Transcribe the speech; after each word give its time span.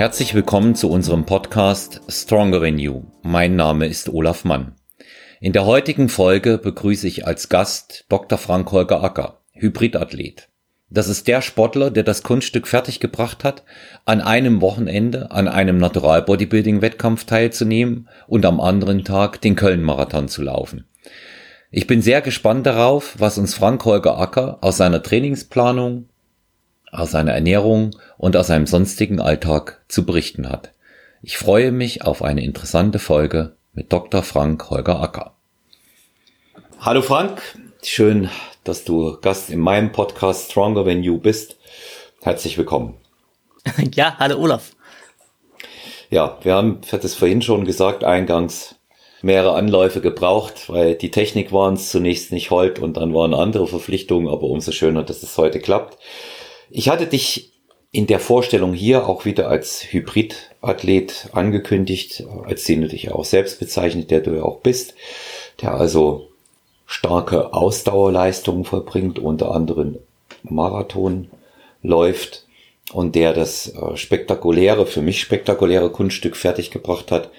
Herzlich 0.00 0.34
willkommen 0.34 0.74
zu 0.74 0.90
unserem 0.90 1.26
Podcast 1.26 2.00
Stronger 2.08 2.62
Than 2.62 2.78
You. 2.78 3.02
Mein 3.20 3.54
Name 3.54 3.86
ist 3.86 4.08
Olaf 4.08 4.46
Mann. 4.46 4.72
In 5.42 5.52
der 5.52 5.66
heutigen 5.66 6.08
Folge 6.08 6.56
begrüße 6.56 7.06
ich 7.06 7.26
als 7.26 7.50
Gast 7.50 8.06
Dr. 8.08 8.38
Frank 8.38 8.72
Holger 8.72 9.04
Acker, 9.04 9.42
Hybridathlet. 9.52 10.48
Das 10.88 11.06
ist 11.08 11.28
der 11.28 11.42
Sportler, 11.42 11.90
der 11.90 12.02
das 12.02 12.22
Kunststück 12.22 12.66
fertiggebracht 12.66 13.44
hat, 13.44 13.62
an 14.06 14.22
einem 14.22 14.62
Wochenende 14.62 15.32
an 15.32 15.48
einem 15.48 15.76
Natural 15.76 16.22
Bodybuilding 16.22 16.80
Wettkampf 16.80 17.24
teilzunehmen 17.24 18.08
und 18.26 18.46
am 18.46 18.58
anderen 18.58 19.04
Tag 19.04 19.42
den 19.42 19.54
Köln-Marathon 19.54 20.28
zu 20.28 20.40
laufen. 20.40 20.86
Ich 21.70 21.86
bin 21.86 22.00
sehr 22.00 22.22
gespannt 22.22 22.64
darauf, 22.64 23.16
was 23.18 23.36
uns 23.36 23.52
Frank 23.52 23.84
Holger 23.84 24.16
Acker 24.16 24.60
aus 24.62 24.78
seiner 24.78 25.02
Trainingsplanung, 25.02 26.08
aus 26.92 27.10
seiner 27.10 27.32
Ernährung 27.32 27.96
und 28.18 28.36
aus 28.36 28.48
seinem 28.48 28.66
sonstigen 28.66 29.20
Alltag 29.20 29.82
zu 29.88 30.04
berichten 30.04 30.48
hat. 30.48 30.72
Ich 31.22 31.36
freue 31.36 31.72
mich 31.72 32.02
auf 32.04 32.22
eine 32.22 32.42
interessante 32.42 32.98
Folge 32.98 33.54
mit 33.72 33.92
Dr. 33.92 34.22
Frank 34.22 34.70
Holger 34.70 35.00
Acker. 35.00 35.34
Hallo 36.80 37.02
Frank, 37.02 37.42
schön, 37.82 38.30
dass 38.64 38.84
du 38.84 39.18
Gast 39.20 39.50
in 39.50 39.60
meinem 39.60 39.92
Podcast 39.92 40.50
Stronger 40.50 40.84
Than 40.84 41.02
You 41.02 41.18
bist. 41.18 41.56
Herzlich 42.22 42.56
willkommen. 42.58 42.94
Ja, 43.94 44.16
hallo 44.18 44.38
Olaf. 44.38 44.74
Ja, 46.08 46.38
wir 46.42 46.54
haben, 46.54 46.80
ich 46.84 46.92
hatte 46.92 47.06
es 47.06 47.14
vorhin 47.14 47.42
schon 47.42 47.64
gesagt, 47.66 48.02
eingangs 48.02 48.74
mehrere 49.22 49.54
Anläufe 49.54 50.00
gebraucht, 50.00 50.68
weil 50.68 50.94
die 50.94 51.10
Technik 51.10 51.52
war 51.52 51.68
uns 51.68 51.90
zunächst 51.90 52.32
nicht 52.32 52.50
hold 52.50 52.78
und 52.78 52.96
dann 52.96 53.14
waren 53.14 53.34
andere 53.34 53.66
Verpflichtungen, 53.66 54.28
aber 54.28 54.44
umso 54.44 54.72
schöner, 54.72 55.02
dass 55.02 55.22
es 55.22 55.36
heute 55.36 55.60
klappt. 55.60 55.98
Ich 56.70 56.88
hatte 56.88 57.06
dich 57.06 57.52
in 57.90 58.06
der 58.06 58.20
Vorstellung 58.20 58.72
hier 58.72 59.08
auch 59.08 59.24
wieder 59.24 59.48
als 59.48 59.82
Hybridathlet 59.92 61.28
angekündigt, 61.32 62.24
als 62.44 62.64
den 62.64 62.82
du 62.82 62.88
dich 62.88 63.10
auch 63.10 63.24
selbst 63.24 63.58
bezeichnet, 63.58 64.12
der 64.12 64.20
du 64.20 64.36
ja 64.36 64.44
auch 64.44 64.60
bist, 64.60 64.94
der 65.60 65.74
also 65.74 66.28
starke 66.86 67.52
Ausdauerleistungen 67.52 68.64
vollbringt, 68.64 69.18
unter 69.18 69.52
anderem 69.52 69.98
Marathon 70.44 71.28
läuft 71.82 72.46
und 72.92 73.16
der 73.16 73.32
das 73.32 73.74
äh, 73.74 73.96
spektakuläre, 73.96 74.86
für 74.86 75.02
mich 75.02 75.20
spektakuläre 75.20 75.90
Kunststück 75.90 76.36
fertiggebracht 76.36 77.10
hat, 77.10 77.30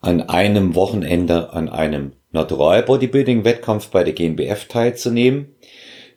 an 0.00 0.22
einem 0.22 0.74
Wochenende 0.74 1.52
an 1.52 1.68
einem 1.68 2.12
Natural 2.32 2.82
Bodybuilding 2.82 3.44
Wettkampf 3.44 3.88
bei 3.88 4.04
der 4.04 4.14
GmbF 4.14 4.66
teilzunehmen 4.66 5.54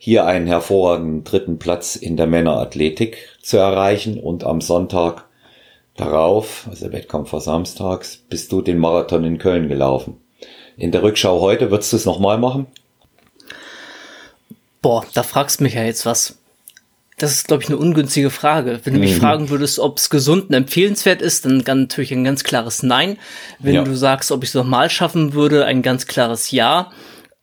hier 0.03 0.25
einen 0.25 0.47
hervorragenden 0.47 1.23
dritten 1.23 1.59
Platz 1.59 1.95
in 1.95 2.17
der 2.17 2.25
Männerathletik 2.25 3.17
zu 3.39 3.57
erreichen 3.57 4.19
und 4.19 4.43
am 4.43 4.59
Sonntag 4.59 5.25
darauf, 5.95 6.65
also 6.67 6.85
der 6.85 6.93
Wettkampf 6.93 7.33
war 7.33 7.39
samstags, 7.39 8.17
bist 8.27 8.51
du 8.51 8.63
den 8.63 8.79
Marathon 8.79 9.23
in 9.23 9.37
Köln 9.37 9.67
gelaufen. 9.67 10.17
In 10.75 10.91
der 10.91 11.03
Rückschau 11.03 11.39
heute, 11.39 11.69
würdest 11.69 11.93
du 11.93 11.97
es 11.97 12.05
nochmal 12.05 12.39
machen? 12.39 12.65
Boah, 14.81 15.05
da 15.13 15.21
fragst 15.21 15.59
du 15.59 15.65
mich 15.65 15.75
ja 15.75 15.83
jetzt 15.83 16.07
was. 16.07 16.39
Das 17.19 17.33
ist, 17.33 17.47
glaube 17.47 17.61
ich, 17.61 17.69
eine 17.69 17.77
ungünstige 17.77 18.31
Frage. 18.31 18.79
Wenn 18.83 18.95
du 18.95 18.99
mich 18.99 19.17
mhm. 19.17 19.19
fragen 19.19 19.49
würdest, 19.51 19.77
ob 19.77 19.99
es 19.99 20.09
gesund 20.09 20.49
und 20.49 20.55
empfehlenswert 20.55 21.21
ist, 21.21 21.45
dann 21.45 21.61
natürlich 21.67 22.11
ein 22.11 22.23
ganz 22.23 22.43
klares 22.43 22.81
Nein. 22.81 23.19
Wenn 23.59 23.75
ja. 23.75 23.83
du 23.83 23.95
sagst, 23.95 24.31
ob 24.31 24.41
ich 24.41 24.49
es 24.49 24.55
nochmal 24.55 24.89
schaffen 24.89 25.33
würde, 25.33 25.65
ein 25.65 25.83
ganz 25.83 26.07
klares 26.07 26.49
Ja. 26.49 26.91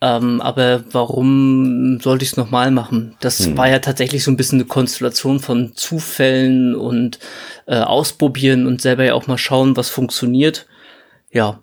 Ähm, 0.01 0.41
aber 0.41 0.85
warum 0.93 1.99
sollte 2.01 2.25
ich 2.25 2.33
es 2.33 2.37
nochmal 2.37 2.71
machen? 2.71 3.17
Das 3.21 3.47
hm. 3.47 3.57
war 3.57 3.69
ja 3.69 3.81
tatsächlich 3.81 4.23
so 4.23 4.31
ein 4.31 4.37
bisschen 4.37 4.61
eine 4.61 4.69
Konstellation 4.69 5.41
von 5.41 5.75
Zufällen 5.75 6.77
und 6.77 7.19
äh, 7.67 7.81
ausprobieren 7.81 8.67
und 8.67 8.81
selber 8.81 9.05
ja 9.05 9.15
auch 9.15 9.27
mal 9.27 9.39
schauen, 9.39 9.77
was 9.77 9.89
funktioniert. 9.89 10.67
Ja, 11.33 11.59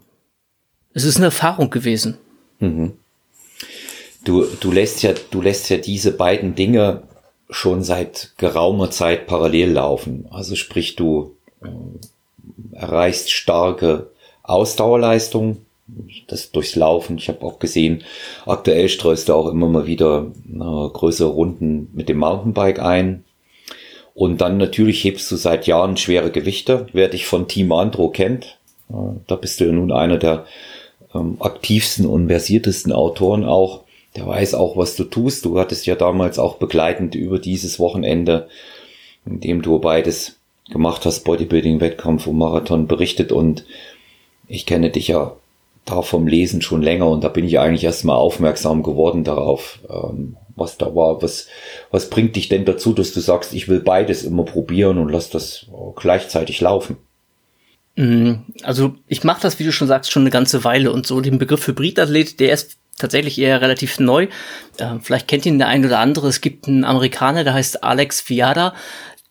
es 0.93 1.05
ist 1.05 1.15
eine 1.15 1.25
Erfahrung 1.25 1.69
gewesen. 1.69 2.17
Mhm. 2.59 2.93
Du, 4.25 4.45
du 4.59 4.71
lässt 4.71 5.03
ja, 5.03 5.13
du 5.31 5.41
lässt 5.41 5.69
ja 5.69 5.77
diese 5.77 6.11
beiden 6.11 6.55
Dinge 6.55 7.03
schon 7.49 7.83
seit 7.83 8.33
geraumer 8.37 8.91
Zeit 8.91 9.27
parallel 9.27 9.71
laufen. 9.71 10.27
Also 10.31 10.55
sprich, 10.55 10.95
du 10.95 11.35
äh, 11.63 11.67
erreichst 12.75 13.31
starke 13.31 14.09
Ausdauerleistung 14.43 15.64
das 16.27 16.51
durchs 16.51 16.75
Laufen. 16.75 17.17
Ich 17.17 17.27
habe 17.29 17.45
auch 17.45 17.59
gesehen, 17.59 18.03
aktuell 18.45 18.89
streust 18.89 19.29
du 19.29 19.33
auch 19.33 19.47
immer 19.47 19.67
mal 19.67 19.85
wieder 19.85 20.31
äh, 20.47 20.57
größere 20.57 21.29
Runden 21.29 21.89
mit 21.93 22.09
dem 22.09 22.17
Mountainbike 22.17 22.79
ein. 22.79 23.23
Und 24.13 24.41
dann 24.41 24.57
natürlich 24.57 25.03
hebst 25.03 25.29
du 25.31 25.35
seit 25.35 25.67
Jahren 25.67 25.97
schwere 25.97 26.31
Gewichte. 26.31 26.87
Wer 26.93 27.09
dich 27.09 27.25
von 27.25 27.47
Team 27.47 27.71
Andro 27.71 28.09
kennt, 28.09 28.57
äh, 28.89 28.93
da 29.27 29.35
bist 29.35 29.59
du 29.59 29.65
ja 29.65 29.71
nun 29.71 29.91
einer 29.91 30.17
der 30.17 30.45
ähm, 31.13 31.37
aktivsten 31.39 32.05
und 32.05 32.29
versiertesten 32.29 32.91
Autoren 32.91 33.43
auch. 33.43 33.83
Der 34.15 34.25
weiß 34.25 34.53
auch, 34.55 34.77
was 34.77 34.95
du 34.95 35.03
tust. 35.03 35.45
Du 35.45 35.59
hattest 35.59 35.85
ja 35.85 35.95
damals 35.95 36.39
auch 36.39 36.55
begleitend 36.55 37.15
über 37.15 37.37
dieses 37.37 37.79
Wochenende, 37.79 38.47
in 39.25 39.41
dem 39.41 39.61
du 39.61 39.77
beides 39.79 40.37
gemacht 40.71 41.05
hast, 41.05 41.25
Bodybuilding, 41.25 41.79
Wettkampf 41.79 42.25
und 42.25 42.37
Marathon 42.37 42.87
berichtet 42.87 43.31
und 43.31 43.65
ich 44.47 44.65
kenne 44.65 44.89
dich 44.89 45.09
ja 45.09 45.35
da 45.85 46.01
vom 46.01 46.27
Lesen 46.27 46.61
schon 46.61 46.81
länger 46.81 47.07
und 47.07 47.23
da 47.23 47.29
bin 47.29 47.45
ich 47.45 47.59
eigentlich 47.59 47.83
erstmal 47.83 48.17
aufmerksam 48.17 48.83
geworden 48.83 49.23
darauf, 49.23 49.79
ähm, 49.89 50.35
was 50.55 50.77
da 50.77 50.95
war. 50.95 51.21
Was, 51.21 51.47
was 51.91 52.09
bringt 52.09 52.35
dich 52.35 52.49
denn 52.49 52.65
dazu, 52.65 52.93
dass 52.93 53.13
du 53.13 53.19
sagst, 53.19 53.53
ich 53.53 53.67
will 53.67 53.79
beides 53.79 54.23
immer 54.23 54.43
probieren 54.43 54.97
und 54.97 55.09
lass 55.09 55.29
das 55.29 55.67
gleichzeitig 55.95 56.59
laufen? 56.59 56.97
Mm, 57.95 58.33
also 58.63 58.95
ich 59.07 59.23
mache 59.23 59.41
das, 59.41 59.59
wie 59.59 59.63
du 59.63 59.71
schon 59.71 59.87
sagst, 59.87 60.11
schon 60.11 60.23
eine 60.23 60.31
ganze 60.31 60.63
Weile 60.63 60.91
und 60.91 61.05
so 61.05 61.21
den 61.21 61.37
Begriff 61.37 61.67
Hybridathlet, 61.67 62.39
der 62.39 62.53
ist 62.53 62.77
tatsächlich 62.97 63.39
eher 63.39 63.61
relativ 63.61 63.99
neu. 63.99 64.27
Äh, 64.77 64.95
vielleicht 65.01 65.27
kennt 65.27 65.45
ihn 65.45 65.59
der 65.59 65.67
ein 65.67 65.85
oder 65.85 65.99
andere. 65.99 66.27
Es 66.27 66.41
gibt 66.41 66.67
einen 66.67 66.83
Amerikaner, 66.83 67.43
der 67.43 67.53
heißt 67.53 67.83
Alex 67.83 68.21
Fiada. 68.21 68.73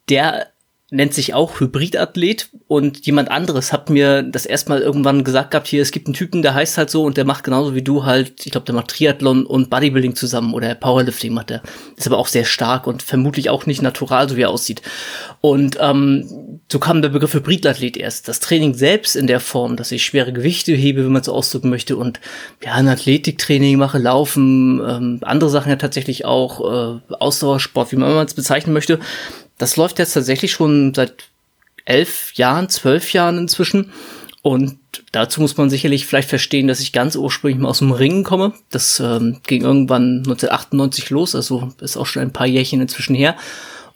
Der 0.09 0.49
nennt 0.95 1.13
sich 1.13 1.35
auch 1.35 1.61
Hybridathlet 1.61 2.49
und 2.69 3.05
jemand 3.05 3.31
anderes 3.31 3.73
hat 3.73 3.91
mir 3.91 4.23
das 4.23 4.47
erstmal 4.47 4.81
irgendwann 4.81 5.25
gesagt 5.25 5.51
gehabt, 5.51 5.67
hier, 5.67 5.83
es 5.83 5.91
gibt 5.91 6.07
einen 6.07 6.15
Typen, 6.15 6.43
der 6.43 6.55
heißt 6.55 6.79
halt 6.79 6.89
so 6.89 7.03
und 7.03 7.17
der 7.17 7.25
macht 7.25 7.43
genauso 7.43 7.75
wie 7.75 7.83
du 7.83 8.05
halt, 8.05 8.47
ich 8.47 8.53
glaube, 8.53 8.65
der 8.65 8.75
macht 8.75 8.89
Triathlon 8.89 9.45
und 9.45 9.71
Bodybuilding 9.71 10.15
zusammen 10.15 10.55
oder 10.55 10.75
Powerlifting 10.75 11.35
macht 11.35 11.51
er. 11.51 11.63
Ist 11.97 12.07
aber 12.07 12.19
auch 12.19 12.29
sehr 12.29 12.45
stark 12.45 12.87
und 12.87 13.03
vermutlich 13.03 13.51
auch 13.51 13.67
nicht 13.67 13.83
natural, 13.83 14.29
so 14.29 14.37
wie 14.37 14.43
er 14.43 14.51
aussieht. 14.51 14.83
Und 15.41 15.77
ähm, 15.81 16.61
so 16.71 16.79
kam 16.79 17.03
der 17.03 17.09
Begriff 17.09 17.35
Hybridathlet 17.35 17.97
erst. 17.97 18.29
Das 18.29 18.41
Training 18.41 18.75
selbst 18.75 19.17
in 19.17 19.27
der 19.27 19.41
Form, 19.41 19.77
dass 19.77 19.93
ich 19.93 20.05
schwere 20.05 20.33
Gewichte 20.33 20.73
hebe, 20.73 21.05
wenn 21.05 21.13
man 21.13 21.25
so 21.25 21.33
ausdrücken 21.33 21.71
möchte 21.71 21.97
und 21.97 22.21
ja, 22.65 22.75
ein 22.75 22.89
Athletiktraining 22.89 23.79
mache, 23.79 23.99
Laufen, 23.99 24.81
ähm, 24.81 25.19
andere 25.23 25.51
Sachen 25.51 25.71
ja 25.71 25.77
tatsächlich 25.77 26.25
auch, 26.25 26.61
äh, 26.61 27.15
Ausdauersport, 27.15 27.91
wie 27.91 27.97
man 27.97 28.25
es 28.25 28.35
bezeichnen 28.35 28.73
möchte, 28.73 29.01
das 29.59 29.77
läuft 29.77 29.99
jetzt 29.99 30.15
tatsächlich 30.15 30.53
schon 30.53 30.95
seit 30.95 31.29
elf 31.85 32.33
Jahren, 32.35 32.69
zwölf 32.69 33.13
Jahren 33.13 33.39
inzwischen. 33.39 33.93
Und 34.43 34.79
dazu 35.13 35.41
muss 35.41 35.57
man 35.57 35.71
sicherlich 35.71 36.07
vielleicht 36.07 36.29
verstehen, 36.29 36.69
dass 36.69 36.81
ich 36.81 36.93
ganz 36.93 37.17
ursprünglich 37.17 37.59
mal 37.59 37.69
aus 37.69 37.79
dem 37.79 37.93
Ringen 37.93 38.25
komme. 38.25 38.53
Das 38.71 39.01
ähm, 39.01 39.41
ging 39.47 39.63
irgendwann 39.63 40.19
1998 40.19 41.11
los, 41.11 41.35
also 41.35 41.73
ist 41.81 41.97
auch 41.97 42.07
schon 42.07 42.23
ein 42.23 42.33
paar 42.33 42.47
Jährchen 42.47 42.81
inzwischen 42.81 43.15
her. 43.15 43.37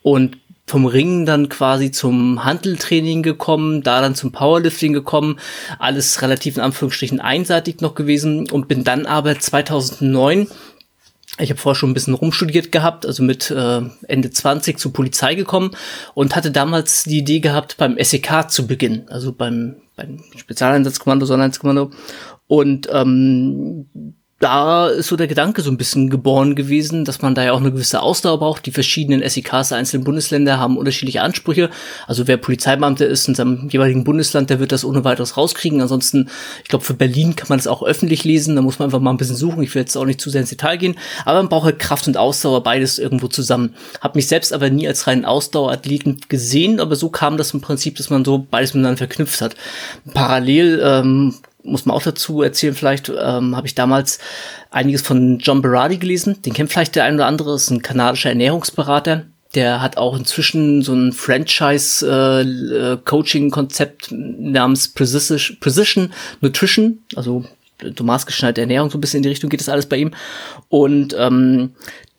Und 0.03 0.39
vom 0.67 0.87
Ringen 0.87 1.27
dann 1.27 1.49
quasi 1.49 1.91
zum 1.91 2.45
Handeltraining 2.45 3.23
gekommen, 3.23 3.83
da 3.83 4.01
dann 4.01 4.15
zum 4.15 4.33
Powerlifting 4.33 4.93
gekommen, 4.93 5.39
alles 5.79 6.21
relativ 6.23 6.57
in 6.57 6.63
Anführungsstrichen 6.63 7.21
einseitig 7.21 7.81
noch 7.81 7.95
gewesen 7.95 8.51
und 8.51 8.69
bin 8.69 8.85
dann 8.85 9.07
aber 9.07 9.39
2009 9.39 10.47
ich 11.39 11.51
habe 11.51 11.61
vorher 11.61 11.79
schon 11.79 11.91
ein 11.91 11.95
bisschen 11.95 12.15
rumstudiert 12.15 12.73
gehabt, 12.73 13.07
also 13.07 13.23
mit 13.23 13.51
äh, 13.51 13.83
Ende 14.07 14.31
20 14.31 14.79
zur 14.79 14.93
Polizei 14.93 15.35
gekommen 15.35 15.71
und 16.15 16.37
hatte 16.37 16.51
damals 16.51 17.05
die 17.05 17.19
Idee 17.19 17.41
gehabt, 17.41 17.77
beim 17.77 17.97
SEK 17.99 18.51
zu 18.51 18.67
beginnen, 18.67 19.07
also 19.09 19.33
beim, 19.33 19.77
beim 19.97 20.23
Spezialeinsatzkommando, 20.37 21.27
Sondereinsatzkommando. 21.27 21.91
Und 22.47 22.89
ähm, 22.93 23.87
da 24.41 24.87
ist 24.87 25.09
so 25.09 25.17
der 25.17 25.27
Gedanke 25.27 25.63
so 25.63 25.71
ein 25.71 25.77
bisschen 25.77 26.11
geboren 26.11 26.55
gewesen, 26.55 27.05
dass 27.05 27.23
man 27.23 27.35
da 27.35 27.45
ja 27.45 27.53
auch 27.53 27.61
eine 27.61 27.73
gewisse 27.73 28.01
Ausdauer 28.01 28.39
braucht. 28.39 28.67
Die 28.67 28.71
verschiedenen 28.71 29.29
SEKs 29.29 29.71
der 29.71 29.79
einzelnen 29.79 30.05
Bundesländer 30.05 30.61
haben 30.61 30.77
unterschiedliche 30.77 31.23
Ansprüche. 31.23 31.71
Also 32.07 32.29
wer 32.29 32.37
Polizeibeamter 32.37 33.05
ist 33.05 33.27
in 33.27 33.35
seinem 33.35 33.69
jeweiligen 33.69 34.05
Bundesland, 34.05 34.49
der 34.49 34.61
wird 34.61 34.71
das 34.71 34.85
ohne 34.85 35.03
weiteres 35.03 35.37
rauskriegen. 35.37 35.81
Ansonsten, 35.81 36.29
ich 36.63 36.69
glaube, 36.69 36.85
für 36.85 36.95
Berlin 36.95 37.35
kann 37.35 37.49
man 37.49 37.59
das 37.59 37.67
auch 37.67 37.83
öffentlich 37.83 38.23
lesen. 38.23 38.55
Da 38.55 38.63
muss 38.63 38.79
man 38.79 38.87
einfach 38.87 39.01
mal 39.01 39.11
ein 39.11 39.17
bisschen 39.17 39.35
suchen. 39.35 39.61
Ich 39.65 39.75
will 39.75 39.83
jetzt 39.83 39.97
auch 39.97 40.05
nicht 40.05 40.21
zu 40.21 40.31
sehr 40.31 40.43
ins 40.43 40.51
Detail 40.51 40.77
gehen. 40.77 40.97
Aber 41.25 41.39
man 41.39 41.49
braucht 41.49 41.65
halt 41.65 41.81
Kraft 41.81 42.07
und 42.07 42.17
Ausdauer, 42.17 42.63
beides 42.63 43.01
irgendwo 43.01 43.27
zusammen. 43.27 43.75
Hab 44.01 44.15
mich 44.15 44.29
selbst 44.29 44.53
aber 44.53 44.71
nie 44.71 44.87
als 44.87 45.09
reinen 45.09 45.25
Ausdauerathleten 45.25 46.21
gesehen, 46.29 46.79
aber 46.79 46.95
so 46.95 47.09
kam 47.09 47.39
das 47.39 47.55
im 47.55 47.61
Prinzip, 47.61 47.97
dass 47.97 48.09
man 48.09 48.25
so 48.25 48.47
beides 48.49 48.73
miteinander 48.73 48.99
verknüpft 48.99 49.41
hat. 49.41 49.57
Parallel 50.15 50.81
ähm, 50.85 51.35
muss 51.71 51.87
man 51.87 51.97
auch 51.97 52.03
dazu 52.03 52.43
erzählen, 52.43 52.75
vielleicht 52.75 53.09
ähm, 53.09 53.57
habe 53.57 53.67
ich 53.67 53.75
damals 53.75 54.19
einiges 54.71 55.01
von 55.03 55.39
John 55.39 55.63
Berardi 55.63 55.99
gelesen. 55.99 56.43
Den 56.43 56.53
kennt 56.53 56.71
vielleicht 56.73 56.97
der 56.97 57.05
ein 57.05 57.15
oder 57.15 57.27
andere, 57.27 57.55
ist 57.55 57.71
ein 57.71 57.83
kanadischer 57.83 58.31
Ernährungsberater. 58.31 59.27
Der 59.55 59.81
hat 59.81 59.97
auch 59.97 60.19
inzwischen 60.19 60.83
so 60.83 60.93
ein 60.93 61.13
Franchise-Coaching-Konzept 61.13 64.13
äh, 64.13 64.15
äh 64.15 64.19
namens 64.39 64.89
Precision, 64.89 66.13
Nutrition, 66.41 66.99
also 67.17 67.45
so 67.97 68.05
maßgeschneiderte 68.05 68.61
Ernährung, 68.63 68.91
so 68.91 68.99
ein 68.99 69.01
bisschen 69.01 69.19
in 69.19 69.23
die 69.23 69.29
Richtung 69.29 69.51
geht 69.51 69.61
das 69.61 69.69
alles 69.69 69.87
bei 69.87 69.97
ihm. 69.97 70.13
Und 70.69 71.15
ähm, 71.19 71.71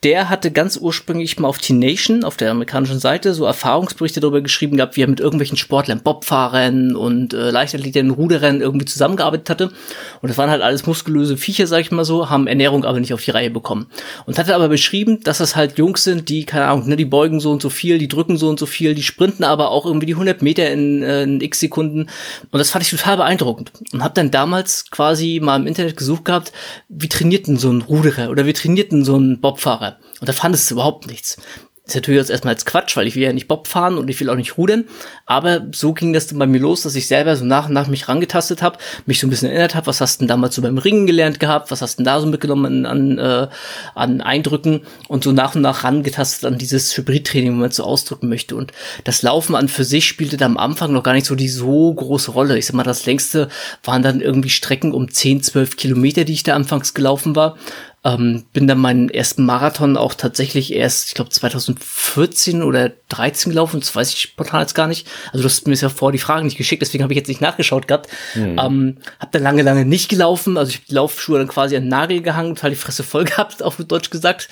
der 0.03 0.29
hatte 0.29 0.51
ganz 0.51 0.77
ursprünglich 0.77 1.37
mal 1.39 1.49
auf 1.49 1.57
T-Nation, 1.57 2.23
auf 2.23 2.37
der 2.37 2.51
amerikanischen 2.51 2.99
Seite, 2.99 3.33
so 3.33 3.43
Erfahrungsberichte 3.43 4.21
darüber 4.21 4.39
geschrieben 4.39 4.77
gehabt, 4.77 4.95
wie 4.95 5.03
er 5.03 5.09
mit 5.09 5.19
irgendwelchen 5.19 5.57
Sportlern, 5.57 6.01
Bobfahrern 6.01 6.95
und 6.95 7.33
äh, 7.33 7.49
Leichtathleten, 7.49 8.09
Ruderern 8.09 8.61
irgendwie 8.61 8.85
zusammengearbeitet 8.85 9.49
hatte. 9.49 9.71
Und 10.21 10.29
das 10.29 10.37
waren 10.37 10.49
halt 10.49 10.61
alles 10.61 10.85
muskulöse 10.85 11.35
Viecher, 11.35 11.67
sag 11.67 11.81
ich 11.81 11.91
mal 11.91 12.05
so, 12.05 12.29
haben 12.29 12.47
Ernährung 12.47 12.85
aber 12.85 13.01
nicht 13.01 13.13
auf 13.13 13.21
die 13.21 13.31
Reihe 13.31 13.51
bekommen. 13.51 13.87
Und 14.25 14.39
hatte 14.39 14.55
aber 14.55 14.69
beschrieben, 14.69 15.19
dass 15.23 15.39
das 15.39 15.57
halt 15.57 15.77
Jungs 15.77 16.05
sind, 16.05 16.29
die, 16.29 16.45
keine 16.45 16.67
Ahnung, 16.67 16.87
ne, 16.87 16.95
die 16.95 17.03
beugen 17.03 17.41
so 17.41 17.51
und 17.51 17.61
so 17.61 17.69
viel, 17.69 17.97
die 17.97 18.07
drücken 18.07 18.37
so 18.37 18.47
und 18.47 18.57
so 18.57 18.65
viel, 18.65 18.95
die 18.95 19.03
sprinten 19.03 19.43
aber 19.43 19.69
auch 19.69 19.85
irgendwie 19.85 20.05
die 20.05 20.13
100 20.13 20.41
Meter 20.41 20.71
in, 20.71 21.03
äh, 21.03 21.23
in 21.23 21.41
x 21.41 21.59
Sekunden. 21.59 22.09
Und 22.51 22.59
das 22.59 22.69
fand 22.69 22.85
ich 22.85 22.91
total 22.91 23.17
beeindruckend. 23.17 23.73
Und 23.91 24.01
habe 24.01 24.13
dann 24.13 24.31
damals 24.31 24.89
quasi 24.91 25.41
mal 25.43 25.59
im 25.59 25.67
Internet 25.67 25.97
gesucht 25.97 26.23
gehabt, 26.23 26.53
wie 26.87 27.09
trainierten 27.09 27.57
so 27.57 27.69
ein 27.69 27.81
Ruderer 27.81 28.29
oder 28.29 28.45
wie 28.45 28.53
trainierten 28.53 29.03
so 29.03 29.17
ein 29.17 29.41
Bobfahrer. 29.41 29.89
Und 30.19 30.27
da 30.27 30.33
fand 30.33 30.56
es 30.56 30.69
überhaupt 30.71 31.07
nichts. 31.07 31.38
ist 31.86 31.95
natürlich 31.95 32.19
jetzt 32.19 32.30
erstmal 32.30 32.54
als 32.54 32.66
Quatsch, 32.66 32.95
weil 32.98 33.07
ich 33.07 33.16
will 33.16 33.24
ja 33.24 33.33
nicht 33.33 33.48
Bob 33.48 33.68
fahren 33.68 33.98
und 33.98 34.10
ich 34.10 34.19
will 34.19 34.30
auch 34.30 34.36
nicht 34.36 34.57
rudern. 34.57 34.86
Aber 35.25 35.66
so 35.71 35.94
ging 35.94 36.13
das 36.13 36.27
dann 36.27 36.38
bei 36.38 36.45
mir 36.45 36.60
los, 36.60 36.83
dass 36.83 36.95
ich 36.95 37.07
selber 37.07 37.36
so 37.36 37.45
nach 37.45 37.68
und 37.68 37.74
nach 37.74 37.88
mich 37.88 38.07
rangetastet 38.07 38.62
habe, 38.62 38.77
mich 39.06 39.19
so 39.19 39.27
ein 39.27 39.30
bisschen 39.30 39.50
erinnert 39.50 39.75
habe, 39.75 39.88
was 39.88 40.01
hast 40.01 40.18
du 40.18 40.19
denn 40.19 40.27
damals 40.27 40.56
so 40.56 40.62
beim 40.62 40.77
Ringen 40.77 41.07
gelernt 41.07 41.39
gehabt, 41.39 41.71
was 41.71 41.81
hast 41.81 41.95
du 41.95 42.04
denn 42.04 42.06
da 42.06 42.19
so 42.19 42.27
mitgenommen 42.27 42.86
an, 42.86 43.18
äh, 43.18 43.48
an 43.95 44.21
Eindrücken 44.21 44.81
und 45.07 45.24
so 45.24 45.31
nach 45.31 45.56
und 45.56 45.62
nach 45.62 45.83
rangetastet 45.83 46.45
an 46.45 46.57
dieses 46.57 46.95
Hybridtraining, 46.95 47.54
wenn 47.54 47.60
man 47.60 47.71
so 47.71 47.83
ausdrücken 47.83 48.30
möchte. 48.30 48.56
Und 48.56 48.71
das 49.06 49.21
Laufen 49.24 49.56
an 49.56 49.68
für 49.68 49.83
sich 49.83 50.06
spielte 50.06 50.38
da 50.38 50.45
am 50.45 50.57
Anfang 50.57 50.92
noch 50.92 51.04
gar 51.04 51.13
nicht 51.13 51.25
so 51.25 51.36
die 51.36 51.50
so 51.50 51.94
große 51.94 52.31
Rolle. 52.31 52.57
Ich 52.57 52.68
sag 52.68 52.75
mal, 52.75 52.83
das 52.83 53.06
längste 53.06 53.50
waren 53.83 54.04
dann 54.04 54.21
irgendwie 54.21 54.50
Strecken 54.50 54.94
um 54.94 55.12
10, 55.12 55.44
12 55.44 55.77
Kilometer, 55.77 56.24
die 56.24 56.33
ich 56.33 56.44
da 56.44 56.56
anfangs 56.56 56.94
gelaufen 56.94 57.36
war. 57.36 57.57
Ähm, 58.05 58.45
bin 58.53 58.65
dann 58.65 58.79
meinen 58.79 59.09
ersten 59.09 59.45
Marathon 59.45 59.97
auch 59.97 60.13
tatsächlich 60.13 60.73
erst, 60.73 61.07
ich 61.07 61.13
glaube 61.15 61.31
2014 61.31 62.63
oder 62.63 62.91
13 63.09 63.51
gelaufen, 63.51 63.81
das 63.81 63.93
weiß 63.93 64.13
ich 64.13 64.21
spontan 64.21 64.61
jetzt 64.61 64.73
gar 64.73 64.87
nicht. 64.87 65.05
Also 65.33 65.39
du 65.39 65.49
hast 65.49 65.67
mir 65.67 65.75
ja 65.75 65.89
vor 65.89 66.13
die 66.13 66.17
Fragen 66.17 66.45
nicht 66.45 66.57
geschickt, 66.57 66.81
deswegen 66.81 67.03
habe 67.03 67.11
ich 67.11 67.17
jetzt 67.17 67.27
nicht 67.27 67.41
nachgeschaut 67.41 67.89
gehabt. 67.89 68.09
Mhm. 68.35 68.57
Ähm, 68.57 68.97
hab 69.19 69.33
dann 69.33 69.43
lange, 69.43 69.63
lange 69.63 69.83
nicht 69.83 70.09
gelaufen, 70.09 70.57
also 70.57 70.69
ich 70.69 70.77
habe 70.77 70.85
die 70.87 70.95
Laufschuhe 70.95 71.39
dann 71.39 71.49
quasi 71.49 71.75
an 71.75 71.83
den 71.83 71.89
Nagel 71.89 72.21
gehangen, 72.21 72.55
total 72.55 72.69
die 72.69 72.77
Fresse 72.77 73.03
voll 73.03 73.23
gehabt, 73.25 73.61
auf 73.61 73.75
Deutsch 73.75 74.09
gesagt. 74.11 74.47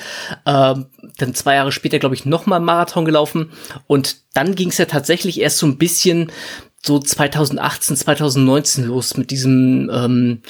Ähm, 0.46 0.88
dann 1.18 1.34
zwei 1.34 1.56
Jahre 1.56 1.72
später, 1.72 2.00
glaube 2.00 2.16
ich, 2.16 2.26
nochmal 2.26 2.60
Marathon 2.60 3.06
gelaufen 3.06 3.52
und 3.88 4.18
dann 4.34 4.56
ging 4.56 4.70
es 4.70 4.78
ja 4.78 4.86
tatsächlich 4.86 5.40
erst 5.40 5.60
so 5.60 5.68
ein 5.68 5.78
bisschen 5.78 6.32
so 6.84 7.00
2018, 7.00 7.96
2019 7.96 8.86
los 8.86 9.18
mit 9.18 9.32
diesem 9.32 9.90
ähm, 9.92 10.42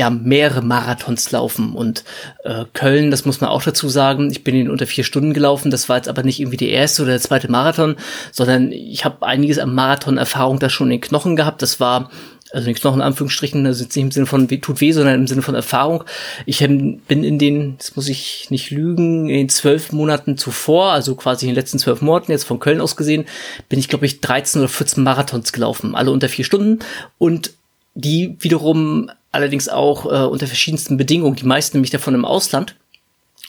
ja, 0.00 0.08
mehrere 0.08 0.62
Marathons 0.62 1.30
laufen. 1.30 1.74
Und 1.74 2.04
äh, 2.44 2.64
Köln, 2.72 3.10
das 3.10 3.26
muss 3.26 3.42
man 3.42 3.50
auch 3.50 3.62
dazu 3.62 3.90
sagen, 3.90 4.30
ich 4.30 4.42
bin 4.44 4.54
in 4.54 4.70
unter 4.70 4.86
vier 4.86 5.04
Stunden 5.04 5.34
gelaufen. 5.34 5.70
Das 5.70 5.90
war 5.90 5.96
jetzt 5.98 6.08
aber 6.08 6.22
nicht 6.22 6.40
irgendwie 6.40 6.56
der 6.56 6.70
erste 6.70 7.02
oder 7.02 7.10
der 7.12 7.20
zweite 7.20 7.50
Marathon, 7.50 7.96
sondern 8.32 8.72
ich 8.72 9.04
habe 9.04 9.26
einiges 9.26 9.58
an 9.58 9.74
Marathon-Erfahrung 9.74 10.58
da 10.58 10.70
schon 10.70 10.86
in 10.86 10.92
den 10.92 11.00
Knochen 11.02 11.36
gehabt. 11.36 11.60
Das 11.60 11.80
war 11.80 12.10
also 12.50 12.66
nicht 12.66 12.80
Knochen 12.80 13.00
in 13.00 13.06
Anführungsstrichen, 13.06 13.66
also 13.66 13.84
nicht 13.84 13.96
im 13.98 14.10
Sinne 14.10 14.24
von 14.24 14.48
tut 14.48 14.80
weh, 14.80 14.92
sondern 14.92 15.16
im 15.16 15.26
Sinne 15.26 15.42
von 15.42 15.54
Erfahrung. 15.54 16.04
Ich 16.46 16.60
bin 16.60 17.02
in 17.06 17.38
den, 17.38 17.76
das 17.76 17.94
muss 17.94 18.08
ich 18.08 18.46
nicht 18.48 18.70
lügen, 18.70 19.28
in 19.28 19.36
den 19.36 19.48
zwölf 19.50 19.92
Monaten 19.92 20.38
zuvor, 20.38 20.92
also 20.92 21.14
quasi 21.14 21.44
in 21.44 21.50
den 21.50 21.56
letzten 21.56 21.78
zwölf 21.78 22.00
Monaten, 22.00 22.32
jetzt 22.32 22.44
von 22.44 22.58
Köln 22.58 22.80
aus 22.80 22.96
gesehen, 22.96 23.26
bin 23.68 23.78
ich, 23.78 23.88
glaube 23.88 24.06
ich, 24.06 24.22
13 24.22 24.62
oder 24.62 24.70
14 24.70 25.04
Marathons 25.04 25.52
gelaufen, 25.52 25.94
alle 25.94 26.10
unter 26.10 26.30
vier 26.30 26.46
Stunden 26.46 26.78
und 27.18 27.52
die 27.94 28.36
wiederum 28.40 29.10
allerdings 29.32 29.68
auch 29.68 30.06
äh, 30.06 30.26
unter 30.26 30.46
verschiedensten 30.46 30.96
Bedingungen, 30.96 31.36
die 31.36 31.46
meisten 31.46 31.76
nämlich 31.76 31.90
davon 31.90 32.14
im 32.14 32.24
Ausland. 32.24 32.76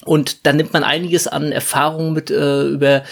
Und 0.03 0.45
dann 0.45 0.57
nimmt 0.57 0.73
man 0.73 0.83
einiges 0.83 1.27
an 1.27 1.51
Erfahrungen 1.51 2.13
mit 2.13 2.31
äh, 2.31 2.63
über 2.63 3.03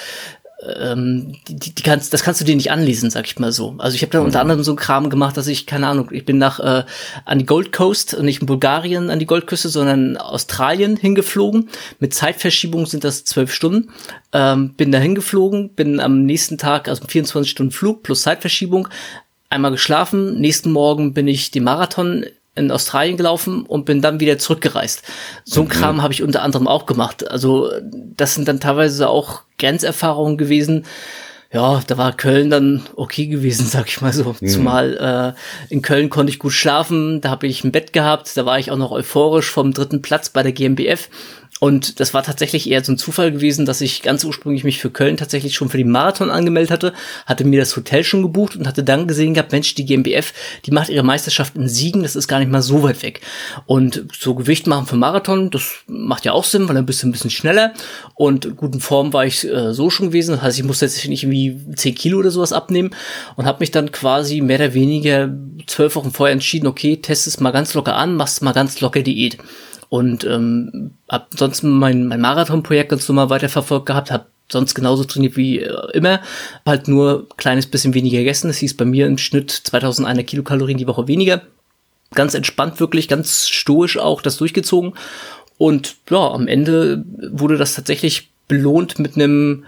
ähm, 0.77 1.35
die, 1.47 1.73
die 1.73 1.83
kannst, 1.83 2.13
das 2.13 2.23
kannst 2.23 2.41
du 2.41 2.45
dir 2.45 2.55
nicht 2.55 2.71
anlesen, 2.71 3.09
sag 3.09 3.25
ich 3.25 3.39
mal 3.39 3.51
so. 3.51 3.75
Also 3.77 3.95
ich 3.95 4.01
habe 4.01 4.11
dann 4.11 4.25
unter 4.25 4.39
mhm. 4.39 4.41
anderem 4.41 4.63
so 4.63 4.71
einen 4.71 4.77
Kram 4.77 5.09
gemacht, 5.09 5.37
dass 5.37 5.47
ich, 5.47 5.65
keine 5.65 5.87
Ahnung, 5.87 6.09
ich 6.11 6.25
bin 6.25 6.37
nach 6.37 6.59
äh, 6.59 6.83
an 7.23 7.39
die 7.39 7.45
Gold 7.45 7.71
Coast, 7.71 8.19
nicht 8.21 8.41
in 8.41 8.47
Bulgarien 8.47 9.09
an 9.09 9.19
die 9.19 9.25
Goldküste, 9.25 9.69
sondern 9.69 10.17
Australien 10.17 10.97
hingeflogen. 10.97 11.69
Mit 11.99 12.13
Zeitverschiebung 12.13 12.87
sind 12.87 13.05
das 13.05 13.23
zwölf 13.23 13.53
Stunden. 13.53 13.91
Ähm, 14.33 14.73
bin 14.73 14.91
da 14.91 14.97
hingeflogen, 14.97 15.69
bin 15.75 15.99
am 16.01 16.23
nächsten 16.23 16.57
Tag, 16.57 16.89
also 16.89 17.05
24 17.07 17.49
Stunden 17.49 17.71
Flug 17.71 18.03
plus 18.03 18.23
Zeitverschiebung, 18.23 18.89
einmal 19.49 19.71
geschlafen. 19.71 20.39
Nächsten 20.39 20.71
Morgen 20.71 21.13
bin 21.13 21.27
ich 21.27 21.51
den 21.51 21.63
Marathon 21.63 22.25
in 22.55 22.71
Australien 22.71 23.17
gelaufen 23.17 23.63
und 23.63 23.85
bin 23.85 24.01
dann 24.01 24.19
wieder 24.19 24.37
zurückgereist. 24.37 25.03
So 25.45 25.61
ein 25.61 25.67
mhm. 25.67 25.69
Kram 25.69 26.01
habe 26.01 26.13
ich 26.13 26.23
unter 26.23 26.43
anderem 26.43 26.67
auch 26.67 26.85
gemacht. 26.85 27.29
Also 27.29 27.71
das 27.91 28.35
sind 28.35 28.47
dann 28.47 28.59
teilweise 28.59 29.09
auch 29.09 29.41
Grenzerfahrungen 29.57 30.37
gewesen. 30.37 30.85
Ja, 31.51 31.81
da 31.87 31.97
war 31.97 32.15
Köln 32.15 32.51
dann 32.51 32.83
okay 32.95 33.25
gewesen, 33.25 33.65
sag 33.69 33.87
ich 33.87 34.01
mal 34.01 34.13
so. 34.13 34.35
Mhm. 34.39 34.47
Zumal 34.47 35.35
äh, 35.69 35.73
in 35.73 35.81
Köln 35.81 36.09
konnte 36.09 36.31
ich 36.31 36.39
gut 36.39 36.53
schlafen, 36.53 37.21
da 37.21 37.29
habe 37.29 37.47
ich 37.47 37.63
ein 37.63 37.71
Bett 37.71 37.93
gehabt, 37.93 38.35
da 38.37 38.45
war 38.45 38.59
ich 38.59 38.69
auch 38.69 38.77
noch 38.77 38.91
euphorisch 38.91 39.49
vom 39.49 39.73
dritten 39.73 40.01
Platz 40.01 40.29
bei 40.29 40.43
der 40.43 40.51
GmbF. 40.51 41.09
Und 41.59 41.99
das 41.99 42.13
war 42.13 42.23
tatsächlich 42.23 42.69
eher 42.69 42.83
so 42.83 42.93
ein 42.93 42.97
Zufall 42.97 43.31
gewesen, 43.31 43.65
dass 43.65 43.81
ich 43.81 44.01
ganz 44.01 44.23
ursprünglich 44.23 44.63
mich 44.63 44.79
für 44.79 44.89
Köln 44.89 45.17
tatsächlich 45.17 45.55
schon 45.55 45.69
für 45.69 45.77
die 45.77 45.83
Marathon 45.83 46.31
angemeldet 46.31 46.71
hatte, 46.71 46.93
hatte 47.25 47.43
mir 47.43 47.59
das 47.59 47.75
Hotel 47.75 48.03
schon 48.03 48.21
gebucht 48.21 48.55
und 48.55 48.67
hatte 48.67 48.83
dann 48.83 49.07
gesehen 49.07 49.33
gehabt, 49.33 49.51
Mensch, 49.51 49.75
die 49.75 49.85
GmbF, 49.85 50.33
die 50.65 50.71
macht 50.71 50.89
ihre 50.89 51.03
Meisterschaft 51.03 51.55
in 51.57 51.67
Siegen, 51.67 52.03
das 52.03 52.15
ist 52.15 52.27
gar 52.27 52.39
nicht 52.39 52.51
mal 52.51 52.61
so 52.61 52.83
weit 52.83 53.03
weg. 53.03 53.21
Und 53.65 54.05
so 54.17 54.35
Gewicht 54.35 54.67
machen 54.67 54.87
für 54.87 54.95
Marathon, 54.95 55.49
das 55.51 55.83
macht 55.87 56.25
ja 56.25 56.31
auch 56.31 56.45
Sinn, 56.45 56.67
weil 56.67 56.75
dann 56.75 56.85
bist 56.85 57.03
du 57.03 57.07
ein 57.07 57.11
bisschen 57.11 57.29
schneller 57.29 57.73
und 58.15 58.55
guten 58.55 58.79
Form 58.79 59.11
war 59.11 59.25
ich 59.25 59.45
äh, 59.45 59.73
so 59.73 59.89
schon 59.89 60.07
gewesen. 60.07 60.31
Das 60.31 60.41
heißt, 60.41 60.59
ich 60.59 60.63
musste 60.63 60.85
jetzt 60.85 61.05
nicht 61.07 61.23
irgendwie 61.23 61.59
10 61.75 61.95
Kilo 61.95 62.19
oder 62.19 62.31
sowas 62.31 62.53
abnehmen 62.53 62.91
und 63.35 63.45
habe 63.45 63.59
mich 63.59 63.71
dann 63.71 63.91
quasi 63.91 64.39
mehr 64.41 64.57
oder 64.59 64.73
weniger 64.73 65.29
zwölf 65.67 65.95
Wochen 65.95 66.11
vorher 66.11 66.33
entschieden, 66.33 66.67
okay, 66.67 66.97
test 66.97 67.27
es 67.27 67.39
mal 67.39 67.51
ganz 67.51 67.73
locker 67.73 67.95
an, 67.95 68.15
machst 68.15 68.41
mal 68.41 68.53
ganz 68.53 68.79
locker 68.79 69.01
Diät. 69.01 69.37
Und 69.89 70.23
ähm, 70.23 70.91
hab 71.07 71.29
sonst 71.35 71.63
mein, 71.63 72.07
mein 72.07 72.21
Marathon-Projekt 72.21 72.91
ganz 72.91 73.07
normal 73.09 73.29
weiterverfolgt 73.29 73.87
gehabt, 73.87 74.11
hab 74.11 74.27
sonst 74.51 74.75
genauso 74.75 75.03
trainiert 75.03 75.35
wie 75.35 75.59
äh, 75.59 75.91
immer, 75.93 76.21
halt 76.65 76.87
nur 76.87 77.27
kleines 77.37 77.67
bisschen 77.67 77.93
weniger 77.93 78.19
gegessen. 78.19 78.47
Das 78.47 78.57
hieß 78.57 78.75
bei 78.77 78.85
mir 78.85 79.07
im 79.07 79.17
Schnitt 79.17 79.51
2100 79.51 80.25
Kilokalorien 80.25 80.77
die 80.77 80.87
Woche 80.87 81.07
weniger. 81.07 81.41
Ganz 82.13 82.33
entspannt 82.33 82.79
wirklich, 82.79 83.07
ganz 83.07 83.47
stoisch 83.47 83.97
auch 83.97 84.21
das 84.21 84.37
durchgezogen. 84.37 84.93
Und 85.57 85.95
ja, 86.09 86.31
am 86.31 86.47
Ende 86.47 87.03
wurde 87.31 87.57
das 87.57 87.75
tatsächlich 87.75 88.31
belohnt 88.47 88.97
mit 88.99 89.15
einem 89.15 89.65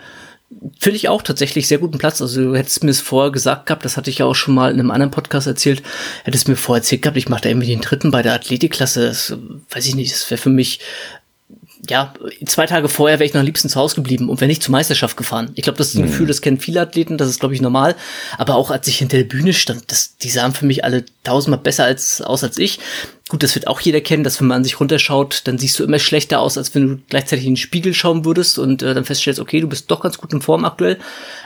finde 0.80 0.98
ich 0.98 1.10
auch 1.10 1.22
tatsächlich 1.22 1.68
sehr 1.68 1.78
guten 1.78 1.98
Platz. 1.98 2.22
Also 2.22 2.42
du 2.42 2.56
hättest 2.56 2.84
mir 2.84 2.92
es 2.92 3.02
vorher 3.02 3.32
gesagt 3.32 3.66
gehabt, 3.66 3.86
das 3.86 3.98
hatte 3.98 4.10
ich 4.10 4.20
ja 4.20 4.26
auch 4.26 4.36
schon 4.36 4.54
mal 4.54 4.72
in 4.72 4.80
einem 4.80 4.92
anderen 4.92 5.12
Podcast 5.12 5.48
erzählt, 5.48 5.84
hättest 6.24 6.48
mir 6.48 6.56
vorher 6.56 6.82
erzählt 6.82 7.02
gehabt, 7.02 7.18
ich 7.18 7.30
mache 7.30 7.42
da 7.42 7.50
irgendwie 7.50 7.68
den 7.68 7.82
dritten 7.82 8.12
bei 8.12 8.22
der 8.22 8.34
Athletikklasse. 8.34 9.08
Das 9.08 9.36
weiß 9.70 9.88
ich 9.88 9.96
nicht, 9.96 10.12
das 10.12 10.30
wäre 10.30 10.42
für 10.42 10.50
mich 10.50 10.80
ja, 11.90 12.14
zwei 12.46 12.68
Tage 12.68 12.90
vorher 12.90 13.20
wäre 13.20 13.28
ich 13.28 13.34
noch 13.34 13.40
am 13.40 13.46
liebsten 13.46 13.70
zu 13.70 13.80
Hause 13.80 13.96
geblieben 13.96 14.30
und 14.30 14.40
wäre 14.40 14.48
nicht 14.48 14.62
zur 14.62 14.72
Meisterschaft 14.72 15.18
gefahren. 15.18 15.52
Ich 15.56 15.64
glaube, 15.64 15.78
das 15.78 15.90
ist 15.90 15.96
ein 15.96 16.04
mhm. 16.04 16.08
Gefühl, 16.08 16.28
das 16.28 16.42
kennen 16.42 16.60
viele 16.60 16.82
Athleten, 16.82 17.18
das 17.18 17.30
ist, 17.30 17.40
glaube 17.40 17.56
ich, 17.56 17.62
normal. 17.62 17.96
Aber 18.38 18.56
auch 18.56 18.70
als 18.70 18.88
ich 18.88 19.00
hinter 19.00 19.18
der 19.18 19.24
Bühne 19.24 19.54
stand, 19.54 19.92
das, 19.92 20.18
die 20.18 20.30
sahen 20.30 20.54
für 20.54 20.66
mich 20.66 20.84
alle 20.84 21.06
tausendmal 21.24 21.60
besser 21.60 21.86
als, 21.86 22.22
aus 22.22 22.44
als 22.44 22.58
ich. 22.60 22.80
Gut, 23.30 23.42
das 23.42 23.56
wird 23.56 23.68
auch 23.68 23.80
jeder 23.80 24.02
kennen, 24.02 24.24
dass 24.24 24.40
wenn 24.40 24.48
man 24.48 24.64
sich 24.64 24.80
runterschaut, 24.80 25.42
dann 25.46 25.58
siehst 25.58 25.80
du 25.80 25.84
immer 25.84 26.00
schlechter 26.00 26.40
aus, 26.40 26.58
als 26.58 26.76
wenn 26.76 26.88
du 26.88 27.02
gleichzeitig 27.10 27.46
in 27.46 27.54
den 27.54 27.58
Spiegel 27.58 27.94
schauen 27.94 28.26
würdest 28.26 28.60
und 28.60 28.84
äh, 28.84 28.94
dann 28.94 29.06
feststellst, 29.06 29.40
okay, 29.40 29.60
du 29.62 29.68
bist 29.68 29.90
doch 29.90 30.02
ganz 30.02 30.18
gut 30.18 30.34
in 30.34 30.42
Form 30.42 30.66
aktuell. 30.66 31.00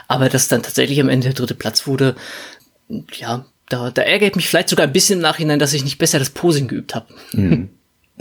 Aber 0.08 0.28
dass 0.28 0.48
dann 0.48 0.62
tatsächlich 0.62 1.00
am 1.00 1.08
Ende 1.08 1.28
der 1.28 1.34
dritte 1.34 1.54
Platz 1.54 1.86
wurde, 1.86 2.14
ja, 3.14 3.46
da, 3.68 3.90
da 3.90 4.02
ärgert 4.02 4.36
mich 4.36 4.48
vielleicht 4.48 4.68
sogar 4.68 4.86
ein 4.86 4.92
bisschen 4.92 5.18
im 5.18 5.22
Nachhinein, 5.22 5.58
dass 5.58 5.72
ich 5.72 5.82
nicht 5.82 5.98
besser 5.98 6.18
das 6.18 6.30
Posing 6.30 6.68
geübt 6.68 6.94
habe. 6.94 7.06
Mhm. 7.32 7.70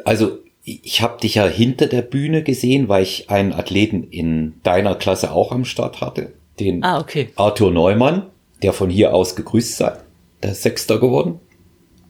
Also 0.04 0.40
ich 0.66 1.02
habe 1.02 1.22
dich 1.22 1.36
ja 1.36 1.46
hinter 1.46 1.86
der 1.86 2.02
Bühne 2.02 2.42
gesehen, 2.42 2.90
weil 2.90 3.04
ich 3.04 3.30
einen 3.30 3.54
Athleten 3.54 4.04
in 4.04 4.56
deiner 4.64 4.96
Klasse 4.96 5.32
auch 5.32 5.52
am 5.52 5.64
Start 5.64 6.02
hatte. 6.02 6.34
Den 6.60 6.84
ah, 6.84 7.00
okay. 7.00 7.30
Arthur 7.36 7.72
Neumann, 7.72 8.24
der 8.64 8.74
von 8.74 8.90
hier 8.90 9.14
aus 9.14 9.36
gegrüßt 9.36 9.78
sei. 9.78 9.94
Der 10.42 10.52
ist 10.52 10.64
Sechster 10.64 11.00
geworden 11.00 11.40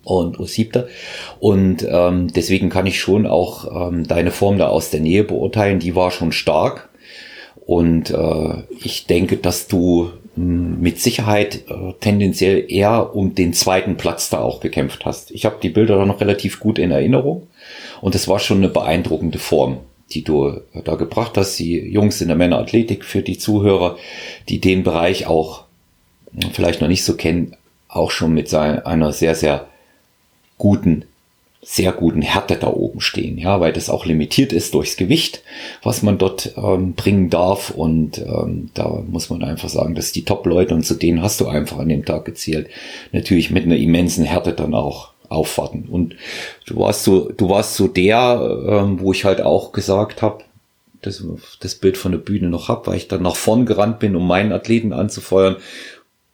und 0.05 0.39
oh, 0.39 0.45
Siebter. 0.45 0.87
Und 1.39 1.85
ähm, 1.89 2.31
deswegen 2.33 2.69
kann 2.69 2.85
ich 2.85 2.99
schon 2.99 3.27
auch 3.27 3.89
ähm, 3.89 4.07
deine 4.07 4.31
Form 4.31 4.57
da 4.57 4.67
aus 4.67 4.89
der 4.89 5.01
Nähe 5.01 5.25
beurteilen. 5.25 5.79
Die 5.79 5.95
war 5.95 6.11
schon 6.11 6.31
stark. 6.31 6.89
Und 7.65 8.11
äh, 8.11 8.63
ich 8.83 9.05
denke, 9.07 9.37
dass 9.37 9.67
du 9.67 10.11
mh, 10.35 10.43
hm, 10.43 10.81
mit 10.81 11.01
Sicherheit 11.01 11.63
äh, 11.67 11.93
tendenziell 11.99 12.71
eher 12.71 13.15
um 13.15 13.35
den 13.35 13.51
zweiten 13.53 13.97
Platz 13.97 14.29
da 14.29 14.39
auch 14.39 14.61
gekämpft 14.61 15.05
hast. 15.05 15.31
Ich 15.31 15.45
habe 15.45 15.57
die 15.61 15.69
Bilder 15.69 15.97
da 15.97 16.05
noch 16.05 16.21
relativ 16.21 16.61
gut 16.61 16.79
in 16.79 16.91
Erinnerung. 16.91 17.47
Und 18.01 18.15
es 18.15 18.27
war 18.27 18.39
schon 18.39 18.57
eine 18.57 18.69
beeindruckende 18.69 19.39
Form, 19.39 19.77
die 20.11 20.23
du 20.23 20.61
da 20.83 20.95
gebracht 20.95 21.37
hast, 21.37 21.57
die 21.57 21.79
Jungs 21.79 22.21
in 22.21 22.27
der 22.27 22.37
Männerathletik 22.37 23.03
für 23.03 23.21
die 23.21 23.37
Zuhörer, 23.37 23.97
die 24.49 24.59
den 24.59 24.83
Bereich 24.83 25.27
auch 25.27 25.63
vielleicht 26.51 26.81
noch 26.81 26.87
nicht 26.87 27.03
so 27.03 27.15
kennen, 27.15 27.55
auch 27.87 28.11
schon 28.11 28.33
mit 28.33 28.53
einer 28.53 29.11
sehr, 29.11 29.35
sehr 29.35 29.67
guten, 30.57 31.05
sehr 31.61 31.91
guten 31.91 32.21
Härte 32.21 32.57
da 32.57 32.67
oben 32.67 33.01
stehen, 33.01 33.37
ja, 33.37 33.59
weil 33.59 33.73
das 33.73 33.89
auch 33.89 34.05
limitiert 34.05 34.53
ist 34.53 34.73
durchs 34.73 34.97
Gewicht, 34.97 35.41
was 35.81 36.03
man 36.03 36.17
dort 36.17 36.53
ähm, 36.57 36.93
bringen 36.93 37.29
darf. 37.29 37.71
Und 37.71 38.19
ähm, 38.19 38.69
da 38.73 39.03
muss 39.07 39.29
man 39.29 39.43
einfach 39.43 39.69
sagen, 39.69 39.95
dass 39.95 40.11
die 40.11 40.25
Top-Leute 40.25 40.75
und 40.75 40.85
zu 40.85 40.93
denen 40.93 41.21
hast 41.21 41.41
du 41.41 41.47
einfach 41.47 41.79
an 41.79 41.89
dem 41.89 42.05
Tag 42.05 42.25
gezählt, 42.25 42.67
natürlich 43.11 43.49
mit 43.49 43.63
einer 43.63 43.77
immensen 43.77 44.25
Härte 44.25 44.53
dann 44.53 44.75
auch 44.75 45.14
aufwarten. 45.35 45.87
Und 45.89 46.15
du 46.65 46.77
warst 46.77 47.03
so, 47.03 47.29
du 47.31 47.49
warst 47.49 47.75
so 47.75 47.87
der, 47.87 48.65
ähm, 48.67 48.99
wo 48.99 49.11
ich 49.11 49.25
halt 49.25 49.41
auch 49.41 49.71
gesagt 49.71 50.21
habe, 50.21 50.43
das, 51.01 51.23
das 51.59 51.75
Bild 51.75 51.97
von 51.97 52.11
der 52.11 52.19
Bühne 52.19 52.49
noch 52.49 52.67
hab, 52.67 52.87
weil 52.87 52.97
ich 52.97 53.07
dann 53.07 53.21
nach 53.21 53.35
vorn 53.35 53.65
gerannt 53.65 53.99
bin, 53.99 54.15
um 54.15 54.27
meinen 54.27 54.51
Athleten 54.51 54.93
anzufeuern, 54.93 55.57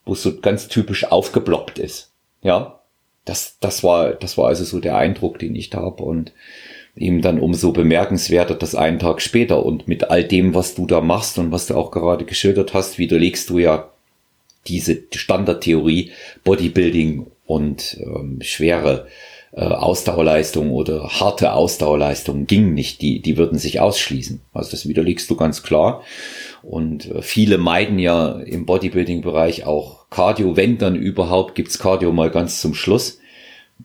wo 0.05 0.13
es 0.13 0.23
so 0.23 0.39
ganz 0.39 0.67
typisch 0.67 1.05
aufgeploppt 1.05 1.79
ist. 1.79 2.11
Ja, 2.41 2.79
das, 3.25 3.57
das 3.59 3.83
war, 3.83 4.11
das 4.11 4.37
war 4.37 4.47
also 4.47 4.63
so 4.63 4.79
der 4.79 4.97
Eindruck, 4.97 5.39
den 5.39 5.55
ich 5.55 5.69
da 5.69 5.81
habe 5.81 6.03
und 6.03 6.31
eben 6.95 7.21
dann 7.21 7.39
umso 7.39 7.71
bemerkenswerter, 7.71 8.55
dass 8.55 8.75
einen 8.75 8.99
Tag 8.99 9.21
später 9.21 9.65
und 9.65 9.87
mit 9.87 10.09
all 10.09 10.23
dem, 10.23 10.53
was 10.53 10.75
du 10.75 10.85
da 10.85 11.01
machst 11.01 11.37
und 11.37 11.51
was 11.51 11.67
du 11.67 11.75
auch 11.75 11.91
gerade 11.91 12.25
geschildert 12.25 12.73
hast, 12.73 12.97
widerlegst 12.97 13.49
du 13.49 13.59
ja 13.59 13.89
diese 14.67 15.03
Standardtheorie 15.13 16.11
Bodybuilding 16.43 17.27
und 17.51 17.97
ähm, 17.99 18.37
schwere 18.41 19.07
äh, 19.51 19.59
Ausdauerleistung 19.59 20.71
oder 20.71 21.09
harte 21.09 21.51
Ausdauerleistung 21.51 22.47
ging 22.47 22.73
nicht. 22.73 23.01
Die, 23.01 23.19
die 23.19 23.35
würden 23.35 23.59
sich 23.59 23.81
ausschließen. 23.81 24.39
Also 24.53 24.71
das 24.71 24.87
widerlegst 24.87 25.29
du 25.29 25.35
ganz 25.35 25.61
klar. 25.61 26.01
Und 26.63 27.11
äh, 27.11 27.21
viele 27.21 27.57
meiden 27.57 27.99
ja 27.99 28.39
im 28.39 28.65
Bodybuilding-Bereich 28.65 29.65
auch 29.65 30.09
Cardio. 30.09 30.55
Wenn 30.55 30.77
dann 30.77 30.95
überhaupt, 30.95 31.55
gibt's 31.55 31.77
Cardio 31.77 32.13
mal 32.13 32.31
ganz 32.31 32.61
zum 32.61 32.73
Schluss. 32.73 33.19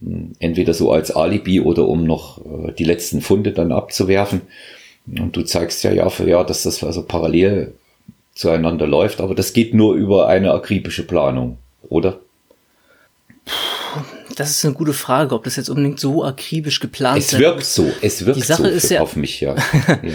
Hm, 0.00 0.34
entweder 0.38 0.72
so 0.72 0.92
als 0.92 1.10
Alibi 1.10 1.60
oder 1.60 1.88
um 1.88 2.04
noch 2.04 2.38
äh, 2.46 2.72
die 2.72 2.84
letzten 2.84 3.20
Funde 3.20 3.50
dann 3.50 3.72
abzuwerfen. 3.72 4.42
Und 5.08 5.34
du 5.34 5.42
zeigst 5.42 5.82
ja 5.82 5.92
Jahr 5.92 6.10
für 6.10 6.28
Jahr, 6.28 6.46
dass 6.46 6.62
das 6.62 6.84
also 6.84 7.02
parallel 7.02 7.74
zueinander 8.32 8.86
läuft. 8.86 9.20
Aber 9.20 9.34
das 9.34 9.52
geht 9.52 9.74
nur 9.74 9.94
über 9.94 10.28
eine 10.28 10.52
akribische 10.52 11.04
Planung, 11.04 11.58
oder? 11.88 12.20
Das 14.36 14.50
ist 14.50 14.64
eine 14.64 14.74
gute 14.74 14.92
Frage, 14.92 15.34
ob 15.34 15.44
das 15.44 15.56
jetzt 15.56 15.70
unbedingt 15.70 15.98
so 15.98 16.24
akribisch 16.24 16.80
geplant 16.80 17.18
ist. 17.18 17.32
Es 17.32 17.38
wirkt 17.38 17.64
so, 17.64 17.90
es 18.02 18.26
wirkt 18.26 18.38
die 18.38 18.42
Sache 18.42 18.64
so 18.64 18.68
ist 18.68 18.90
ja, 18.90 19.00
auf 19.00 19.16
mich, 19.16 19.40
ja. 19.40 19.54
ja. 19.86 20.14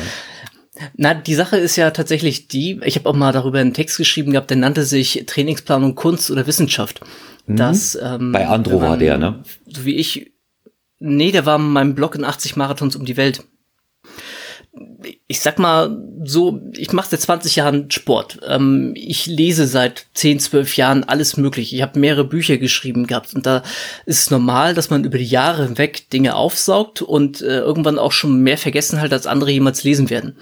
Na, 0.95 1.13
die 1.13 1.35
Sache 1.35 1.57
ist 1.57 1.75
ja 1.75 1.91
tatsächlich 1.91 2.47
die, 2.47 2.79
ich 2.83 2.95
habe 2.95 3.09
auch 3.09 3.15
mal 3.15 3.33
darüber 3.33 3.59
einen 3.59 3.73
Text 3.73 3.97
geschrieben 3.97 4.31
gehabt, 4.31 4.49
der 4.49 4.57
nannte 4.57 4.83
sich 4.83 5.23
Trainingsplanung 5.25 5.95
Kunst 5.95 6.29
oder 6.31 6.47
Wissenschaft. 6.47 7.01
Mhm. 7.47 7.55
Das, 7.55 7.97
ähm, 8.01 8.31
Bei 8.31 8.47
Andro 8.47 8.81
war 8.81 8.97
der, 8.97 9.17
ne? 9.17 9.43
So 9.67 9.85
wie 9.85 9.95
ich, 9.95 10.31
nee, 10.99 11.31
der 11.31 11.45
war 11.45 11.57
in 11.57 11.69
meinem 11.69 11.95
Blog 11.95 12.15
in 12.15 12.23
80 12.23 12.55
Marathons 12.55 12.95
um 12.95 13.05
die 13.05 13.17
Welt 13.17 13.43
ich 15.27 15.41
sag 15.41 15.59
mal 15.59 15.97
so, 16.23 16.61
ich 16.77 16.93
mache 16.93 17.09
seit 17.09 17.21
20 17.21 17.57
Jahren 17.57 17.91
Sport. 17.91 18.39
Ähm, 18.47 18.93
ich 18.95 19.25
lese 19.25 19.67
seit 19.67 20.05
10, 20.13 20.39
12 20.39 20.77
Jahren 20.77 21.03
alles 21.03 21.35
mögliche. 21.35 21.75
Ich 21.75 21.81
habe 21.81 21.99
mehrere 21.99 22.23
Bücher 22.23 22.57
geschrieben 22.57 23.05
gehabt 23.05 23.33
und 23.33 23.45
da 23.45 23.63
ist 24.05 24.19
es 24.19 24.31
normal, 24.31 24.73
dass 24.73 24.89
man 24.89 25.03
über 25.03 25.17
die 25.17 25.25
Jahre 25.25 25.65
hinweg 25.65 26.09
Dinge 26.09 26.35
aufsaugt 26.35 27.01
und 27.01 27.41
äh, 27.41 27.59
irgendwann 27.59 27.99
auch 27.99 28.13
schon 28.13 28.41
mehr 28.41 28.57
vergessen 28.57 29.01
halt, 29.01 29.11
als 29.11 29.27
andere 29.27 29.51
jemals 29.51 29.83
lesen 29.83 30.09
werden. 30.09 30.37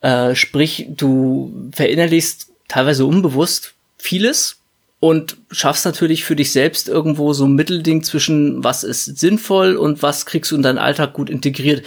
Äh, 0.00 0.34
sprich, 0.34 0.86
du 0.88 1.70
verinnerlichst 1.72 2.50
teilweise 2.66 3.06
unbewusst 3.06 3.74
vieles 3.96 4.57
und 5.00 5.36
schaffst 5.52 5.84
natürlich 5.84 6.24
für 6.24 6.34
dich 6.34 6.50
selbst 6.50 6.88
irgendwo 6.88 7.32
so 7.32 7.44
ein 7.44 7.54
Mittelding 7.54 8.02
zwischen 8.02 8.64
was 8.64 8.82
ist 8.82 9.04
sinnvoll 9.18 9.76
und 9.76 10.02
was 10.02 10.26
kriegst 10.26 10.50
du 10.50 10.56
in 10.56 10.62
deinen 10.62 10.78
Alltag 10.78 11.12
gut 11.12 11.30
integriert. 11.30 11.84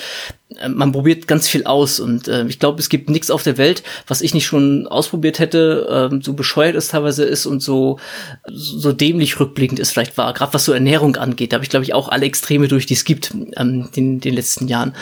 Äh, 0.57 0.69
man 0.69 0.93
probiert 0.93 1.27
ganz 1.27 1.49
viel 1.49 1.65
aus 1.65 1.99
und 1.99 2.29
äh, 2.29 2.45
ich 2.47 2.59
glaube, 2.59 2.79
es 2.79 2.87
gibt 2.87 3.09
nichts 3.09 3.29
auf 3.29 3.43
der 3.43 3.57
Welt, 3.57 3.83
was 4.07 4.21
ich 4.21 4.33
nicht 4.33 4.45
schon 4.45 4.87
ausprobiert 4.87 5.39
hätte, 5.39 6.09
äh, 6.11 6.23
so 6.23 6.33
bescheuert 6.33 6.75
es 6.75 6.87
teilweise 6.87 7.25
ist 7.25 7.45
und 7.45 7.61
so 7.61 7.99
so 8.47 8.93
dämlich 8.93 9.39
rückblickend 9.41 9.79
ist 9.79 9.91
vielleicht 9.91 10.17
war, 10.17 10.33
gerade 10.33 10.53
was 10.53 10.63
so 10.63 10.71
Ernährung 10.71 11.17
angeht. 11.17 11.51
Da 11.51 11.55
habe 11.55 11.65
ich 11.65 11.69
glaube 11.69 11.83
ich 11.83 11.93
auch 11.93 12.07
alle 12.07 12.25
Extreme 12.25 12.69
durch, 12.69 12.85
die 12.85 12.93
es 12.93 13.03
gibt 13.03 13.33
ähm, 13.57 13.89
in 13.93 14.21
den 14.21 14.33
letzten 14.33 14.69
Jahren 14.69 14.95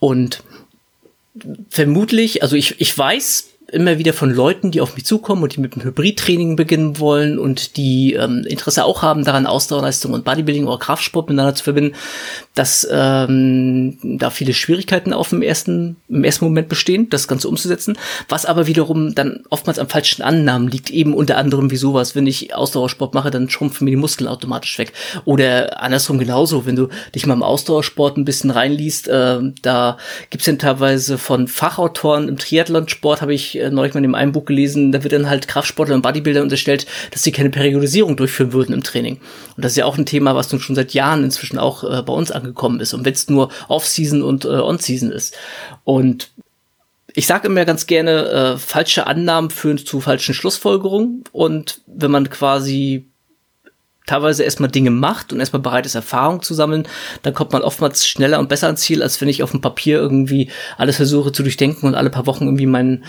und 0.00 0.42
vermutlich, 1.70 2.42
also 2.42 2.56
ich 2.56 2.78
ich 2.78 2.96
weiß 2.96 3.53
immer 3.74 3.98
wieder 3.98 4.12
von 4.12 4.30
Leuten, 4.30 4.70
die 4.70 4.80
auf 4.80 4.94
mich 4.94 5.04
zukommen 5.04 5.42
und 5.42 5.56
die 5.56 5.60
mit 5.60 5.74
dem 5.74 5.82
Hybridtraining 5.82 6.56
beginnen 6.56 6.98
wollen 7.00 7.38
und 7.38 7.76
die 7.76 8.14
ähm, 8.14 8.44
Interesse 8.48 8.84
auch 8.84 9.02
haben, 9.02 9.24
daran 9.24 9.46
Ausdauerleistung 9.46 10.12
und 10.12 10.24
Bodybuilding 10.24 10.66
oder 10.66 10.78
Kraftsport 10.78 11.28
miteinander 11.28 11.54
zu 11.54 11.64
verbinden, 11.64 11.94
dass 12.54 12.86
ähm, 12.90 13.98
da 14.02 14.30
viele 14.30 14.54
Schwierigkeiten 14.54 15.12
auf 15.12 15.30
dem 15.30 15.42
ersten, 15.42 15.96
im 16.08 16.24
ersten 16.24 16.44
Moment 16.44 16.68
bestehen, 16.68 17.10
das 17.10 17.26
Ganze 17.26 17.48
umzusetzen, 17.48 17.98
was 18.28 18.46
aber 18.46 18.66
wiederum 18.66 19.14
dann 19.14 19.42
oftmals 19.50 19.78
am 19.78 19.88
falschen 19.88 20.22
Annahmen 20.22 20.68
liegt, 20.68 20.90
eben 20.90 21.12
unter 21.12 21.36
anderem 21.36 21.70
wie 21.70 21.76
sowas, 21.76 22.14
wenn 22.14 22.26
ich 22.26 22.54
Ausdauersport 22.54 23.12
mache, 23.12 23.30
dann 23.30 23.50
schrumpfen 23.50 23.84
mir 23.84 23.90
die 23.90 23.96
Muskeln 23.96 24.28
automatisch 24.28 24.78
weg. 24.78 24.92
Oder 25.24 25.82
andersrum 25.82 26.18
genauso, 26.18 26.64
wenn 26.64 26.76
du 26.76 26.88
dich 27.14 27.26
mal 27.26 27.34
im 27.34 27.42
Ausdauersport 27.42 28.16
ein 28.16 28.24
bisschen 28.24 28.50
reinliest, 28.50 29.08
äh, 29.08 29.40
da 29.62 29.98
gibt's 30.30 30.46
dann 30.46 30.58
teilweise 30.58 31.18
von 31.18 31.48
Fachautoren 31.48 32.28
im 32.28 32.38
Triathlonsport, 32.38 33.20
habe 33.20 33.34
ich 33.34 33.58
äh, 33.64 33.70
neulich 33.70 33.94
mal 33.94 34.04
in 34.04 34.14
einem 34.14 34.32
Buch 34.32 34.44
gelesen, 34.44 34.92
da 34.92 35.02
wird 35.02 35.12
dann 35.12 35.28
halt 35.28 35.48
Kraftsportler 35.48 35.94
und 35.94 36.02
Bodybuilder 36.02 36.42
unterstellt, 36.42 36.86
dass 37.10 37.22
sie 37.22 37.32
keine 37.32 37.50
Periodisierung 37.50 38.16
durchführen 38.16 38.52
würden 38.52 38.74
im 38.74 38.82
Training. 38.82 39.20
Und 39.56 39.64
das 39.64 39.72
ist 39.72 39.78
ja 39.78 39.86
auch 39.86 39.98
ein 39.98 40.06
Thema, 40.06 40.34
was 40.34 40.52
nun 40.52 40.60
schon 40.60 40.76
seit 40.76 40.94
Jahren 40.94 41.24
inzwischen 41.24 41.58
auch 41.58 41.84
äh, 41.84 42.02
bei 42.02 42.12
uns 42.12 42.30
angekommen 42.30 42.80
ist. 42.80 42.94
Und 42.94 43.04
wenn 43.04 43.14
es 43.14 43.28
nur 43.28 43.50
Off-Season 43.68 44.22
und 44.22 44.44
äh, 44.44 44.48
On-Season 44.48 45.10
ist. 45.10 45.36
Und 45.84 46.30
ich 47.14 47.26
sage 47.26 47.46
immer 47.46 47.64
ganz 47.64 47.86
gerne, 47.86 48.28
äh, 48.28 48.58
falsche 48.58 49.06
Annahmen 49.06 49.50
führen 49.50 49.78
zu 49.78 50.00
falschen 50.00 50.34
Schlussfolgerungen. 50.34 51.24
Und 51.32 51.80
wenn 51.86 52.10
man 52.10 52.28
quasi 52.28 53.06
teilweise 54.06 54.42
erstmal 54.42 54.70
Dinge 54.70 54.90
macht 54.90 55.32
und 55.32 55.40
erstmal 55.40 55.62
bereit 55.62 55.86
ist, 55.86 55.94
Erfahrung 55.94 56.42
zu 56.42 56.54
sammeln, 56.54 56.86
dann 57.22 57.32
kommt 57.32 57.52
man 57.52 57.62
oftmals 57.62 58.06
schneller 58.06 58.38
und 58.38 58.48
besser 58.48 58.66
ans 58.66 58.82
Ziel, 58.82 59.02
als 59.02 59.20
wenn 59.20 59.28
ich 59.28 59.42
auf 59.42 59.52
dem 59.52 59.60
Papier 59.60 59.98
irgendwie 59.98 60.50
alles 60.76 60.96
versuche 60.96 61.32
zu 61.32 61.42
durchdenken 61.42 61.86
und 61.86 61.94
alle 61.94 62.10
paar 62.10 62.26
Wochen 62.26 62.44
irgendwie 62.44 62.66
mein, 62.66 63.04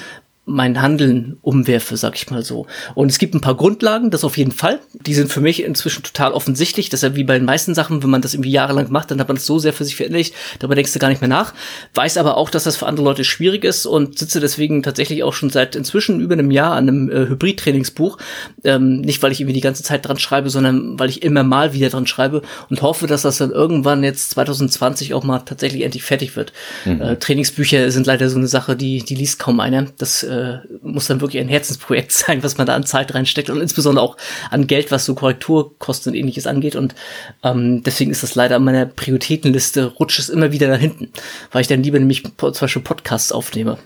mein 0.46 0.80
Handeln 0.80 1.38
umwerfe, 1.42 1.98
sag 1.98 2.16
ich 2.16 2.30
mal 2.30 2.44
so. 2.44 2.68
Und 2.94 3.12
es 3.12 3.18
gibt 3.18 3.34
ein 3.34 3.42
paar 3.42 3.56
Grundlagen, 3.56 4.12
das 4.12 4.24
auf 4.24 4.38
jeden 4.38 4.52
Fall. 4.52 4.80
Die 4.94 5.16
sind 5.16 5.32
für 5.32 5.42
mich 5.42 5.64
inzwischen 5.64 6.04
total 6.04 6.34
offensichtlich. 6.34 6.90
Das 6.90 7.00
ist 7.00 7.10
ja 7.10 7.16
wie 7.16 7.24
bei 7.24 7.38
den 7.38 7.46
meisten 7.46 7.74
Sachen, 7.74 8.04
wenn 8.04 8.12
man 8.12 8.22
das 8.22 8.36
irgendwie 8.36 8.52
jahrelang 8.52 8.92
macht, 8.92 9.10
dann 9.10 9.20
hat 9.20 9.28
man 9.28 9.38
das 9.38 9.48
so 9.48 9.58
sehr 9.58 9.74
für 9.74 9.86
sich 9.86 9.96
verinnerlicht, 9.96 10.36
darüber 10.60 10.76
denkst 10.76 10.94
du 10.94 11.00
gar 11.00 11.10
nicht 11.10 11.22
mehr 11.22 11.30
nach. 11.30 11.54
Weiß 11.96 12.18
aber 12.18 12.38
auch, 12.38 12.52
dass 12.52 12.66
das 12.66 12.78
für 12.78 12.86
andere 12.86 13.06
Leute 13.06 13.24
schwierig 13.24 13.64
ist 13.64 13.88
und 13.88 14.20
sitze 14.20 14.40
deswegen 14.40 14.84
tatsächlich 14.84 15.24
auch 15.24 15.34
schon 15.34 15.50
seit 15.50 15.76
inzwischen 15.76 16.20
über 16.20 16.34
einem 16.34 16.52
Jahr 16.52 16.74
an 16.74 16.88
einem 16.88 17.10
äh, 17.10 17.28
Hybrid-Trainingsbuch. 17.28 18.20
Ähm, 18.64 19.02
nicht, 19.02 19.24
weil 19.24 19.32
ich 19.32 19.42
irgendwie 19.42 19.56
die 19.56 19.62
ganze 19.62 19.82
Zeit 19.82 20.08
dran 20.08 20.20
schreibe, 20.20 20.52
sondern 20.52 21.00
weil 21.00 21.10
ich 21.10 21.24
immer 21.24 21.44
mal 21.44 21.74
wieder 21.74 21.90
dran 21.90 22.06
schreibe 22.06 22.44
und 22.70 22.84
hoffe, 22.84 23.08
dass 23.08 23.24
das 23.24 23.40
dann 23.40 23.52
irgendwann 23.52 24.04
jetzt 24.04 24.30
2020 24.32 25.16
auch 25.16 25.24
mal 25.24 25.40
tatsächlich 25.40 25.82
endlich 25.82 26.04
fertig 26.04 26.36
wird. 26.36 26.54
Mhm. 26.86 27.02
Äh, 27.02 27.16
Trainingsbücher 27.18 27.90
sind 27.90 28.06
leider 28.06 28.30
so 28.30 28.38
eine 28.38 28.48
Sache, 28.48 28.76
die, 28.76 29.00
die 29.00 29.16
liest 29.16 29.40
kaum 29.40 29.60
einer. 29.60 29.88
Das 29.98 30.22
äh, 30.22 30.35
äh, 30.36 30.78
muss 30.82 31.08
dann 31.08 31.22
wirklich 31.22 31.42
ein 31.42 31.50
Herzensprojekt 31.50 32.12
sein, 32.12 32.44
was 32.44 32.58
man 32.58 32.68
da 32.68 32.76
an 32.76 32.86
Zeit 32.86 33.14
reinsteckt 33.14 33.50
und 33.50 33.62
insbesondere 33.62 34.04
auch 34.04 34.18
an 34.52 34.68
Geld, 34.68 34.92
was 34.92 35.06
so 35.06 35.16
Korrekturkosten 35.16 36.12
und 36.12 36.20
ähnliches 36.20 36.48
angeht. 36.48 36.76
Und 36.76 36.96
ähm, 37.44 37.84
deswegen 37.84 38.12
ist 38.12 38.24
das 38.24 38.36
leider 38.36 38.58
an 38.58 38.64
meiner 38.64 38.86
Prioritätenliste, 38.86 39.86
rutscht 39.86 40.20
es 40.20 40.30
immer 40.30 40.52
wieder 40.52 40.68
nach 40.68 40.80
hinten, 40.80 41.12
weil 41.52 41.62
ich 41.62 41.68
dann 41.68 41.84
lieber 41.84 42.00
nämlich 42.00 42.24
zum 42.24 42.54
Beispiel 42.54 42.82
Podcasts 42.82 43.32
aufnehme. 43.32 43.78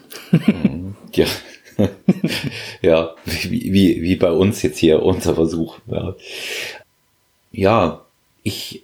ja. 1.14 1.26
ja, 2.82 3.16
wie, 3.26 3.74
wie, 3.74 4.02
wie 4.02 4.16
bei 4.16 4.32
uns 4.32 4.62
jetzt 4.62 4.78
hier 4.78 5.02
unser 5.02 5.36
Versuch. 5.36 5.78
Ja. 5.88 6.16
ja, 7.52 8.06
ich 8.44 8.84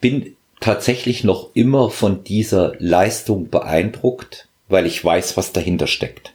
bin 0.00 0.36
tatsächlich 0.60 1.24
noch 1.24 1.50
immer 1.54 1.90
von 1.90 2.24
dieser 2.24 2.74
Leistung 2.78 3.50
beeindruckt, 3.50 4.48
weil 4.68 4.86
ich 4.86 5.04
weiß, 5.04 5.36
was 5.36 5.52
dahinter 5.52 5.86
steckt. 5.86 6.33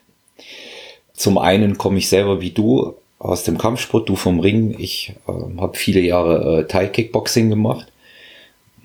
Zum 1.19 1.37
einen 1.37 1.77
komme 1.77 1.97
ich 1.97 2.07
selber 2.07 2.39
wie 2.39 2.51
du 2.51 2.93
aus 3.17 3.43
dem 3.43 3.57
Kampfsport, 3.57 4.07
du 4.07 4.15
vom 4.15 4.39
Ring. 4.39 4.73
Ich 4.79 5.15
äh, 5.27 5.59
habe 5.59 5.77
viele 5.77 5.99
Jahre 5.99 6.61
äh, 6.61 6.63
Thai-Kickboxing 6.65 7.49
gemacht. 7.49 7.91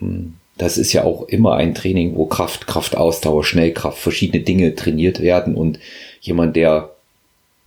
Hm, 0.00 0.34
das 0.58 0.76
ist 0.76 0.92
ja 0.92 1.04
auch 1.04 1.28
immer 1.28 1.54
ein 1.54 1.76
Training, 1.76 2.16
wo 2.16 2.26
Kraft, 2.26 2.66
Kraftausdauer, 2.66 3.44
Schnellkraft, 3.44 3.98
verschiedene 3.98 4.42
Dinge 4.42 4.74
trainiert 4.74 5.20
werden 5.20 5.54
und 5.54 5.78
jemand, 6.20 6.56
der 6.56 6.90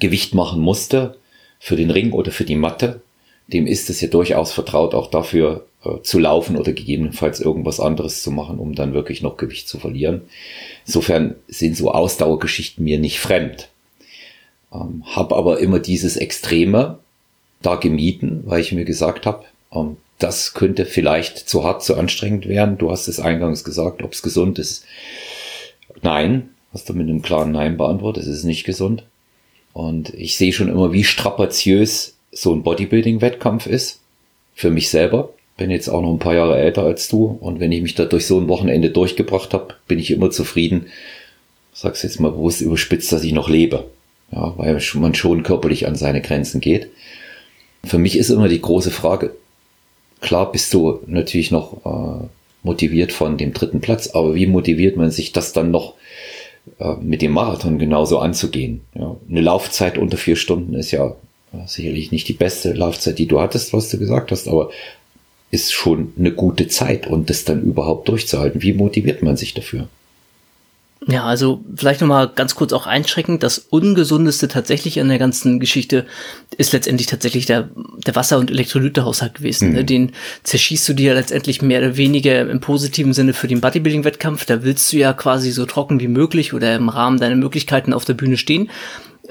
Gewicht 0.01 0.35
machen 0.35 0.59
musste 0.59 1.15
für 1.61 1.77
den 1.77 1.89
Ring 1.89 2.11
oder 2.11 2.33
für 2.33 2.43
die 2.43 2.57
Matte, 2.57 2.99
dem 3.47 3.67
ist 3.67 3.89
es 3.89 4.01
ja 4.01 4.09
durchaus 4.09 4.51
vertraut, 4.51 4.93
auch 4.93 5.09
dafür 5.09 5.65
äh, 5.85 6.01
zu 6.01 6.19
laufen 6.19 6.57
oder 6.57 6.73
gegebenenfalls 6.73 7.39
irgendwas 7.39 7.79
anderes 7.79 8.21
zu 8.21 8.31
machen, 8.31 8.59
um 8.59 8.75
dann 8.75 8.93
wirklich 8.93 9.21
noch 9.21 9.37
Gewicht 9.37 9.69
zu 9.69 9.79
verlieren. 9.79 10.23
Insofern 10.85 11.35
sind 11.47 11.77
so 11.77 11.89
Ausdauergeschichten 11.89 12.83
mir 12.83 12.99
nicht 12.99 13.21
fremd. 13.21 13.69
Ähm, 14.73 15.03
habe 15.05 15.35
aber 15.35 15.59
immer 15.59 15.79
dieses 15.79 16.17
Extreme 16.17 16.99
da 17.61 17.75
gemieden, 17.75 18.43
weil 18.45 18.61
ich 18.61 18.71
mir 18.71 18.85
gesagt 18.85 19.25
habe, 19.25 19.45
ähm, 19.73 19.97
das 20.19 20.53
könnte 20.53 20.85
vielleicht 20.85 21.37
zu 21.37 21.63
hart, 21.63 21.83
zu 21.83 21.95
anstrengend 21.95 22.47
werden. 22.47 22.77
Du 22.77 22.91
hast 22.91 23.07
es 23.07 23.19
eingangs 23.19 23.63
gesagt, 23.63 24.03
ob 24.03 24.13
es 24.13 24.21
gesund 24.21 24.57
ist. 24.59 24.83
Nein, 26.01 26.49
hast 26.73 26.89
du 26.89 26.93
mit 26.93 27.07
einem 27.07 27.21
klaren 27.21 27.51
Nein 27.51 27.77
beantwortet, 27.77 28.23
es 28.23 28.29
ist 28.29 28.43
nicht 28.43 28.63
gesund. 28.63 29.03
Und 29.73 30.13
ich 30.15 30.37
sehe 30.37 30.53
schon 30.53 30.69
immer, 30.69 30.91
wie 30.91 31.03
strapaziös 31.03 32.15
so 32.31 32.53
ein 32.53 32.63
Bodybuilding-Wettkampf 32.63 33.67
ist. 33.67 33.99
Für 34.55 34.71
mich 34.71 34.89
selber. 34.89 35.29
Bin 35.55 35.69
jetzt 35.69 35.87
auch 35.87 36.01
noch 36.01 36.11
ein 36.11 36.19
paar 36.19 36.33
Jahre 36.35 36.57
älter 36.57 36.83
als 36.83 37.07
du. 37.07 37.37
Und 37.39 37.59
wenn 37.59 37.71
ich 37.71 37.81
mich 37.81 37.93
da 37.93 38.05
durch 38.05 38.25
so 38.25 38.39
ein 38.39 38.47
Wochenende 38.47 38.89
durchgebracht 38.89 39.53
habe, 39.53 39.75
bin 39.87 39.99
ich 39.99 40.09
immer 40.09 40.31
zufrieden. 40.31 40.87
Sag's 41.73 42.01
jetzt 42.01 42.19
mal 42.19 42.31
bewusst 42.31 42.61
überspitzt, 42.61 43.11
dass 43.11 43.23
ich 43.23 43.33
noch 43.33 43.49
lebe. 43.49 43.85
Ja, 44.31 44.53
weil 44.57 44.79
man 44.95 45.15
schon 45.15 45.43
körperlich 45.43 45.87
an 45.87 45.95
seine 45.95 46.21
Grenzen 46.21 46.59
geht. 46.59 46.89
Für 47.83 47.97
mich 47.97 48.17
ist 48.17 48.29
immer 48.29 48.49
die 48.49 48.61
große 48.61 48.91
Frage, 48.91 49.31
klar 50.19 50.51
bist 50.51 50.73
du 50.73 50.99
natürlich 51.07 51.51
noch 51.51 51.85
äh, 51.85 52.27
motiviert 52.63 53.13
von 53.13 53.37
dem 53.37 53.53
dritten 53.53 53.79
Platz, 53.79 54.09
aber 54.09 54.35
wie 54.35 54.47
motiviert 54.47 54.97
man 54.97 55.11
sich 55.11 55.31
das 55.31 55.53
dann 55.53 55.71
noch 55.71 55.93
äh, 56.79 56.95
mit 57.01 57.21
dem 57.21 57.31
Marathon 57.31 57.79
genauso 57.79 58.19
anzugehen? 58.19 58.81
Ja, 58.95 59.15
eine 59.29 59.41
Laufzeit 59.41 59.97
unter 59.97 60.17
vier 60.17 60.35
Stunden 60.35 60.73
ist 60.73 60.91
ja 60.91 61.15
sicherlich 61.65 62.11
nicht 62.11 62.27
die 62.27 62.33
beste 62.33 62.73
Laufzeit, 62.73 63.17
die 63.19 63.25
du 63.25 63.39
hattest, 63.39 63.73
was 63.73 63.89
du 63.89 63.97
gesagt 63.97 64.31
hast, 64.31 64.47
aber 64.47 64.69
ist 65.49 65.71
schon 65.71 66.13
eine 66.17 66.31
gute 66.31 66.67
Zeit 66.67 67.07
und 67.07 67.29
das 67.29 67.45
dann 67.45 67.63
überhaupt 67.63 68.09
durchzuhalten. 68.09 68.61
Wie 68.61 68.73
motiviert 68.73 69.23
man 69.23 69.37
sich 69.37 69.53
dafür? 69.53 69.87
Ja, 71.05 71.25
also 71.25 71.63
vielleicht 71.75 72.01
nochmal 72.01 72.31
ganz 72.33 72.55
kurz 72.55 72.73
auch 72.73 72.87
einschränkend. 72.87 73.43
Das 73.43 73.59
Ungesundeste 73.59 74.47
tatsächlich 74.47 74.99
an 74.99 75.09
der 75.09 75.19
ganzen 75.19 75.59
Geschichte 75.59 76.05
ist 76.57 76.73
letztendlich 76.73 77.07
tatsächlich 77.07 77.45
der, 77.45 77.69
der 78.05 78.15
Wasser- 78.15 78.39
und 78.39 78.49
Elektrolytehaushalt 78.49 79.35
gewesen. 79.35 79.73
Mhm. 79.73 79.85
Den 79.85 80.11
zerschießt 80.43 80.89
du 80.89 80.93
dir 80.93 81.13
letztendlich 81.13 81.61
mehr 81.61 81.79
oder 81.79 81.97
weniger 81.97 82.49
im 82.49 82.59
positiven 82.59 83.13
Sinne 83.13 83.33
für 83.33 83.47
den 83.47 83.61
Bodybuilding-Wettkampf. 83.61 84.45
Da 84.45 84.63
willst 84.63 84.91
du 84.91 84.97
ja 84.97 85.13
quasi 85.13 85.51
so 85.51 85.65
trocken 85.65 85.99
wie 85.99 86.07
möglich 86.07 86.53
oder 86.53 86.75
im 86.75 86.89
Rahmen 86.89 87.19
deiner 87.19 87.35
Möglichkeiten 87.35 87.93
auf 87.93 88.05
der 88.05 88.15
Bühne 88.15 88.37
stehen 88.37 88.69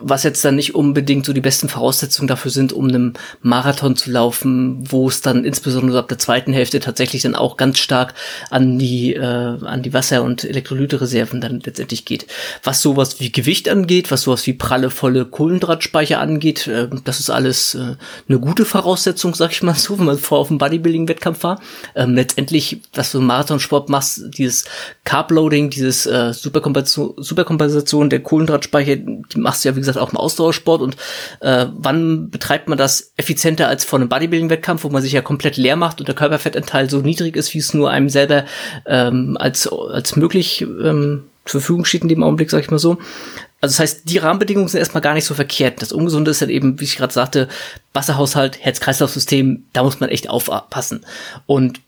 was 0.00 0.22
jetzt 0.22 0.44
dann 0.44 0.56
nicht 0.56 0.74
unbedingt 0.74 1.24
so 1.24 1.32
die 1.32 1.40
besten 1.40 1.68
Voraussetzungen 1.68 2.28
dafür 2.28 2.50
sind, 2.50 2.72
um 2.72 2.88
einen 2.88 3.14
Marathon 3.42 3.96
zu 3.96 4.10
laufen, 4.10 4.90
wo 4.90 5.08
es 5.08 5.20
dann 5.20 5.44
insbesondere 5.44 5.98
ab 5.98 6.08
der 6.08 6.18
zweiten 6.18 6.52
Hälfte 6.52 6.80
tatsächlich 6.80 7.22
dann 7.22 7.34
auch 7.34 7.56
ganz 7.56 7.78
stark 7.78 8.14
an 8.50 8.78
die 8.78 9.14
äh, 9.14 9.20
an 9.22 9.82
die 9.82 9.92
Wasser- 9.92 10.22
und 10.22 10.44
Elektrolytereserven 10.44 11.40
dann 11.40 11.60
letztendlich 11.60 12.04
geht. 12.04 12.26
Was 12.62 12.82
sowas 12.82 13.20
wie 13.20 13.32
Gewicht 13.32 13.68
angeht, 13.68 14.10
was 14.10 14.22
sowas 14.22 14.46
wie 14.46 14.52
pralle 14.52 14.90
volle 14.90 15.24
Kohlendrahtspeicher 15.24 16.20
angeht, 16.20 16.66
äh, 16.66 16.88
das 17.04 17.20
ist 17.20 17.30
alles 17.30 17.74
äh, 17.74 17.96
eine 18.28 18.38
gute 18.38 18.64
Voraussetzung, 18.64 19.34
sag 19.34 19.52
ich 19.52 19.62
mal 19.62 19.74
so, 19.74 19.98
wenn 19.98 20.06
man 20.06 20.18
vor 20.18 20.38
auf 20.38 20.48
dem 20.48 20.58
Bodybuilding-Wettkampf 20.58 21.42
war. 21.42 21.60
Ähm, 21.94 22.14
letztendlich, 22.14 22.80
was 22.94 23.12
du 23.12 23.18
im 23.18 23.26
Marathonsport 23.26 23.88
machst, 23.88 24.22
dieses 24.36 24.64
Carbloading, 25.04 25.70
dieses 25.70 26.06
äh, 26.06 26.32
Superkompensation, 26.32 27.14
Superkompensation 27.18 28.10
der 28.10 28.20
Kohlendrahtspeicher, 28.20 28.96
die 28.96 29.38
machst 29.38 29.64
du 29.64 29.68
ja 29.70 29.76
wie 29.76 29.85
gesagt 29.86 29.98
auch 30.04 30.12
im 30.12 30.18
Ausdauersport 30.18 30.82
und 30.82 30.96
äh, 31.40 31.66
wann 31.72 32.30
betreibt 32.30 32.68
man 32.68 32.78
das 32.78 33.12
effizienter 33.16 33.68
als 33.68 33.84
vor 33.84 33.98
einem 33.98 34.08
Bodybuilding-Wettkampf, 34.08 34.84
wo 34.84 34.88
man 34.88 35.02
sich 35.02 35.12
ja 35.12 35.22
komplett 35.22 35.56
leer 35.56 35.76
macht 35.76 36.00
und 36.00 36.08
der 36.08 36.14
Körperfettanteil 36.14 36.90
so 36.90 36.98
niedrig 36.98 37.36
ist, 37.36 37.54
wie 37.54 37.58
es 37.58 37.74
nur 37.74 37.90
einem 37.90 38.08
selber 38.08 38.44
ähm, 38.86 39.36
als, 39.38 39.68
als 39.68 40.16
möglich 40.16 40.62
ähm, 40.62 41.24
zur 41.44 41.60
Verfügung 41.60 41.84
steht 41.84 42.02
in 42.02 42.08
dem 42.08 42.22
Augenblick, 42.22 42.50
sag 42.50 42.60
ich 42.60 42.70
mal 42.70 42.78
so. 42.78 42.98
Also 43.60 43.72
das 43.72 43.78
heißt, 43.78 44.00
die 44.10 44.18
Rahmenbedingungen 44.18 44.68
sind 44.68 44.80
erstmal 44.80 45.00
gar 45.00 45.14
nicht 45.14 45.24
so 45.24 45.34
verkehrt. 45.34 45.80
Das 45.80 45.92
Ungesunde 45.92 46.30
ist 46.30 46.42
dann 46.42 46.50
eben, 46.50 46.78
wie 46.78 46.84
ich 46.84 46.96
gerade 46.96 47.12
sagte, 47.12 47.48
Wasserhaushalt, 47.94 48.58
Herz-Kreislauf-System, 48.62 49.64
da 49.72 49.82
muss 49.82 49.98
man 49.98 50.10
echt 50.10 50.28
aufpassen. 50.28 51.06
Und 51.46 51.80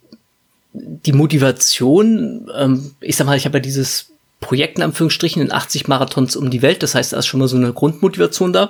die 0.73 1.13
Motivation, 1.13 2.49
ähm, 2.57 2.95
ich 3.01 3.15
sag 3.15 3.27
mal, 3.27 3.37
ich 3.37 3.45
habe 3.45 3.57
ja 3.57 3.61
dieses 3.61 4.11
Projekten, 4.39 4.81
Anführungsstrichen, 4.81 5.41
in 5.41 5.51
80 5.51 5.87
Marathons 5.87 6.35
um 6.35 6.49
die 6.49 6.61
Welt. 6.61 6.83
Das 6.83 6.95
heißt, 6.95 7.13
da 7.13 7.17
ist 7.17 7.27
schon 7.27 7.39
mal 7.39 7.47
so 7.47 7.57
eine 7.57 7.73
Grundmotivation 7.73 8.53
da. 8.53 8.69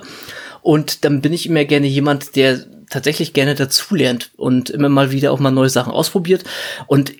Und 0.62 1.04
dann 1.04 1.20
bin 1.20 1.32
ich 1.32 1.46
immer 1.46 1.64
gerne 1.64 1.86
jemand, 1.86 2.36
der 2.36 2.64
tatsächlich 2.90 3.32
gerne 3.32 3.54
dazulernt 3.54 4.30
und 4.36 4.68
immer 4.68 4.88
mal 4.88 5.12
wieder 5.12 5.32
auch 5.32 5.38
mal 5.38 5.52
neue 5.52 5.70
Sachen 5.70 5.92
ausprobiert. 5.92 6.44
Und 6.86 7.12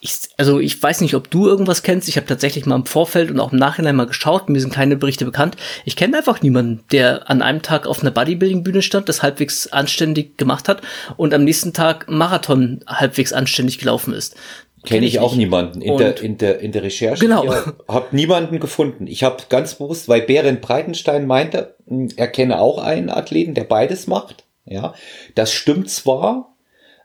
ich, 0.00 0.14
also 0.38 0.60
ich 0.60 0.82
weiß 0.82 1.02
nicht, 1.02 1.14
ob 1.14 1.30
du 1.30 1.46
irgendwas 1.46 1.82
kennst. 1.82 2.08
Ich 2.08 2.16
habe 2.16 2.26
tatsächlich 2.26 2.64
mal 2.64 2.76
im 2.76 2.86
Vorfeld 2.86 3.30
und 3.30 3.38
auch 3.38 3.52
im 3.52 3.58
Nachhinein 3.58 3.96
mal 3.96 4.06
geschaut. 4.06 4.48
Mir 4.48 4.60
sind 4.60 4.72
keine 4.72 4.96
Berichte 4.96 5.26
bekannt. 5.26 5.56
Ich 5.84 5.94
kenne 5.94 6.16
einfach 6.16 6.40
niemanden, 6.40 6.84
der 6.90 7.28
an 7.28 7.42
einem 7.42 7.60
Tag 7.60 7.86
auf 7.86 8.00
einer 8.00 8.10
Bodybuilding-Bühne 8.10 8.82
stand, 8.82 9.08
das 9.08 9.22
halbwegs 9.22 9.66
anständig 9.66 10.38
gemacht 10.38 10.68
hat 10.68 10.80
und 11.16 11.34
am 11.34 11.44
nächsten 11.44 11.74
Tag 11.74 12.08
Marathon 12.08 12.80
halbwegs 12.86 13.32
anständig 13.34 13.78
gelaufen 13.78 14.14
ist. 14.14 14.36
Kenne 14.84 15.06
ich, 15.06 15.14
ich 15.14 15.20
auch 15.20 15.34
niemanden. 15.34 15.82
In 15.82 15.98
der, 15.98 16.20
in, 16.22 16.38
der, 16.38 16.60
in 16.60 16.72
der 16.72 16.82
Recherche 16.82 17.24
genau. 17.24 17.52
habe 17.88 18.06
niemanden 18.12 18.60
gefunden. 18.60 19.06
Ich 19.06 19.22
habe 19.22 19.44
ganz 19.48 19.74
bewusst, 19.74 20.08
weil 20.08 20.22
Berend 20.22 20.60
Breitenstein 20.60 21.26
meinte, 21.26 21.76
hm, 21.86 22.08
er 22.16 22.28
kenne 22.28 22.58
auch 22.60 22.78
einen 22.78 23.10
Athleten, 23.10 23.54
der 23.54 23.64
beides 23.64 24.06
macht. 24.06 24.44
Ja, 24.64 24.94
das 25.34 25.52
stimmt 25.52 25.90
zwar, 25.90 26.54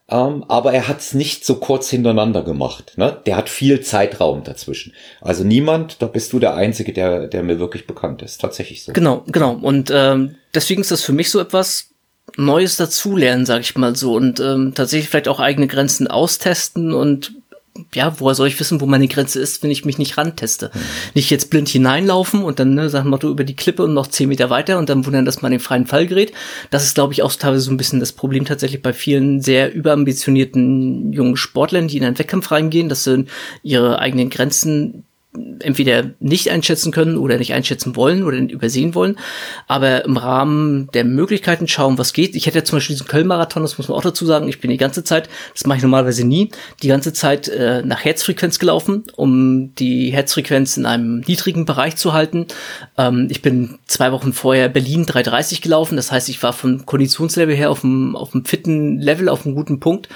ähm, 0.10 0.46
aber 0.48 0.74
er 0.74 0.88
hat 0.88 1.00
es 1.00 1.14
nicht 1.14 1.46
so 1.46 1.56
kurz 1.56 1.90
hintereinander 1.90 2.44
gemacht. 2.44 2.94
Ne? 2.98 3.22
Der 3.26 3.36
hat 3.38 3.50
viel 3.50 3.82
Zeitraum 3.82 4.44
dazwischen. 4.44 4.94
Also 5.20 5.44
niemand, 5.44 6.02
da 6.02 6.06
bist 6.06 6.32
du 6.32 6.40
der 6.40 6.54
Einzige, 6.54 6.94
der, 6.94 7.28
der 7.28 7.44
mir 7.44 7.60
wirklich 7.60 7.88
bekannt 7.88 8.22
ist. 8.22 8.40
Tatsächlich 8.40 8.84
so. 8.84 8.94
Genau, 8.94 9.24
genau. 9.28 9.54
Und 9.54 9.92
ähm, 9.94 10.36
deswegen 10.54 10.82
ist 10.82 10.92
das 10.92 11.02
für 11.02 11.14
mich 11.14 11.32
so 11.32 11.40
etwas, 11.40 11.90
Neues 12.38 12.76
dazulernen, 12.76 13.46
sag 13.46 13.62
ich 13.62 13.76
mal 13.76 13.96
so, 13.96 14.14
und 14.16 14.40
ähm, 14.40 14.74
tatsächlich 14.76 15.10
vielleicht 15.10 15.28
auch 15.28 15.40
eigene 15.40 15.68
Grenzen 15.68 16.08
austesten 16.08 16.94
und 16.94 17.34
ja, 17.94 18.20
woher 18.20 18.36
soll 18.36 18.48
ich 18.48 18.60
wissen, 18.60 18.80
wo 18.80 18.86
meine 18.86 19.08
Grenze 19.08 19.40
ist, 19.40 19.62
wenn 19.62 19.72
ich 19.72 19.84
mich 19.84 19.98
nicht 19.98 20.18
ranteste? 20.18 20.72
Mhm. 20.74 20.80
Nicht 21.16 21.30
jetzt 21.30 21.50
blind 21.50 21.68
hineinlaufen 21.68 22.44
und 22.44 22.60
dann, 22.60 22.74
ne, 22.74 22.90
sagen 22.90 23.10
wir 23.10 23.18
mal, 23.18 23.30
über 23.30 23.44
die 23.44 23.56
Klippe 23.56 23.84
und 23.84 23.94
noch 23.94 24.08
zehn 24.08 24.30
Meter 24.30 24.50
weiter 24.50 24.78
und 24.78 24.90
dann 24.90 25.06
wundern, 25.06 25.26
dass 25.26 25.42
man 25.42 25.52
den 25.52 25.60
freien 25.60 25.86
Fall 25.86 26.08
gerät. 26.08 26.32
Das 26.72 26.84
ist, 26.84 26.96
glaube 26.96 27.14
ich, 27.14 27.22
auch 27.22 27.34
teilweise 27.34 27.62
so 27.62 27.72
ein 27.72 27.78
bisschen 27.78 28.00
das 28.00 28.14
Problem 28.14 28.46
tatsächlich 28.46 28.82
bei 28.82 28.94
vielen 28.94 29.42
sehr 29.42 29.74
überambitionierten 29.74 31.12
jungen 31.12 31.38
Sportlern, 31.38 31.88
die 31.88 31.98
in 31.98 32.06
einen 32.06 32.18
Wettkampf 32.18 32.52
reingehen, 32.52 32.90
dass 32.90 33.04
sie 33.04 33.26
ihre 33.62 34.00
eigenen 34.00 34.30
Grenzen 34.30 35.04
entweder 35.60 36.12
nicht 36.20 36.50
einschätzen 36.50 36.92
können 36.92 37.18
oder 37.18 37.38
nicht 37.38 37.54
einschätzen 37.54 37.96
wollen 37.96 38.24
oder 38.24 38.38
übersehen 38.38 38.96
wollen, 38.96 39.18
aber 39.68 40.06
im 40.06 40.18
Rahmen 40.18 40.90
der 40.94 41.04
Möglichkeiten 41.04 41.68
schauen, 41.68 41.98
was 41.98 42.14
geht. 42.14 42.36
Ich 42.36 42.46
hätte 42.46 42.64
zum 42.64 42.78
Beispiel 42.78 42.96
diesen 42.96 43.08
Köln-Marathon, 43.08 43.64
das 43.64 43.78
muss 43.78 43.88
man 43.88 43.98
auch 43.98 44.04
dazu 44.04 44.26
sagen, 44.26 44.48
ich 44.48 44.60
bin 44.60 44.72
die 44.72 44.78
ganze 44.78 45.04
Zeit, 45.04 45.30
das 45.54 45.66
mache 45.66 45.78
ich 45.78 45.84
normalerweise 45.84 46.26
nie, 46.26 46.52
die 46.82 46.88
ganze 46.88 47.14
Zeit 47.14 47.48
äh, 47.48 47.82
nach 47.84 48.04
Herzfrequenz 48.04 48.60
gelaufen, 48.60 49.04
um 49.16 49.74
die 49.76 50.12
Herzfrequenz 50.12 50.78
in 50.78 50.86
einem 50.86 51.22
niedrigen 51.22 51.66
Bereich 51.66 51.96
zu 51.96 52.14
halten. 52.14 52.48
Ähm, 52.98 53.28
ich 53.30 53.42
bin 53.42 53.80
zwei 53.88 54.12
Wochen 54.12 54.34
vorher 54.34 54.70
Berlin 54.70 55.06
330 55.06 55.62
gelaufen, 55.62 55.96
das 55.96 56.12
heißt, 56.12 56.30
ich 56.30 56.42
war 56.44 56.54
vom 56.54 56.86
Konditionslevel 56.86 57.56
her 57.56 57.72
auf 57.72 57.84
einem, 57.84 58.16
auf 58.16 58.34
einem 58.34 58.46
fitten 58.46 59.00
Level, 59.00 59.30
auf 59.30 59.46
einem 59.46 59.56
guten 59.56 59.80
Punkt 59.80 60.10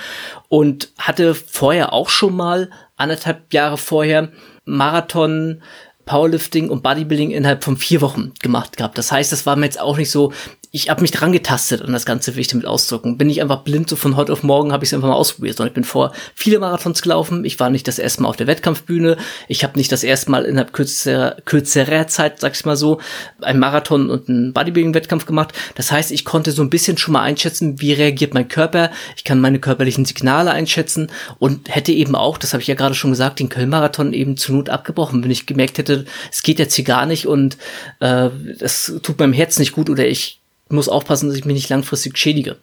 und 0.47 0.91
hatte 0.97 1.35
vorher 1.35 1.93
auch 1.93 2.09
schon 2.09 2.35
mal 2.35 2.69
anderthalb 2.97 3.53
Jahre 3.53 3.77
vorher 3.77 4.29
Marathon, 4.69 5.61
Powerlifting 6.05 6.69
und 6.69 6.81
Bodybuilding 6.81 7.31
innerhalb 7.31 7.63
von 7.63 7.77
vier 7.77 8.01
Wochen 8.01 8.33
gemacht 8.41 8.77
gehabt. 8.77 8.97
Das 8.97 9.11
heißt, 9.11 9.31
das 9.31 9.45
war 9.45 9.55
mir 9.55 9.65
jetzt 9.65 9.79
auch 9.79 9.97
nicht 9.97 10.09
so, 10.09 10.33
ich 10.71 10.89
habe 10.89 11.01
mich 11.01 11.09
dran 11.09 11.31
getastet 11.31 11.81
an 11.81 11.93
das 11.93 12.05
Ganze, 12.05 12.35
will 12.35 12.41
ich 12.41 12.47
damit 12.47 12.67
ausdrücken. 12.67 13.17
Bin 13.17 13.27
ich 13.27 13.41
einfach 13.41 13.63
blind, 13.63 13.89
so 13.89 13.95
von 13.95 14.15
heute 14.15 14.31
auf 14.31 14.43
morgen 14.43 14.71
habe 14.71 14.83
ich 14.83 14.89
es 14.89 14.93
einfach 14.93 15.07
mal 15.07 15.15
ausprobiert, 15.15 15.57
sondern 15.57 15.69
ich 15.71 15.73
bin 15.73 15.83
vor 15.83 16.13
viele 16.35 16.59
Marathons 16.59 17.01
gelaufen. 17.01 17.43
Ich 17.43 17.59
war 17.59 17.71
nicht 17.71 17.87
das 17.87 17.97
erste 17.97 18.21
Mal 18.21 18.29
auf 18.29 18.35
der 18.35 18.45
Wettkampfbühne. 18.45 19.17
Ich 19.47 19.63
habe 19.63 19.79
nicht 19.79 19.91
das 19.91 20.03
erste 20.03 20.29
Mal 20.29 20.45
innerhalb 20.45 20.71
kürzerer, 20.71 21.37
kürzerer 21.45 22.05
Zeit, 22.05 22.39
sag 22.39 22.55
ich 22.55 22.65
mal 22.65 22.75
so, 22.75 22.99
einen 23.41 23.59
Marathon 23.59 24.11
und 24.11 24.29
einen 24.29 24.53
Bodybuilding-Wettkampf 24.53 25.25
gemacht. 25.25 25.53
Das 25.73 25.91
heißt, 25.91 26.11
ich 26.11 26.23
konnte 26.23 26.51
so 26.51 26.61
ein 26.61 26.69
bisschen 26.69 26.99
schon 26.99 27.13
mal 27.13 27.23
einschätzen, 27.23 27.81
wie 27.81 27.93
reagiert 27.93 28.35
mein 28.35 28.47
Körper. 28.47 28.91
Ich 29.15 29.23
kann 29.23 29.41
meine 29.41 29.57
körperlichen 29.59 30.05
Signale 30.05 30.51
einschätzen 30.51 31.11
und 31.39 31.73
hätte 31.73 31.93
eben 31.93 32.13
auch, 32.13 32.37
das 32.37 32.53
habe 32.53 32.61
ich 32.61 32.67
ja 32.67 32.75
gerade 32.75 32.93
schon 32.93 33.09
gesagt, 33.09 33.39
den 33.39 33.49
Köln-Marathon 33.49 34.13
eben 34.13 34.37
zur 34.37 34.55
Not 34.55 34.69
abgebrochen, 34.69 35.23
wenn 35.23 35.31
ich 35.31 35.47
gemerkt 35.47 35.79
hätte, 35.79 36.05
es 36.31 36.43
geht 36.43 36.59
jetzt 36.59 36.75
hier 36.75 36.85
gar 36.85 37.07
nicht 37.07 37.25
und 37.25 37.57
äh, 38.01 38.29
das 38.59 38.93
tut 39.01 39.17
meinem 39.17 39.33
Herz 39.33 39.57
nicht 39.57 39.71
gut 39.71 39.89
oder 39.89 40.07
ich 40.07 40.38
muss 40.69 40.89
aufpassen, 40.89 41.27
dass 41.27 41.37
ich 41.37 41.45
mich 41.45 41.55
nicht 41.55 41.69
langfristig 41.69 42.17
schädige. 42.17 42.57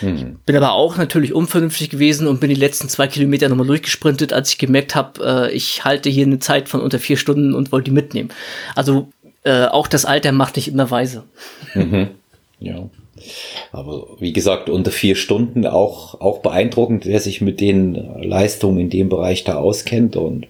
Mhm. 0.00 0.38
Bin 0.44 0.56
aber 0.56 0.72
auch 0.72 0.96
natürlich 0.96 1.32
unvernünftig 1.32 1.90
gewesen 1.90 2.26
und 2.26 2.40
bin 2.40 2.50
die 2.50 2.56
letzten 2.56 2.88
zwei 2.88 3.06
Kilometer 3.06 3.48
nochmal 3.48 3.66
durchgesprintet, 3.66 4.32
als 4.32 4.50
ich 4.50 4.58
gemerkt 4.58 4.94
habe, 4.94 5.48
äh, 5.50 5.52
ich 5.52 5.84
halte 5.84 6.10
hier 6.10 6.26
eine 6.26 6.38
Zeit 6.38 6.68
von 6.68 6.80
unter 6.80 6.98
vier 6.98 7.16
Stunden 7.16 7.54
und 7.54 7.72
wollte 7.72 7.86
die 7.86 7.94
mitnehmen. 7.94 8.30
Also 8.74 9.08
äh, 9.44 9.66
auch 9.66 9.86
das 9.86 10.04
Alter 10.04 10.32
macht 10.32 10.56
nicht 10.56 10.68
immer 10.68 10.90
weise. 10.90 11.24
Mhm. 11.74 12.08
Ja. 12.60 12.88
Aber 13.72 14.06
wie 14.18 14.32
gesagt, 14.32 14.68
unter 14.68 14.90
vier 14.90 15.14
Stunden 15.16 15.66
auch, 15.66 16.20
auch 16.20 16.38
beeindruckend, 16.38 17.06
wer 17.06 17.20
sich 17.20 17.40
mit 17.40 17.60
den 17.60 17.94
Leistungen 18.22 18.78
in 18.78 18.90
dem 18.90 19.08
Bereich 19.08 19.44
da 19.44 19.56
auskennt 19.56 20.16
und 20.16 20.46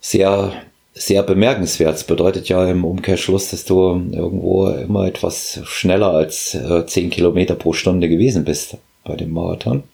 sehr, 0.00 0.52
sehr 0.94 1.22
bemerkenswert. 1.22 1.94
Das 1.94 2.04
bedeutet 2.04 2.48
ja 2.48 2.66
im 2.68 2.84
Umkehrschluss, 2.84 3.50
dass 3.50 3.64
du 3.64 3.76
irgendwo 4.12 4.68
immer 4.68 5.06
etwas 5.06 5.60
schneller 5.64 6.12
als 6.12 6.54
äh, 6.54 6.84
zehn 6.86 7.10
Kilometer 7.10 7.54
pro 7.54 7.72
Stunde 7.72 8.08
gewesen 8.08 8.44
bist 8.44 8.76
bei 9.04 9.16
dem 9.16 9.32
Marathon. 9.32 9.84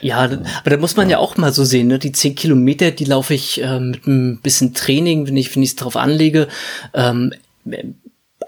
Ja, 0.00 0.18
aber 0.18 0.40
da 0.64 0.76
muss 0.78 0.96
man 0.96 1.08
ja 1.08 1.18
auch 1.18 1.36
mal 1.36 1.52
so 1.52 1.64
sehen, 1.64 1.86
ne? 1.86 1.98
Die 1.98 2.10
zehn 2.10 2.34
Kilometer, 2.34 2.90
die 2.90 3.04
laufe 3.04 3.34
ich 3.34 3.62
äh, 3.62 3.78
mit 3.78 4.06
ein 4.06 4.40
bisschen 4.42 4.74
Training, 4.74 5.28
wenn 5.28 5.36
ich 5.36 5.54
wenn 5.54 5.62
ich 5.62 5.70
es 5.70 5.76
drauf 5.76 5.96
anlege. 5.96 6.48
Ähm, 6.92 7.32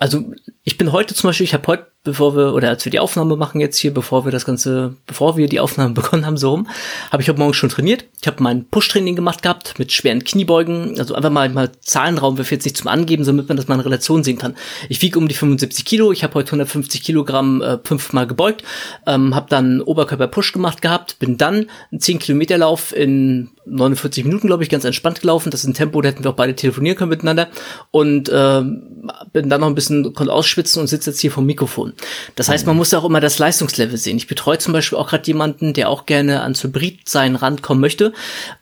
also 0.00 0.24
ich 0.64 0.76
bin 0.76 0.90
heute 0.90 1.14
zum 1.14 1.28
Beispiel, 1.28 1.44
ich 1.44 1.54
habe 1.54 1.66
heute 1.68 1.86
bevor 2.04 2.36
wir, 2.36 2.54
oder 2.54 2.68
als 2.68 2.84
wir 2.84 2.90
die 2.90 3.00
Aufnahme 3.00 3.36
machen 3.36 3.60
jetzt 3.60 3.78
hier, 3.78 3.92
bevor 3.92 4.24
wir 4.26 4.30
das 4.30 4.44
Ganze, 4.44 4.94
bevor 5.06 5.36
wir 5.36 5.48
die 5.48 5.58
Aufnahme 5.58 5.94
begonnen 5.94 6.26
haben, 6.26 6.36
so 6.36 6.50
rum, 6.50 6.68
habe 7.10 7.22
ich 7.22 7.28
heute 7.28 7.38
Morgen 7.38 7.54
schon 7.54 7.70
trainiert. 7.70 8.04
Ich 8.20 8.26
habe 8.26 8.42
mein 8.42 8.66
Push-Training 8.66 9.16
gemacht 9.16 9.42
gehabt 9.42 9.78
mit 9.78 9.90
schweren 9.90 10.22
Kniebeugen, 10.22 10.98
also 10.98 11.14
einfach 11.14 11.30
mal, 11.30 11.48
mal 11.48 11.72
Zahlenraum, 11.80 12.38
wir 12.38 12.44
jetzt 12.44 12.64
nicht 12.64 12.76
zum 12.76 12.88
Angeben, 12.88 13.24
damit 13.24 13.48
man 13.48 13.56
das 13.56 13.68
mal 13.68 13.74
in 13.76 13.80
Relation 13.80 14.22
sehen 14.22 14.38
kann. 14.38 14.54
Ich 14.88 15.00
wiege 15.02 15.18
um 15.18 15.28
die 15.28 15.34
75 15.34 15.84
Kilo, 15.84 16.12
ich 16.12 16.22
habe 16.22 16.34
heute 16.34 16.48
150 16.48 17.02
Kilogramm 17.02 17.62
äh, 17.62 17.78
fünfmal 17.82 18.26
gebeugt, 18.26 18.62
ähm, 19.06 19.34
habe 19.34 19.46
dann 19.48 19.80
Oberkörper-Push 19.80 20.52
gemacht 20.52 20.82
gehabt, 20.82 21.18
bin 21.18 21.38
dann 21.38 21.70
einen 21.90 22.00
10 22.00 22.18
Kilometer 22.18 22.58
Lauf 22.58 22.94
in 22.94 23.50
49 23.66 24.24
Minuten, 24.24 24.46
glaube 24.46 24.62
ich, 24.62 24.68
ganz 24.68 24.84
entspannt 24.84 25.20
gelaufen. 25.20 25.50
Das 25.50 25.60
ist 25.60 25.66
ein 25.66 25.74
Tempo, 25.74 26.00
da 26.00 26.08
hätten 26.10 26.24
wir 26.24 26.30
auch 26.30 26.36
beide 26.36 26.54
telefonieren 26.54 26.96
können 26.96 27.10
miteinander. 27.10 27.48
Und 27.90 28.30
ähm, 28.32 29.10
bin 29.32 29.48
dann 29.48 29.60
noch 29.60 29.68
ein 29.68 29.74
bisschen, 29.74 30.12
konnte 30.14 30.32
ausschwitzen 30.32 30.80
und 30.80 30.88
sitze 30.88 31.10
jetzt 31.10 31.20
hier 31.20 31.30
vom 31.30 31.46
Mikrofon. 31.46 31.93
Das 32.36 32.48
heißt, 32.48 32.66
man 32.66 32.76
muss 32.76 32.94
auch 32.94 33.04
immer 33.04 33.20
das 33.20 33.38
Leistungslevel 33.38 33.96
sehen. 33.96 34.16
Ich 34.16 34.26
betreue 34.26 34.58
zum 34.58 34.72
Beispiel 34.72 34.98
auch 34.98 35.08
gerade 35.08 35.26
jemanden, 35.26 35.72
der 35.72 35.88
auch 35.88 36.06
gerne 36.06 36.42
ans 36.42 36.62
Hybrid 36.62 37.08
sein 37.08 37.36
Rand 37.36 37.62
kommen 37.62 37.80
möchte 37.80 38.12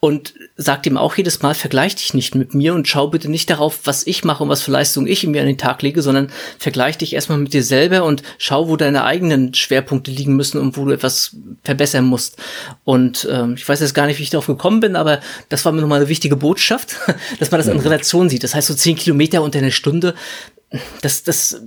und 0.01 0.35
sagt 0.57 0.87
ihm 0.87 0.97
auch 0.97 1.17
jedes 1.17 1.43
Mal, 1.43 1.55
vergleich 1.55 1.97
dich 1.97 2.15
nicht 2.15 2.35
mit 2.35 2.55
mir 2.55 2.75
und 2.75 2.89
schau 2.89 3.09
bitte 3.09 3.31
nicht 3.31 3.51
darauf, 3.51 3.81
was 3.85 4.07
ich 4.07 4.25
mache 4.25 4.43
und 4.43 4.49
was 4.49 4.63
für 4.63 4.71
Leistungen 4.71 5.07
ich 5.07 5.27
mir 5.27 5.41
an 5.41 5.47
den 5.47 5.59
Tag 5.59 5.83
lege, 5.83 6.03
sondern 6.03 6.31
vergleich 6.59 6.99
dich 6.99 7.15
erstmal 7.15 7.39
mit 7.39 7.53
dir 7.53 7.65
selber 7.65 8.05
und 8.05 8.23
schau, 8.39 8.69
wo 8.69 8.77
deine 8.77 9.05
eigenen 9.05 9.55
Schwerpunkte 9.55 10.11
liegen 10.11 10.37
müssen 10.37 10.59
und 10.59 10.77
wo 10.77 10.85
du 10.85 10.93
etwas 10.93 11.37
verbessern 11.65 12.05
musst. 12.05 12.37
Und 12.85 13.29
ähm, 13.31 13.55
ich 13.57 13.69
weiß 13.69 13.81
jetzt 13.81 13.95
gar 13.95 14.07
nicht, 14.07 14.19
wie 14.19 14.25
ich 14.25 14.31
darauf 14.31 14.47
gekommen 14.47 14.81
bin, 14.81 14.97
aber 14.97 15.21
das 15.49 15.65
war 15.65 15.73
mir 15.73 15.81
nochmal 15.81 16.01
eine 16.01 16.09
wichtige 16.09 16.37
Botschaft, 16.37 16.97
dass 17.39 17.51
man 17.51 17.59
das 17.59 17.69
in 17.69 17.81
Relation 17.81 18.29
sieht. 18.29 18.45
Das 18.45 18.55
heißt, 18.55 18.69
so 18.69 18.75
zehn 18.75 18.97
Kilometer 18.97 19.43
unter 19.43 19.59
einer 19.59 19.71
Stunde, 19.71 20.15
das, 21.03 21.23
das, 21.23 21.63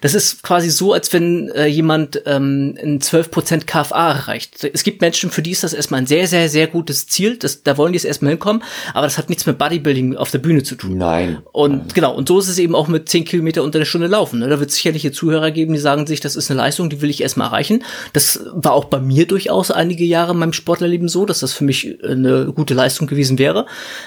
das 0.00 0.14
ist 0.14 0.42
quasi 0.42 0.70
so, 0.70 0.92
als 0.92 1.12
wenn 1.12 1.48
äh, 1.50 1.66
jemand 1.66 2.22
ähm, 2.26 2.76
ein 2.82 3.00
12% 3.00 3.64
KFA 3.64 4.12
erreicht. 4.12 4.64
Es 4.72 4.84
gibt 4.84 5.00
Menschen, 5.00 5.30
für 5.30 5.42
die 5.42 5.50
ist 5.50 5.64
das 5.64 5.72
erstmal 5.72 6.00
ein 6.00 6.06
sehr, 6.06 6.26
sehr, 6.26 6.48
sehr 6.48 6.66
gutes 6.66 7.06
Ziel. 7.06 7.36
Das, 7.36 7.62
da 7.62 7.76
wollen 7.76 7.92
die 7.92 7.96
es 7.96 8.04
erstmal 8.04 8.30
hinkommen, 8.30 8.62
aber 8.94 9.06
das 9.06 9.18
hat 9.18 9.28
nichts 9.28 9.46
mit 9.46 9.58
Bodybuilding 9.58 10.16
auf 10.16 10.30
der 10.30 10.38
Bühne 10.38 10.62
zu 10.62 10.76
tun. 10.76 10.96
Nein. 10.96 11.38
Und 11.52 11.76
Nein. 11.78 11.88
genau, 11.94 12.14
und 12.14 12.28
so 12.28 12.38
ist 12.38 12.48
es 12.48 12.58
eben 12.58 12.74
auch 12.74 12.88
mit 12.88 13.08
10 13.08 13.24
Kilometer 13.24 13.62
unter 13.62 13.78
der 13.78 13.86
Stunde 13.86 14.06
laufen. 14.06 14.38
Ne? 14.38 14.48
Da 14.48 14.60
wird 14.60 14.70
es 14.70 14.76
sicherlich 14.76 15.02
hier 15.02 15.12
Zuhörer 15.12 15.50
geben, 15.50 15.72
die 15.72 15.80
sagen 15.80 16.06
sich, 16.06 16.20
das 16.20 16.36
ist 16.36 16.50
eine 16.50 16.58
Leistung, 16.58 16.90
die 16.90 17.02
will 17.02 17.10
ich 17.10 17.22
erstmal 17.22 17.48
erreichen. 17.48 17.82
Das 18.12 18.40
war 18.52 18.72
auch 18.72 18.84
bei 18.84 19.00
mir 19.00 19.26
durchaus 19.26 19.70
einige 19.70 20.04
Jahre 20.04 20.32
in 20.32 20.38
meinem 20.38 20.52
Sportlerleben 20.52 21.08
so, 21.08 21.26
dass 21.26 21.40
das 21.40 21.52
für 21.52 21.64
mich 21.64 21.98
eine 22.04 22.52
gute 22.54 22.74
Leistung 22.74 23.06
gewesen 23.06 23.38
wäre. 23.38 23.66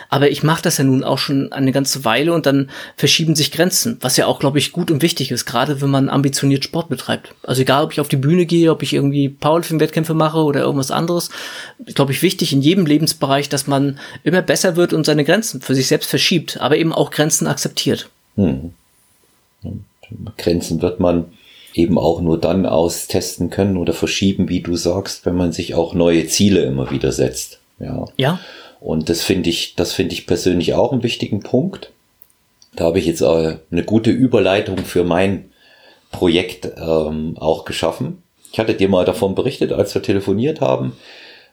Aber 0.10 0.30
ich 0.30 0.44
mache 0.44 0.62
das 0.62 0.78
ja 0.78 0.84
nun 0.84 1.04
auch 1.04 1.18
schon 1.18 1.52
eine 1.52 1.72
ganze 1.72 2.06
Weile 2.06 2.34
und 2.34 2.46
dann 2.46 2.70
verschieben 2.96 3.36
sich 3.36 3.52
Grenzen, 3.52 3.98
was 4.02 4.18
ja 4.18 4.29
auch, 4.30 4.40
glaube 4.40 4.60
ich, 4.60 4.72
gut 4.72 4.92
und 4.92 5.02
wichtig 5.02 5.32
ist, 5.32 5.46
gerade 5.46 5.82
wenn 5.82 5.90
man 5.90 6.10
ambitioniert 6.10 6.64
Sport 6.64 6.90
betreibt. 6.90 7.34
Also 7.44 7.62
egal, 7.62 7.84
ob 7.84 7.92
ich 7.92 8.00
auf 8.00 8.08
die 8.08 8.16
Bühne 8.16 8.46
gehe, 8.46 8.72
ob 8.72 8.84
ich 8.84 8.94
irgendwie 8.94 9.28
Powerlifting-Wettkämpfe 9.28 10.14
mache 10.14 10.40
oder 10.40 10.62
irgendwas 10.62 10.92
anderes, 10.92 11.30
ist, 11.86 11.96
glaube 11.96 12.12
ich, 12.12 12.22
wichtig 12.22 12.54
in 12.54 12.62
jedem 12.62 12.86
Lebensbereich, 12.86 13.50
dass 13.50 13.68
man 13.68 14.00
immer 14.24 14.42
besser 14.42 14.76
wird 14.76 14.94
und 14.94 15.06
seine 15.06 15.26
Grenzen 15.26 15.62
für 15.62 15.76
sich 15.76 15.88
selbst 15.88 16.10
verschiebt, 16.10 16.62
aber 16.62 16.78
eben 16.78 16.94
auch 16.94 17.12
Grenzen 17.12 17.48
akzeptiert. 17.48 18.10
Hm. 18.36 18.74
Grenzen 20.38 20.82
wird 20.82 21.00
man 21.00 21.26
eben 21.74 21.98
auch 21.98 22.22
nur 22.22 22.40
dann 22.40 22.66
austesten 22.66 23.50
können 23.50 23.78
oder 23.78 23.94
verschieben, 23.94 24.50
wie 24.50 24.62
du 24.62 24.76
sagst, 24.76 25.26
wenn 25.26 25.36
man 25.36 25.52
sich 25.52 25.76
auch 25.76 25.94
neue 25.94 26.28
Ziele 26.28 26.64
immer 26.64 26.92
wieder 26.92 27.12
setzt. 27.12 27.60
Ja. 27.80 28.06
Ja. 28.18 28.40
Und 28.80 29.10
das 29.10 29.22
finde 29.22 29.50
ich, 29.50 29.76
das 29.76 29.94
finde 29.94 30.14
ich 30.14 30.26
persönlich 30.26 30.74
auch 30.74 30.92
einen 30.92 31.04
wichtigen 31.04 31.42
Punkt. 31.42 31.92
Da 32.76 32.86
habe 32.86 33.00
ich 33.00 33.06
jetzt 33.06 33.22
äh, 33.22 33.58
eine 33.72 33.84
gute 33.84 34.12
Überleitung 34.12 34.80
für 34.80 35.04
mein 35.04 35.52
Projekt 36.12 36.72
ähm, 36.78 37.36
auch 37.38 37.66
geschaffen. 37.66 38.24
Ich 38.52 38.60
hatte 38.60 38.74
dir 38.74 38.90
mal 38.90 39.06
davon 39.06 39.36
berichtet, 39.36 39.72
als 39.72 39.94
wir 39.94 40.02
telefoniert 40.02 40.62
haben. 40.62 40.94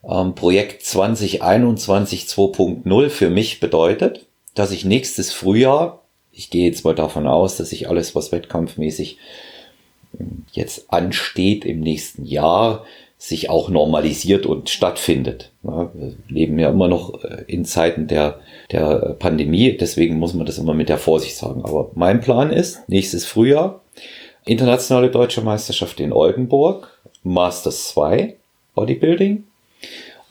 Ähm, 0.08 0.34
Projekt 0.34 0.82
2021 0.82 2.24
2.0 2.24 3.08
für 3.08 3.30
mich 3.30 3.60
bedeutet, 3.60 4.26
dass 4.54 4.70
ich 4.70 4.84
nächstes 4.84 5.32
Frühjahr, 5.32 6.02
ich 6.32 6.50
gehe 6.50 6.66
jetzt 6.66 6.84
mal 6.84 6.94
davon 6.94 7.26
aus, 7.26 7.56
dass 7.56 7.72
ich 7.72 7.88
alles, 7.88 8.14
was 8.14 8.32
wettkampfmäßig 8.32 9.18
ähm, 10.18 10.44
jetzt 10.52 10.92
ansteht 10.92 11.64
im 11.64 11.80
nächsten 11.80 12.24
Jahr, 12.24 12.84
sich 13.18 13.48
auch 13.48 13.70
normalisiert 13.70 14.44
und 14.44 14.68
stattfindet. 14.68 15.50
Wir 15.62 16.14
leben 16.28 16.58
ja 16.58 16.70
immer 16.70 16.88
noch 16.88 17.24
äh, 17.24 17.44
in 17.46 17.64
Zeiten 17.64 18.06
der, 18.06 18.40
der 18.70 19.16
Pandemie, 19.18 19.76
deswegen 19.76 20.18
muss 20.18 20.34
man 20.34 20.46
das 20.46 20.58
immer 20.58 20.74
mit 20.74 20.88
der 20.88 20.98
Vorsicht 20.98 21.36
sagen. 21.36 21.64
Aber 21.64 21.90
mein 21.94 22.20
Plan 22.20 22.52
ist, 22.52 22.88
nächstes 22.88 23.24
Frühjahr, 23.24 23.80
internationale 24.44 25.10
deutsche 25.10 25.40
Meisterschaft 25.40 25.98
in 26.00 26.12
Oldenburg, 26.12 26.88
Masters 27.22 27.88
2 27.88 28.36
Bodybuilding. 28.74 29.44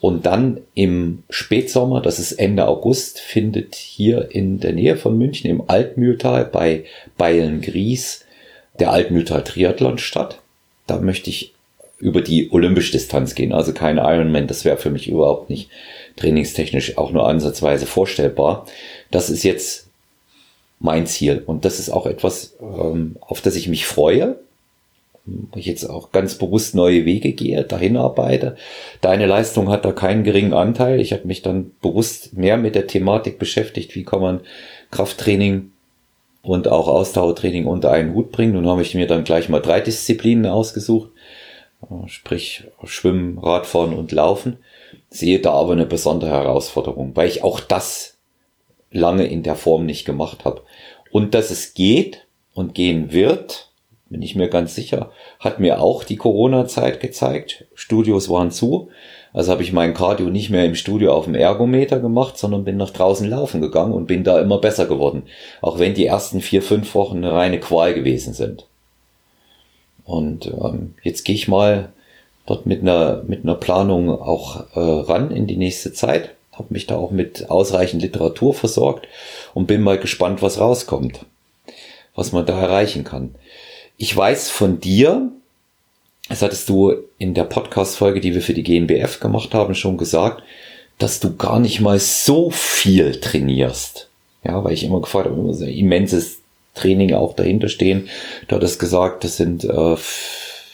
Und 0.00 0.26
dann 0.26 0.60
im 0.74 1.24
Spätsommer, 1.30 2.00
das 2.00 2.18
ist 2.18 2.32
Ende 2.32 2.68
August, 2.68 3.18
findet 3.18 3.74
hier 3.74 4.28
in 4.30 4.60
der 4.60 4.72
Nähe 4.72 4.96
von 4.96 5.18
München 5.18 5.50
im 5.50 5.68
Altmühltal 5.68 6.44
bei 6.44 6.84
Bayern-Gries 7.18 8.24
der 8.78 8.92
Altmühltal 8.92 9.42
Triathlon 9.42 9.98
statt. 9.98 10.40
Da 10.86 10.98
möchte 11.00 11.30
ich 11.30 11.55
über 12.06 12.20
die 12.20 12.52
olympische 12.52 12.92
Distanz 12.92 13.34
gehen. 13.34 13.52
Also 13.52 13.72
kein 13.72 13.98
Ironman, 13.98 14.46
das 14.46 14.64
wäre 14.64 14.76
für 14.76 14.90
mich 14.90 15.08
überhaupt 15.08 15.50
nicht 15.50 15.70
trainingstechnisch 16.14 16.98
auch 16.98 17.10
nur 17.10 17.28
ansatzweise 17.28 17.84
vorstellbar. 17.84 18.64
Das 19.10 19.28
ist 19.28 19.42
jetzt 19.42 19.88
mein 20.78 21.08
Ziel 21.08 21.42
und 21.44 21.64
das 21.64 21.80
ist 21.80 21.90
auch 21.90 22.06
etwas, 22.06 22.54
ähm, 22.60 23.16
auf 23.20 23.40
das 23.40 23.56
ich 23.56 23.66
mich 23.66 23.86
freue. 23.86 24.36
Ich 25.56 25.66
jetzt 25.66 25.82
auch 25.90 26.12
ganz 26.12 26.36
bewusst 26.36 26.76
neue 26.76 27.04
Wege 27.04 27.32
gehe, 27.32 27.64
dahin 27.64 27.96
arbeite. 27.96 28.56
Deine 29.00 29.26
Leistung 29.26 29.68
hat 29.68 29.84
da 29.84 29.90
keinen 29.90 30.22
geringen 30.22 30.52
Anteil. 30.52 31.00
Ich 31.00 31.12
habe 31.12 31.26
mich 31.26 31.42
dann 31.42 31.72
bewusst 31.82 32.34
mehr 32.34 32.56
mit 32.56 32.76
der 32.76 32.86
Thematik 32.86 33.40
beschäftigt, 33.40 33.96
wie 33.96 34.04
kann 34.04 34.20
man 34.20 34.40
Krafttraining 34.92 35.72
und 36.42 36.68
auch 36.68 36.86
Ausdauertraining 36.86 37.66
unter 37.66 37.90
einen 37.90 38.14
Hut 38.14 38.30
bringen. 38.30 38.52
Nun 38.52 38.68
habe 38.68 38.82
ich 38.82 38.94
mir 38.94 39.08
dann 39.08 39.24
gleich 39.24 39.48
mal 39.48 39.60
drei 39.60 39.80
Disziplinen 39.80 40.46
ausgesucht 40.46 41.10
sprich 42.06 42.64
Schwimmen, 42.84 43.38
Radfahren 43.38 43.94
und 43.94 44.12
Laufen, 44.12 44.58
sehe 45.10 45.40
da 45.40 45.52
aber 45.52 45.72
eine 45.72 45.86
besondere 45.86 46.30
Herausforderung, 46.30 47.12
weil 47.14 47.28
ich 47.28 47.44
auch 47.44 47.60
das 47.60 48.16
lange 48.90 49.26
in 49.26 49.42
der 49.42 49.56
Form 49.56 49.86
nicht 49.86 50.04
gemacht 50.04 50.44
habe. 50.44 50.62
Und 51.10 51.34
dass 51.34 51.50
es 51.50 51.74
geht 51.74 52.26
und 52.54 52.74
gehen 52.74 53.12
wird, 53.12 53.70
bin 54.08 54.22
ich 54.22 54.36
mir 54.36 54.48
ganz 54.48 54.74
sicher, 54.74 55.10
hat 55.40 55.58
mir 55.58 55.80
auch 55.80 56.04
die 56.04 56.16
Corona-Zeit 56.16 57.00
gezeigt. 57.00 57.66
Studios 57.74 58.28
waren 58.28 58.50
zu, 58.50 58.88
also 59.32 59.50
habe 59.50 59.62
ich 59.62 59.72
mein 59.72 59.94
Cardio 59.94 60.30
nicht 60.30 60.50
mehr 60.50 60.64
im 60.64 60.76
Studio 60.76 61.12
auf 61.12 61.24
dem 61.24 61.34
Ergometer 61.34 61.98
gemacht, 61.98 62.38
sondern 62.38 62.64
bin 62.64 62.76
nach 62.76 62.90
draußen 62.90 63.28
laufen 63.28 63.60
gegangen 63.60 63.92
und 63.92 64.06
bin 64.06 64.24
da 64.24 64.40
immer 64.40 64.58
besser 64.58 64.86
geworden. 64.86 65.24
Auch 65.60 65.78
wenn 65.78 65.94
die 65.94 66.06
ersten 66.06 66.40
vier, 66.40 66.62
fünf 66.62 66.94
Wochen 66.94 67.18
eine 67.18 67.32
reine 67.32 67.60
Qual 67.60 67.94
gewesen 67.94 68.32
sind. 68.32 68.65
Und 70.06 70.46
ähm, 70.46 70.94
jetzt 71.02 71.24
gehe 71.24 71.34
ich 71.34 71.48
mal 71.48 71.90
dort 72.46 72.64
mit 72.64 72.80
einer, 72.80 73.22
mit 73.26 73.42
einer 73.42 73.56
Planung 73.56 74.08
auch 74.10 74.64
äh, 74.74 74.80
ran 74.80 75.30
in 75.30 75.46
die 75.46 75.56
nächste 75.56 75.92
Zeit. 75.92 76.34
Habe 76.52 76.72
mich 76.72 76.86
da 76.86 76.96
auch 76.96 77.10
mit 77.10 77.50
ausreichend 77.50 78.02
Literatur 78.02 78.54
versorgt 78.54 79.06
und 79.52 79.66
bin 79.66 79.82
mal 79.82 79.98
gespannt, 79.98 80.40
was 80.40 80.58
rauskommt, 80.58 81.26
was 82.14 82.32
man 82.32 82.46
da 82.46 82.58
erreichen 82.58 83.04
kann. 83.04 83.34
Ich 83.98 84.16
weiß 84.16 84.48
von 84.48 84.80
dir, 84.80 85.30
das 86.28 86.42
hattest 86.42 86.68
du 86.68 86.94
in 87.18 87.34
der 87.34 87.44
Podcast-Folge, 87.44 88.20
die 88.20 88.34
wir 88.34 88.42
für 88.42 88.54
die 88.54 88.62
GNBF 88.62 89.20
gemacht 89.20 89.52
haben, 89.54 89.74
schon 89.74 89.96
gesagt, 89.96 90.42
dass 90.98 91.20
du 91.20 91.36
gar 91.36 91.60
nicht 91.60 91.80
mal 91.80 91.98
so 91.98 92.50
viel 92.50 93.20
trainierst. 93.20 94.08
Ja, 94.44 94.62
weil 94.64 94.72
ich 94.72 94.84
immer 94.84 95.00
gefragt 95.00 95.26
habe, 95.26 95.38
immer 95.38 95.52
so 95.52 95.64
immenses 95.64 96.38
Training 96.76 97.14
auch 97.14 97.34
dahinter 97.34 97.68
stehen. 97.68 98.08
Du 98.48 98.56
hattest 98.56 98.78
gesagt, 98.78 99.24
das 99.24 99.36
sind, 99.36 99.64
äh, 99.64 99.96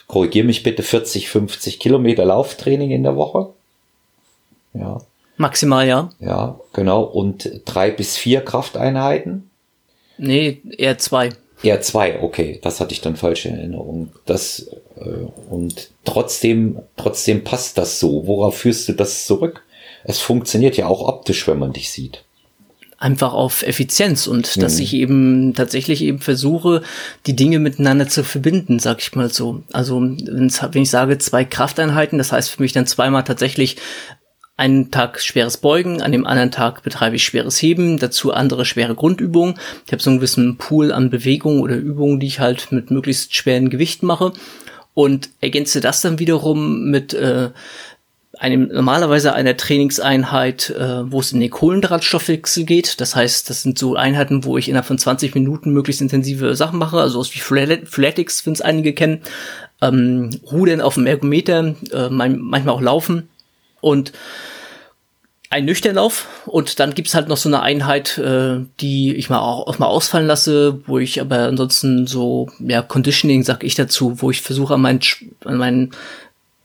korrigier 0.06 0.44
mich 0.44 0.62
bitte, 0.62 0.82
40, 0.82 1.28
50 1.28 1.78
Kilometer 1.78 2.24
Lauftraining 2.24 2.90
in 2.90 3.02
der 3.02 3.16
Woche. 3.16 3.50
Ja. 4.74 5.00
Maximal, 5.36 5.88
ja. 5.88 6.10
Ja, 6.20 6.60
genau. 6.72 7.02
Und 7.02 7.62
drei 7.64 7.90
bis 7.90 8.16
vier 8.16 8.42
Krafteinheiten. 8.42 9.50
Nee, 10.18 10.60
eher 10.76 10.98
zwei. 10.98 11.30
R2, 11.64 12.22
okay, 12.22 12.58
das 12.62 12.80
hatte 12.80 12.92
ich 12.92 13.00
dann 13.00 13.16
falsche 13.16 13.48
Erinnerung. 13.48 14.12
Das 14.26 14.68
äh, 14.96 15.26
und 15.48 15.90
trotzdem, 16.04 16.80
trotzdem 16.96 17.44
passt 17.44 17.78
das 17.78 18.00
so. 18.00 18.26
Worauf 18.26 18.58
führst 18.58 18.88
du 18.88 18.92
das 18.92 19.26
zurück? 19.26 19.62
Es 20.04 20.18
funktioniert 20.18 20.76
ja 20.76 20.86
auch 20.86 21.06
optisch, 21.06 21.46
wenn 21.46 21.58
man 21.58 21.72
dich 21.72 21.90
sieht 21.90 22.24
einfach 23.02 23.32
auf 23.32 23.64
Effizienz 23.64 24.28
und 24.28 24.56
mhm. 24.56 24.60
dass 24.60 24.78
ich 24.78 24.94
eben 24.94 25.54
tatsächlich 25.54 26.02
eben 26.02 26.20
versuche, 26.20 26.82
die 27.26 27.34
Dinge 27.34 27.58
miteinander 27.58 28.08
zu 28.08 28.22
verbinden, 28.22 28.78
sag 28.78 29.00
ich 29.00 29.14
mal 29.14 29.30
so. 29.30 29.64
Also 29.72 30.00
wenn 30.00 30.82
ich 30.82 30.90
sage 30.90 31.18
zwei 31.18 31.44
Krafteinheiten, 31.44 32.18
das 32.18 32.30
heißt 32.30 32.50
für 32.50 32.62
mich 32.62 32.72
dann 32.72 32.86
zweimal 32.86 33.24
tatsächlich 33.24 33.76
einen 34.56 34.92
Tag 34.92 35.20
schweres 35.20 35.56
Beugen, 35.56 36.00
an 36.00 36.12
dem 36.12 36.26
anderen 36.26 36.52
Tag 36.52 36.84
betreibe 36.84 37.16
ich 37.16 37.24
schweres 37.24 37.60
Heben, 37.60 37.98
dazu 37.98 38.32
andere 38.32 38.64
schwere 38.64 38.94
Grundübungen. 38.94 39.56
Ich 39.86 39.92
habe 39.92 40.02
so 40.02 40.10
einen 40.10 40.20
gewissen 40.20 40.56
Pool 40.56 40.92
an 40.92 41.10
Bewegungen 41.10 41.60
oder 41.60 41.74
Übungen, 41.74 42.20
die 42.20 42.28
ich 42.28 42.38
halt 42.38 42.70
mit 42.70 42.92
möglichst 42.92 43.34
schweren 43.34 43.70
Gewichten 43.70 44.06
mache 44.06 44.32
und 44.94 45.30
ergänze 45.40 45.80
das 45.80 46.02
dann 46.02 46.20
wiederum 46.20 46.84
mit 46.84 47.14
äh, 47.14 47.50
einem 48.42 48.68
normalerweise 48.72 49.34
einer 49.34 49.56
Trainingseinheit, 49.56 50.70
äh, 50.70 51.10
wo 51.10 51.20
es 51.20 51.30
in 51.30 51.38
den 51.38 51.50
Kohlendrahtstoffwechsel 51.50 52.64
geht. 52.64 53.00
Das 53.00 53.14
heißt, 53.14 53.48
das 53.48 53.62
sind 53.62 53.78
so 53.78 53.94
Einheiten, 53.94 54.44
wo 54.44 54.58
ich 54.58 54.68
innerhalb 54.68 54.86
von 54.86 54.98
20 54.98 55.32
Minuten 55.36 55.72
möglichst 55.72 56.02
intensive 56.02 56.56
Sachen 56.56 56.80
mache, 56.80 56.98
also 56.98 57.20
aus 57.20 57.32
wie 57.36 57.38
Freeletics, 57.38 58.44
wenn 58.44 58.52
es 58.52 58.60
einige 58.60 58.94
kennen, 58.94 59.20
ähm, 59.80 60.30
Rudern 60.50 60.80
auf 60.80 60.94
dem 60.94 61.06
Ergometer, 61.06 61.76
äh, 61.92 62.08
manchmal 62.08 62.70
auch 62.70 62.80
Laufen. 62.80 63.28
Und 63.80 64.12
ein 65.48 65.64
Nüchternlauf 65.64 66.26
und 66.46 66.80
dann 66.80 66.94
gibt's 66.94 67.14
halt 67.14 67.28
noch 67.28 67.36
so 67.36 67.48
eine 67.48 67.62
Einheit, 67.62 68.18
äh, 68.18 68.58
die 68.80 69.14
ich 69.14 69.30
mal 69.30 69.38
auch, 69.38 69.68
auch 69.68 69.78
mal 69.78 69.86
ausfallen 69.86 70.26
lasse, 70.26 70.80
wo 70.86 70.98
ich 70.98 71.20
aber 71.20 71.40
ansonsten 71.46 72.08
so, 72.08 72.48
ja, 72.58 72.82
Conditioning 72.82 73.44
sag 73.44 73.62
ich 73.62 73.76
dazu, 73.76 74.20
wo 74.20 74.32
ich 74.32 74.40
versuche 74.40 74.74
an 74.74 74.80
meinen, 74.80 75.00
an 75.44 75.58
meinen 75.58 75.92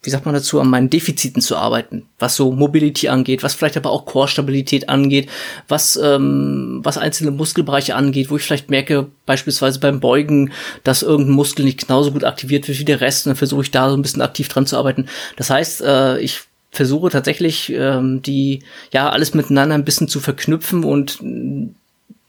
wie 0.07 0.11
sagt 0.11 0.25
man 0.25 0.33
dazu, 0.33 0.61
an 0.61 0.69
meinen 0.69 0.89
Defiziten 0.89 1.41
zu 1.41 1.57
arbeiten, 1.57 2.05
was 2.17 2.37
so 2.37 2.53
Mobility 2.53 3.09
angeht, 3.09 3.43
was 3.43 3.55
vielleicht 3.55 3.75
aber 3.75 3.91
auch 3.91 4.05
Core-Stabilität 4.05 4.87
angeht, 4.87 5.27
was, 5.67 5.99
ähm, 6.01 6.79
was 6.81 6.97
einzelne 6.97 7.31
Muskelbereiche 7.31 7.93
angeht, 7.93 8.29
wo 8.29 8.37
ich 8.37 8.43
vielleicht 8.43 8.69
merke, 8.69 9.07
beispielsweise 9.25 9.81
beim 9.81 9.99
Beugen, 9.99 10.53
dass 10.85 11.03
irgendein 11.03 11.35
Muskel 11.35 11.65
nicht 11.65 11.85
genauso 11.85 12.13
gut 12.13 12.23
aktiviert 12.23 12.69
wird 12.69 12.79
wie 12.79 12.85
der 12.85 13.01
Rest 13.01 13.25
und 13.25 13.31
dann 13.31 13.35
versuche 13.35 13.63
ich 13.63 13.71
da 13.71 13.89
so 13.89 13.97
ein 13.97 14.01
bisschen 14.01 14.21
aktiv 14.21 14.47
dran 14.47 14.65
zu 14.65 14.77
arbeiten. 14.77 15.07
Das 15.35 15.49
heißt, 15.49 15.81
äh, 15.81 16.19
ich 16.19 16.39
versuche 16.71 17.09
tatsächlich 17.09 17.69
ähm, 17.73 18.21
die 18.21 18.63
ja 18.93 19.09
alles 19.09 19.33
miteinander 19.33 19.75
ein 19.75 19.83
bisschen 19.83 20.07
zu 20.07 20.21
verknüpfen 20.21 20.85
und 20.85 21.19
äh, 21.21 21.67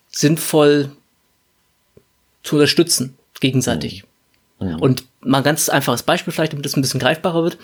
sinnvoll 0.09 0.91
zu 2.43 2.57
unterstützen 2.57 3.15
gegenseitig. 3.39 4.03
Mhm. 4.59 4.81
Und 4.81 5.05
mal 5.21 5.39
ein 5.39 5.45
ganz 5.45 5.69
einfaches 5.69 6.03
Beispiel 6.03 6.33
vielleicht, 6.33 6.53
damit 6.53 6.67
es 6.67 6.77
ein 6.77 6.83
bisschen 6.83 7.01
greifbarer 7.01 7.43
wird. 7.43 7.59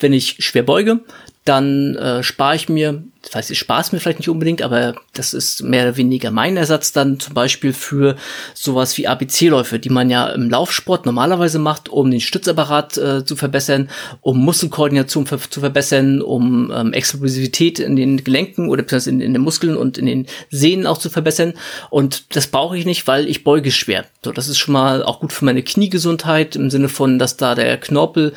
Wenn 0.00 0.12
ich 0.12 0.36
schwer 0.40 0.62
beuge, 0.62 1.00
dann 1.44 1.96
äh, 1.96 2.22
spare 2.22 2.54
ich 2.54 2.68
mir, 2.68 3.02
das 3.22 3.34
heißt, 3.34 3.50
ich 3.50 3.58
spare 3.58 3.80
es 3.80 3.92
mir 3.92 3.98
vielleicht 3.98 4.18
nicht 4.18 4.28
unbedingt, 4.28 4.60
aber 4.60 4.94
das 5.14 5.32
ist 5.32 5.62
mehr 5.62 5.84
oder 5.84 5.96
weniger 5.96 6.30
mein 6.30 6.58
Ersatz 6.58 6.92
dann 6.92 7.18
zum 7.18 7.32
Beispiel 7.32 7.72
für 7.72 8.16
sowas 8.52 8.96
wie 8.98 9.08
ABC-Läufe, 9.08 9.78
die 9.78 9.88
man 9.88 10.10
ja 10.10 10.28
im 10.28 10.50
Laufsport 10.50 11.06
normalerweise 11.06 11.58
macht, 11.58 11.88
um 11.88 12.10
den 12.10 12.20
Stützapparat 12.20 12.98
äh, 12.98 13.24
zu 13.24 13.36
verbessern, 13.36 13.88
um 14.20 14.38
Muskelkoordination 14.38 15.26
ver 15.26 15.40
zu 15.48 15.60
verbessern, 15.60 16.20
um 16.20 16.70
ähm, 16.74 16.92
Explosivität 16.92 17.78
in 17.78 17.96
den 17.96 18.22
Gelenken 18.22 18.68
oder 18.68 18.84
in, 19.06 19.20
in 19.22 19.32
den 19.32 19.42
Muskeln 19.42 19.76
und 19.76 19.96
in 19.96 20.06
den 20.06 20.26
Sehnen 20.50 20.86
auch 20.86 20.98
zu 20.98 21.08
verbessern. 21.08 21.54
Und 21.88 22.36
das 22.36 22.48
brauche 22.48 22.76
ich 22.76 22.84
nicht, 22.84 23.06
weil 23.06 23.26
ich 23.26 23.44
beuge 23.44 23.72
schwer. 23.72 24.04
So, 24.22 24.32
das 24.32 24.48
ist 24.48 24.58
schon 24.58 24.74
mal 24.74 25.02
auch 25.02 25.20
gut 25.20 25.32
für 25.32 25.46
meine 25.46 25.62
Kniegesundheit 25.62 26.54
im 26.54 26.70
Sinne 26.70 26.90
von, 26.90 27.18
dass 27.18 27.38
da 27.38 27.54
der 27.54 27.78
Knorpel 27.78 28.34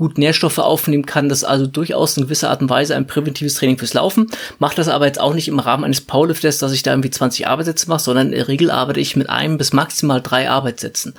gut 0.00 0.16
Nährstoffe 0.16 0.58
aufnehmen 0.58 1.04
kann. 1.04 1.28
Das 1.28 1.38
ist 1.38 1.44
also 1.44 1.66
durchaus 1.66 2.16
in 2.16 2.24
gewisser 2.24 2.48
Art 2.48 2.62
und 2.62 2.70
Weise 2.70 2.96
ein 2.96 3.06
präventives 3.06 3.54
Training 3.54 3.76
fürs 3.76 3.92
Laufen. 3.92 4.28
Mache 4.58 4.74
das 4.74 4.88
aber 4.88 5.06
jetzt 5.06 5.20
auch 5.20 5.34
nicht 5.34 5.46
im 5.46 5.58
Rahmen 5.58 5.84
eines 5.84 6.00
Powerlifters, 6.00 6.58
dass 6.58 6.72
ich 6.72 6.82
da 6.82 6.92
irgendwie 6.92 7.10
20 7.10 7.46
Arbeitssätze 7.46 7.86
mache, 7.88 8.00
sondern 8.00 8.28
in 8.28 8.32
der 8.32 8.48
Regel 8.48 8.70
arbeite 8.70 8.98
ich 8.98 9.14
mit 9.14 9.28
einem 9.28 9.58
bis 9.58 9.74
maximal 9.74 10.22
drei 10.22 10.48
Arbeitssätzen. 10.48 11.14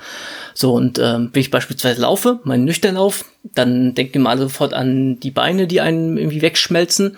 So, 0.52 0.74
und 0.74 0.98
ähm, 0.98 1.30
wenn 1.32 1.40
ich 1.40 1.52
beispielsweise 1.52 2.02
laufe, 2.02 2.40
meinen 2.42 2.64
Nüchternlauf, 2.64 3.24
dann 3.54 3.94
denkt 3.94 4.16
ihr 4.16 4.20
mal 4.20 4.36
sofort 4.36 4.74
an 4.74 5.20
die 5.20 5.30
Beine, 5.30 5.68
die 5.68 5.80
einen 5.80 6.18
irgendwie 6.18 6.42
wegschmelzen 6.42 7.16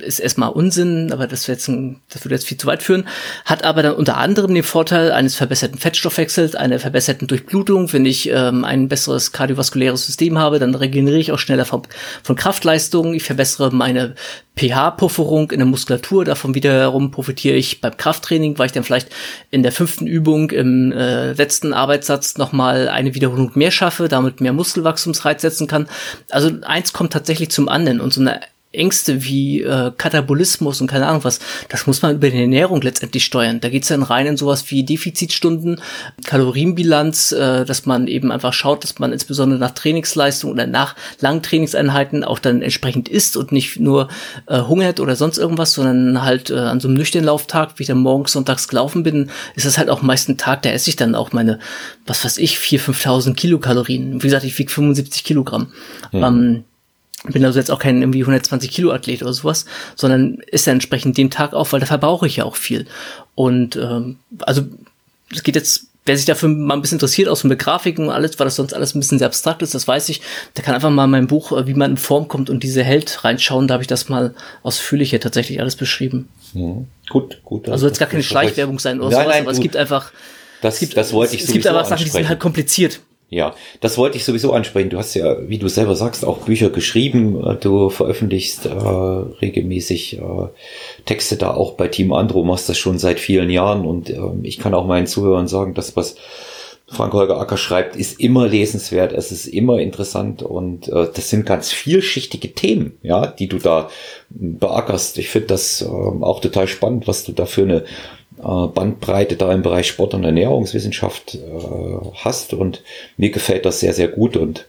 ist 0.00 0.18
erstmal 0.18 0.50
Unsinn, 0.50 1.12
aber 1.12 1.26
das, 1.26 1.46
jetzt 1.46 1.68
ein, 1.68 2.00
das 2.08 2.24
würde 2.24 2.34
jetzt 2.34 2.46
viel 2.46 2.56
zu 2.56 2.66
weit 2.66 2.82
führen, 2.82 3.06
hat 3.44 3.62
aber 3.64 3.82
dann 3.82 3.94
unter 3.94 4.16
anderem 4.16 4.52
den 4.54 4.64
Vorteil 4.64 5.12
eines 5.12 5.36
verbesserten 5.36 5.78
Fettstoffwechsels, 5.78 6.56
einer 6.56 6.80
verbesserten 6.80 7.28
Durchblutung. 7.28 7.92
Wenn 7.92 8.04
ich 8.04 8.28
ähm, 8.28 8.64
ein 8.64 8.88
besseres 8.88 9.30
kardiovaskuläres 9.32 10.06
System 10.06 10.38
habe, 10.38 10.58
dann 10.58 10.74
regeneriere 10.74 11.20
ich 11.20 11.32
auch 11.32 11.38
schneller 11.38 11.64
von, 11.64 11.82
von 12.22 12.34
Kraftleistungen. 12.34 13.14
Ich 13.14 13.22
verbessere 13.22 13.72
meine 13.72 14.14
pH-Pufferung 14.56 15.52
in 15.52 15.58
der 15.58 15.66
Muskulatur. 15.66 16.24
Davon 16.24 16.54
wiederum 16.56 17.12
profitiere 17.12 17.56
ich 17.56 17.80
beim 17.80 17.96
Krafttraining, 17.96 18.58
weil 18.58 18.66
ich 18.66 18.72
dann 18.72 18.84
vielleicht 18.84 19.08
in 19.50 19.62
der 19.62 19.70
fünften 19.72 20.08
Übung 20.08 20.50
im 20.50 20.90
äh, 20.90 21.32
letzten 21.34 21.72
Arbeitssatz 21.72 22.36
nochmal 22.36 22.88
eine 22.88 23.14
Wiederholung 23.14 23.52
mehr 23.54 23.70
schaffe, 23.70 24.08
damit 24.08 24.40
mehr 24.40 24.52
Muskelwachstumsreiz 24.52 25.42
setzen 25.42 25.68
kann. 25.68 25.88
Also 26.30 26.50
eins 26.62 26.92
kommt 26.92 27.12
tatsächlich 27.12 27.50
zum 27.50 27.68
anderen 27.68 28.00
und 28.00 28.12
so 28.12 28.20
eine 28.20 28.40
Ängste 28.78 29.24
wie 29.24 29.62
äh, 29.62 29.92
Katabolismus 29.96 30.80
und 30.80 30.86
keine 30.86 31.06
Ahnung 31.06 31.24
was, 31.24 31.40
das 31.68 31.86
muss 31.86 32.02
man 32.02 32.14
über 32.16 32.30
die 32.30 32.40
Ernährung 32.40 32.80
letztendlich 32.80 33.24
steuern. 33.24 33.60
Da 33.60 33.68
geht's 33.68 33.88
dann 33.88 34.02
rein 34.02 34.26
in 34.26 34.36
sowas 34.36 34.70
wie 34.70 34.84
Defizitstunden, 34.84 35.80
Kalorienbilanz, 36.24 37.32
äh, 37.32 37.64
dass 37.64 37.86
man 37.86 38.06
eben 38.06 38.32
einfach 38.32 38.52
schaut, 38.52 38.84
dass 38.84 38.98
man 38.98 39.12
insbesondere 39.12 39.58
nach 39.58 39.72
Trainingsleistung 39.72 40.52
oder 40.52 40.66
nach 40.66 40.94
langen 41.20 41.42
Trainingseinheiten 41.42 42.24
auch 42.24 42.38
dann 42.38 42.62
entsprechend 42.62 43.08
isst 43.08 43.36
und 43.36 43.52
nicht 43.52 43.80
nur 43.80 44.08
äh, 44.46 44.60
hungert 44.60 45.00
oder 45.00 45.16
sonst 45.16 45.38
irgendwas, 45.38 45.72
sondern 45.72 46.22
halt 46.22 46.50
äh, 46.50 46.58
an 46.58 46.80
so 46.80 46.88
einem 46.88 46.96
nüchternen 46.96 47.26
Lauftag, 47.26 47.72
wie 47.76 47.82
ich 47.82 47.88
dann 47.88 47.98
morgens, 47.98 48.32
sonntags 48.32 48.68
gelaufen 48.68 49.02
bin, 49.02 49.30
ist 49.56 49.66
das 49.66 49.78
halt 49.78 49.90
auch 49.90 50.02
meist 50.02 50.28
ein 50.28 50.38
Tag, 50.38 50.62
da 50.62 50.70
esse 50.70 50.90
ich 50.90 50.96
dann 50.96 51.14
auch 51.14 51.32
meine, 51.32 51.58
was 52.06 52.24
weiß 52.24 52.38
ich, 52.38 52.56
4.000, 52.56 52.88
5.000 52.92 53.34
Kilokalorien. 53.34 54.22
Wie 54.22 54.26
gesagt, 54.26 54.44
ich 54.44 54.58
wiege 54.58 54.70
75 54.70 55.24
Kilogramm. 55.24 55.72
Ja. 56.12 56.28
Ähm, 56.28 56.64
bin 57.24 57.44
also 57.44 57.58
jetzt 57.58 57.70
auch 57.70 57.78
kein 57.78 58.00
irgendwie 58.00 58.20
120 58.20 58.70
Kilo 58.70 58.92
Athlet 58.92 59.22
oder 59.22 59.32
sowas, 59.32 59.64
sondern 59.96 60.38
ist 60.46 60.66
ja 60.66 60.72
entsprechend 60.72 61.16
den 61.18 61.30
Tag 61.30 61.52
auf, 61.52 61.72
weil 61.72 61.80
da 61.80 61.86
verbrauche 61.86 62.26
ich 62.26 62.36
ja 62.36 62.44
auch 62.44 62.56
viel. 62.56 62.86
Und 63.34 63.76
ähm, 63.76 64.18
also 64.40 64.62
es 65.32 65.42
geht 65.42 65.56
jetzt, 65.56 65.86
wer 66.06 66.16
sich 66.16 66.26
dafür 66.26 66.48
mal 66.48 66.74
ein 66.74 66.80
bisschen 66.80 66.96
interessiert, 66.96 67.28
auch 67.28 67.36
so 67.36 67.48
mit 67.48 67.58
Grafiken 67.58 68.06
und 68.06 68.10
alles, 68.10 68.38
weil 68.38 68.46
das 68.46 68.56
sonst 68.56 68.72
alles 68.72 68.94
ein 68.94 69.00
bisschen 69.00 69.18
sehr 69.18 69.26
abstrakt 69.26 69.62
ist, 69.62 69.74
das 69.74 69.88
weiß 69.88 70.08
ich, 70.10 70.20
der 70.56 70.64
kann 70.64 70.74
einfach 70.74 70.90
mal 70.90 71.04
in 71.04 71.10
mein 71.10 71.26
Buch, 71.26 71.52
äh, 71.52 71.66
wie 71.66 71.74
man 71.74 71.92
in 71.92 71.96
Form 71.96 72.28
kommt 72.28 72.50
und 72.50 72.62
diese 72.62 72.84
Held 72.84 73.24
reinschauen, 73.24 73.68
da 73.68 73.74
habe 73.74 73.82
ich 73.82 73.88
das 73.88 74.08
mal 74.08 74.34
ausführlicher 74.62 75.20
tatsächlich 75.20 75.60
alles 75.60 75.76
beschrieben. 75.76 76.28
Mhm. 76.54 76.86
Gut, 77.10 77.40
gut. 77.44 77.68
Also 77.68 77.86
jetzt 77.86 77.98
gar 77.98 78.08
keine 78.08 78.22
Schleichwerbung 78.22 78.78
sein 78.78 79.00
oder 79.00 79.10
nein, 79.10 79.24
sowas, 79.24 79.34
nein, 79.34 79.42
aber 79.42 79.50
gut. 79.50 79.58
es 79.58 79.62
gibt 79.62 79.76
einfach 79.76 80.12
das, 80.60 80.80
das 80.80 81.12
wollte 81.12 81.36
ich 81.36 81.44
Es 81.44 81.52
gibt 81.52 81.66
aber 81.66 81.84
Sachen, 81.84 82.04
die 82.04 82.10
sind 82.10 82.28
halt 82.28 82.40
kompliziert. 82.40 83.00
Ja, 83.30 83.54
das 83.80 83.98
wollte 83.98 84.16
ich 84.16 84.24
sowieso 84.24 84.54
ansprechen. 84.54 84.88
Du 84.88 84.96
hast 84.96 85.14
ja, 85.14 85.48
wie 85.48 85.58
du 85.58 85.68
selber 85.68 85.94
sagst, 85.94 86.24
auch 86.24 86.38
Bücher 86.38 86.70
geschrieben. 86.70 87.58
Du 87.60 87.90
veröffentlichst 87.90 88.64
äh, 88.64 88.70
regelmäßig 88.70 90.18
äh, 90.18 90.48
Texte 91.04 91.36
da 91.36 91.52
auch 91.52 91.74
bei 91.74 91.88
Team 91.88 92.14
Andro, 92.14 92.42
machst 92.42 92.70
das 92.70 92.78
schon 92.78 92.98
seit 92.98 93.20
vielen 93.20 93.50
Jahren 93.50 93.84
und 93.84 94.08
äh, 94.08 94.18
ich 94.44 94.58
kann 94.58 94.72
auch 94.72 94.86
meinen 94.86 95.06
Zuhörern 95.06 95.46
sagen, 95.46 95.74
dass 95.74 95.94
was 95.94 96.16
Frank-Holger 96.90 97.38
Acker 97.38 97.58
schreibt, 97.58 97.96
ist 97.96 98.18
immer 98.18 98.48
lesenswert, 98.48 99.12
es 99.12 99.30
ist 99.30 99.46
immer 99.46 99.78
interessant 99.78 100.42
und 100.42 100.88
äh, 100.88 101.06
das 101.12 101.28
sind 101.28 101.44
ganz 101.44 101.70
vielschichtige 101.70 102.54
Themen, 102.54 102.96
ja, 103.02 103.26
die 103.26 103.46
du 103.46 103.58
da 103.58 103.90
beackerst. 104.30 105.18
Ich 105.18 105.28
finde 105.28 105.48
das 105.48 105.82
äh, 105.82 105.86
auch 105.86 106.40
total 106.40 106.66
spannend, 106.66 107.06
was 107.06 107.24
du 107.24 107.32
da 107.32 107.44
für 107.44 107.62
eine 107.62 107.84
Bandbreite 108.42 109.36
da 109.36 109.52
im 109.52 109.62
Bereich 109.62 109.88
Sport 109.88 110.14
und 110.14 110.24
Ernährungswissenschaft 110.24 111.34
äh, 111.34 111.38
hast 112.14 112.54
und 112.54 112.82
mir 113.16 113.30
gefällt 113.30 113.64
das 113.66 113.80
sehr, 113.80 113.92
sehr 113.92 114.08
gut 114.08 114.36
und 114.36 114.66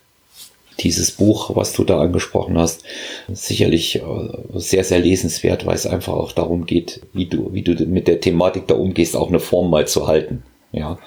dieses 0.80 1.12
Buch, 1.12 1.56
was 1.56 1.74
du 1.74 1.84
da 1.84 2.00
angesprochen 2.00 2.58
hast, 2.58 2.84
sicherlich 3.32 3.98
äh, 3.98 4.02
sehr, 4.54 4.84
sehr 4.84 5.00
lesenswert, 5.00 5.66
weil 5.66 5.76
es 5.76 5.86
einfach 5.86 6.14
auch 6.14 6.32
darum 6.32 6.66
geht, 6.66 7.02
wie 7.14 7.26
du, 7.26 7.54
wie 7.54 7.62
du 7.62 7.74
mit 7.86 8.08
der 8.08 8.22
Thematik 8.22 8.68
da 8.68 8.76
umgehst, 8.76 9.16
auch 9.16 9.30
eine 9.30 9.40
Form 9.40 9.70
mal 9.70 9.88
zu 9.88 10.08
halten. 10.08 10.44
Ja, 10.72 11.00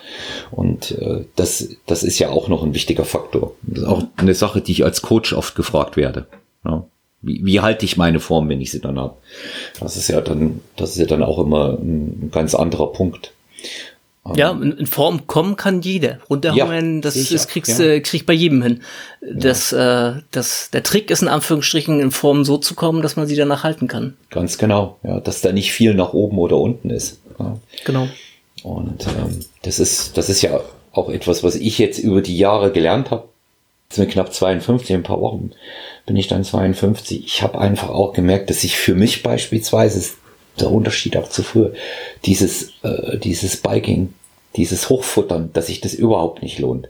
und 0.51 0.91
äh, 0.99 1.25
das, 1.37 1.77
das 1.87 2.03
ist 2.03 2.19
ja 2.19 2.31
auch 2.31 2.49
noch 2.49 2.65
ein 2.65 2.75
wichtiger 2.75 3.05
Faktor. 3.05 3.55
Das 3.63 3.79
ist 3.83 3.89
auch 3.89 4.03
eine 4.17 4.35
Sache, 4.35 4.61
die 4.61 4.73
ich 4.73 4.85
als 4.85 5.03
Coach 5.03 5.33
oft 5.33 5.55
gefragt 5.55 5.97
werde. 5.97 6.27
Ja. 6.65 6.85
Wie, 7.23 7.45
wie 7.45 7.61
halte 7.61 7.85
ich 7.85 7.97
meine 7.97 8.21
Form, 8.21 8.49
wenn 8.49 8.61
ich 8.61 8.73
sie 8.73 8.81
dann 8.81 8.99
habe? 8.99 9.15
Das 9.81 9.97
ist 9.97 10.09
ja 10.09 10.21
dann, 10.21 10.61
das 10.77 10.91
ist 10.91 10.99
ja 10.99 11.07
dann 11.07 11.23
auch 11.23 11.39
immer 11.39 11.79
ein, 11.79 12.31
ganz 12.33 12.55
anderer 12.55 12.93
Punkt. 12.93 13.33
Ja, 14.37 14.53
in, 14.53 14.87
Form 14.87 15.27
kommen 15.27 15.57
kann 15.57 15.83
jeder. 15.83 16.19
Runterhungern, 16.31 16.97
ja, 16.97 17.01
das, 17.01 17.29
das 17.29 17.49
kriegst 17.49 17.79
du, 17.81 17.95
ja. 17.95 18.01
kriegt 18.01 18.25
bei 18.25 18.33
jedem 18.33 18.63
hin. 18.63 18.83
Das, 19.21 19.73
ja. 19.73 20.11
äh, 20.11 20.23
das, 20.31 20.71
der 20.71 20.85
Trick 20.85 21.11
ist 21.11 21.23
in 21.23 21.29
Anführungsstrichen 21.29 21.99
in 21.99 22.13
Form 22.13 22.45
so 22.45 22.57
zu 22.57 22.75
kommen, 22.75 23.03
dass 23.03 23.17
man 23.17 23.27
sie 23.27 23.35
danach 23.35 23.65
halten 23.65 23.89
kann. 23.89 24.17
Ganz 24.31 24.59
genau, 24.59 24.99
ja, 25.03 25.19
dass 25.19 25.41
da 25.41 25.51
nicht 25.51 25.73
viel 25.73 25.95
nach 25.95 26.13
oben 26.13 26.39
oder 26.39 26.57
unten 26.59 26.91
ist. 26.91 27.21
Ja. 27.39 27.59
Genau. 27.85 28.09
Und 28.63 29.07
ähm, 29.09 29.41
das 29.63 29.81
ist, 29.81 30.17
das 30.17 30.29
ist 30.29 30.43
ja 30.43 30.61
auch 30.93 31.09
etwas, 31.09 31.43
was 31.43 31.57
ich 31.57 31.79
jetzt 31.79 31.99
über 31.99 32.21
die 32.21 32.39
Jahre 32.39 32.71
gelernt 32.71 33.11
habe. 33.11 33.25
Jetzt 33.91 33.99
mit 33.99 34.11
knapp 34.11 34.33
52, 34.33 34.91
in 34.91 34.97
ein 34.97 35.03
paar 35.03 35.21
Wochen 35.21 35.51
bin 36.07 36.17
ich 36.17 36.29
dann 36.29 36.45
52. 36.45 37.25
Ich 37.25 37.43
habe 37.43 37.59
einfach 37.59 37.91
auch 37.91 38.13
gemerkt, 38.13 38.51
dass 38.51 38.65
ich 38.65 38.77
für 38.77 38.95
mich 38.95 39.23
beispielsweise 39.23 40.15
der 40.61 40.71
Unterschied 40.71 41.17
auch 41.17 41.29
zu 41.29 41.43
früher, 41.43 41.73
dieses, 42.25 42.73
äh, 42.83 43.19
dieses 43.19 43.57
Biking, 43.59 44.13
dieses 44.57 44.89
Hochfuttern, 44.89 45.51
dass 45.53 45.69
sich 45.69 45.81
das 45.81 45.95
überhaupt 45.95 46.43
nicht 46.43 46.59
lohnt. 46.59 46.89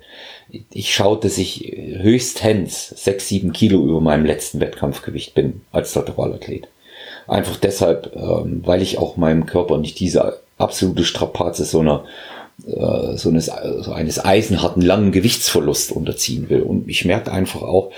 Ich 0.70 0.94
schaue, 0.94 1.18
dass 1.18 1.38
ich 1.38 1.72
höchstens 1.76 2.88
sechs, 2.88 3.28
sieben 3.28 3.52
Kilo 3.52 3.84
über 3.84 4.00
meinem 4.00 4.26
letzten 4.26 4.60
Wettkampfgewicht 4.60 5.34
bin 5.34 5.62
als 5.70 5.94
Lateralathlet. 5.94 6.68
Einfach 7.28 7.56
deshalb, 7.56 8.14
ähm, 8.16 8.62
weil 8.64 8.82
ich 8.82 8.98
auch 8.98 9.16
meinem 9.16 9.46
Körper 9.46 9.78
nicht 9.78 10.00
diese 10.00 10.40
absolute 10.58 11.04
Strapaze 11.04 11.64
so 11.64 11.80
einer 11.80 12.04
so 12.64 13.28
eines, 13.28 13.50
so 13.80 13.92
eines 13.92 14.24
eisenharten 14.24 14.82
langen 14.82 15.12
Gewichtsverlust 15.12 15.92
unterziehen 15.92 16.48
will. 16.48 16.62
Und 16.62 16.88
ich 16.88 17.04
merke 17.04 17.32
einfach 17.32 17.62
auch, 17.62 17.90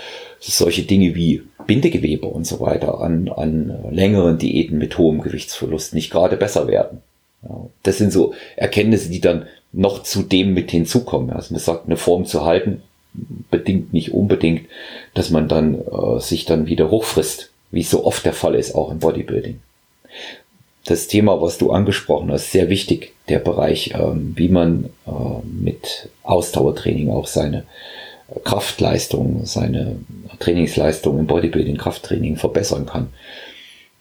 dass 0.43 0.57
solche 0.57 0.83
Dinge 0.83 1.15
wie 1.15 1.43
Bindegewebe 1.67 2.27
und 2.27 2.45
so 2.45 2.59
weiter 2.59 2.99
an, 3.01 3.29
an 3.29 3.73
längeren 3.91 4.37
Diäten 4.37 4.77
mit 4.77 4.97
hohem 4.97 5.21
Gewichtsverlust 5.21 5.93
nicht 5.93 6.11
gerade 6.11 6.37
besser 6.37 6.67
werden. 6.67 7.01
Das 7.83 7.97
sind 7.97 8.11
so 8.11 8.33
Erkenntnisse, 8.55 9.09
die 9.09 9.21
dann 9.21 9.45
noch 9.71 10.03
zu 10.03 10.23
dem 10.23 10.53
mit 10.53 10.71
hinzukommen. 10.71 11.31
Also 11.31 11.53
man 11.53 11.61
sagt, 11.61 11.85
eine 11.85 11.97
Form 11.97 12.25
zu 12.25 12.45
halten, 12.45 12.81
bedingt 13.51 13.93
nicht 13.93 14.13
unbedingt, 14.13 14.67
dass 15.13 15.29
man 15.29 15.47
dann 15.47 15.75
äh, 15.79 16.19
sich 16.19 16.45
dann 16.45 16.67
wieder 16.67 16.89
hochfrisst, 16.89 17.51
wie 17.71 17.81
es 17.81 17.89
so 17.89 18.05
oft 18.05 18.25
der 18.25 18.33
Fall 18.33 18.55
ist, 18.55 18.75
auch 18.75 18.91
im 18.91 18.99
Bodybuilding. 18.99 19.59
Das 20.85 21.07
Thema, 21.07 21.41
was 21.41 21.57
du 21.57 21.71
angesprochen 21.71 22.31
hast, 22.31 22.51
sehr 22.51 22.69
wichtig, 22.69 23.13
der 23.27 23.39
Bereich, 23.39 23.93
ähm, 23.95 24.33
wie 24.35 24.49
man 24.49 24.91
äh, 25.07 25.11
mit 25.45 26.09
Ausdauertraining 26.23 27.09
auch 27.09 27.27
seine 27.27 27.63
Kraftleistung, 28.43 29.45
seine 29.45 29.97
Trainingsleistung 30.39 31.19
im 31.19 31.27
Bodybuilding, 31.27 31.77
Krafttraining 31.77 32.37
verbessern 32.37 32.85
kann. 32.85 33.09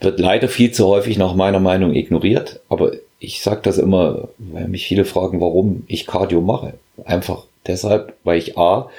Wird 0.01 0.19
leider 0.19 0.49
viel 0.49 0.73
zu 0.73 0.87
häufig 0.87 1.19
nach 1.19 1.35
meiner 1.35 1.61
Meinung 1.61 1.95
ignoriert, 1.95 2.61
aber 2.69 2.93
ich 3.19 3.43
sage 3.43 3.61
das 3.63 3.79
immer, 3.79 4.29
weil 4.39 4.69
mich 4.69 4.87
viele 4.87 5.05
fragen, 5.05 5.41
warum 5.41 5.85
ich 5.87 6.07
Cardio 6.07 6.41
mache. 6.41 6.75
Einfach 7.05 7.45
deshalb, 7.67 8.15
weil 8.25 8.39
ich 8.39 8.59
A, 8.59 8.91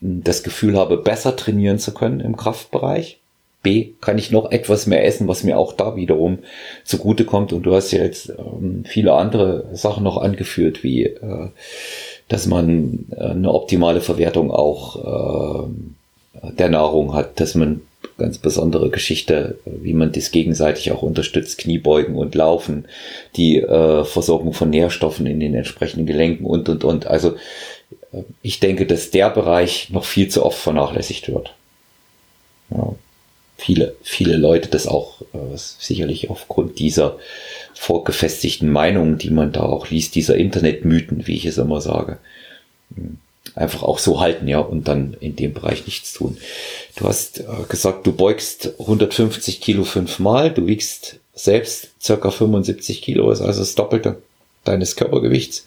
das 0.00 0.42
Gefühl 0.42 0.76
habe, 0.76 0.96
besser 0.96 1.36
trainieren 1.36 1.78
zu 1.78 1.94
können 1.94 2.20
im 2.20 2.36
Kraftbereich. 2.36 3.18
B, 3.66 3.94
kann 4.00 4.16
ich 4.16 4.30
noch 4.30 4.52
etwas 4.52 4.86
mehr 4.86 5.04
essen, 5.04 5.26
was 5.26 5.42
mir 5.42 5.58
auch 5.58 5.72
da 5.72 5.96
wiederum 5.96 6.38
zugutekommt. 6.84 7.52
Und 7.52 7.64
du 7.64 7.74
hast 7.74 7.90
ja 7.90 8.04
jetzt 8.04 8.28
ähm, 8.28 8.84
viele 8.86 9.14
andere 9.14 9.64
Sachen 9.72 10.04
noch 10.04 10.18
angeführt, 10.18 10.84
wie 10.84 11.06
äh, 11.06 11.48
dass 12.28 12.46
man 12.46 13.06
äh, 13.10 13.24
eine 13.24 13.52
optimale 13.52 14.00
Verwertung 14.00 14.52
auch 14.52 15.64
äh, 15.64 16.50
der 16.52 16.68
Nahrung 16.68 17.12
hat, 17.12 17.40
dass 17.40 17.56
man 17.56 17.80
ganz 18.18 18.38
besondere 18.38 18.88
Geschichte, 18.90 19.58
wie 19.64 19.94
man 19.94 20.12
das 20.12 20.30
gegenseitig 20.30 20.92
auch 20.92 21.02
unterstützt, 21.02 21.58
Kniebeugen 21.58 22.14
und 22.14 22.36
Laufen, 22.36 22.84
die 23.34 23.58
äh, 23.58 24.04
Versorgung 24.04 24.52
von 24.52 24.70
Nährstoffen 24.70 25.26
in 25.26 25.40
den 25.40 25.54
entsprechenden 25.56 26.06
Gelenken 26.06 26.46
und, 26.46 26.68
und, 26.68 26.84
und. 26.84 27.08
Also 27.08 27.34
äh, 28.12 28.22
ich 28.42 28.60
denke, 28.60 28.86
dass 28.86 29.10
der 29.10 29.30
Bereich 29.30 29.90
noch 29.90 30.04
viel 30.04 30.28
zu 30.28 30.46
oft 30.46 30.58
vernachlässigt 30.58 31.28
wird. 31.28 31.52
Ja, 32.70 32.94
viele, 33.56 33.96
viele 34.02 34.36
Leute 34.36 34.68
das 34.68 34.86
auch 34.86 35.20
äh, 35.32 35.56
sicherlich 35.56 36.30
aufgrund 36.30 36.78
dieser 36.78 37.18
vorgefestigten 37.74 38.70
Meinungen, 38.70 39.18
die 39.18 39.30
man 39.30 39.52
da 39.52 39.62
auch 39.62 39.90
liest, 39.90 40.14
dieser 40.14 40.36
Internetmythen, 40.36 41.26
wie 41.26 41.36
ich 41.36 41.46
es 41.46 41.58
immer 41.58 41.80
sage, 41.80 42.18
hm, 42.94 43.18
einfach 43.54 43.82
auch 43.82 43.98
so 43.98 44.20
halten, 44.20 44.48
ja, 44.48 44.58
und 44.58 44.88
dann 44.88 45.16
in 45.20 45.36
dem 45.36 45.54
Bereich 45.54 45.86
nichts 45.86 46.12
tun. 46.12 46.36
Du 46.96 47.06
hast 47.06 47.40
äh, 47.40 47.44
gesagt, 47.68 48.06
du 48.06 48.12
beugst 48.12 48.74
150 48.78 49.60
Kilo 49.60 49.84
fünfmal, 49.84 50.52
du 50.52 50.66
wiegst 50.66 51.18
selbst 51.34 51.90
circa 52.00 52.30
75 52.30 53.02
Kilo, 53.02 53.30
ist 53.30 53.40
also 53.40 53.60
das 53.60 53.74
Doppelte 53.74 54.18
deines 54.64 54.96
Körpergewichts. 54.96 55.66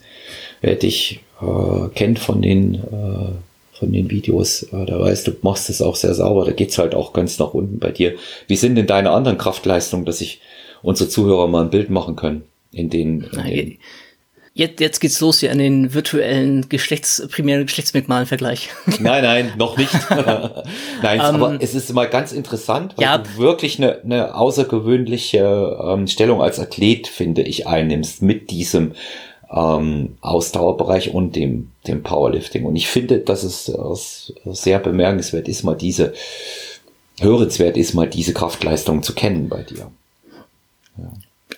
Wer 0.60 0.76
dich 0.76 1.20
äh, 1.40 1.88
kennt 1.94 2.18
von 2.18 2.42
den, 2.42 2.74
äh, 2.74 3.32
von 3.80 3.92
den 3.92 4.10
Videos, 4.10 4.62
äh, 4.62 4.84
der 4.84 5.00
weiß, 5.00 5.24
du 5.24 5.32
machst 5.42 5.70
es 5.70 5.82
auch 5.82 5.96
sehr 5.96 6.14
sauber, 6.14 6.44
da 6.44 6.52
geht's 6.52 6.78
halt 6.78 6.94
auch 6.94 7.12
ganz 7.12 7.38
nach 7.38 7.54
unten 7.54 7.80
bei 7.80 7.90
dir. 7.90 8.14
Wie 8.46 8.56
sind 8.56 8.76
denn 8.76 8.86
deine 8.86 9.10
anderen 9.10 9.38
Kraftleistungen, 9.38 10.04
dass 10.04 10.20
ich 10.20 10.40
unsere 10.82 11.10
Zuhörer 11.10 11.48
mal 11.48 11.64
ein 11.64 11.70
Bild 11.70 11.90
machen 11.90 12.14
können, 12.14 12.42
in 12.72 12.90
den, 12.90 13.22
in 13.32 13.44
den 13.44 13.78
Jetzt, 14.52 14.80
jetzt 14.80 14.98
geht's 14.98 15.20
los 15.20 15.40
hier 15.40 15.52
an 15.52 15.58
den 15.58 15.94
virtuellen 15.94 16.68
Geschlechts, 16.68 17.26
primären 17.30 17.64
Geschlechtsmerkmalen 17.66 18.26
Vergleich. 18.26 18.68
Nein, 18.98 19.22
nein, 19.22 19.52
noch 19.56 19.76
nicht. 19.76 19.92
nein, 21.02 21.20
um, 21.20 21.26
aber 21.26 21.52
ähm, 21.52 21.58
es 21.62 21.74
ist 21.74 21.92
mal 21.94 22.08
ganz 22.08 22.32
interessant, 22.32 22.94
weil 22.96 23.04
ja. 23.04 23.18
du 23.18 23.36
wirklich 23.38 23.78
eine, 23.78 24.02
eine 24.02 24.34
außergewöhnliche 24.34 25.78
ähm, 25.82 26.08
Stellung 26.08 26.42
als 26.42 26.58
Athlet, 26.58 27.06
finde 27.06 27.42
ich, 27.42 27.68
einnimmst 27.68 28.22
mit 28.22 28.50
diesem 28.50 28.92
ähm, 29.52 30.16
Ausdauerbereich 30.20 31.12
und 31.12 31.36
dem, 31.36 31.70
dem 31.86 32.02
Powerlifting. 32.02 32.64
Und 32.64 32.76
ich 32.76 32.88
finde, 32.88 33.18
dass 33.18 33.42
es 33.42 33.68
äh, 33.68 34.52
sehr 34.52 34.78
bemerkenswert 34.78 35.48
ist, 35.48 35.64
mal 35.64 35.74
diese, 35.74 36.12
hörenswert 37.20 37.76
ist, 37.76 37.94
mal 37.94 38.08
diese 38.08 38.32
Kraftleistung 38.32 39.02
zu 39.02 39.14
kennen 39.14 39.48
bei 39.48 39.62
dir. 39.62 39.90
Ja. 40.96 41.12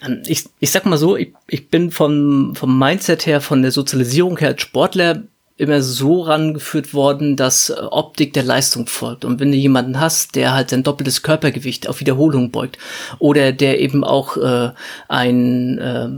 Ähm, 0.06 0.22
ich, 0.26 0.44
ich 0.60 0.70
sag 0.70 0.86
mal 0.86 0.98
so, 0.98 1.16
ich, 1.16 1.32
ich 1.48 1.68
bin 1.68 1.90
vom, 1.90 2.54
vom 2.54 2.78
Mindset 2.78 3.26
her, 3.26 3.40
von 3.40 3.62
der 3.62 3.70
Sozialisierung 3.70 4.38
her 4.38 4.48
als 4.48 4.62
Sportler 4.62 5.22
immer 5.62 5.80
so 5.80 6.22
rangeführt 6.22 6.92
worden, 6.92 7.36
dass 7.36 7.70
äh, 7.70 7.74
Optik 7.74 8.32
der 8.32 8.42
Leistung 8.42 8.86
folgt. 8.86 9.24
Und 9.24 9.40
wenn 9.40 9.52
du 9.52 9.56
jemanden 9.56 10.00
hast, 10.00 10.34
der 10.34 10.52
halt 10.52 10.70
sein 10.70 10.82
doppeltes 10.82 11.22
Körpergewicht 11.22 11.88
auf 11.88 12.00
Wiederholung 12.00 12.50
beugt 12.50 12.78
oder 13.20 13.52
der 13.52 13.80
eben 13.80 14.02
auch 14.02 14.36
äh, 14.36 14.72
ein, 15.08 15.78
äh, 15.78 16.08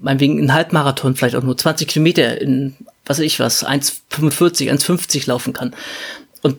meinetwegen 0.00 0.38
einen 0.38 0.52
Halbmarathon, 0.52 1.14
vielleicht 1.14 1.36
auch 1.36 1.42
nur 1.42 1.56
20 1.56 1.86
Kilometer 1.86 2.40
in, 2.40 2.74
was 3.06 3.18
weiß 3.18 3.24
ich 3.24 3.38
was, 3.38 3.64
1,45, 3.64 4.70
1,50 4.70 5.28
laufen 5.28 5.52
kann 5.52 5.74
und 6.42 6.58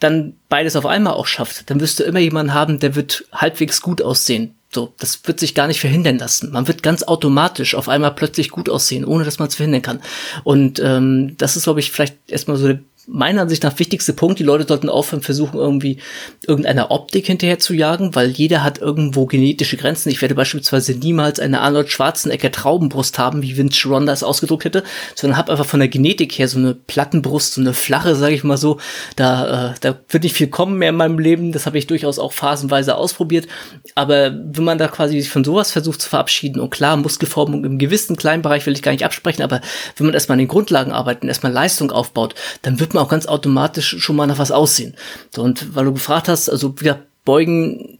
dann 0.00 0.34
beides 0.48 0.74
auf 0.74 0.86
einmal 0.86 1.14
auch 1.14 1.26
schafft, 1.26 1.70
dann 1.70 1.80
wirst 1.80 2.00
du 2.00 2.04
immer 2.04 2.20
jemanden 2.20 2.54
haben, 2.54 2.80
der 2.80 2.96
wird 2.96 3.24
halbwegs 3.32 3.80
gut 3.80 4.02
aussehen. 4.02 4.57
So, 4.70 4.92
das 4.98 5.20
wird 5.24 5.40
sich 5.40 5.54
gar 5.54 5.66
nicht 5.66 5.80
verhindern 5.80 6.18
lassen. 6.18 6.52
Man 6.52 6.68
wird 6.68 6.82
ganz 6.82 7.02
automatisch 7.02 7.74
auf 7.74 7.88
einmal 7.88 8.14
plötzlich 8.14 8.50
gut 8.50 8.68
aussehen, 8.68 9.04
ohne 9.06 9.24
dass 9.24 9.38
man 9.38 9.48
es 9.48 9.54
verhindern 9.54 9.80
kann. 9.80 10.00
Und 10.44 10.78
ähm, 10.84 11.36
das 11.38 11.56
ist, 11.56 11.64
glaube 11.64 11.80
ich, 11.80 11.90
vielleicht 11.90 12.16
erstmal 12.26 12.58
so 12.58 12.66
der 12.66 12.80
meiner 13.08 13.42
Ansicht 13.42 13.62
nach 13.62 13.78
wichtigste 13.78 14.12
Punkt. 14.12 14.38
Die 14.38 14.44
Leute 14.44 14.66
sollten 14.68 14.88
aufhören, 14.88 15.22
versuchen 15.22 15.58
irgendwie 15.58 15.98
irgendeiner 16.46 16.90
Optik 16.90 17.26
hinterher 17.26 17.58
zu 17.58 17.74
jagen, 17.74 18.14
weil 18.14 18.28
jeder 18.28 18.62
hat 18.62 18.78
irgendwo 18.78 19.26
genetische 19.26 19.76
Grenzen. 19.76 20.10
Ich 20.10 20.20
werde 20.20 20.34
beispielsweise 20.34 20.94
niemals 20.94 21.40
eine 21.40 21.60
Arnold 21.60 21.90
Schwarzenegger 21.90 22.52
Traubenbrust 22.52 23.18
haben, 23.18 23.42
wie 23.42 23.56
Vince 23.56 23.88
Ronda 23.88 24.12
es 24.12 24.22
ausgedruckt 24.22 24.64
hätte, 24.64 24.84
sondern 25.14 25.38
habe 25.38 25.52
einfach 25.52 25.64
von 25.64 25.80
der 25.80 25.88
Genetik 25.88 26.38
her 26.38 26.48
so 26.48 26.58
eine 26.58 26.74
Plattenbrust, 26.74 27.54
so 27.54 27.60
eine 27.62 27.72
flache, 27.72 28.14
sage 28.14 28.34
ich 28.34 28.44
mal 28.44 28.58
so. 28.58 28.78
Da, 29.16 29.70
äh, 29.70 29.74
da 29.80 29.98
wird 30.08 30.24
nicht 30.24 30.36
viel 30.36 30.48
kommen 30.48 30.78
mehr 30.78 30.90
in 30.90 30.96
meinem 30.96 31.18
Leben. 31.18 31.52
Das 31.52 31.64
habe 31.64 31.78
ich 31.78 31.86
durchaus 31.86 32.18
auch 32.18 32.32
phasenweise 32.32 32.96
ausprobiert. 32.96 33.48
Aber 33.94 34.32
wenn 34.32 34.64
man 34.64 34.78
da 34.78 34.88
quasi 34.88 35.18
sich 35.18 35.30
von 35.30 35.44
sowas 35.44 35.72
versucht 35.72 36.02
zu 36.02 36.08
verabschieden 36.10 36.60
und 36.60 36.70
klar, 36.70 36.96
Muskelformung 36.96 37.64
im 37.64 37.78
gewissen 37.78 38.16
kleinen 38.16 38.42
Bereich 38.42 38.66
will 38.66 38.74
ich 38.74 38.82
gar 38.82 38.92
nicht 38.92 39.04
absprechen, 39.04 39.42
aber 39.42 39.62
wenn 39.96 40.06
man 40.06 40.14
erstmal 40.14 40.34
an 40.34 40.40
den 40.40 40.48
Grundlagen 40.48 40.92
arbeitet 40.92 41.22
und 41.22 41.28
erstmal 41.28 41.52
Leistung 41.52 41.90
aufbaut, 41.90 42.34
dann 42.62 42.80
wird 42.80 42.94
man 42.94 42.97
auch 42.98 43.08
ganz 43.08 43.26
automatisch 43.26 43.96
schon 43.98 44.16
mal 44.16 44.26
nach 44.26 44.38
was 44.38 44.50
aussehen. 44.50 44.94
So, 45.34 45.42
und 45.42 45.74
weil 45.74 45.84
du 45.84 45.92
gefragt 45.92 46.28
hast, 46.28 46.48
also 46.48 46.80
wieder 46.80 47.00
Beugen, 47.24 47.98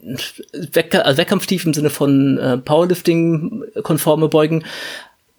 Weck, 0.72 0.94
also 0.94 1.18
Wettkampftief 1.18 1.66
im 1.66 1.74
Sinne 1.74 1.90
von 1.90 2.38
äh, 2.38 2.56
Powerlifting-konforme 2.56 4.28
Beugen, 4.28 4.64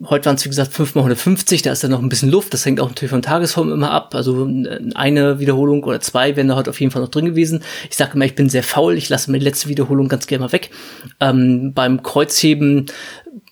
Heute 0.06 0.28
waren 0.28 0.36
es, 0.36 0.45
wie 0.45 0.50
gesagt, 0.50 0.72
5 0.72 0.95
mal 0.95 1.02
150, 1.02 1.62
da 1.62 1.74
ist 1.74 1.84
dann 1.84 1.91
noch 1.91 2.02
ein 2.02 2.08
bisschen 2.08 2.30
Luft, 2.30 2.54
das 2.54 2.65
hängt 2.65 2.80
auch 2.80 2.88
natürlich 2.88 3.10
von 3.10 3.22
Tagesform 3.22 3.69
immer 3.69 3.91
ab. 3.91 4.15
Also 4.15 4.50
eine 4.95 5.39
Wiederholung 5.39 5.84
oder 5.84 6.00
zwei 6.00 6.38
wären 6.38 6.48
da 6.48 6.56
heute 6.56 6.69
auf 6.69 6.80
jeden 6.80 6.93
Fall 6.93 7.02
noch 7.02 7.10
drin 7.10 7.26
gewesen. 7.26 7.63
Ich 7.90 7.98
sage 7.98 8.13
immer, 8.13 8.23
ich 8.23 8.33
bin 8.36 8.48
sehr 8.48 8.63
faul, 8.63 8.96
ich 8.96 9.10
lasse 9.10 9.29
mir 9.29 9.40
die 9.40 9.44
letzte 9.44 9.67
Wiederholung 9.67 10.08
ganz 10.08 10.25
gerne 10.27 10.46
mal 10.46 10.54
weg. 10.54 10.69
Ähm, 11.19 11.73
beim 11.73 12.02
Kreuzheben 12.02 12.86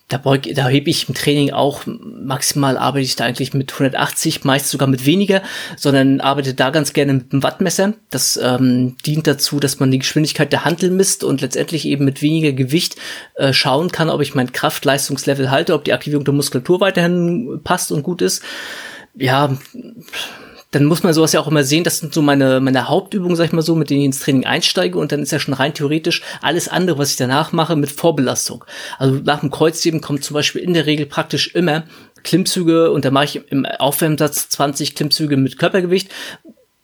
da, 0.08 0.16
beug, 0.16 0.48
da 0.54 0.68
hebe 0.68 0.88
ich 0.88 1.08
im 1.08 1.14
Training 1.14 1.50
auch 1.50 1.82
maximal 1.86 2.78
arbeite 2.78 3.04
ich 3.04 3.16
da 3.16 3.24
eigentlich 3.24 3.52
mit 3.52 3.72
180, 3.72 4.42
meist 4.44 4.70
sogar 4.70 4.88
mit 4.88 5.04
weniger, 5.04 5.42
sondern 5.76 6.20
arbeite 6.20 6.54
da 6.54 6.70
ganz 6.70 6.94
gerne 6.94 7.12
mit 7.12 7.32
einem 7.32 7.42
Wattmesser. 7.42 7.92
Das 8.10 8.38
ähm, 8.42 8.96
dient 9.04 9.26
dazu, 9.26 9.60
dass 9.60 9.80
man 9.80 9.90
die 9.90 9.98
Geschwindigkeit 9.98 10.50
der 10.50 10.64
Handel 10.64 10.90
misst 10.90 11.24
und 11.24 11.42
letztendlich 11.42 11.84
eben 11.84 12.06
mit 12.06 12.22
weniger 12.22 12.52
Gewicht 12.52 12.96
äh, 13.34 13.52
schauen 13.52 13.92
kann, 13.92 14.08
ob 14.08 14.22
ich 14.22 14.34
mein 14.34 14.50
Kraft-Leistungslevel 14.50 15.50
halte, 15.50 15.74
ob 15.74 15.84
die 15.84 15.92
Aktivierung 15.92 16.24
der 16.24 16.34
Muskulatur 16.34 16.80
weiterhin 16.80 17.60
passt 17.62 17.92
und 17.92 18.02
gut 18.02 18.22
ist. 18.22 18.42
Ja, 19.14 19.58
dann 20.70 20.84
muss 20.84 21.02
man 21.02 21.14
sowas 21.14 21.32
ja 21.32 21.40
auch 21.40 21.48
immer 21.48 21.64
sehen, 21.64 21.84
das 21.84 21.98
sind 21.98 22.12
so 22.12 22.20
meine, 22.20 22.60
meine 22.60 22.88
Hauptübungen, 22.88 23.36
sag 23.36 23.46
ich 23.46 23.52
mal 23.52 23.62
so, 23.62 23.74
mit 23.74 23.88
denen 23.90 24.00
ich 24.00 24.06
ins 24.06 24.20
Training 24.20 24.44
einsteige 24.44 24.98
und 24.98 25.12
dann 25.12 25.22
ist 25.22 25.32
ja 25.32 25.38
schon 25.38 25.54
rein 25.54 25.72
theoretisch 25.72 26.22
alles 26.42 26.68
andere, 26.68 26.98
was 26.98 27.10
ich 27.10 27.16
danach 27.16 27.52
mache, 27.52 27.74
mit 27.76 27.90
Vorbelastung. 27.90 28.64
Also 28.98 29.20
nach 29.24 29.40
dem 29.40 29.50
Kreuzheben 29.50 30.00
kommt 30.00 30.24
zum 30.24 30.34
Beispiel 30.34 30.60
in 30.60 30.74
der 30.74 30.86
Regel 30.86 31.06
praktisch 31.06 31.54
immer 31.54 31.84
Klimmzüge 32.22 32.90
und 32.90 33.04
da 33.04 33.10
mache 33.10 33.24
ich 33.24 33.50
im 33.50 33.64
Aufwärmsatz 33.64 34.50
20 34.50 34.94
Klimmzüge 34.94 35.36
mit 35.36 35.58
Körpergewicht, 35.58 36.10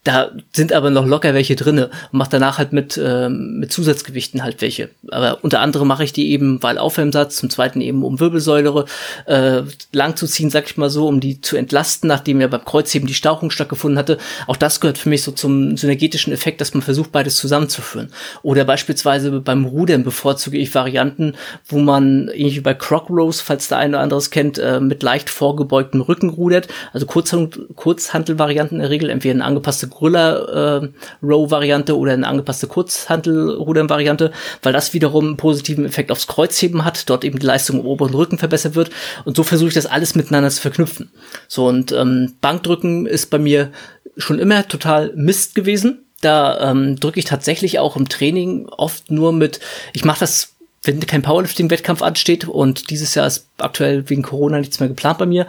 da 0.04 0.32
sind 0.52 0.74
aber 0.74 0.90
noch 0.90 1.06
locker 1.06 1.32
welche 1.32 1.56
drinne 1.56 1.86
und 2.12 2.18
mache 2.18 2.28
danach 2.30 2.58
halt 2.58 2.74
mit, 2.74 3.00
ähm, 3.02 3.58
mit 3.58 3.72
Zusatzgewichten 3.72 4.42
halt 4.42 4.60
welche. 4.60 4.90
Aber 5.10 5.38
unter 5.42 5.60
anderem 5.60 5.88
mache 5.88 6.04
ich 6.04 6.12
die 6.12 6.30
eben, 6.30 6.62
weil 6.62 6.76
Aufwärmsatz, 6.76 7.36
zum 7.36 7.48
zweiten 7.48 7.80
eben 7.80 8.04
um 8.04 8.20
Wirbelsäule 8.20 8.84
äh, 9.24 9.62
lang 9.92 10.16
zu 10.16 10.26
ziehen, 10.26 10.50
sag 10.50 10.66
ich 10.66 10.76
mal 10.76 10.90
so, 10.90 11.08
um 11.08 11.20
die 11.20 11.40
zu 11.40 11.56
entlasten, 11.56 12.06
nachdem 12.06 12.42
ja 12.42 12.48
beim 12.48 12.66
Kreuzheben 12.66 13.08
die 13.08 13.14
Stauchung 13.14 13.50
stattgefunden 13.50 13.98
hatte. 13.98 14.18
Auch 14.46 14.58
das 14.58 14.80
gehört 14.80 14.98
für 14.98 15.08
mich 15.08 15.22
so 15.22 15.32
zum 15.32 15.78
synergetischen 15.78 16.34
Effekt, 16.34 16.60
dass 16.60 16.74
man 16.74 16.82
versucht, 16.82 17.10
beides 17.10 17.36
zusammenzuführen. 17.36 18.10
Oder 18.42 18.66
beispielsweise 18.66 19.40
beim 19.40 19.64
Rudern 19.64 20.04
bevorzuge 20.04 20.58
ich 20.58 20.74
Varianten, 20.74 21.34
wo 21.66 21.78
man 21.78 22.28
irgendwie 22.28 22.60
bei 22.60 22.74
Croc 22.74 23.08
Rows, 23.08 23.40
falls 23.40 23.68
der 23.68 23.78
eine 23.78 23.96
oder 23.96 24.02
andere 24.02 24.18
es 24.18 24.30
kennt, 24.30 24.58
äh, 24.58 24.80
mit 24.80 25.02
leicht 25.02 25.30
vorgebeugtem 25.30 26.02
Rücken 26.02 26.28
rudert. 26.28 26.68
Also 26.92 27.06
Kurzhantelvarianten 27.06 28.76
in 28.76 28.82
der 28.82 28.90
Regel, 28.90 29.08
entweder 29.08 29.34
eine 29.34 29.44
angepasste 29.44 29.93
Gorilla-Row-Variante 29.94 31.92
äh, 31.92 31.94
oder 31.94 32.12
eine 32.12 32.26
angepasste 32.26 32.66
Kurzhantel-Rudern-Variante, 32.66 34.32
weil 34.62 34.72
das 34.72 34.94
wiederum 34.94 35.26
einen 35.26 35.36
positiven 35.36 35.84
Effekt 35.84 36.10
aufs 36.10 36.26
Kreuzheben 36.26 36.84
hat, 36.84 37.08
dort 37.08 37.24
eben 37.24 37.38
die 37.38 37.46
Leistung 37.46 37.80
im 37.80 37.86
oberen 37.86 38.14
Rücken 38.14 38.38
verbessert 38.38 38.74
wird. 38.74 38.90
Und 39.24 39.36
so 39.36 39.42
versuche 39.42 39.68
ich 39.68 39.74
das 39.74 39.86
alles 39.86 40.14
miteinander 40.14 40.50
zu 40.50 40.60
verknüpfen. 40.60 41.10
So, 41.48 41.66
und 41.66 41.92
ähm, 41.92 42.34
Bankdrücken 42.40 43.06
ist 43.06 43.30
bei 43.30 43.38
mir 43.38 43.70
schon 44.16 44.38
immer 44.38 44.68
total 44.68 45.12
Mist 45.14 45.54
gewesen. 45.54 46.00
Da 46.20 46.70
ähm, 46.70 46.98
drücke 46.98 47.18
ich 47.18 47.26
tatsächlich 47.26 47.78
auch 47.78 47.96
im 47.96 48.08
Training 48.08 48.66
oft 48.68 49.10
nur 49.10 49.32
mit, 49.32 49.60
ich 49.92 50.04
mache 50.04 50.20
das 50.20 50.50
wenn 50.86 51.00
kein 51.00 51.22
Powerlifting-Wettkampf 51.22 52.02
ansteht 52.02 52.46
und 52.46 52.90
dieses 52.90 53.14
Jahr 53.14 53.26
ist 53.26 53.46
aktuell 53.56 54.08
wegen 54.10 54.22
Corona 54.22 54.58
nichts 54.58 54.80
mehr 54.80 54.88
geplant 54.90 55.16
bei 55.16 55.24
mir. 55.24 55.46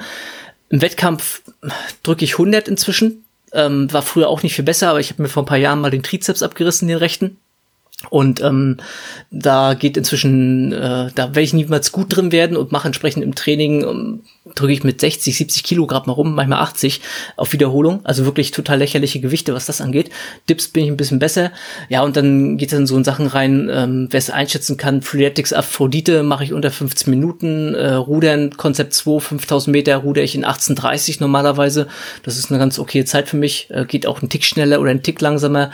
Im 0.69 0.81
Wettkampf 0.81 1.41
drücke 2.03 2.25
ich 2.25 2.33
100 2.33 2.67
inzwischen. 2.67 3.24
Ähm, 3.55 3.91
war 3.91 4.01
früher 4.01 4.27
auch 4.27 4.43
nicht 4.43 4.55
viel 4.55 4.65
besser, 4.65 4.89
aber 4.89 4.99
ich 4.99 5.09
habe 5.09 5.21
mir 5.21 5.29
vor 5.29 5.43
ein 5.43 5.47
paar 5.47 5.57
Jahren 5.57 5.79
mal 5.79 5.89
den 5.89 6.03
Trizeps 6.03 6.43
abgerissen, 6.43 6.87
den 6.87 6.97
rechten. 6.97 7.37
Und 8.09 8.41
ähm, 8.41 8.77
da 9.31 9.73
geht 9.73 9.97
inzwischen, 9.97 10.71
äh, 10.71 11.09
da 11.13 11.27
werde 11.29 11.41
ich 11.41 11.53
niemals 11.53 11.91
gut 11.91 12.15
drin 12.15 12.31
werden 12.31 12.57
und 12.57 12.71
mache 12.71 12.87
entsprechend 12.87 13.23
im 13.23 13.35
Training, 13.35 13.83
um, 13.83 14.21
drücke 14.53 14.73
ich 14.73 14.83
mit 14.83 15.01
60, 15.01 15.35
70 15.35 15.63
Kilogramm 15.63 16.03
mal 16.05 16.13
rum, 16.13 16.35
manchmal 16.35 16.59
80 16.59 17.01
auf 17.35 17.53
Wiederholung. 17.53 18.05
Also 18.05 18.25
wirklich 18.25 18.51
total 18.51 18.79
lächerliche 18.79 19.19
Gewichte, 19.19 19.53
was 19.53 19.65
das 19.65 19.81
angeht. 19.81 20.11
Dips 20.49 20.67
bin 20.67 20.83
ich 20.83 20.91
ein 20.91 20.97
bisschen 20.97 21.19
besser. 21.19 21.51
Ja, 21.89 22.03
und 22.03 22.15
dann 22.15 22.57
geht 22.57 22.69
es 22.69 22.77
dann 22.77 22.87
so 22.87 22.95
in 22.95 23.03
Sachen 23.03 23.27
rein, 23.27 23.69
ähm, 23.71 24.07
wer 24.11 24.17
es 24.17 24.29
einschätzen 24.29 24.77
kann, 24.77 25.01
Freeletics 25.01 25.53
Aphrodite 25.53 26.23
mache 26.23 26.43
ich 26.43 26.53
unter 26.53 26.71
15 26.71 27.09
Minuten, 27.09 27.73
äh, 27.73 27.93
Rudern, 27.93 28.55
Konzept 28.57 28.93
2, 28.93 29.19
5000 29.19 29.71
Meter 29.71 29.97
ruder 29.97 30.23
ich 30.23 30.35
in 30.35 30.45
18,30 30.45 31.17
normalerweise. 31.19 31.87
Das 32.23 32.37
ist 32.37 32.51
eine 32.51 32.59
ganz 32.59 32.79
okay 32.79 33.05
Zeit 33.05 33.29
für 33.29 33.37
mich. 33.37 33.69
Äh, 33.69 33.85
geht 33.85 34.07
auch 34.07 34.21
ein 34.21 34.29
Tick 34.29 34.43
schneller 34.43 34.79
oder 34.79 34.91
ein 34.91 35.03
Tick 35.03 35.21
langsamer. 35.21 35.71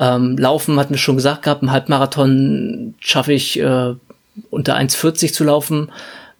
Ähm, 0.00 0.36
Laufen 0.38 0.78
hatten 0.78 0.94
wir 0.94 0.98
schon 0.98 1.16
gesagt 1.16 1.42
gehabt, 1.42 1.62
im 1.62 1.72
Halbmarathon 1.72 2.94
schaffe 3.00 3.32
ich 3.32 3.58
äh, 3.58 3.94
unter 4.50 4.76
1,40 4.76 5.32
zu 5.32 5.44
laufen. 5.44 5.90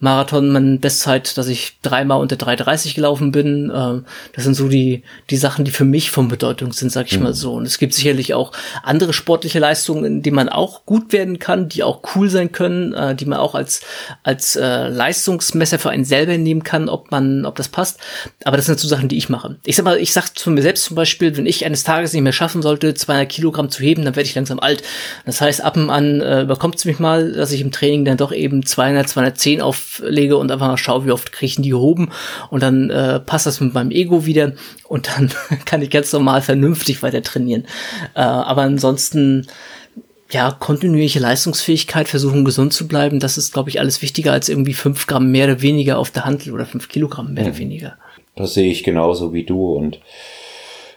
Marathon, 0.01 0.51
meine 0.51 0.79
Bestzeit, 0.79 1.37
dass 1.37 1.49
ich 1.49 1.79
dreimal 1.83 2.21
unter 2.21 2.37
3,30 2.37 2.95
gelaufen 2.95 3.33
bin. 3.33 3.69
Äh, 3.71 4.03
das 4.33 4.45
sind 4.45 4.55
so 4.55 4.69
die, 4.69 5.03
die 5.29 5.37
Sachen, 5.37 5.65
die 5.65 5.73
für 5.73 5.85
mich 5.85 6.13
von 6.13 6.29
Bedeutung 6.29 6.73
sind, 6.73 6.93
sag 6.93 7.07
ich 7.07 7.19
mhm. 7.19 7.25
mal 7.25 7.35
so. 7.35 7.55
Und 7.55 7.67
es 7.67 7.79
gibt 7.79 7.95
sicherlich 7.95 8.33
auch 8.33 8.53
andere 8.85 9.13
sportliche 9.13 9.59
Leistungen, 9.59 10.05
in 10.05 10.23
denen 10.23 10.37
man 10.37 10.49
auch 10.49 10.87
gut 10.87 11.13
werden 11.13 11.41
kann, 11.41 11.69
die 11.69 11.83
auch 11.83 12.03
cool 12.15 12.31
sein 12.31 12.53
können, 12.53 12.95
äh, 12.95 13.17
die 13.17 13.25
man 13.25 13.41
auch 13.41 13.57
als, 13.57 13.81
als 14.23 14.55
äh, 14.55 14.87
Leistungsmesser 14.87 15.81
für 15.81 15.91
einen 15.91 16.05
selber 16.05 16.39
nehmen 16.39 16.63
kann, 16.63 16.89
ob 16.89 17.11
man, 17.11 17.45
ob 17.45 17.57
das 17.57 17.69
passt. 17.69 17.99
Aber 18.45 18.57
das 18.57 18.67
sind 18.67 18.79
so 18.79 18.87
Sachen, 18.87 19.09
die 19.09 19.19
ich 19.19 19.29
mache. 19.29 19.57
Ich 19.65 19.75
sag 19.75 19.85
mal, 19.85 19.99
ich 19.99 20.13
sag 20.13 20.29
zu 20.39 20.51
mir 20.51 20.63
selbst 20.63 20.85
zum 20.85 20.95
Beispiel, 20.95 21.37
wenn 21.37 21.47
ich 21.47 21.67
eines 21.67 21.83
Tages 21.83 22.13
nicht 22.13 22.23
mehr 22.23 22.33
schaffen 22.33 22.63
sollte, 22.63 22.95
200 22.95 23.29
Kilogramm 23.29 23.69
zu 23.69 23.83
heben, 23.83 24.05
dann 24.05 24.15
werde 24.15 24.29
ich 24.29 24.35
langsam 24.37 24.61
alt. 24.61 24.85
Das 25.27 25.41
heißt, 25.41 25.61
ab 25.61 25.77
und 25.77 25.91
an 25.91 26.21
äh, 26.21 26.43
überkommt 26.43 26.77
es 26.77 26.85
mich 26.85 27.01
mal, 27.01 27.33
dass 27.33 27.51
ich 27.51 27.63
im 27.63 27.73
Training 27.73 28.05
dann 28.05 28.17
doch 28.17 28.31
eben 28.31 28.65
200, 28.65 29.09
210 29.09 29.61
auf 29.61 29.88
lege 30.03 30.37
und 30.37 30.51
einfach 30.51 30.69
mal 30.69 30.77
schaue, 30.77 31.07
wie 31.07 31.13
oft 31.13 31.33
kriege 31.33 31.47
ich 31.47 31.57
die 31.57 31.71
gehoben 31.71 32.11
und 32.51 32.63
dann 32.63 32.91
äh, 32.91 33.21
passt 33.21 33.47
das 33.47 33.61
mit 33.61 33.75
meinem 33.75 33.91
Ego 33.91 34.27
wieder 34.27 34.53
und 34.89 35.09
dann 35.09 35.31
kann 35.65 35.83
ich 35.83 35.91
ganz 35.91 36.13
normal 36.13 36.43
vernünftig 36.43 37.03
weiter 37.03 37.23
trainieren. 37.23 37.65
Äh, 38.15 38.21
aber 38.21 38.63
ansonsten 38.63 39.47
ja, 40.31 40.51
kontinuierliche 40.51 41.21
Leistungsfähigkeit, 41.21 42.07
versuchen 42.07 42.45
gesund 42.45 42.73
zu 42.75 42.87
bleiben, 42.87 43.19
das 43.19 43.39
ist, 43.39 43.53
glaube 43.53 43.71
ich, 43.71 43.81
alles 43.81 44.03
wichtiger 44.03 44.33
als 44.33 44.49
irgendwie 44.49 44.75
fünf 44.75 45.07
Gramm 45.07 45.31
mehr 45.31 45.47
oder 45.47 45.63
weniger 45.63 45.99
auf 45.99 46.11
der 46.11 46.27
Handel 46.27 46.53
oder 46.53 46.67
fünf 46.67 46.89
Kilogramm 46.89 47.33
mehr 47.33 47.45
ja. 47.45 47.51
oder 47.51 47.59
weniger. 47.59 47.97
Das 48.37 48.55
sehe 48.55 48.71
ich 48.71 48.85
genauso 48.85 49.33
wie 49.33 49.45
du 49.45 49.73
und 49.73 50.01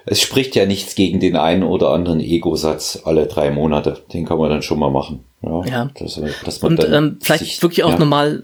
es 0.05 0.21
spricht 0.21 0.55
ja 0.55 0.65
nichts 0.65 0.95
gegen 0.95 1.19
den 1.19 1.35
einen 1.35 1.63
oder 1.63 1.89
anderen 1.89 2.19
Ego-Satz 2.19 3.01
alle 3.05 3.27
drei 3.27 3.51
Monate. 3.51 4.03
Den 4.13 4.25
kann 4.25 4.37
man 4.37 4.49
dann 4.49 4.63
schon 4.63 4.79
mal 4.79 4.89
machen. 4.89 5.23
Ja. 5.41 5.65
ja. 5.65 5.89
Das, 5.97 6.19
dass 6.43 6.61
man 6.61 6.77
und 6.77 6.91
ähm, 6.91 7.17
vielleicht 7.21 7.43
sich, 7.43 7.61
wirklich 7.61 7.83
auch 7.83 7.91
ja. 7.91 7.99
nochmal 7.99 8.43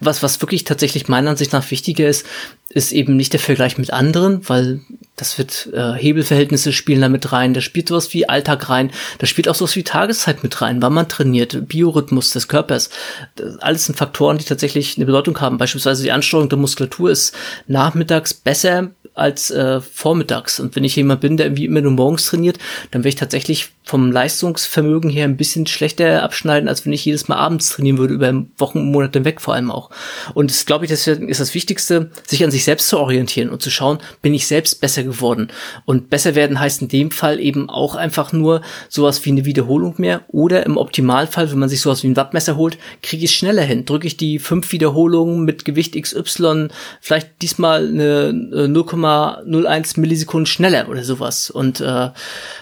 was, 0.00 0.22
was 0.22 0.40
wirklich 0.40 0.64
tatsächlich 0.64 1.08
meiner 1.08 1.30
Ansicht 1.30 1.52
nach 1.52 1.70
wichtiger 1.70 2.08
ist, 2.08 2.26
ist 2.70 2.92
eben 2.92 3.16
nicht 3.16 3.32
der 3.32 3.40
Vergleich 3.40 3.78
mit 3.78 3.92
anderen, 3.92 4.48
weil 4.48 4.80
das 5.16 5.38
wird 5.38 5.68
äh, 5.72 5.92
Hebelverhältnisse 5.92 6.72
spielen 6.72 7.00
da 7.00 7.08
mit 7.08 7.32
rein, 7.32 7.52
da 7.52 7.60
spielt 7.60 7.88
sowas 7.88 8.14
wie 8.14 8.28
Alltag 8.28 8.68
rein, 8.70 8.90
da 9.18 9.26
spielt 9.26 9.48
auch 9.48 9.54
sowas 9.54 9.74
wie 9.76 9.82
Tageszeit 9.82 10.42
mit 10.42 10.62
rein, 10.62 10.80
wann 10.80 10.94
man 10.94 11.08
trainiert, 11.08 11.68
Biorhythmus 11.68 12.30
des 12.30 12.48
Körpers. 12.48 12.90
Das 13.34 13.58
alles 13.58 13.86
sind 13.86 13.98
Faktoren, 13.98 14.38
die 14.38 14.44
tatsächlich 14.44 14.96
eine 14.96 15.06
Bedeutung 15.06 15.40
haben. 15.40 15.58
Beispielsweise 15.58 16.04
die 16.04 16.12
Ansteuerung 16.12 16.48
der 16.48 16.58
Muskulatur 16.58 17.10
ist 17.10 17.34
nachmittags 17.66 18.32
besser 18.32 18.90
als 19.14 19.50
äh, 19.50 19.80
vormittags. 19.80 20.60
Und 20.60 20.76
wenn 20.76 20.84
ich 20.84 20.96
jemand 20.96 21.20
bin, 21.20 21.36
der 21.36 21.46
irgendwie 21.46 21.64
immer 21.64 21.80
nur 21.80 21.92
morgens 21.92 22.26
trainiert, 22.26 22.58
dann 22.90 23.00
werde 23.00 23.10
ich 23.10 23.16
tatsächlich 23.16 23.70
vom 23.84 24.12
Leistungsvermögen 24.12 25.10
her 25.10 25.24
ein 25.24 25.36
bisschen 25.36 25.66
schlechter 25.66 26.22
abschneiden, 26.22 26.68
als 26.68 26.86
wenn 26.86 26.92
ich 26.92 27.04
jedes 27.04 27.26
Mal 27.26 27.36
abends 27.36 27.70
trainieren 27.70 27.98
würde, 27.98 28.14
über 28.14 28.32
Wochen 28.56 28.78
und 28.78 28.92
Monate 28.92 29.24
weg 29.24 29.40
vor 29.40 29.54
allem 29.54 29.70
auch. 29.70 29.90
Und 30.34 30.50
das 30.50 30.64
glaube 30.64 30.84
ich, 30.84 30.90
das 30.90 31.06
ist 31.06 31.40
das 31.40 31.54
Wichtigste, 31.54 32.10
sich 32.24 32.44
an 32.44 32.52
sich 32.52 32.64
selbst 32.64 32.88
zu 32.88 32.98
orientieren 32.98 33.50
und 33.50 33.62
zu 33.62 33.70
schauen, 33.70 33.98
bin 34.22 34.32
ich 34.32 34.46
selbst 34.46 34.80
besser 34.80 35.02
geworden. 35.02 35.48
Und 35.86 36.08
besser 36.08 36.36
werden 36.36 36.60
heißt 36.60 36.82
in 36.82 36.88
dem 36.88 37.10
Fall 37.10 37.40
eben 37.40 37.68
auch 37.68 37.96
einfach 37.96 38.32
nur 38.32 38.62
sowas 38.88 39.24
wie 39.24 39.30
eine 39.30 39.44
Wiederholung 39.44 39.94
mehr 39.98 40.22
oder 40.28 40.64
im 40.66 40.76
Optimalfall, 40.76 41.50
wenn 41.50 41.58
man 41.58 41.68
sich 41.68 41.80
sowas 41.80 42.04
wie 42.04 42.08
ein 42.08 42.16
Wattmesser 42.16 42.56
holt, 42.56 42.78
kriege 43.02 43.24
ich 43.24 43.32
es 43.32 43.36
schneller 43.36 43.62
hin. 43.62 43.86
Drücke 43.86 44.06
ich 44.06 44.16
die 44.16 44.38
fünf 44.38 44.70
Wiederholungen 44.70 45.44
mit 45.44 45.64
Gewicht 45.64 46.00
XY, 46.00 46.68
vielleicht 47.00 47.42
diesmal 47.42 47.88
eine 47.88 48.68
0,01 49.04 49.96
äh, 49.96 50.00
Millisekunden 50.00 50.46
schneller 50.46 50.88
oder 50.88 51.04
sowas. 51.04 51.50
Und 51.50 51.80
äh, 51.80 52.10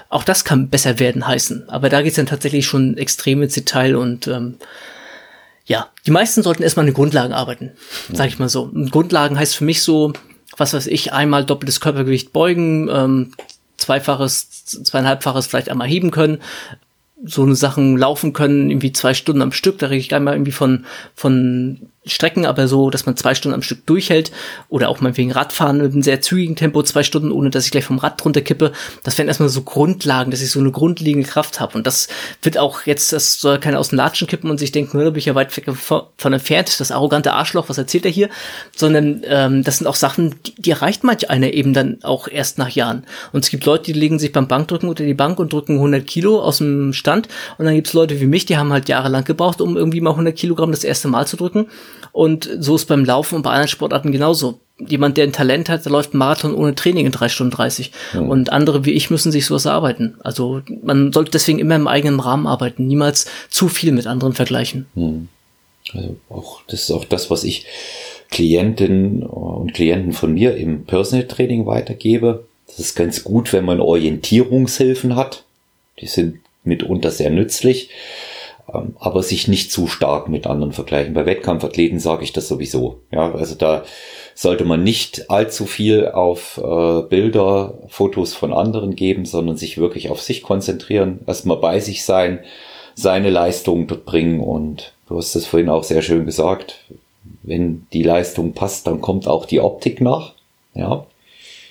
auch 0.09 0.25
das 0.25 0.45
kann 0.45 0.69
besser 0.69 0.99
werden 0.99 1.27
heißen. 1.27 1.69
Aber 1.69 1.89
da 1.89 2.03
geht's 2.03 2.17
dann 2.17 2.27
tatsächlich 2.27 2.67
schon 2.67 2.97
extrem 2.97 3.43
ins 3.43 3.55
Detail 3.55 3.97
und 3.97 4.27
ähm, 4.27 4.57
ja, 5.67 5.89
die 6.07 6.11
meisten 6.11 6.43
sollten 6.43 6.63
erstmal 6.63 6.85
an 6.85 6.89
den 6.89 6.95
Grundlagen 6.95 7.35
arbeiten, 7.35 7.73
sag 8.11 8.29
ich 8.29 8.39
mal 8.39 8.49
so. 8.49 8.63
Und 8.63 8.91
Grundlagen 8.91 9.39
heißt 9.39 9.55
für 9.55 9.65
mich 9.65 9.83
so, 9.83 10.15
was 10.57 10.73
weiß 10.73 10.87
ich, 10.87 11.13
einmal 11.13 11.45
doppeltes 11.45 11.81
Körpergewicht 11.81 12.33
beugen, 12.33 12.89
ähm, 12.89 13.33
zweifaches, 13.77 14.65
zweieinhalbfaches 14.65 15.47
vielleicht 15.47 15.69
einmal 15.69 15.87
heben 15.87 16.11
können, 16.11 16.39
so 17.25 17.43
eine 17.43 17.55
Sachen 17.55 17.97
laufen 17.97 18.33
können, 18.33 18.71
irgendwie 18.71 18.93
zwei 18.93 19.13
Stunden 19.13 19.43
am 19.43 19.53
Stück, 19.53 19.79
da 19.79 19.87
rede 19.87 20.01
ich 20.01 20.09
gar 20.09 20.21
mal 20.21 20.35
irgendwie 20.35 20.53
von, 20.53 20.87
von 21.15 21.89
Strecken, 22.09 22.47
aber 22.47 22.69
so, 22.69 22.91
dass 22.91 23.07
man 23.07 23.17
zwei 23.17 23.35
Stunden 23.35 23.55
am 23.55 23.63
Stück 23.63 23.87
durchhält 23.87 24.33
oder 24.69 24.89
auch 24.89 25.01
mal 25.01 25.17
wegen 25.17 25.33
Radfahren 25.33 25.79
mit 25.79 25.93
einem 25.93 26.03
sehr 26.03 26.21
zügigen 26.21 26.57
Tempo 26.57 26.83
zwei 26.83 27.03
Stunden, 27.03 27.33
ohne 27.33 27.51
dass 27.51 27.65
ich 27.65 27.71
gleich 27.71 27.85
vom 27.85 27.99
Rad 27.99 28.23
drunter 28.23 28.41
kippe. 28.41 28.73
Das 29.05 29.19
wären 29.19 29.29
erstmal 29.29 29.49
so 29.49 29.63
Grundlagen, 29.63 30.31
dass 30.31 30.43
ich 30.43 30.51
so 30.51 30.61
eine 30.61 30.71
grundlegende 30.71 31.29
Kraft 31.29 31.61
habe. 31.61 31.79
Und 31.79 31.87
das 31.87 32.09
wird 32.43 32.59
auch 32.59 32.87
jetzt, 32.87 33.13
das 33.13 33.41
soll 33.41 33.59
keiner 33.59 33.79
aus 33.79 33.89
dem 33.89 33.97
Latschen 33.97 34.27
kippen 34.27 34.51
und 34.51 34.59
sich 34.59 34.73
denken, 34.73 34.99
da 34.99 35.11
bin 35.11 35.19
ich 35.19 35.27
ja 35.27 35.35
weit 35.35 35.57
weg 35.57 35.67
von 35.77 36.33
entfernt, 36.33 36.81
das 36.81 36.91
arrogante 36.91 37.33
Arschloch, 37.33 37.69
was 37.69 37.79
erzählt 37.79 38.05
er 38.05 38.11
hier? 38.11 38.29
Sondern 38.75 39.23
ähm, 39.25 39.63
das 39.65 39.79
sind 39.79 39.87
auch 39.87 39.95
Sachen, 39.95 40.35
die, 40.47 40.55
die 40.57 40.71
erreicht 40.71 41.05
manch 41.05 41.31
einer 41.31 41.53
eben 41.53 41.75
dann 41.75 41.99
auch 42.03 42.29
erst 42.29 42.59
nach 42.59 42.71
Jahren. 42.71 43.05
Und 43.33 43.45
es 43.45 43.51
gibt 43.51 43.65
Leute, 43.65 43.85
die 43.85 43.99
legen 43.99 44.19
sich 44.19 44.33
beim 44.33 44.49
Bankdrücken 44.49 44.89
unter 44.89 45.05
die 45.05 45.15
Bank 45.15 45.39
und 45.39 45.53
drücken 45.53 45.75
100 45.75 46.07
Kilo 46.07 46.41
aus 46.41 46.59
dem 46.59 46.93
Stand. 46.93 47.29
Und 47.59 47.67
dann 47.67 47.75
gibt's 47.75 47.93
Leute 47.93 48.21
wie 48.21 48.27
mich, 48.27 48.47
die 48.47 48.57
haben 48.57 48.73
halt 48.73 48.89
jahrelang 48.89 49.25
gebraucht, 49.25 49.61
um 49.61 49.77
irgendwie 49.77 50.01
mal 50.01 50.11
100 50.11 50.35
Kilogramm 50.35 50.71
das 50.71 50.85
erste 50.85 51.09
Mal 51.09 51.27
zu 51.27 51.37
drücken. 51.37 51.67
Und 52.13 52.49
so 52.59 52.77
ist 52.77 52.87
beim 52.87 53.05
Laufen 53.05 53.37
und 53.37 53.43
bei 53.43 53.51
anderen 53.51 53.69
Sportarten 53.69 54.13
genauso. 54.13 54.61
Jemand, 54.79 55.17
der 55.17 55.25
ein 55.25 55.33
Talent 55.33 55.69
hat, 55.69 55.85
der 55.85 55.91
läuft 55.91 56.13
einen 56.13 56.21
Marathon 56.21 56.55
ohne 56.55 56.75
Training 56.75 57.07
in 57.07 57.13
drei 57.13 57.29
Stunden 57.29 57.51
30. 57.51 57.91
Mhm. 58.15 58.31
Und 58.31 58.53
andere 58.53 58.85
wie 58.85 58.93
ich 58.93 59.11
müssen 59.11 59.33
sich 59.33 59.47
sowas 59.47 59.65
erarbeiten. 59.65 60.17
Also 60.23 60.63
man 60.83 61.13
sollte 61.13 61.33
deswegen 61.33 61.59
immer 61.59 61.75
im 61.75 61.89
eigenen 61.89 62.21
Rahmen 62.21 62.47
arbeiten, 62.47 62.87
niemals 62.87 63.27
zu 63.51 63.69
viel 63.69 63.93
mit 63.93 64.07
anderen 64.07 64.35
vergleichen. 64.35 64.87
Mhm. 64.95 65.29
Also 65.93 66.17
auch, 66.29 66.61
das 66.69 66.83
ist 66.83 66.91
auch 66.91 67.05
das, 67.05 67.31
was 67.31 67.45
ich 67.45 67.67
Klientinnen 68.31 69.23
und 69.23 69.75
Klienten 69.75 70.13
von 70.13 70.33
mir 70.35 70.57
im 70.57 70.85
Personal 70.85 71.27
Training 71.27 71.67
weitergebe. 71.67 72.45
Das 72.67 72.79
ist 72.79 72.95
ganz 72.95 73.25
gut, 73.25 73.53
wenn 73.53 73.65
man 73.65 73.81
Orientierungshilfen 73.81 75.17
hat. 75.17 75.45
Die 76.01 76.07
sind 76.07 76.41
mitunter 76.65 77.11
sehr 77.11 77.31
nützlich, 77.31 77.91
aber 78.99 79.23
sich 79.23 79.49
nicht 79.49 79.73
zu 79.73 79.87
stark 79.87 80.29
mit 80.29 80.47
anderen 80.47 80.73
vergleichen. 80.73 81.15
Bei 81.15 81.25
Wettkampfathleten 81.25 82.01
sage 82.01 82.25
ich 82.25 82.33
das 82.33 82.49
sowieso. 82.49 83.01
Ja, 83.11 83.33
also 83.33 83.55
da 83.55 83.85
sollte 84.35 84.65
man 84.65 84.85
nicht 84.85 85.31
allzu 85.31 85.67
viel 85.67 86.09
auf 86.09 86.59
äh, 86.63 87.03
Bilder, 87.03 87.75
Fotos 87.89 88.35
von 88.35 88.53
anderen 88.53 88.95
geben, 88.95 89.25
sondern 89.25 89.57
sich 89.57 89.79
wirklich 89.79 90.11
auf 90.11 90.21
sich 90.21 90.43
konzentrieren, 90.43 91.21
erstmal 91.27 91.57
bei 91.57 91.81
sich 91.81 92.05
sein, 92.05 92.41
seine 92.95 93.31
Leistung 93.31 93.87
dort 93.87 94.05
bringen 94.05 94.41
und 94.41 94.93
du 95.09 95.17
hast 95.17 95.35
es 95.35 95.47
vorhin 95.47 95.69
auch 95.69 95.85
sehr 95.85 96.03
schön 96.03 96.27
gesagt, 96.27 96.85
wenn 97.43 97.87
die 97.93 98.03
Leistung 98.03 98.53
passt, 98.53 98.87
dann 98.87 99.01
kommt 99.01 99.27
auch 99.27 99.47
die 99.47 99.61
Optik 99.61 100.01
nach. 100.01 100.35
Ja. 100.75 101.07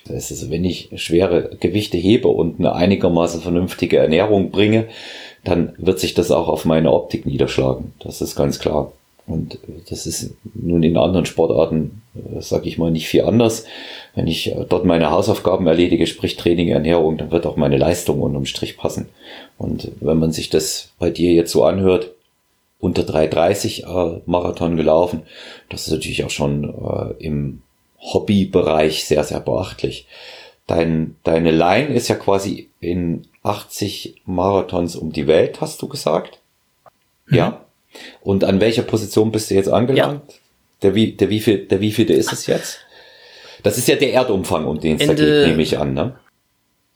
Das 0.09 0.31
ist, 0.31 0.49
wenn 0.49 0.65
ich 0.65 0.89
schwere 0.95 1.55
Gewichte 1.59 1.97
hebe 1.97 2.27
und 2.27 2.59
eine 2.59 2.73
einigermaßen 2.73 3.41
vernünftige 3.41 3.97
Ernährung 3.97 4.51
bringe, 4.51 4.87
dann 5.43 5.73
wird 5.77 5.99
sich 5.99 6.13
das 6.13 6.31
auch 6.31 6.47
auf 6.47 6.65
meine 6.65 6.91
Optik 6.91 7.25
niederschlagen. 7.25 7.93
Das 7.99 8.21
ist 8.21 8.35
ganz 8.35 8.59
klar. 8.59 8.91
Und 9.27 9.59
das 9.89 10.07
ist 10.07 10.33
nun 10.53 10.83
in 10.83 10.95
anderen 10.95 11.25
Sportarten, 11.25 12.01
äh, 12.15 12.41
sage 12.41 12.69
ich 12.69 12.77
mal, 12.77 12.91
nicht 12.91 13.09
viel 13.09 13.23
anders. 13.23 13.65
Wenn 14.15 14.25
ich 14.25 14.51
äh, 14.51 14.65
dort 14.67 14.85
meine 14.85 15.11
Hausaufgaben 15.11 15.67
erledige, 15.67 16.07
sprich 16.07 16.37
Training, 16.37 16.69
Ernährung, 16.69 17.17
dann 17.17 17.31
wird 17.31 17.45
auch 17.45 17.57
meine 17.57 17.77
Leistung 17.77 18.21
unterm 18.21 18.45
Strich 18.45 18.77
passen. 18.77 19.09
Und 19.57 19.91
wenn 19.99 20.17
man 20.17 20.31
sich 20.31 20.49
das 20.49 20.91
bei 20.97 21.09
dir 21.09 21.33
jetzt 21.33 21.51
so 21.51 21.65
anhört, 21.65 22.13
unter 22.79 23.01
3,30 23.01 23.83
äh, 23.83 24.21
Marathon 24.25 24.77
gelaufen, 24.77 25.23
das 25.69 25.87
ist 25.87 25.93
natürlich 25.93 26.23
auch 26.23 26.29
schon 26.29 26.63
äh, 26.63 27.23
im 27.23 27.63
Hobbybereich 27.99 29.05
sehr, 29.05 29.23
sehr 29.23 29.39
beachtlich. 29.39 30.07
Dein, 30.67 31.15
deine 31.23 31.51
Line 31.51 31.93
ist 31.93 32.07
ja 32.09 32.15
quasi 32.15 32.69
in 32.79 33.25
80 33.43 34.21
Marathons 34.25 34.95
um 34.95 35.11
die 35.11 35.27
Welt, 35.27 35.61
hast 35.61 35.81
du 35.81 35.87
gesagt? 35.87 36.39
Mhm. 37.27 37.37
Ja. 37.37 37.65
Und 38.21 38.43
an 38.43 38.59
welcher 38.59 38.83
Position 38.83 39.31
bist 39.31 39.49
du 39.49 39.55
jetzt 39.55 39.69
angelangt? 39.69 40.21
Ja. 40.27 40.35
Der, 40.83 40.95
wie, 40.95 41.13
der, 41.13 41.29
wie 41.29 41.39
viel, 41.39 41.65
der 41.65 41.81
wievielte 41.81 42.13
ist 42.13 42.31
es 42.31 42.45
jetzt? 42.45 42.79
Das 43.63 43.77
ist 43.77 43.87
ja 43.87 43.95
der 43.95 44.13
Erdumfang, 44.13 44.65
um 44.65 44.79
den 44.79 44.99
es 44.99 45.07
da 45.07 45.13
geht, 45.13 45.47
nehme 45.47 45.63
ich 45.63 45.77
an, 45.77 45.93
ne? 45.93 46.15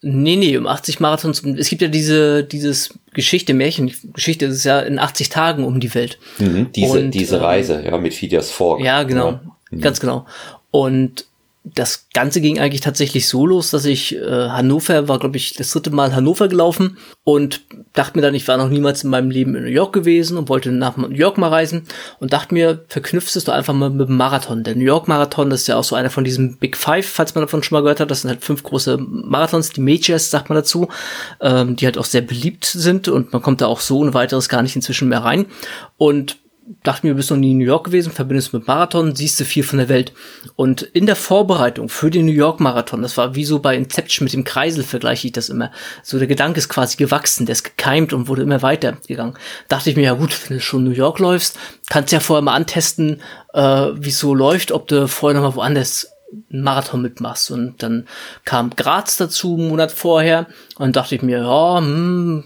Nee, 0.03 0.35
nee, 0.35 0.57
um 0.57 0.65
80 0.65 0.99
Marathons. 0.99 1.43
Es 1.43 1.69
gibt 1.69 1.81
ja 1.81 1.87
diese, 1.87 2.43
dieses 2.43 2.93
Geschichte, 3.13 3.53
Märchengeschichte, 3.53 4.47
das 4.47 4.57
ist 4.57 4.63
ja 4.63 4.79
in 4.79 4.97
80 4.97 5.29
Tagen 5.29 5.63
um 5.63 5.79
die 5.79 5.93
Welt. 5.93 6.17
Mhm, 6.39 6.71
diese, 6.75 6.99
Und, 6.99 7.11
diese 7.11 7.37
ähm, 7.37 7.43
Reise, 7.43 7.83
ja, 7.85 7.97
mit 7.97 8.13
Phidias 8.13 8.49
Fork. 8.49 8.81
Ja, 8.81 9.03
genau. 9.03 9.31
Ja. 9.31 9.41
Mhm. 9.69 9.81
Ganz 9.81 9.99
genau. 9.99 10.25
Und 10.71 11.25
das 11.63 12.07
Ganze 12.13 12.41
ging 12.41 12.59
eigentlich 12.59 12.81
tatsächlich 12.81 13.27
so 13.27 13.45
los, 13.45 13.69
dass 13.69 13.85
ich 13.85 14.15
äh, 14.15 14.49
Hannover 14.49 15.07
war, 15.07 15.19
glaube 15.19 15.37
ich, 15.37 15.53
das 15.53 15.69
dritte 15.69 15.91
Mal 15.91 16.15
Hannover 16.15 16.47
gelaufen 16.47 16.97
und 17.23 17.61
dachte 17.93 18.17
mir 18.17 18.23
dann, 18.23 18.33
ich 18.33 18.47
war 18.47 18.57
noch 18.57 18.69
niemals 18.69 19.03
in 19.03 19.11
meinem 19.11 19.29
Leben 19.29 19.53
in 19.53 19.65
New 19.65 19.69
York 19.69 19.93
gewesen 19.93 20.37
und 20.37 20.49
wollte 20.49 20.71
nach 20.71 20.97
New 20.97 21.09
York 21.09 21.37
mal 21.37 21.49
reisen 21.49 21.83
und 22.19 22.33
dachte 22.33 22.55
mir, 22.55 22.83
verknüpfst 22.87 23.35
es 23.35 23.43
doch 23.43 23.53
einfach 23.53 23.75
mal 23.75 23.91
mit 23.91 24.07
dem 24.07 24.17
Marathon. 24.17 24.63
Der 24.63 24.75
New 24.75 24.85
York 24.85 25.07
Marathon, 25.07 25.51
das 25.51 25.61
ist 25.61 25.67
ja 25.67 25.75
auch 25.75 25.83
so 25.83 25.95
einer 25.95 26.09
von 26.09 26.23
diesen 26.23 26.57
Big 26.57 26.75
Five, 26.75 27.07
falls 27.07 27.35
man 27.35 27.43
davon 27.43 27.61
schon 27.61 27.75
mal 27.75 27.81
gehört 27.81 27.99
hat. 27.99 28.09
Das 28.09 28.21
sind 28.21 28.31
halt 28.31 28.43
fünf 28.43 28.63
große 28.63 28.97
Marathons, 28.97 29.69
die 29.69 29.81
Majors, 29.81 30.31
sagt 30.31 30.49
man 30.49 30.55
dazu, 30.55 30.87
ähm, 31.41 31.75
die 31.75 31.85
halt 31.85 31.99
auch 31.99 32.05
sehr 32.05 32.21
beliebt 32.21 32.65
sind 32.65 33.07
und 33.07 33.33
man 33.33 33.41
kommt 33.43 33.61
da 33.61 33.67
auch 33.67 33.81
so 33.81 33.99
ohne 33.99 34.15
weiteres 34.15 34.49
gar 34.49 34.63
nicht 34.63 34.75
inzwischen 34.75 35.09
mehr 35.09 35.23
rein. 35.23 35.45
Und 35.97 36.37
dachte 36.83 37.05
mir, 37.05 37.13
du 37.13 37.17
bist 37.17 37.31
noch 37.31 37.37
nie 37.37 37.51
in 37.51 37.57
New 37.57 37.65
York 37.65 37.85
gewesen, 37.85 38.11
verbindest 38.11 38.53
mit 38.53 38.67
Marathon, 38.67 39.15
siehst 39.15 39.39
du 39.39 39.45
viel 39.45 39.63
von 39.63 39.79
der 39.79 39.89
Welt. 39.89 40.13
Und 40.55 40.81
in 40.81 41.05
der 41.05 41.15
Vorbereitung 41.15 41.89
für 41.89 42.09
den 42.09 42.25
New 42.25 42.31
York 42.31 42.59
Marathon, 42.59 43.01
das 43.01 43.17
war 43.17 43.35
wie 43.35 43.45
so 43.45 43.59
bei 43.59 43.75
Inception 43.75 44.25
mit 44.25 44.33
dem 44.33 44.43
Kreisel, 44.43 44.83
vergleiche 44.83 45.27
ich 45.27 45.33
das 45.33 45.49
immer. 45.49 45.71
So 46.03 46.17
der 46.19 46.27
Gedanke 46.27 46.59
ist 46.59 46.69
quasi 46.69 46.97
gewachsen, 46.97 47.45
der 47.45 47.53
ist 47.53 47.63
gekeimt 47.63 48.13
und 48.13 48.27
wurde 48.27 48.43
immer 48.43 48.61
weiter 48.61 48.97
gegangen. 49.07 49.35
Dachte 49.67 49.89
ich 49.89 49.95
mir, 49.95 50.03
ja 50.03 50.13
gut, 50.13 50.37
wenn 50.47 50.57
du 50.57 50.61
schon 50.61 50.83
New 50.83 50.91
York 50.91 51.19
läufst, 51.19 51.57
kannst 51.89 52.11
ja 52.11 52.19
vorher 52.19 52.41
mal 52.41 52.55
antesten, 52.55 53.21
äh, 53.53 53.61
wie 53.61 54.09
es 54.09 54.19
so 54.19 54.33
läuft, 54.33 54.71
ob 54.71 54.87
du 54.87 55.07
vorher 55.07 55.39
noch 55.39 55.49
mal 55.49 55.55
woanders 55.55 56.10
einen 56.51 56.63
Marathon 56.63 57.01
mitmachst. 57.01 57.51
Und 57.51 57.83
dann 57.83 58.07
kam 58.45 58.71
Graz 58.71 59.17
dazu, 59.17 59.55
einen 59.55 59.69
Monat 59.69 59.91
vorher. 59.91 60.47
Und 60.77 60.95
dachte 60.95 61.15
ich 61.15 61.21
mir, 61.21 61.39
ja, 61.39 61.77
hm, 61.77 62.43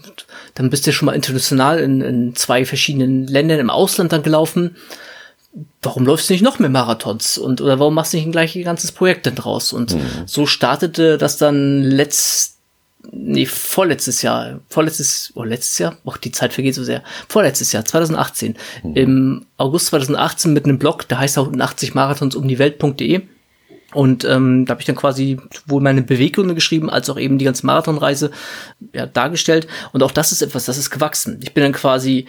dann 0.54 0.70
bist 0.70 0.86
du 0.86 0.92
schon 0.92 1.06
mal 1.06 1.14
international 1.14 1.78
in, 1.78 2.00
in 2.00 2.34
zwei 2.34 2.64
verschiedenen 2.64 3.26
Ländern 3.26 3.60
im 3.60 3.70
Ausland 3.70 4.12
dann 4.12 4.22
gelaufen. 4.22 4.76
Warum 5.80 6.04
läufst 6.04 6.28
du 6.28 6.34
nicht 6.34 6.42
noch 6.42 6.58
mehr 6.58 6.68
Marathons? 6.68 7.38
Und 7.38 7.60
oder 7.60 7.78
warum 7.78 7.94
machst 7.94 8.12
du 8.12 8.18
nicht 8.18 8.26
ein 8.26 8.32
gleich 8.32 8.60
ganzes 8.62 8.92
Projekt 8.92 9.26
denn 9.26 9.36
draus? 9.36 9.72
Und 9.72 9.94
mhm. 9.94 10.00
so 10.26 10.46
startete 10.46 11.16
das 11.16 11.38
dann 11.38 11.82
letzt 11.82 12.56
nee, 13.12 13.46
vorletztes 13.46 14.22
Jahr, 14.22 14.60
vorletztes, 14.68 15.32
oh, 15.34 15.44
letztes 15.44 15.78
Jahr, 15.78 15.96
oh, 16.04 16.12
die 16.22 16.32
Zeit 16.32 16.52
vergeht 16.52 16.74
so 16.74 16.82
sehr, 16.84 17.02
vorletztes 17.28 17.70
Jahr, 17.72 17.84
2018, 17.84 18.56
mhm. 18.82 18.96
im 18.96 19.46
August 19.56 19.86
2018 19.86 20.52
mit 20.52 20.64
einem 20.64 20.78
Blog, 20.78 21.06
der 21.08 21.20
heißt 21.20 21.38
auch 21.38 21.50
80 21.52 21.94
Marathons 21.94 22.34
um 22.34 22.48
die 22.48 22.58
Welt.de 22.58 23.22
und 23.96 24.24
ähm, 24.24 24.66
da 24.66 24.72
habe 24.72 24.82
ich 24.82 24.86
dann 24.86 24.94
quasi 24.94 25.38
wohl 25.66 25.80
meine 25.80 26.02
Beweggründe 26.02 26.54
geschrieben, 26.54 26.90
als 26.90 27.08
auch 27.08 27.18
eben 27.18 27.38
die 27.38 27.46
ganze 27.46 27.64
Marathonreise 27.64 28.30
ja, 28.92 29.06
dargestellt. 29.06 29.66
Und 29.92 30.02
auch 30.02 30.10
das 30.10 30.32
ist 30.32 30.42
etwas, 30.42 30.66
das 30.66 30.76
ist 30.76 30.90
gewachsen. 30.90 31.40
Ich 31.42 31.54
bin 31.54 31.62
dann 31.62 31.72
quasi 31.72 32.26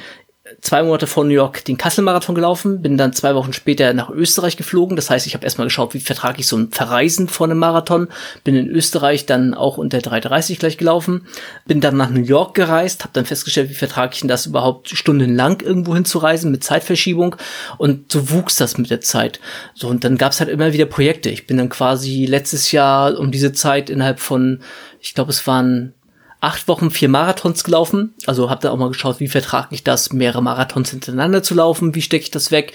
zwei 0.61 0.83
Monate 0.83 1.07
vor 1.07 1.23
New 1.23 1.33
York 1.33 1.63
den 1.65 1.77
Kassel-Marathon 1.77 2.35
gelaufen, 2.35 2.81
bin 2.81 2.97
dann 2.97 3.13
zwei 3.13 3.35
Wochen 3.35 3.53
später 3.53 3.93
nach 3.93 4.09
Österreich 4.09 4.57
geflogen. 4.57 4.95
Das 4.95 5.09
heißt, 5.09 5.27
ich 5.27 5.33
habe 5.33 5.43
erstmal 5.43 5.67
geschaut, 5.67 5.93
wie 5.93 5.99
vertrage 5.99 6.39
ich 6.39 6.47
so 6.47 6.57
ein 6.57 6.71
Verreisen 6.71 7.27
vor 7.27 7.47
einem 7.47 7.57
Marathon. 7.57 8.07
Bin 8.43 8.55
in 8.55 8.67
Österreich 8.67 9.25
dann 9.25 9.53
auch 9.53 9.77
unter 9.77 9.99
3,30 9.99 10.59
gleich 10.59 10.77
gelaufen. 10.77 11.27
Bin 11.65 11.81
dann 11.81 11.97
nach 11.97 12.09
New 12.09 12.21
York 12.21 12.55
gereist, 12.55 13.03
habe 13.03 13.13
dann 13.13 13.25
festgestellt, 13.25 13.69
wie 13.69 13.75
vertrage 13.75 14.13
ich 14.13 14.21
denn 14.21 14.29
das 14.29 14.45
überhaupt 14.45 14.89
stundenlang 14.89 15.61
irgendwo 15.61 15.95
hinzureisen 15.95 16.51
mit 16.51 16.63
Zeitverschiebung. 16.63 17.35
Und 17.77 18.11
so 18.11 18.31
wuchs 18.31 18.55
das 18.55 18.77
mit 18.77 18.89
der 18.89 19.01
Zeit. 19.01 19.39
So, 19.73 19.87
und 19.87 20.03
dann 20.03 20.17
gab's 20.17 20.39
halt 20.39 20.49
immer 20.49 20.73
wieder 20.73 20.85
Projekte. 20.85 21.29
Ich 21.29 21.47
bin 21.47 21.57
dann 21.57 21.69
quasi 21.69 22.25
letztes 22.25 22.71
Jahr 22.71 23.19
um 23.19 23.31
diese 23.31 23.53
Zeit 23.53 23.89
innerhalb 23.89 24.19
von, 24.19 24.61
ich 24.99 25.13
glaube, 25.13 25.31
es 25.31 25.45
waren 25.45 25.93
acht 26.39 26.67
Wochen 26.67 26.91
vier 26.91 27.09
Marathons 27.09 27.63
gelaufen. 27.63 28.13
Also 28.27 28.49
habe 28.49 28.61
da 28.61 28.71
auch 28.71 28.77
mal 28.77 28.89
geschaut, 28.89 29.19
wie 29.19 29.27
vertrage 29.27 29.69
ich 29.71 29.83
das, 29.83 30.13
mehrere 30.13 30.43
Marathons 30.43 30.91
hintereinander 30.91 31.41
zu 31.41 31.55
laufen, 31.55 31.95
wie 31.95 32.01
stecke 32.01 32.23
ich 32.23 32.31
das 32.31 32.51
weg. 32.51 32.73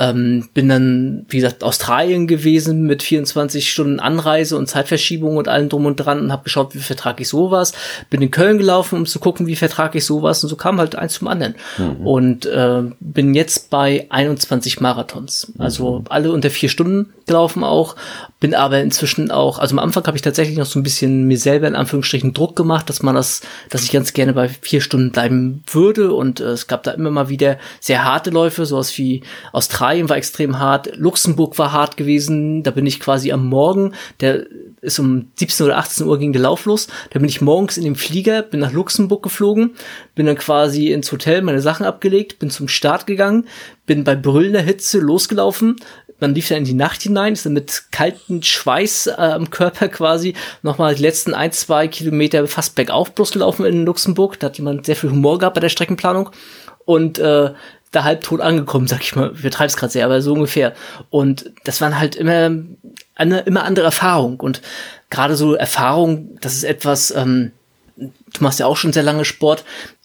Ähm, 0.00 0.48
bin 0.52 0.68
dann, 0.68 1.24
wie 1.28 1.36
gesagt, 1.36 1.62
Australien 1.62 2.26
gewesen 2.26 2.82
mit 2.82 3.04
24 3.04 3.70
Stunden 3.70 4.00
Anreise 4.00 4.56
und 4.56 4.66
Zeitverschiebung 4.66 5.36
und 5.36 5.46
allem 5.46 5.68
drum 5.68 5.86
und 5.86 5.96
dran 5.96 6.20
und 6.20 6.32
habe 6.32 6.42
geschaut, 6.44 6.74
wie 6.74 6.80
vertrage 6.80 7.22
ich 7.22 7.28
sowas. 7.28 7.72
Bin 8.10 8.20
in 8.20 8.32
Köln 8.32 8.58
gelaufen, 8.58 8.98
um 8.98 9.06
zu 9.06 9.20
gucken, 9.20 9.46
wie 9.46 9.56
vertrage 9.56 9.98
ich 9.98 10.04
sowas. 10.04 10.42
Und 10.42 10.50
so 10.50 10.56
kam 10.56 10.78
halt 10.78 10.96
eins 10.96 11.14
zum 11.14 11.28
anderen. 11.28 11.54
Mhm. 11.78 12.06
Und 12.06 12.46
äh, 12.46 12.82
bin 12.98 13.34
jetzt 13.34 13.70
bei 13.70 14.06
21 14.10 14.80
Marathons. 14.80 15.52
Also 15.58 16.00
mhm. 16.00 16.04
alle 16.08 16.32
unter 16.32 16.50
vier 16.50 16.68
Stunden 16.68 17.12
gelaufen 17.26 17.62
auch. 17.62 17.94
Bin 18.40 18.54
aber 18.54 18.80
inzwischen 18.80 19.30
auch, 19.30 19.58
also 19.58 19.74
am 19.74 19.78
Anfang 19.78 20.04
habe 20.06 20.16
ich 20.16 20.22
tatsächlich 20.22 20.58
noch 20.58 20.66
so 20.66 20.78
ein 20.78 20.82
bisschen 20.82 21.24
mir 21.24 21.38
selber 21.38 21.68
in 21.68 21.76
Anführungsstrichen 21.76 22.34
Druck 22.34 22.56
gemacht, 22.56 22.90
dass 22.90 23.03
man 23.04 23.14
das, 23.14 23.42
dass 23.70 23.84
ich 23.84 23.92
ganz 23.92 24.12
gerne 24.12 24.32
bei 24.32 24.48
vier 24.48 24.80
Stunden 24.80 25.12
bleiben 25.12 25.62
würde. 25.70 26.12
Und 26.12 26.40
äh, 26.40 26.44
es 26.44 26.66
gab 26.66 26.82
da 26.82 26.92
immer 26.92 27.10
mal 27.10 27.28
wieder 27.28 27.58
sehr 27.80 28.04
harte 28.04 28.30
Läufe, 28.30 28.66
sowas 28.66 28.96
wie 28.98 29.22
Australien 29.52 30.08
war 30.08 30.16
extrem 30.16 30.58
hart, 30.58 30.96
Luxemburg 30.96 31.58
war 31.58 31.72
hart 31.72 31.96
gewesen. 31.96 32.62
Da 32.62 32.70
bin 32.70 32.86
ich 32.86 33.00
quasi 33.00 33.32
am 33.32 33.46
Morgen, 33.46 33.94
der 34.20 34.46
ist 34.80 34.98
um 34.98 35.28
17 35.36 35.66
oder 35.66 35.78
18 35.78 36.06
Uhr 36.06 36.18
ging 36.18 36.32
der 36.32 36.42
Lauf 36.42 36.66
los. 36.66 36.88
Da 37.10 37.18
bin 37.18 37.28
ich 37.28 37.40
morgens 37.40 37.76
in 37.76 37.84
dem 37.84 37.96
Flieger, 37.96 38.42
bin 38.42 38.60
nach 38.60 38.72
Luxemburg 38.72 39.22
geflogen, 39.22 39.74
bin 40.14 40.26
dann 40.26 40.36
quasi 40.36 40.92
ins 40.92 41.10
Hotel 41.10 41.42
meine 41.42 41.60
Sachen 41.60 41.86
abgelegt, 41.86 42.38
bin 42.38 42.50
zum 42.50 42.68
Start 42.68 43.06
gegangen, 43.06 43.46
bin 43.86 44.04
bei 44.04 44.14
brüllender 44.14 44.60
Hitze 44.60 44.98
losgelaufen, 44.98 45.76
man 46.20 46.34
lief 46.34 46.48
dann 46.48 46.58
in 46.58 46.64
die 46.64 46.74
Nacht 46.74 47.02
hinein, 47.02 47.32
ist 47.32 47.46
dann 47.46 47.52
mit 47.52 47.84
kaltem 47.90 48.42
Schweiß 48.42 49.08
äh, 49.08 49.12
am 49.12 49.50
Körper 49.50 49.88
quasi 49.88 50.34
nochmal 50.62 50.94
die 50.94 51.02
letzten 51.02 51.34
ein, 51.34 51.52
zwei 51.52 51.88
Kilometer 51.88 52.46
fast 52.46 52.74
bergauf 52.74 53.12
bloß 53.12 53.32
gelaufen 53.32 53.66
in 53.66 53.84
Luxemburg. 53.84 54.38
Da 54.38 54.46
hat 54.46 54.58
jemand 54.58 54.86
sehr 54.86 54.96
viel 54.96 55.10
Humor 55.10 55.38
gehabt 55.38 55.54
bei 55.54 55.60
der 55.60 55.68
Streckenplanung 55.68 56.30
und 56.84 57.18
äh, 57.18 57.52
da 57.90 58.04
halb 58.04 58.22
tot 58.22 58.40
angekommen, 58.40 58.86
sag 58.86 59.02
ich 59.02 59.14
mal. 59.14 59.30
Wir 59.34 59.50
treiben 59.50 59.68
es 59.68 59.76
gerade 59.76 59.92
sehr, 59.92 60.04
aber 60.04 60.20
so 60.20 60.32
ungefähr. 60.32 60.74
Und 61.10 61.52
das 61.64 61.80
waren 61.80 61.98
halt 61.98 62.16
immer 62.16 62.52
eine 63.14 63.40
immer 63.40 63.64
andere 63.64 63.86
Erfahrung 63.86 64.40
und 64.40 64.60
gerade 65.10 65.36
so 65.36 65.54
Erfahrung, 65.54 66.36
das 66.40 66.54
ist 66.54 66.64
etwas. 66.64 67.12
Ähm, 67.12 67.52
du 67.96 68.10
machst 68.40 68.58
ja 68.58 68.66
auch 68.66 68.76
schon 68.76 68.92
sehr 68.92 69.04
lange 69.04 69.24
Sport. 69.24 69.64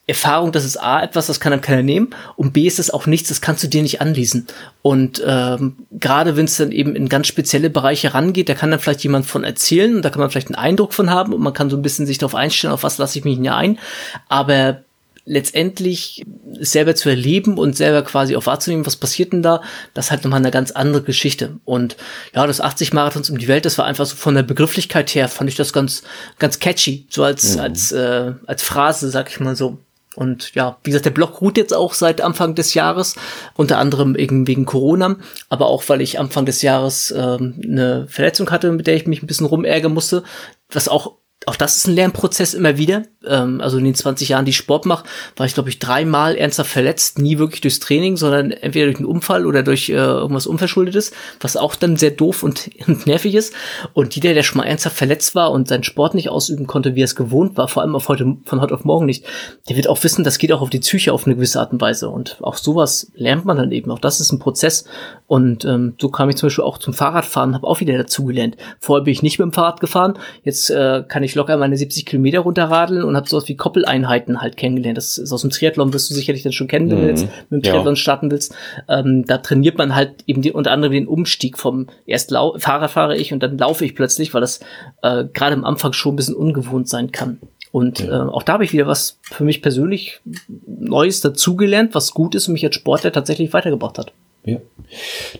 Erfahrung, 0.10 0.51
das 0.51 0.66
ist 0.66 0.78
A, 0.78 1.01
etwas, 1.01 1.28
das 1.28 1.39
kann 1.39 1.53
einem 1.53 1.62
keiner 1.62 1.84
nehmen 1.84 2.10
und 2.36 2.51
B 2.53 2.68
ist 2.68 2.80
es 2.80 2.91
auch 2.91 3.05
nichts, 3.05 3.30
das 3.30 3.41
kannst 3.41 3.64
du 3.64 3.68
dir 3.68 3.82
nicht 3.82 4.01
anlesen. 4.01 4.47
Und 4.82 5.24
ähm, 5.26 5.78
gerade 5.91 6.36
wenn 6.36 6.45
es 6.45 6.57
dann 6.57 6.72
eben 6.72 6.95
in 6.95 7.10
ganz 7.10 7.28
spezielle 7.28 7.70
Bereiche 7.70 8.14
rangeht, 8.14 8.49
da 8.49 8.55
kann 8.55 8.72
dann 8.72 8.80
vielleicht 8.80 9.03
jemand 9.03 9.26
von 9.26 9.43
erzählen 9.43 9.95
und 9.95 10.03
da 10.03 10.10
kann 10.10 10.20
man 10.20 10.30
vielleicht 10.30 10.47
einen 10.47 10.55
Eindruck 10.55 10.93
von 10.93 11.10
haben 11.10 11.34
und 11.34 11.41
man 11.41 11.53
kann 11.53 11.70
so 11.70 11.78
ein 11.78 11.82
bisschen 11.82 12.05
sich 12.05 12.18
darauf 12.18 12.36
einstellen, 12.36 12.74
auf 12.74 12.84
was 12.84 12.97
lasse 12.97 13.20
ich 13.20 13.26
mich 13.26 13.39
hier 13.39 13.55
ein. 13.55 13.80
Aber 14.28 14.84
letztendlich 15.30 16.26
selber 16.60 16.95
zu 16.95 17.07
erleben 17.07 17.60
und 17.60 17.78
selber 17.78 18.01
quasi 18.01 18.36
auch 18.36 18.47
wahrzunehmen, 18.47 18.88
was 18.88 18.95
passiert 18.95 19.32
denn 19.32 19.43
da, 19.43 19.62
das 19.93 20.05
ist 20.05 20.12
halt 20.12 20.24
nochmal 20.24 20.39
eine 20.39 20.49
ganz 20.49 20.72
andere 20.72 21.03
Geschichte. 21.03 21.57
Und 21.66 21.97
ja, 22.34 22.47
das 22.47 22.60
80 22.60 22.93
Marathons 22.93 23.30
um 23.30 23.38
die 23.38 23.47
Welt, 23.47 23.66
das 23.66 23.78
war 23.78 23.86
einfach 23.86 24.07
so 24.07 24.16
von 24.16 24.34
der 24.34 24.41
Begrifflichkeit 24.41 25.14
her, 25.14 25.28
fand 25.28 25.47
ich 25.49 25.55
das 25.55 25.72
ganz, 25.72 26.01
ganz 26.39 26.60
catchy, 26.60 27.05
so 27.10 27.24
als, 27.24 27.55
mhm. 27.55 27.62
als, 27.62 27.91
äh, 27.91 28.34
als 28.47 28.64
Phrase, 28.64 29.12
sag 29.12 29.30
ich 29.30 29.39
mal 29.39 29.55
so. 29.55 29.78
Und 30.16 30.55
ja, 30.55 30.78
wie 30.84 30.89
gesagt, 30.89 31.05
der 31.05 31.12
Blog 31.12 31.39
ruht 31.39 31.57
jetzt 31.57 31.74
auch 31.74 31.93
seit 31.93 32.20
Anfang 32.20 32.55
des 32.55 32.74
Jahres, 32.74 33.16
unter 33.55 33.78
anderem 33.78 34.16
eben 34.16 34.47
wegen 34.47 34.66
Corona, 34.66 35.18
aber 35.49 35.68
auch 35.68 35.88
weil 35.88 36.01
ich 36.01 36.20
Anfang 36.20 36.45
des 36.45 36.62
Jahres 36.62 37.14
ähm, 37.16 37.62
eine 37.64 38.07
Verletzung 38.07 38.49
hatte, 38.49 38.72
mit 38.72 38.88
der 38.88 38.95
ich 38.95 39.05
mich 39.05 39.22
ein 39.22 39.28
bisschen 39.28 39.45
rumärgern 39.45 39.93
musste, 39.93 40.24
was 40.72 40.89
auch 40.89 41.18
auch 41.45 41.55
das 41.55 41.77
ist 41.77 41.87
ein 41.87 41.95
Lernprozess 41.95 42.53
immer 42.53 42.77
wieder. 42.77 43.03
Ähm, 43.25 43.61
also 43.61 43.77
in 43.77 43.85
den 43.85 43.95
20 43.95 44.29
Jahren, 44.29 44.43
die 44.43 44.49
ich 44.49 44.57
Sport 44.57 44.85
mache, 44.85 45.05
war 45.37 45.45
ich, 45.45 45.53
glaube 45.53 45.69
ich, 45.69 45.79
dreimal 45.79 46.35
ernsthaft 46.35 46.69
verletzt. 46.69 47.17
Nie 47.17 47.37
wirklich 47.37 47.61
durchs 47.61 47.79
Training, 47.79 48.17
sondern 48.17 48.51
entweder 48.51 48.85
durch 48.85 48.97
einen 48.97 49.05
Unfall 49.05 49.45
oder 49.45 49.63
durch 49.63 49.89
äh, 49.89 49.93
irgendwas 49.93 50.47
Unverschuldetes, 50.47 51.11
was 51.39 51.55
auch 51.55 51.75
dann 51.75 51.95
sehr 51.95 52.11
doof 52.11 52.43
und, 52.43 52.69
und 52.87 53.07
nervig 53.07 53.35
ist. 53.35 53.53
Und 53.93 54.15
jeder, 54.15 54.33
der 54.33 54.43
schon 54.43 54.57
mal 54.57 54.65
ernsthaft 54.65 54.97
verletzt 54.97 55.33
war 55.33 55.51
und 55.51 55.69
seinen 55.69 55.83
Sport 55.83 56.13
nicht 56.13 56.29
ausüben 56.29 56.67
konnte, 56.67 56.95
wie 56.95 57.01
er 57.01 57.05
es 57.05 57.15
gewohnt 57.15 57.55
war, 57.57 57.69
vor 57.69 57.83
allem 57.83 57.95
auf 57.95 58.09
heute, 58.09 58.37
von 58.45 58.59
heute 58.59 58.73
auf 58.73 58.83
morgen 58.83 59.05
nicht, 59.05 59.23
der 59.69 59.77
wird 59.77 59.87
auch 59.87 60.03
wissen, 60.03 60.25
das 60.25 60.39
geht 60.39 60.51
auch 60.51 60.61
auf 60.61 60.69
die 60.69 60.79
Psyche 60.79 61.13
auf 61.13 61.25
eine 61.25 61.35
gewisse 61.35 61.61
Art 61.61 61.71
und 61.71 61.79
Weise. 61.79 62.09
Und 62.09 62.37
auch 62.41 62.55
sowas 62.55 63.11
lernt 63.15 63.45
man 63.45 63.55
dann 63.55 63.71
eben. 63.71 63.91
Auch 63.91 63.99
das 63.99 64.19
ist 64.19 64.33
ein 64.33 64.39
Prozess. 64.39 64.83
Und 65.25 65.63
ähm, 65.63 65.95
so 66.01 66.09
kam 66.09 66.29
ich 66.29 66.35
zum 66.35 66.47
Beispiel 66.47 66.65
auch 66.65 66.79
zum 66.79 66.93
Fahrradfahren, 66.93 67.55
habe 67.55 67.65
auch 67.65 67.79
wieder 67.79 67.97
dazugelernt. 67.97 68.57
Vorher 68.79 69.05
bin 69.05 69.13
ich 69.13 69.23
nicht 69.23 69.39
mit 69.39 69.45
dem 69.45 69.53
Fahrrad 69.53 69.79
gefahren. 69.79 70.19
Jetzt 70.43 70.69
äh, 70.69 71.03
kann 71.07 71.23
ich 71.23 71.28
locker 71.36 71.57
meine 71.57 71.77
70 71.77 72.05
Kilometer 72.05 72.39
runterradeln 72.39 73.03
und 73.03 73.15
habe 73.15 73.27
sowas 73.27 73.47
wie 73.47 73.55
Koppeleinheiten 73.55 74.41
halt 74.41 74.57
kennengelernt. 74.57 74.97
Das 74.97 75.17
ist 75.17 75.32
aus 75.32 75.41
dem 75.41 75.49
Triathlon, 75.49 75.93
wirst 75.93 76.09
du 76.09 76.15
sicherlich 76.15 76.43
dann 76.43 76.51
schon 76.51 76.67
kennen, 76.67 76.89
wenn 76.89 76.97
du 76.97 77.03
mhm. 77.03 77.09
jetzt 77.09 77.27
mit 77.49 77.63
dem 77.63 77.63
Triathlon 77.63 77.93
ja. 77.93 77.97
starten 77.97 78.32
willst. 78.32 78.53
Ähm, 78.88 79.25
da 79.25 79.38
trainiert 79.38 79.77
man 79.77 79.95
halt 79.95 80.23
eben 80.27 80.41
die, 80.41 80.51
unter 80.51 80.71
anderem 80.71 80.93
den 80.93 81.07
Umstieg 81.07 81.57
vom 81.57 81.88
erst 82.05 82.32
Lau 82.32 82.57
Fahrrad 82.57 82.91
fahre 82.91 83.17
ich 83.17 83.34
und 83.34 83.41
dann 83.41 83.57
laufe 83.57 83.86
ich 83.86 83.95
plötzlich, 83.95 84.34
weil 84.34 84.41
das 84.41 84.59
äh, 85.01 85.25
gerade 85.34 85.55
am 85.55 85.65
Anfang 85.65 85.93
schon 85.93 86.13
ein 86.13 86.17
bisschen 86.17 86.36
ungewohnt 86.36 86.88
sein 86.88 87.11
kann. 87.11 87.39
Und 87.71 87.99
ja. 87.99 88.25
äh, 88.25 88.30
auch 88.30 88.43
da 88.43 88.53
habe 88.53 88.65
ich 88.65 88.73
wieder 88.73 88.88
was 88.88 89.19
für 89.21 89.43
mich 89.43 89.61
persönlich 89.61 90.19
Neues 90.65 91.21
dazugelernt, 91.21 91.93
was 91.93 92.13
gut 92.13 92.36
ist 92.36 92.47
und 92.47 92.53
mich 92.53 92.65
als 92.65 92.75
Sportler 92.75 93.11
tatsächlich 93.11 93.53
weitergebracht 93.53 93.97
hat. 93.97 94.11
Ja. 94.45 94.57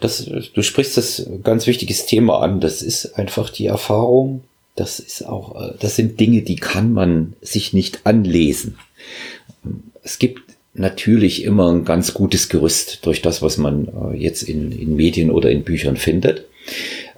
Das, 0.02 0.26
du 0.26 0.62
sprichst 0.62 0.98
das 0.98 1.28
ganz 1.44 1.66
wichtiges 1.66 2.06
Thema 2.06 2.42
an. 2.42 2.60
Das 2.60 2.82
ist 2.82 3.18
einfach 3.18 3.50
die 3.50 3.66
Erfahrung. 3.66 4.44
Das 4.80 5.00
ist 5.00 5.24
auch, 5.24 5.62
äh, 5.62 5.74
das 5.80 5.98
sind 5.98 6.20
Dinge, 6.22 6.42
die 6.42 6.56
kann 6.56 6.94
man 6.94 7.34
sich 7.42 7.74
nicht 7.74 8.06
anlesen. 8.06 8.80
Es 10.04 10.20
gibt 10.20 10.42
natürlich 10.74 11.44
immer 11.44 11.70
ein 11.70 11.84
ganz 11.84 12.14
gutes 12.14 12.48
Gerüst 12.48 13.06
durch 13.06 13.22
das, 13.22 13.42
was 13.42 13.58
man 13.58 13.90
äh, 13.90 14.16
jetzt 14.16 14.44
in, 14.44 14.72
in 14.72 14.96
Medien 14.96 15.32
oder 15.32 15.52
in 15.52 15.64
Büchern 15.64 15.98
findet. 15.98 16.46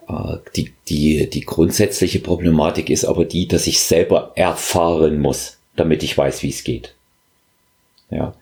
Äh, 0.10 0.38
die, 0.56 0.72
die, 0.90 1.30
die 1.30 1.42
grundsätzliche 1.42 2.20
Problematik 2.20 2.90
ist 2.90 3.06
aber 3.06 3.26
die, 3.26 3.48
dass 3.48 3.68
ich 3.68 3.80
selber 3.80 4.32
erfahren 4.34 5.20
muss, 5.20 5.58
damit 5.76 6.02
ich 6.02 6.18
weiß, 6.18 6.42
wie 6.42 6.50
es 6.50 6.64
geht. 6.64 6.96
Ja. 8.10 8.34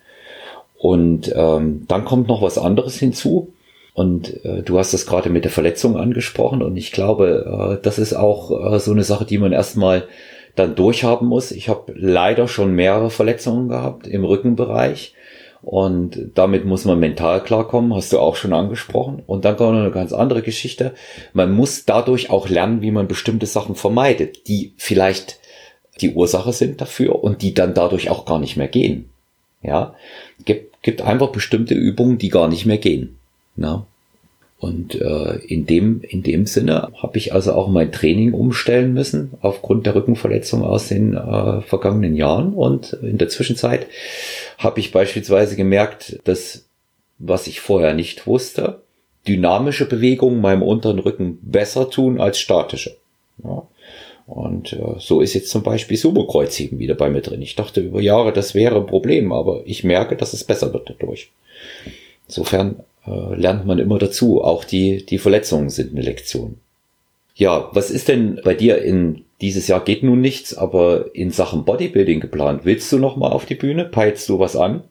Und 0.77 1.29
ähm, 1.35 1.83
dann 1.89 2.05
kommt 2.05 2.29
noch 2.29 2.41
was 2.41 2.57
anderes 2.57 2.97
hinzu. 2.97 3.51
Und 3.99 4.45
äh, 4.45 4.63
du 4.63 4.79
hast 4.79 4.93
das 4.93 5.05
gerade 5.05 5.29
mit 5.29 5.43
der 5.43 5.51
Verletzung 5.51 5.97
angesprochen. 5.97 6.61
Und 6.61 6.77
ich 6.77 6.93
glaube, 6.93 7.79
äh, 7.79 7.83
das 7.83 7.99
ist 7.99 8.13
auch 8.13 8.73
äh, 8.73 8.79
so 8.79 8.93
eine 8.93 9.03
Sache, 9.03 9.25
die 9.25 9.37
man 9.37 9.51
erstmal 9.51 10.07
dann 10.55 10.73
durchhaben 10.73 11.27
muss. 11.27 11.51
Ich 11.51 11.67
habe 11.67 11.91
leider 11.97 12.47
schon 12.47 12.71
mehrere 12.71 13.09
Verletzungen 13.09 13.67
gehabt 13.67 14.07
im 14.07 14.23
Rückenbereich. 14.23 15.15
Und 15.61 16.31
damit 16.35 16.63
muss 16.63 16.85
man 16.85 16.97
mental 16.97 17.43
klarkommen, 17.43 17.93
hast 17.93 18.13
du 18.13 18.19
auch 18.19 18.37
schon 18.37 18.53
angesprochen. 18.53 19.21
Und 19.27 19.43
dann 19.43 19.57
kommt 19.57 19.73
noch 19.73 19.81
eine 19.81 19.91
ganz 19.91 20.13
andere 20.13 20.43
Geschichte. 20.43 20.93
Man 21.33 21.51
muss 21.51 21.83
dadurch 21.83 22.29
auch 22.29 22.47
lernen, 22.47 22.81
wie 22.81 22.91
man 22.91 23.09
bestimmte 23.09 23.47
Sachen 23.47 23.75
vermeidet, 23.75 24.47
die 24.47 24.75
vielleicht 24.77 25.41
die 25.99 26.13
Ursache 26.13 26.53
sind 26.53 26.79
dafür 26.79 27.21
und 27.21 27.41
die 27.41 27.53
dann 27.53 27.73
dadurch 27.73 28.09
auch 28.09 28.23
gar 28.23 28.39
nicht 28.39 28.55
mehr 28.55 28.69
gehen. 28.69 29.09
Ja, 29.61 29.93
gibt 30.45 30.69
gibt 30.83 31.01
einfach 31.01 31.33
bestimmte 31.33 31.73
Übungen, 31.73 32.17
die 32.17 32.29
gar 32.29 32.47
nicht 32.47 32.65
mehr 32.65 32.77
gehen. 32.77 33.18
Na? 33.59 33.85
Und 34.57 34.95
äh, 34.95 35.35
in, 35.47 35.65
dem, 35.65 36.01
in 36.01 36.21
dem 36.21 36.45
Sinne 36.45 36.89
habe 37.01 37.17
ich 37.17 37.33
also 37.33 37.53
auch 37.53 37.69
mein 37.69 37.93
Training 37.93 38.33
umstellen 38.33 38.93
müssen, 38.93 39.31
aufgrund 39.39 39.85
der 39.85 39.95
Rückenverletzung 39.95 40.63
aus 40.63 40.89
den 40.89 41.13
äh, 41.13 41.61
vergangenen 41.61 42.15
Jahren. 42.15 42.53
Und 42.53 42.91
in 43.01 43.17
der 43.17 43.29
Zwischenzeit 43.29 43.87
habe 44.57 44.81
ich 44.81 44.91
beispielsweise 44.91 45.55
gemerkt, 45.55 46.19
dass, 46.25 46.65
was 47.19 47.47
ich 47.47 47.61
vorher 47.61 47.93
nicht 47.93 48.27
wusste, 48.27 48.81
dynamische 49.25 49.85
Bewegungen 49.87 50.41
meinem 50.41 50.63
unteren 50.63 50.99
Rücken 50.99 51.39
besser 51.41 51.89
tun 51.89 52.19
als 52.19 52.37
statische. 52.39 52.97
Ja. 53.41 53.63
Und 54.27 54.73
äh, 54.73 54.95
so 54.99 55.21
ist 55.21 55.35
jetzt 55.35 55.49
zum 55.49 55.63
Beispiel 55.63 55.95
Sumo-Kreuzheben 55.97 56.79
wieder 56.79 56.95
bei 56.95 57.09
mir 57.09 57.21
drin. 57.21 57.41
Ich 57.41 57.55
dachte 57.55 57.79
über 57.79 58.01
Jahre, 58.01 58.33
das 58.33 58.53
wäre 58.53 58.75
ein 58.75 58.85
Problem, 58.87 59.31
aber 59.31 59.61
ich 59.65 59.85
merke, 59.85 60.17
dass 60.17 60.33
es 60.33 60.43
besser 60.43 60.73
wird 60.73 60.89
dadurch. 60.89 61.31
Insofern 62.27 62.83
äh, 63.09 63.35
lernt 63.35 63.65
man 63.65 63.79
immer 63.79 63.97
dazu. 63.99 64.43
Auch 64.43 64.63
die, 64.63 65.05
die 65.05 65.17
Verletzungen 65.17 65.69
sind 65.69 65.91
eine 65.91 66.01
Lektion. 66.01 66.57
Ja, 67.35 67.69
was 67.71 67.89
ist 67.89 68.07
denn 68.07 68.39
bei 68.43 68.53
dir 68.53 68.81
in 68.81 69.23
dieses 69.41 69.67
Jahr 69.67 69.83
geht 69.83 70.03
nun 70.03 70.19
nichts, 70.19 70.57
aber 70.57 71.15
in 71.15 71.31
Sachen 71.31 71.63
Bodybuilding 71.63 72.19
geplant? 72.19 72.65
Willst 72.65 72.91
du 72.91 72.99
noch 72.99 73.15
mal 73.15 73.31
auf 73.31 73.45
die 73.45 73.55
Bühne? 73.55 73.85
Peilst 73.85 74.27
du 74.27 74.39
was 74.39 74.55
an? 74.55 74.83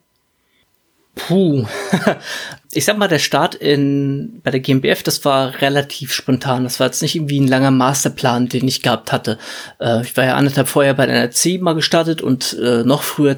Puh. 1.14 1.66
ich 2.72 2.84
sag 2.84 2.96
mal, 2.96 3.08
der 3.08 3.18
Start 3.18 3.54
in, 3.54 4.40
bei 4.42 4.50
der 4.50 4.60
GmbF, 4.60 5.02
das 5.02 5.24
war 5.24 5.60
relativ 5.60 6.12
spontan. 6.12 6.64
Das 6.64 6.80
war 6.80 6.86
jetzt 6.86 7.02
nicht 7.02 7.16
irgendwie 7.16 7.40
ein 7.40 7.48
langer 7.48 7.70
Masterplan, 7.70 8.48
den 8.48 8.66
ich 8.66 8.82
gehabt 8.82 9.12
hatte. 9.12 9.38
Äh, 9.80 10.02
ich 10.02 10.16
war 10.16 10.24
ja 10.24 10.36
anderthalb 10.36 10.68
vorher 10.68 10.94
bei 10.94 11.06
der 11.06 11.16
NRC 11.16 11.60
mal 11.60 11.74
gestartet 11.74 12.22
und 12.22 12.56
äh, 12.62 12.84
noch 12.84 13.02
früher, 13.02 13.36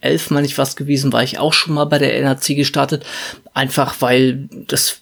2011 0.00 0.30
meine 0.30 0.46
ich 0.46 0.58
was 0.58 0.76
gewesen, 0.76 1.12
war 1.12 1.22
ich 1.22 1.38
auch 1.38 1.52
schon 1.52 1.74
mal 1.74 1.84
bei 1.84 1.98
der 1.98 2.16
NRC 2.16 2.56
gestartet. 2.56 3.04
Einfach 3.54 3.96
weil 4.00 4.48
das 4.66 5.00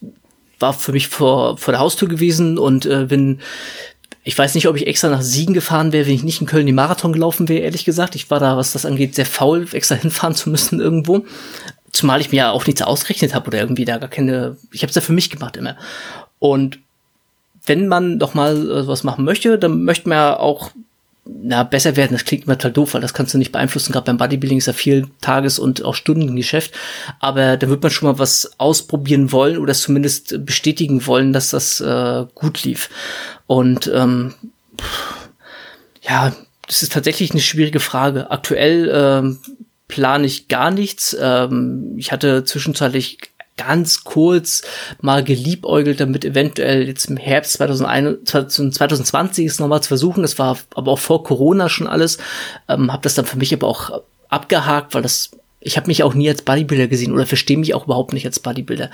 war 0.59 0.73
für 0.73 0.93
mich 0.93 1.09
vor, 1.09 1.57
vor 1.59 1.73
der 1.73 1.81
Haustür 1.81 2.09
gewesen 2.09 2.59
und 2.59 2.87
äh, 2.87 3.11
wenn 3.11 3.41
ich 4.25 4.37
weiß 4.37 4.55
nicht, 4.55 4.69
ob 4.69 4.77
ich 4.77 4.87
extra 4.87 5.09
nach 5.09 5.23
Siegen 5.23 5.55
gefahren 5.55 5.93
wäre, 5.93 6.07
wenn 6.07 6.15
ich 6.15 6.23
nicht 6.23 6.43
in 6.43 6.47
Köln 6.47 6.67
die 6.67 6.73
Marathon 6.73 7.15
gelaufen 7.15 7.49
wäre, 7.49 7.63
ehrlich 7.63 7.87
gesagt. 7.87 8.15
Ich 8.15 8.31
war 8.31 8.41
da, 8.41 8.59
was 8.59 8.73
das 8.73 8.85
angeht, 8.85 9.15
sehr 9.15 9.25
faul, 9.25 9.67
extra 9.73 9.95
hinfahren 9.97 10.35
zu 10.35 10.51
müssen 10.51 10.81
irgendwo. 10.81 11.25
Zumal 11.93 12.21
ich 12.21 12.31
mir 12.31 12.37
ja 12.37 12.51
auch 12.51 12.67
nichts 12.67 12.83
ausgerechnet 12.83 13.35
habe 13.35 13.47
oder 13.47 13.59
irgendwie 13.59 13.87
da 13.87 13.97
gar 13.97 14.11
keine. 14.11 14.59
Ich 14.71 14.83
habe 14.83 14.91
es 14.91 14.97
ja 14.97 15.01
für 15.01 15.15
mich 15.15 15.31
gemacht 15.31 15.57
immer. 15.57 15.77
Und 16.39 16.79
wenn 17.65 17.89
man 17.89 18.19
doch 18.19 18.35
mal 18.35 18.71
äh, 18.71 18.87
was 18.87 19.03
machen 19.03 19.25
möchte, 19.25 19.59
dann 19.59 19.85
möchte 19.85 20.09
man 20.09 20.19
ja 20.19 20.39
auch 20.39 20.73
na, 21.29 21.63
besser 21.63 21.97
werden. 21.97 22.13
Das 22.13 22.25
klingt 22.25 22.45
immer 22.45 22.57
total 22.57 22.73
doof, 22.73 22.95
weil 22.95 23.01
das 23.01 23.15
kannst 23.15 23.35
du 23.35 23.39
nicht 23.39 23.53
beeinflussen. 23.53 23.93
Gerade 23.93 24.07
beim 24.07 24.17
Bodybuilding 24.17 24.59
ist 24.59 24.67
ja 24.67 24.73
viel 24.73 25.09
Tages- 25.21 25.59
und 25.59 25.85
auch 25.85 25.95
Stundengeschäft. 25.95 26.73
Aber 27.21 27.57
da 27.57 27.69
wird 27.69 27.83
man 27.83 27.93
schon 27.93 28.09
mal 28.09 28.19
was 28.19 28.53
ausprobieren 28.59 29.31
wollen 29.31 29.59
oder 29.59 29.75
zumindest 29.75 30.45
bestätigen 30.45 31.07
wollen, 31.07 31.33
dass 31.33 31.51
das 31.51 31.81
äh, 31.81 32.25
gut 32.35 32.65
lief. 32.65 32.89
Und 33.47 33.91
ähm, 33.95 34.35
ja, 36.03 36.35
das 36.67 36.83
ist 36.83 36.93
tatsächlich 36.93 37.31
eine 37.31 37.41
schwierige 37.41 37.81
Frage. 37.81 38.31
Aktuell 38.31 38.91
ähm, 38.93 39.39
plane 39.87 40.27
ich 40.27 40.49
gar 40.49 40.71
nichts. 40.71 41.17
Ähm, 41.21 41.95
ich 41.97 42.13
hatte 42.13 42.45
zwischenzeitlich 42.45 43.19
ganz 43.59 44.05
kurz 44.05 44.63
mal 45.03 45.23
geliebäugelt 45.23 46.01
damit, 46.01 46.25
eventuell 46.25 46.89
jetzt 46.89 47.07
im 47.07 47.19
Herbst 47.19 47.55
2021, 47.55 48.73
2020 48.73 49.47
es 49.47 49.59
nochmal 49.59 49.83
zu 49.83 49.89
versuchen. 49.89 50.23
Das 50.23 50.39
war 50.39 50.57
aber 50.75 50.93
auch 50.93 50.99
vor 50.99 51.25
Corona 51.25 51.69
schon 51.69 51.87
alles. 51.87 52.17
Ähm, 52.69 52.91
habe 52.91 53.03
das 53.03 53.15
dann 53.15 53.27
für 53.27 53.37
mich 53.37 53.53
aber 53.53 53.67
auch 53.67 54.03
abgehakt, 54.31 54.95
weil 54.95 55.03
das 55.03 55.31
ich 55.69 55.77
habe 55.77 55.87
mich 55.87 56.03
auch 56.03 56.15
nie 56.15 56.31
als 56.31 56.41
Bodybuilder 56.41 56.89
gesehen 56.89 57.13
oder 57.13 57.27
verstehe 57.27 57.59
mich 57.59 57.75
auch 57.75 57.85
überhaupt 57.85 58.15
nicht 58.15 58.25
als 58.25 58.41
Bodybuilder. 58.41 58.91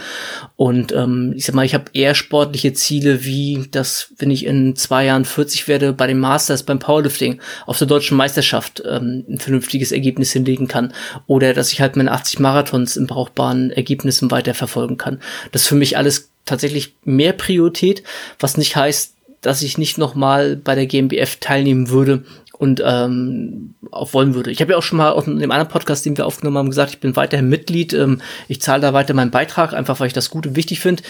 Und 0.56 0.90
ähm, 0.90 1.32
ich 1.36 1.44
sag 1.44 1.54
mal, 1.54 1.64
ich 1.64 1.72
habe 1.72 1.84
eher 1.92 2.16
sportliche 2.16 2.72
Ziele, 2.72 3.24
wie 3.24 3.68
dass, 3.70 4.08
wenn 4.18 4.32
ich 4.32 4.44
in 4.44 4.74
zwei 4.74 5.04
Jahren 5.04 5.24
40 5.24 5.68
werde, 5.68 5.92
bei 5.92 6.08
den 6.08 6.18
Masters, 6.18 6.64
beim 6.64 6.80
Powerlifting, 6.80 7.40
auf 7.66 7.78
der 7.78 7.86
deutschen 7.86 8.16
Meisterschaft 8.16 8.82
ähm, 8.84 9.24
ein 9.28 9.38
vernünftiges 9.38 9.92
Ergebnis 9.92 10.32
hinlegen 10.32 10.66
kann. 10.66 10.92
Oder 11.28 11.54
dass 11.54 11.72
ich 11.72 11.80
halt 11.80 11.94
meine 11.94 12.10
80 12.10 12.40
Marathons 12.40 12.96
in 12.96 13.06
brauchbaren 13.06 13.70
Ergebnissen 13.70 14.32
weiterverfolgen 14.32 14.98
kann. 14.98 15.20
Das 15.52 15.62
ist 15.62 15.68
für 15.68 15.76
mich 15.76 15.96
alles 15.96 16.30
tatsächlich 16.44 16.96
mehr 17.04 17.32
Priorität, 17.34 18.02
was 18.40 18.56
nicht 18.56 18.74
heißt, 18.74 19.14
dass 19.42 19.62
ich 19.62 19.78
nicht 19.78 19.96
nochmal 19.96 20.56
bei 20.56 20.74
der 20.74 20.86
GmbF 20.86 21.36
teilnehmen 21.36 21.90
würde, 21.90 22.24
und 22.58 22.82
ähm, 22.84 23.74
auch 23.90 24.12
wollen 24.12 24.34
würde. 24.34 24.50
Ich 24.50 24.60
habe 24.60 24.72
ja 24.72 24.78
auch 24.78 24.82
schon 24.82 24.98
mal 24.98 25.10
in 25.26 25.38
dem 25.38 25.50
anderen 25.50 25.70
Podcast, 25.70 26.06
den 26.06 26.16
wir 26.16 26.26
aufgenommen 26.26 26.58
haben, 26.58 26.68
gesagt, 26.68 26.92
ich 26.92 27.00
bin 27.00 27.16
weiterhin 27.16 27.48
Mitglied. 27.48 27.92
Ähm, 27.92 28.20
ich 28.48 28.62
zahle 28.62 28.80
da 28.80 28.92
weiter 28.92 29.14
meinen 29.14 29.30
Beitrag, 29.30 29.72
einfach 29.72 29.98
weil 30.00 30.06
ich 30.06 30.12
das 30.12 30.30
gut 30.30 30.46
und 30.46 30.56
wichtig 30.56 30.80
finde. 30.80 31.02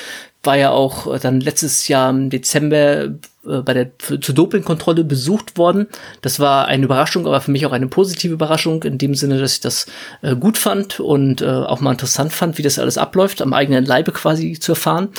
War 0.43 0.57
ja 0.57 0.71
auch 0.71 1.13
äh, 1.13 1.19
dann 1.19 1.41
letztes 1.41 1.87
Jahr 1.89 2.11
im 2.11 2.31
Dezember 2.31 3.11
äh, 3.47 3.61
bei 3.63 3.75
der 3.75 3.91
zur 3.99 4.35
Dopingkontrolle 4.35 5.05
besucht 5.05 5.59
worden. 5.59 5.87
Das 6.23 6.41
war 6.41 6.67
eine 6.67 6.85
Überraschung, 6.85 7.27
aber 7.27 7.41
für 7.41 7.51
mich 7.51 7.67
auch 7.67 7.73
eine 7.73 7.89
positive 7.89 8.33
Überraschung 8.33 8.83
in 8.83 8.97
dem 8.97 9.15
Sinne, 9.15 9.39
dass 9.39 9.55
ich 9.55 9.61
das 9.61 9.87
äh, 10.23 10.35
gut 10.35 10.57
fand 10.57 10.99
und 10.99 11.43
äh, 11.43 11.47
auch 11.47 11.81
mal 11.81 11.93
interessant 11.93 12.33
fand, 12.33 12.57
wie 12.57 12.63
das 12.63 12.79
alles 12.79 12.97
abläuft, 12.97 13.43
am 13.43 13.53
eigenen 13.53 13.85
Leibe 13.85 14.13
quasi 14.13 14.59
zu 14.59 14.73
erfahren. 14.73 15.11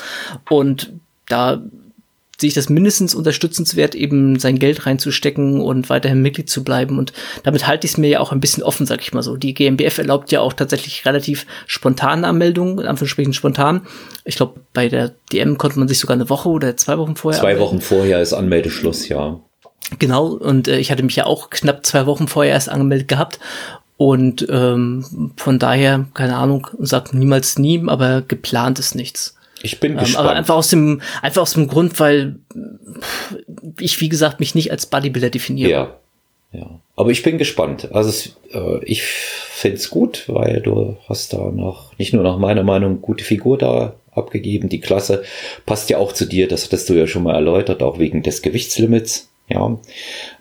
Und 0.50 0.92
da 1.28 1.62
sehe 2.40 2.50
ich 2.50 2.54
das 2.54 2.70
mindestens 2.70 3.16
unterstützenswert, 3.16 3.96
eben 3.96 4.40
sein 4.40 4.60
Geld 4.60 4.86
reinzustecken 4.86 5.62
und 5.62 5.90
weiterhin 5.90 6.22
Mitglied 6.22 6.50
zu 6.50 6.64
bleiben. 6.64 6.98
Und 6.98 7.14
damit 7.44 7.68
halte 7.68 7.86
ich 7.86 7.94
es 7.94 7.98
mir 7.98 8.10
ja 8.10 8.20
auch 8.20 8.32
ein 8.32 8.40
bisschen 8.40 8.64
offen, 8.64 8.86
sag 8.86 9.02
ich 9.02 9.14
mal 9.14 9.24
so. 9.24 9.38
Die 9.38 9.54
GmbF 9.54 9.98
erlaubt 9.98 10.32
ja 10.32 10.42
auch 10.42 10.54
tatsächlich 10.54 11.06
relativ 11.06 11.46
spontane 11.68 12.28
Anmeldungen, 12.28 12.80
in 12.80 12.88
Anführungsstrichen 12.88 13.34
spontan. 13.34 13.82
Ich 14.26 14.36
glaube, 14.36 14.60
bei 14.74 14.90
der 14.90 15.14
DM 15.32 15.58
konnte 15.58 15.80
man 15.80 15.88
sich 15.88 16.00
sogar 16.00 16.16
eine 16.16 16.30
Woche 16.30 16.50
oder 16.50 16.78
zwei 16.78 16.98
Wochen 16.98 17.16
vorher. 17.16 17.40
Zwei 17.40 17.52
anmelden. 17.52 17.68
Wochen 17.68 17.82
vorher 17.82 18.22
ist 18.22 18.34
Anmeldeschluss, 18.34 19.08
ja. 19.08 19.40
Genau, 20.00 20.28
und 20.28 20.68
äh, 20.68 20.80
ich 20.80 20.92
hatte 20.92 21.04
mich 21.04 21.16
ja 21.16 21.26
auch 21.26 21.50
knapp 21.50 21.86
zwei 21.86 22.06
Wochen 22.06 22.28
vorher 22.28 22.54
erst 22.54 22.70
angemeldet 22.70 23.08
gehabt. 23.08 23.40
Und 23.98 24.46
ähm, 24.50 25.32
von 25.38 25.58
daher, 25.58 26.06
keine 26.14 26.36
Ahnung, 26.36 26.68
sagt 26.80 27.14
niemals 27.14 27.58
nie, 27.58 27.82
aber 27.88 28.22
geplant 28.22 28.78
ist 28.80 28.96
nichts. 28.96 29.36
Ich 29.62 29.80
bin 29.80 29.94
ähm, 29.94 30.00
gespannt. 30.00 30.28
Aber 30.28 30.36
einfach 30.36 30.56
aus 30.56 30.70
dem, 30.70 31.02
einfach 31.22 31.42
aus 31.42 31.54
dem 31.54 31.68
Grund, 31.68 32.00
weil 32.00 32.36
ich, 33.80 34.00
wie 34.02 34.10
gesagt, 34.10 34.40
mich 34.40 34.56
nicht 34.56 34.72
als 34.72 34.86
Bodybuilder 34.86 35.30
definiere. 35.30 35.70
Ja. 35.70 35.96
Ja. 36.52 36.80
Aber 36.96 37.12
ich 37.12 37.24
bin 37.24 37.38
gespannt. 37.38 37.90
Also 37.92 38.10
es, 38.10 38.38
äh, 38.54 38.84
ich 38.86 39.04
finde 39.04 39.78
es 39.78 39.90
gut, 39.90 40.26
weil 40.28 40.62
du 40.62 40.98
hast 41.10 41.34
da 41.34 41.52
noch, 41.52 41.98
nicht 41.98 42.14
nur 42.14 42.24
nach 42.24 42.38
meiner 42.38 42.64
Meinung, 42.64 43.02
gute 43.02 43.24
Figur 43.24 43.58
da 43.58 43.96
abgegeben. 44.12 44.70
Die 44.70 44.80
Klasse 44.80 45.24
passt 45.66 45.90
ja 45.90 45.98
auch 45.98 46.14
zu 46.14 46.26
dir, 46.26 46.48
das 46.48 46.66
hattest 46.66 46.90
du 46.90 46.94
ja 46.94 47.08
schon 47.08 47.24
mal 47.24 47.36
erläutert, 47.36 47.84
auch 47.84 48.00
wegen 48.00 48.24
des 48.24 48.42
Gewichtslimits. 48.42 49.30
Ja, 49.48 49.78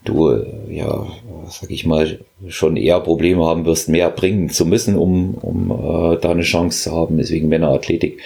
du, 0.04 0.44
ja, 0.70 1.06
sag 1.50 1.70
ich 1.70 1.84
mal, 1.84 2.20
schon 2.48 2.78
eher 2.78 3.00
Probleme 3.00 3.44
haben 3.44 3.66
wirst, 3.66 3.90
mehr 3.90 4.08
bringen 4.10 4.48
zu 4.48 4.64
müssen, 4.64 4.96
um, 4.96 5.34
um 5.34 5.70
äh, 5.70 6.16
da 6.18 6.30
eine 6.30 6.42
Chance 6.42 6.84
zu 6.84 6.92
haben. 6.92 7.18
Deswegen 7.18 7.50
Männerathletik, 7.50 8.20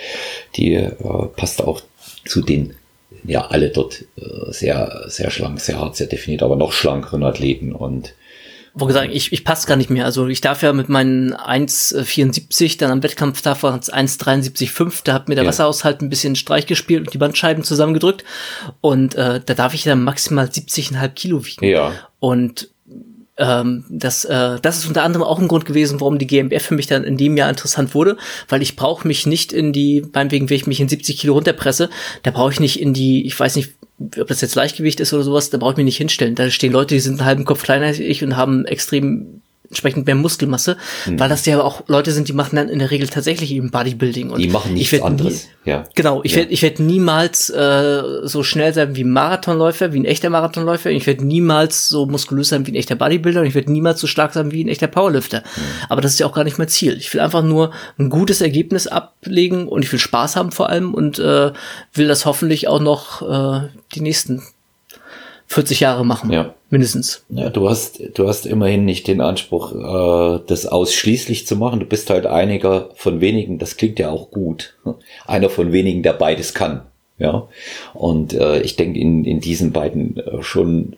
die 0.54 0.74
äh, 0.74 0.92
passt 1.36 1.62
auch 1.62 1.82
zu 2.24 2.42
den, 2.42 2.74
ja, 3.24 3.46
alle 3.46 3.70
dort 3.70 4.04
äh, 4.16 4.52
sehr, 4.52 5.04
sehr 5.08 5.30
schlank, 5.30 5.60
sehr 5.60 5.80
hart, 5.80 5.96
sehr 5.96 6.06
definiert, 6.06 6.44
aber 6.44 6.54
noch 6.54 6.70
schlankeren 6.70 7.24
Athleten 7.24 7.72
und 7.72 8.14
wo 8.74 8.86
gesagt, 8.86 9.10
ich, 9.12 9.32
ich 9.32 9.44
passe 9.44 9.66
gar 9.66 9.76
nicht 9.76 9.90
mehr. 9.90 10.04
Also 10.04 10.26
ich 10.26 10.40
darf 10.40 10.62
ja 10.62 10.72
mit 10.72 10.88
meinen 10.88 11.34
1,74 11.34 12.78
dann 12.78 12.90
am 12.90 13.02
Wettkampftag 13.02 13.62
war 13.62 13.78
es 13.78 13.92
1,73,5, 13.92 15.00
da 15.04 15.14
hat 15.14 15.28
mir 15.28 15.34
der 15.34 15.44
ja. 15.44 15.48
Wasserhaushalt 15.48 16.00
ein 16.02 16.10
bisschen 16.10 16.36
Streich 16.36 16.66
gespielt 16.66 17.06
und 17.06 17.14
die 17.14 17.18
Bandscheiben 17.18 17.64
zusammengedrückt. 17.64 18.24
Und 18.80 19.14
äh, 19.14 19.40
da 19.44 19.54
darf 19.54 19.74
ich 19.74 19.84
dann 19.84 20.02
maximal 20.02 20.46
70,5 20.46 21.08
Kilo 21.10 21.44
wiegen. 21.44 21.64
Ja. 21.64 21.92
Und 22.20 22.68
ähm, 23.38 23.84
das, 23.88 24.24
äh, 24.24 24.58
das 24.60 24.78
ist 24.78 24.86
unter 24.86 25.02
anderem 25.04 25.24
auch 25.24 25.38
ein 25.38 25.48
Grund 25.48 25.64
gewesen, 25.64 26.00
warum 26.00 26.18
die 26.18 26.26
GmbF 26.26 26.66
für 26.66 26.74
mich 26.74 26.86
dann 26.86 27.04
in 27.04 27.16
dem 27.16 27.36
Jahr 27.36 27.48
interessant 27.48 27.94
wurde, 27.94 28.16
weil 28.48 28.62
ich 28.62 28.76
brauche 28.76 29.06
mich 29.06 29.26
nicht 29.26 29.52
in 29.52 29.72
die, 29.72 30.04
meinetwegen, 30.12 30.50
wenn 30.50 30.56
ich 30.56 30.66
mich 30.66 30.80
in 30.80 30.88
70 30.88 31.18
Kilo 31.18 31.34
runterpresse, 31.34 31.88
da 32.24 32.30
brauche 32.30 32.52
ich 32.52 32.60
nicht 32.60 32.80
in 32.80 32.92
die, 32.92 33.26
ich 33.26 33.38
weiß 33.38 33.56
nicht, 33.56 33.74
ob 34.20 34.28
das 34.28 34.40
jetzt 34.40 34.54
Leichtgewicht 34.54 35.00
ist 35.00 35.12
oder 35.12 35.22
sowas, 35.22 35.50
da 35.50 35.58
brauche 35.58 35.72
ich 35.72 35.76
mich 35.78 35.86
nicht 35.86 35.98
hinstellen. 35.98 36.34
Da 36.34 36.50
stehen 36.50 36.72
Leute, 36.72 36.94
die 36.94 37.00
sind 37.00 37.20
einen 37.20 37.26
halben 37.26 37.44
Kopf 37.44 37.62
kleiner 37.62 37.86
als 37.86 37.98
ich 37.98 38.22
und 38.22 38.36
haben 38.36 38.64
extrem 38.64 39.40
entsprechend 39.68 40.06
mehr 40.06 40.14
Muskelmasse, 40.14 40.76
mhm. 41.06 41.20
weil 41.20 41.28
das 41.28 41.44
ja 41.44 41.60
auch 41.60 41.82
Leute 41.88 42.12
sind, 42.12 42.28
die 42.28 42.32
machen 42.32 42.56
dann 42.56 42.68
in 42.68 42.78
der 42.78 42.90
Regel 42.90 43.08
tatsächlich 43.08 43.52
eben 43.52 43.70
Bodybuilding. 43.70 44.30
Und 44.30 44.40
die 44.40 44.48
machen 44.48 44.74
nichts 44.74 45.00
anderes. 45.00 45.48
Nie, 45.64 45.70
ja. 45.70 45.84
Genau, 45.94 46.22
ich 46.24 46.32
ja. 46.32 46.38
werde 46.38 46.52
ich 46.52 46.62
werd 46.62 46.80
niemals 46.80 47.50
äh, 47.50 48.02
so 48.22 48.42
schnell 48.42 48.72
sein 48.72 48.96
wie 48.96 49.04
ein 49.04 49.12
Marathonläufer, 49.12 49.92
wie 49.92 50.00
ein 50.00 50.04
echter 50.06 50.30
Marathonläufer. 50.30 50.90
Ich 50.90 51.06
werde 51.06 51.24
niemals 51.24 51.88
so 51.88 52.06
muskulös 52.06 52.48
sein 52.48 52.66
wie 52.66 52.72
ein 52.72 52.76
echter 52.76 52.94
Bodybuilder 52.94 53.40
und 53.42 53.46
ich 53.46 53.54
werde 53.54 53.70
niemals 53.70 54.00
so 54.00 54.06
stark 54.06 54.32
sein 54.32 54.52
wie 54.52 54.64
ein 54.64 54.68
echter 54.68 54.86
Powerlifter. 54.86 55.40
Mhm. 55.40 55.62
Aber 55.90 56.00
das 56.00 56.12
ist 56.12 56.20
ja 56.20 56.26
auch 56.26 56.34
gar 56.34 56.44
nicht 56.44 56.58
mein 56.58 56.68
Ziel. 56.68 56.96
Ich 56.96 57.12
will 57.12 57.20
einfach 57.20 57.42
nur 57.42 57.72
ein 57.98 58.08
gutes 58.08 58.40
Ergebnis 58.40 58.86
ablegen 58.86 59.68
und 59.68 59.84
ich 59.84 59.92
will 59.92 59.98
Spaß 59.98 60.36
haben 60.36 60.50
vor 60.50 60.70
allem 60.70 60.94
und 60.94 61.18
äh, 61.18 61.52
will 61.92 62.08
das 62.08 62.24
hoffentlich 62.24 62.68
auch 62.68 62.80
noch 62.80 63.22
äh, 63.22 63.68
die 63.94 64.00
nächsten 64.00 64.42
40 65.48 65.80
Jahre 65.80 66.06
machen. 66.06 66.30
Ja. 66.30 66.54
Mindestens. 66.70 67.24
Ja, 67.30 67.48
du 67.48 67.68
hast, 67.68 68.00
du 68.14 68.28
hast 68.28 68.44
immerhin 68.44 68.84
nicht 68.84 69.06
den 69.06 69.20
Anspruch, 69.22 69.72
äh, 69.74 70.40
das 70.46 70.66
ausschließlich 70.66 71.46
zu 71.46 71.56
machen. 71.56 71.80
Du 71.80 71.86
bist 71.86 72.10
halt 72.10 72.26
einiger 72.26 72.90
von 72.94 73.20
wenigen, 73.20 73.58
das 73.58 73.76
klingt 73.76 73.98
ja 73.98 74.10
auch 74.10 74.30
gut. 74.30 74.76
Einer 75.26 75.48
von 75.48 75.72
wenigen, 75.72 76.02
der 76.02 76.12
beides 76.12 76.52
kann. 76.52 76.82
Ja. 77.18 77.48
Und 77.94 78.34
äh, 78.34 78.60
ich 78.60 78.76
denke, 78.76 79.00
in, 79.00 79.24
in 79.24 79.40
diesen 79.40 79.72
beiden 79.72 80.18
äh, 80.18 80.42
schon 80.42 80.96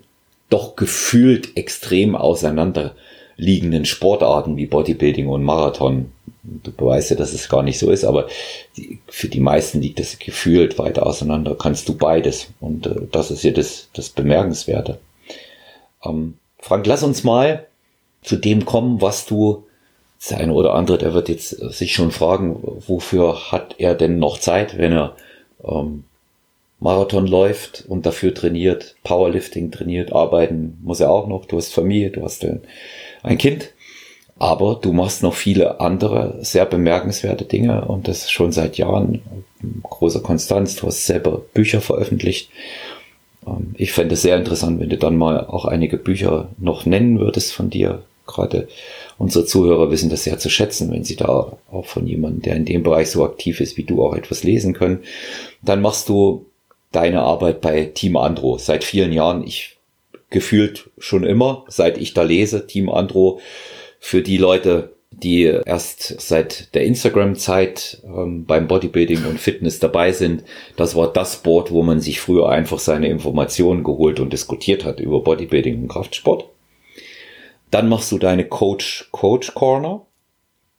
doch 0.49 0.75
gefühlt 0.75 1.57
extrem 1.57 2.17
auseinanderliegenden 2.17 3.85
Sportarten 3.85 4.57
wie 4.57 4.67
Bodybuilding 4.67 5.29
und 5.29 5.45
Marathon 5.45 6.13
du 6.43 6.73
beweist 6.73 7.11
ja, 7.11 7.17
dass 7.17 7.33
es 7.33 7.49
gar 7.49 7.63
nicht 7.63 7.79
so 7.79 7.91
ist, 7.91 8.05
aber 8.05 8.29
die, 8.77 8.99
für 9.09 9.29
die 9.29 9.41
meisten 9.41 9.81
liegt 9.81 10.01
das 10.01 10.19
gefühlt 10.19 10.79
weiter 10.79 11.07
auseinander. 11.07 11.57
Kannst 11.57 11.89
du 11.89 11.97
beides. 11.97 12.49
Und 12.61 12.87
äh, 12.87 12.95
das 13.13 13.31
ist 13.31 13.43
ja 13.43 13.53
das, 13.53 13.89
das 13.93 14.09
Bemerkenswerte. 14.09 14.99
Ähm, 16.05 16.39
Frank, 16.59 16.87
lass 16.87 17.03
uns 17.03 17.25
mal 17.25 17.67
zu 18.23 18.37
dem 18.37 18.65
kommen, 18.65 19.01
was 19.01 19.27
du, 19.27 19.65
der 20.29 20.39
eine 20.39 20.53
oder 20.53 20.75
andere, 20.75 20.99
der 20.99 21.15
wird 21.15 21.29
jetzt 21.29 21.51
sich 21.51 21.95
schon 21.95 22.11
fragen, 22.11 22.61
wofür 22.87 23.51
hat 23.53 23.77
er 23.79 23.95
denn 23.95 24.19
noch 24.19 24.39
Zeit, 24.39 24.77
wenn 24.77 24.93
er 24.93 25.17
ähm, 25.65 26.05
Marathon 26.79 27.27
läuft 27.27 27.85
und 27.89 28.07
dafür 28.07 28.35
trainiert, 28.35 28.97
Powerlifting 29.05 29.71
trainiert, 29.71 30.13
arbeiten 30.13 30.79
muss 30.83 31.01
er 31.01 31.11
auch 31.11 31.27
noch. 31.27 31.45
Du 31.45 31.57
hast 31.57 31.73
Familie, 31.73 32.11
du 32.11 32.23
hast 32.23 32.45
ein, 32.45 32.63
ein 33.23 33.39
Kind. 33.39 33.73
Aber 34.39 34.77
du 34.81 34.95
machst 34.95 35.23
noch 35.23 35.35
viele 35.35 35.81
andere 35.81 36.39
sehr 36.41 36.65
bemerkenswerte 36.65 37.45
Dinge 37.45 37.85
und 37.85 38.09
das 38.09 38.31
schon 38.31 38.53
seit 38.53 38.79
Jahren. 38.79 39.21
Großer 39.83 40.21
Konstanz. 40.21 40.77
Du 40.77 40.87
hast 40.87 41.05
selber 41.05 41.43
Bücher 41.53 41.83
veröffentlicht. 41.83 42.49
Ähm, 43.51 43.75
ich 43.77 43.93
fände 43.93 44.15
es 44.15 44.23
sehr 44.23 44.37
interessant, 44.37 44.81
wenn 44.81 44.89
du 44.89 44.97
dann 44.97 45.17
mal 45.17 45.47
auch 45.47 45.65
einige 45.65 45.97
Bücher 45.97 46.49
noch 46.59 46.87
nennen 46.87 47.19
würdest 47.19 47.53
von 47.53 47.71
dir. 47.71 48.03
Gerade 48.27 48.69
unsere 49.19 49.45
Zuhörer 49.45 49.91
wissen 49.91 50.09
das 50.09 50.25
sehr 50.25 50.39
zu 50.39 50.49
schätzen, 50.49 50.93
wenn 50.93 51.03
sie 51.03 51.17
da 51.17 51.53
auch 51.73 51.87
von 51.87 52.07
jemandem, 52.07 52.43
der 52.43 52.57
in 52.57 52.65
dem 52.65 52.85
Bereich 52.85 53.11
so 53.11 53.25
aktiv 53.25 53.61
ist 53.61 53.77
wie 53.77 53.83
du, 53.83 54.05
auch 54.05 54.15
etwas 54.15 54.45
lesen 54.45 54.73
können. 54.73 55.01
Dann 55.63 55.83
machst 55.83 56.09
du 56.09 56.47
deine 56.93 57.23
Arbeit 57.23 57.61
bei 57.61 57.87
Team 57.87 58.17
Andro 58.17 58.59
seit 58.59 58.85
vielen 58.85 59.13
Jahren. 59.13 59.45
Ich 59.45 59.79
gefühlt 60.31 60.91
schon 60.99 61.25
immer, 61.25 61.65
seit 61.69 61.99
ich 61.99 62.15
da 62.15 62.23
lese, 62.23 62.67
Team 62.67 62.89
Andro 62.89 63.41
für 63.99 64.23
die 64.23 64.39
Leute, 64.39 64.93
die 65.23 65.45
erst 65.45 66.21
seit 66.21 66.75
der 66.75 66.85
Instagram-Zeit 66.85 68.03
ähm, 68.05 68.45
beim 68.45 68.67
Bodybuilding 68.67 69.25
und 69.27 69.41
Fitness 69.41 69.79
dabei 69.79 70.13
sind. 70.13 70.43
Das 70.77 70.97
war 70.97 71.13
das 71.13 71.43
Board, 71.43 71.71
wo 71.71 71.83
man 71.83 72.01
sich 72.01 72.21
früher 72.21 72.49
einfach 72.49 72.79
seine 72.79 73.09
Informationen 73.09 73.85
geholt 73.85 74.21
und 74.21 74.33
diskutiert 74.33 74.85
hat 74.85 75.01
über 75.01 75.23
Bodybuilding 75.23 75.83
und 75.83 75.89
Kraftsport. 75.89 76.47
Dann 77.71 77.89
machst 77.89 78.11
du 78.11 78.19
deine 78.19 78.45
Coach 78.45 79.09
Coach 79.13 79.55
Corner. 79.55 80.03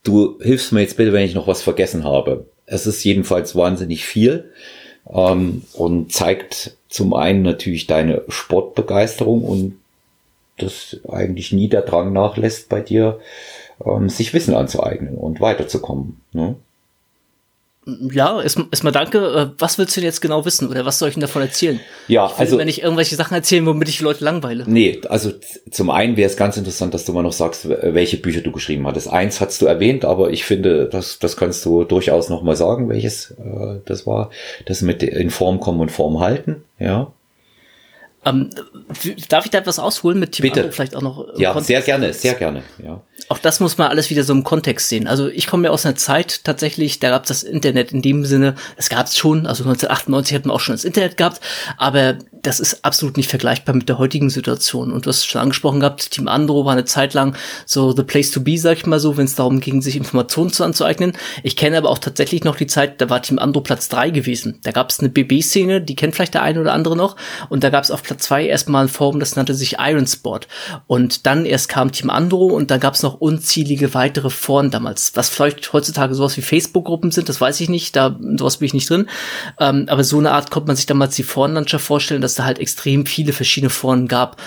Du 0.03 0.39
hilfst 0.41 0.71
mir 0.71 0.81
jetzt 0.81 0.97
bitte, 0.97 1.13
wenn 1.13 1.25
ich 1.25 1.35
noch 1.35 1.47
was 1.47 1.61
vergessen 1.61 2.03
habe. 2.03 2.47
Es 2.65 2.87
ist 2.87 3.03
jedenfalls 3.03 3.55
wahnsinnig 3.55 4.05
viel 4.05 4.51
ähm, 5.09 5.63
und 5.73 6.11
zeigt 6.11 6.75
zum 6.89 7.13
einen 7.13 7.43
natürlich 7.43 7.87
deine 7.87 8.23
Sportbegeisterung 8.27 9.43
und 9.43 9.77
dass 10.57 10.97
eigentlich 11.09 11.51
nie 11.51 11.69
der 11.69 11.81
Drang 11.81 12.13
nachlässt 12.13 12.69
bei 12.69 12.81
dir, 12.81 13.19
ähm, 13.85 14.09
sich 14.09 14.33
Wissen 14.33 14.55
anzueignen 14.55 15.17
und 15.17 15.41
weiterzukommen. 15.41 16.21
Ne? 16.33 16.55
Ja, 17.85 18.39
erstmal 18.39 18.67
erst 18.71 18.85
danke. 18.95 19.17
Äh, 19.17 19.59
was 19.59 19.79
willst 19.79 19.97
du 19.97 20.01
denn 20.01 20.07
jetzt 20.07 20.21
genau 20.21 20.45
wissen 20.45 20.69
oder 20.69 20.85
was 20.85 20.99
soll 20.99 21.09
ich 21.09 21.15
denn 21.15 21.21
davon 21.21 21.41
erzählen? 21.41 21.79
Ja, 22.07 22.27
ich 22.27 22.33
will, 22.33 22.39
also. 22.39 22.57
Wenn 22.59 22.67
ich 22.67 22.83
irgendwelche 22.83 23.15
Sachen 23.15 23.33
erzählen, 23.33 23.65
womit 23.65 23.89
ich 23.89 23.97
die 23.97 24.03
Leute 24.03 24.23
langweile. 24.23 24.65
Nee, 24.67 25.01
also 25.09 25.31
zum 25.71 25.89
einen 25.89 26.15
wäre 26.15 26.29
es 26.29 26.37
ganz 26.37 26.57
interessant, 26.57 26.93
dass 26.93 27.05
du 27.05 27.13
mal 27.13 27.23
noch 27.23 27.33
sagst, 27.33 27.67
welche 27.67 28.17
Bücher 28.17 28.41
du 28.41 28.51
geschrieben 28.51 28.85
hattest. 28.85 29.07
Eins 29.07 29.41
hast 29.41 29.59
du 29.63 29.65
erwähnt, 29.65 30.05
aber 30.05 30.29
ich 30.29 30.45
finde, 30.45 30.89
das, 30.89 31.17
das 31.17 31.35
kannst 31.37 31.65
du 31.65 31.83
durchaus 31.83 32.29
noch 32.29 32.43
mal 32.43 32.55
sagen, 32.55 32.87
welches 32.87 33.31
äh, 33.31 33.79
das 33.85 34.05
war. 34.05 34.29
Das 34.67 34.83
mit 34.83 35.01
in 35.01 35.31
Form 35.31 35.59
kommen 35.59 35.79
und 35.79 35.91
Form 35.91 36.19
halten, 36.19 36.63
ja. 36.77 37.11
Ähm, 38.23 38.51
darf 39.29 39.45
ich 39.45 39.51
da 39.51 39.57
etwas 39.57 39.79
ausholen 39.79 40.19
mit 40.19 40.33
Team 40.33 40.43
Bitte. 40.43 40.61
Andro 40.61 40.71
vielleicht 40.71 40.95
auch 40.95 41.01
noch? 41.01 41.27
Ja, 41.37 41.53
Kontext? 41.53 41.67
sehr 41.67 41.81
gerne, 41.81 42.13
sehr 42.13 42.35
gerne. 42.35 42.61
Ja. 42.83 43.01
Auch 43.29 43.37
das 43.37 43.59
muss 43.59 43.77
man 43.77 43.87
alles 43.87 44.09
wieder 44.09 44.23
so 44.23 44.33
im 44.33 44.43
Kontext 44.43 44.89
sehen. 44.89 45.07
Also 45.07 45.27
ich 45.27 45.47
komme 45.47 45.67
ja 45.67 45.71
aus 45.71 45.85
einer 45.85 45.95
Zeit 45.95 46.43
tatsächlich, 46.43 46.99
da 46.99 47.09
gab 47.09 47.23
es 47.23 47.27
das 47.29 47.43
Internet 47.43 47.91
in 47.91 48.01
dem 48.01 48.25
Sinne, 48.25 48.55
es 48.77 48.89
gab 48.89 49.07
es 49.07 49.17
schon, 49.17 49.45
also 49.45 49.63
1998 49.63 50.35
hatten 50.35 50.49
wir 50.49 50.53
auch 50.53 50.59
schon 50.59 50.75
das 50.75 50.83
Internet 50.83 51.17
gehabt, 51.17 51.41
aber 51.77 52.17
das 52.41 52.59
ist 52.59 52.83
absolut 52.83 53.17
nicht 53.17 53.29
vergleichbar 53.29 53.75
mit 53.75 53.87
der 53.87 53.97
heutigen 53.97 54.29
Situation. 54.29 54.91
Und 54.91 55.05
du 55.05 55.09
hast 55.09 55.25
schon 55.25 55.41
angesprochen 55.41 55.79
gehabt, 55.79 56.11
Team 56.11 56.27
Andro 56.27 56.65
war 56.65 56.73
eine 56.73 56.85
Zeit 56.85 57.13
lang 57.13 57.35
so 57.65 57.95
the 57.95 58.03
place 58.03 58.31
to 58.31 58.41
be, 58.41 58.57
sag 58.57 58.77
ich 58.77 58.85
mal 58.85 58.99
so, 58.99 59.17
wenn 59.17 59.25
es 59.25 59.35
darum 59.35 59.59
ging, 59.59 59.81
sich 59.81 59.95
Informationen 59.95 60.51
zu 60.51 60.63
anzueignen. 60.63 61.13
Ich 61.43 61.55
kenne 61.55 61.77
aber 61.77 61.89
auch 61.89 61.99
tatsächlich 61.99 62.43
noch 62.43 62.55
die 62.55 62.67
Zeit, 62.67 62.99
da 62.99 63.09
war 63.09 63.21
Team 63.21 63.37
Andro 63.37 63.61
Platz 63.61 63.89
drei 63.89 64.09
gewesen. 64.09 64.59
Da 64.63 64.71
gab 64.71 64.89
es 64.89 64.99
eine 64.99 65.09
BB-Szene, 65.09 65.81
die 65.81 65.95
kennt 65.95 66.15
vielleicht 66.15 66.33
der 66.33 66.43
eine 66.43 66.59
oder 66.59 66.73
andere 66.73 66.95
noch. 66.95 67.15
Und 67.49 67.63
da 67.63 67.69
gab 67.69 67.83
es 67.83 67.91
auf 67.91 68.03
Platz 68.03 68.23
zwei 68.23 68.45
erstmal 68.45 68.85
ein 68.85 68.89
Forum, 68.89 69.19
das 69.19 69.35
nannte 69.35 69.53
sich 69.53 69.77
Iron 69.79 70.07
Sport. 70.07 70.47
Und 70.87 71.25
dann 71.25 71.45
erst 71.45 71.69
kam 71.69 71.91
Team 71.91 72.09
Andro 72.09 72.47
und 72.47 72.71
da 72.71 72.77
gab 72.77 72.95
es 72.95 73.03
noch 73.11 73.19
unzählige 73.19 73.93
weitere 73.93 74.29
Foren 74.29 74.71
damals. 74.71 75.11
Was 75.15 75.29
vielleicht 75.29 75.73
heutzutage 75.73 76.15
sowas 76.15 76.37
wie 76.37 76.41
Facebook-Gruppen 76.41 77.11
sind, 77.11 77.29
das 77.29 77.41
weiß 77.41 77.59
ich 77.61 77.69
nicht, 77.69 77.95
da 77.95 78.17
sowas 78.37 78.57
bin 78.57 78.67
ich 78.67 78.73
nicht 78.73 78.89
drin. 78.89 79.07
Ähm, 79.59 79.85
aber 79.87 80.03
so 80.03 80.19
eine 80.19 80.31
Art 80.31 80.51
konnte 80.51 80.67
man 80.67 80.75
sich 80.75 80.85
damals 80.85 81.15
die 81.15 81.23
Forenlandschaft 81.23 81.85
vorstellen, 81.85 82.21
dass 82.21 82.35
da 82.35 82.45
halt 82.45 82.59
extrem 82.59 83.05
viele 83.05 83.33
verschiedene 83.33 83.69
Foren 83.69 84.07
gab. 84.07 84.41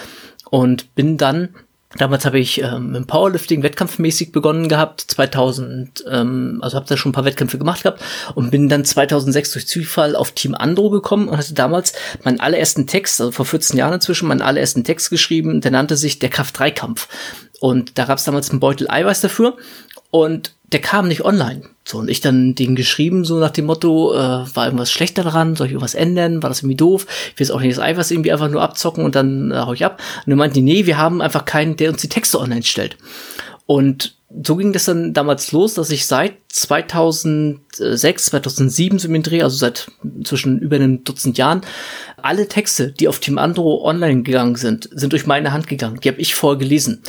Und 0.50 0.94
bin 0.94 1.16
dann 1.16 1.50
Damals 1.96 2.24
habe 2.24 2.40
ich 2.40 2.60
ähm, 2.60 2.94
im 2.96 3.06
Powerlifting 3.06 3.62
wettkampfmäßig 3.62 4.32
begonnen 4.32 4.68
gehabt, 4.68 5.00
2000, 5.00 6.04
ähm, 6.10 6.58
also 6.60 6.76
habe 6.76 6.86
da 6.88 6.96
schon 6.96 7.10
ein 7.10 7.12
paar 7.12 7.24
Wettkämpfe 7.24 7.56
gemacht 7.56 7.84
gehabt 7.84 8.02
und 8.34 8.50
bin 8.50 8.68
dann 8.68 8.84
2006 8.84 9.52
durch 9.52 9.68
Zufall 9.68 10.16
auf 10.16 10.32
Team 10.32 10.56
Andro 10.56 10.90
gekommen 10.90 11.28
und 11.28 11.36
hatte 11.36 11.54
damals 11.54 11.92
meinen 12.24 12.40
allerersten 12.40 12.88
Text, 12.88 13.20
also 13.20 13.30
vor 13.30 13.46
14 13.46 13.78
Jahren 13.78 13.94
inzwischen, 13.94 14.26
meinen 14.26 14.42
allerersten 14.42 14.82
Text 14.82 15.10
geschrieben, 15.10 15.60
der 15.60 15.70
nannte 15.70 15.96
sich 15.96 16.18
der 16.18 16.30
Kraft-3-Kampf. 16.30 17.06
Und 17.60 17.98
da 17.98 18.04
gab 18.04 18.18
es 18.18 18.24
damals 18.24 18.50
einen 18.50 18.60
Beutel 18.60 18.90
Eiweiß 18.90 19.20
dafür 19.20 19.56
und 20.10 20.54
der 20.72 20.80
kam 20.80 21.08
nicht 21.08 21.24
online. 21.24 21.62
So, 21.84 21.98
und 21.98 22.08
ich 22.08 22.20
dann 22.20 22.54
den 22.54 22.74
geschrieben, 22.74 23.24
so 23.24 23.38
nach 23.38 23.50
dem 23.50 23.66
Motto, 23.66 24.12
äh, 24.14 24.16
war 24.16 24.64
irgendwas 24.64 24.90
schlechter 24.90 25.22
daran, 25.22 25.54
soll 25.54 25.66
ich 25.66 25.72
irgendwas 25.72 25.94
ändern, 25.94 26.42
war 26.42 26.50
das 26.50 26.60
irgendwie 26.60 26.76
doof, 26.76 27.06
ich 27.32 27.38
will 27.38 27.46
jetzt 27.46 27.50
auch 27.50 27.60
nicht 27.60 27.76
das 27.76 27.84
Eiweiß 27.84 28.10
irgendwie 28.10 28.32
einfach 28.32 28.48
nur 28.48 28.62
abzocken 28.62 29.04
und 29.04 29.14
dann 29.14 29.50
äh, 29.50 29.56
hau 29.56 29.72
ich 29.72 29.84
ab. 29.84 30.00
Und 30.24 30.30
dann 30.30 30.38
meinten 30.38 30.54
die, 30.54 30.62
nee, 30.62 30.86
wir 30.86 30.98
haben 30.98 31.20
einfach 31.20 31.44
keinen, 31.44 31.76
der 31.76 31.90
uns 31.90 32.00
die 32.00 32.08
Texte 32.08 32.40
online 32.40 32.62
stellt. 32.62 32.96
Und 33.66 34.16
so 34.42 34.56
ging 34.56 34.72
das 34.72 34.86
dann 34.86 35.12
damals 35.12 35.52
los, 35.52 35.74
dass 35.74 35.90
ich 35.90 36.06
seit 36.06 36.34
2006, 36.48 38.26
2007 38.26 38.98
so 38.98 39.08
im 39.08 39.22
Dreh, 39.22 39.42
also 39.42 39.56
seit 39.56 39.90
zwischen 40.24 40.58
über 40.58 40.76
einem 40.76 41.04
Dutzend 41.04 41.38
Jahren, 41.38 41.60
alle 42.20 42.48
Texte, 42.48 42.90
die 42.90 43.06
auf 43.08 43.20
Team 43.20 43.38
Andro 43.38 43.84
online 43.84 44.22
gegangen 44.22 44.56
sind, 44.56 44.88
sind 44.92 45.12
durch 45.12 45.26
meine 45.26 45.52
Hand 45.52 45.66
gegangen. 45.66 46.00
Die 46.02 46.08
habe 46.08 46.20
ich 46.20 46.34
vorher 46.34 46.58
gelesen. 46.58 47.02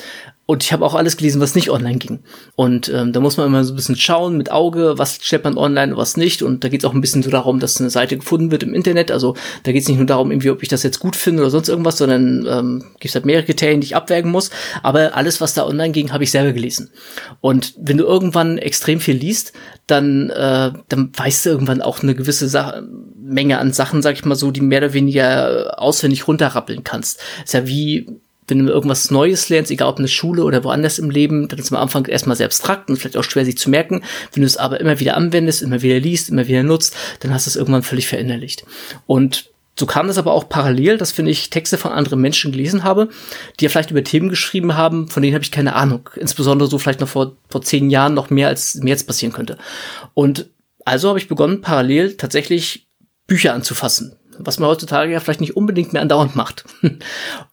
Und 0.47 0.63
ich 0.63 0.71
habe 0.71 0.86
auch 0.86 0.93
alles 0.93 1.17
gelesen, 1.17 1.41
was 1.41 1.55
nicht 1.55 1.71
online 1.71 1.97
ging. 1.97 2.19
Und 2.55 2.89
ähm, 2.89 3.13
da 3.13 3.19
muss 3.19 3.38
man 3.38 3.47
immer 3.47 3.63
so 3.63 3.73
ein 3.73 3.76
bisschen 3.76 3.95
schauen 3.95 4.38
mit 4.38 4.51
Auge, 4.51 4.93
was 4.97 5.17
stellt 5.19 5.43
man 5.43 5.57
online, 5.57 5.97
was 5.97 6.17
nicht. 6.17 6.43
Und 6.43 6.63
da 6.63 6.69
geht 6.69 6.82
es 6.82 6.86
auch 6.86 6.93
ein 6.93 7.01
bisschen 7.01 7.23
so 7.23 7.32
darum, 7.32 7.59
dass 7.59 7.80
eine 7.80 7.89
Seite 7.89 8.17
gefunden 8.17 8.51
wird 8.51 8.61
im 8.61 8.76
Internet. 8.76 9.09
Also 9.09 9.36
da 9.63 9.71
geht 9.71 9.82
es 9.82 9.88
nicht 9.88 9.97
nur 9.97 10.05
darum, 10.05 10.30
irgendwie, 10.30 10.51
ob 10.51 10.61
ich 10.61 10.69
das 10.69 10.84
jetzt 10.84 10.99
gut 10.99 11.15
finde 11.15 11.41
oder 11.41 11.49
sonst 11.49 11.67
irgendwas, 11.67 11.97
sondern 11.97 12.45
ähm, 12.47 12.84
gibt 12.99 13.05
es 13.05 13.15
halt 13.15 13.26
mehrere 13.26 13.45
Kriterien, 13.45 13.82
die 13.82 13.88
ich 13.88 13.95
abwägen 13.95 14.30
muss. 14.30 14.51
Aber 14.84 15.15
alles, 15.15 15.41
was 15.41 15.55
da 15.55 15.65
online 15.65 15.91
ging, 15.91 16.13
habe 16.13 16.23
ich 16.23 16.30
selber 16.30 16.53
gelesen. 16.53 16.91
Und 17.41 17.74
wenn 17.78 17.97
du 17.97 18.03
irgendwann 18.03 18.57
extrem 18.57 18.99
viel 18.99 19.16
liest, 19.16 19.53
dann, 19.88 20.30
äh, 20.30 20.72
dann 20.89 21.11
weißt 21.16 21.45
du 21.45 21.49
irgendwann 21.51 21.82
auch 21.82 22.03
eine 22.03 22.16
gewisse 22.16 22.47
Sa 22.47 22.82
Menge 23.18 23.57
an 23.57 23.74
Sachen, 23.74 24.03
sag 24.03 24.13
ich 24.13 24.26
mal 24.26 24.36
so, 24.36 24.51
die 24.51 24.61
mehr 24.61 24.80
oder 24.80 24.93
weniger 24.93 25.82
auswendig 25.82 26.28
runterrappeln 26.28 26.84
kannst. 26.84 27.20
Ist 27.43 27.55
ja 27.55 27.68
wie 27.68 28.07
wenn 28.47 28.66
du 28.66 28.72
irgendwas 28.72 29.11
Neues 29.11 29.49
lernst, 29.49 29.72
egal 29.72 29.89
ob 29.89 29.97
in 29.97 30.03
der 30.03 30.09
Schule 30.09 30.43
oder 30.43 30.63
woanders 30.63 30.99
im 30.99 31.09
Leben, 31.09 31.47
dann 31.47 31.57
ist 31.59 31.66
es 31.66 31.72
am 31.72 31.82
Anfang 31.82 32.05
erstmal 32.05 32.36
sehr 32.36 32.45
abstrakt 32.45 32.89
und 32.89 32.97
vielleicht 32.97 33.18
auch 33.18 33.24
schwer 33.24 33.45
sich 33.45 33.57
zu 33.57 33.70
merken. 33.70 34.03
Wenn 34.34 34.41
du 34.41 34.47
es 34.47 34.57
aber 34.57 34.80
immer 34.80 34.99
wieder 34.99 35.18
anwendest, 35.18 35.61
immer 35.61 35.82
wieder 35.82 35.99
liest, 35.99 36.30
immer 36.30 36.47
wieder 36.47 36.63
nutzt, 36.63 36.95
dann 37.22 37.34
hast 37.34 37.47
du 37.47 37.49
es 37.49 37.55
irgendwann 37.55 37.84
völlig 37.84 38.07
verinnerlicht. 38.07 38.66
Und 39.07 39.49
so 39.78 39.86
kam 39.86 40.07
das 40.07 40.17
aber 40.17 40.34
auch 40.34 40.47
parallel, 40.47 40.97
dass 40.97 41.17
wenn 41.17 41.28
ich 41.28 41.49
Texte 41.49 41.78
von 41.78 41.91
anderen 41.91 42.21
Menschen 42.21 42.51
gelesen 42.51 42.84
habe, 42.84 43.09
die 43.59 43.65
ja 43.65 43.69
vielleicht 43.69 43.91
über 43.91 44.03
Themen 44.03 44.30
geschrieben 44.30 44.76
haben, 44.76 45.07
von 45.09 45.21
denen 45.21 45.34
habe 45.34 45.43
ich 45.43 45.51
keine 45.51 45.76
Ahnung. 45.76 46.09
Insbesondere 46.15 46.69
so 46.69 46.78
vielleicht 46.78 47.01
noch 47.01 47.09
vor, 47.09 47.36
vor 47.49 47.61
zehn 47.61 47.89
Jahren 47.89 48.13
noch 48.13 48.30
mehr 48.30 48.47
als 48.47 48.76
mir 48.76 48.91
jetzt 48.91 49.07
passieren 49.07 49.34
könnte. 49.34 49.57
Und 50.13 50.49
also 50.86 51.09
habe 51.09 51.19
ich 51.19 51.28
begonnen, 51.28 51.61
parallel 51.61 52.15
tatsächlich 52.15 52.88
Bücher 53.28 53.53
anzufassen 53.53 54.15
was 54.39 54.59
man 54.59 54.69
heutzutage 54.69 55.11
ja 55.11 55.19
vielleicht 55.19 55.41
nicht 55.41 55.55
unbedingt 55.55 55.93
mehr 55.93 56.01
andauernd 56.01 56.36
macht. 56.36 56.65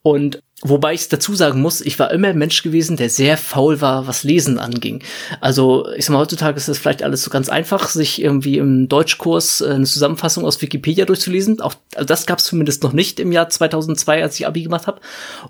Und 0.03 0.43
Wobei 0.65 0.95
ich 0.95 1.09
dazu 1.09 1.35
sagen 1.35 1.61
muss, 1.61 1.81
ich 1.81 1.99
war 1.99 2.13
immer 2.13 2.29
ein 2.29 2.39
Mensch 2.39 2.63
gewesen, 2.63 2.97
der 2.97 3.11
sehr 3.11 3.37
faul 3.37 3.81
war, 3.81 4.07
was 4.07 4.23
Lesen 4.23 4.61
anging. 4.61 5.03
Also 5.41 5.89
ich 5.97 6.05
sag 6.05 6.13
mal, 6.13 6.21
heutzutage 6.21 6.57
ist 6.57 6.69
das 6.69 6.79
vielleicht 6.79 7.03
alles 7.03 7.25
so 7.25 7.31
ganz 7.31 7.49
einfach, 7.49 7.89
sich 7.89 8.23
irgendwie 8.23 8.59
im 8.59 8.89
Deutschkurs 8.89 9.61
äh, 9.61 9.71
eine 9.71 9.87
Zusammenfassung 9.87 10.45
aus 10.45 10.63
Wikipedia 10.63 11.05
durchzulesen. 11.05 11.61
Auch 11.61 11.75
also 11.97 12.07
das 12.07 12.27
gab 12.27 12.39
es 12.39 12.45
zumindest 12.45 12.85
noch 12.85 12.93
nicht 12.93 13.19
im 13.19 13.33
Jahr 13.33 13.49
2002, 13.49 14.23
als 14.23 14.39
ich 14.39 14.47
Abi 14.47 14.63
gemacht 14.63 14.87
habe. 14.87 15.01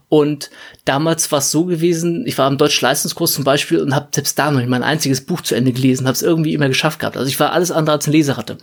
Und 0.08 0.48
damals 0.86 1.30
war 1.30 1.40
es 1.40 1.50
so 1.50 1.66
gewesen, 1.66 2.24
ich 2.26 2.38
war 2.38 2.48
im 2.48 2.56
Deutsch-Leistungskurs 2.56 3.34
zum 3.34 3.44
Beispiel 3.44 3.80
und 3.80 3.94
habe 3.94 4.08
selbst 4.14 4.38
da 4.38 4.50
noch 4.50 4.60
nicht 4.60 4.70
mein 4.70 4.82
einziges 4.82 5.20
Buch 5.26 5.42
zu 5.42 5.54
Ende 5.54 5.72
gelesen, 5.72 6.06
habe 6.06 6.14
es 6.14 6.22
irgendwie 6.22 6.54
immer 6.54 6.68
geschafft 6.68 7.00
gehabt. 7.00 7.18
Also 7.18 7.28
ich 7.28 7.38
war 7.38 7.52
alles 7.52 7.70
andere 7.70 7.96
als 7.96 8.06
ein 8.06 8.12
Leser 8.12 8.38
hatte. 8.38 8.56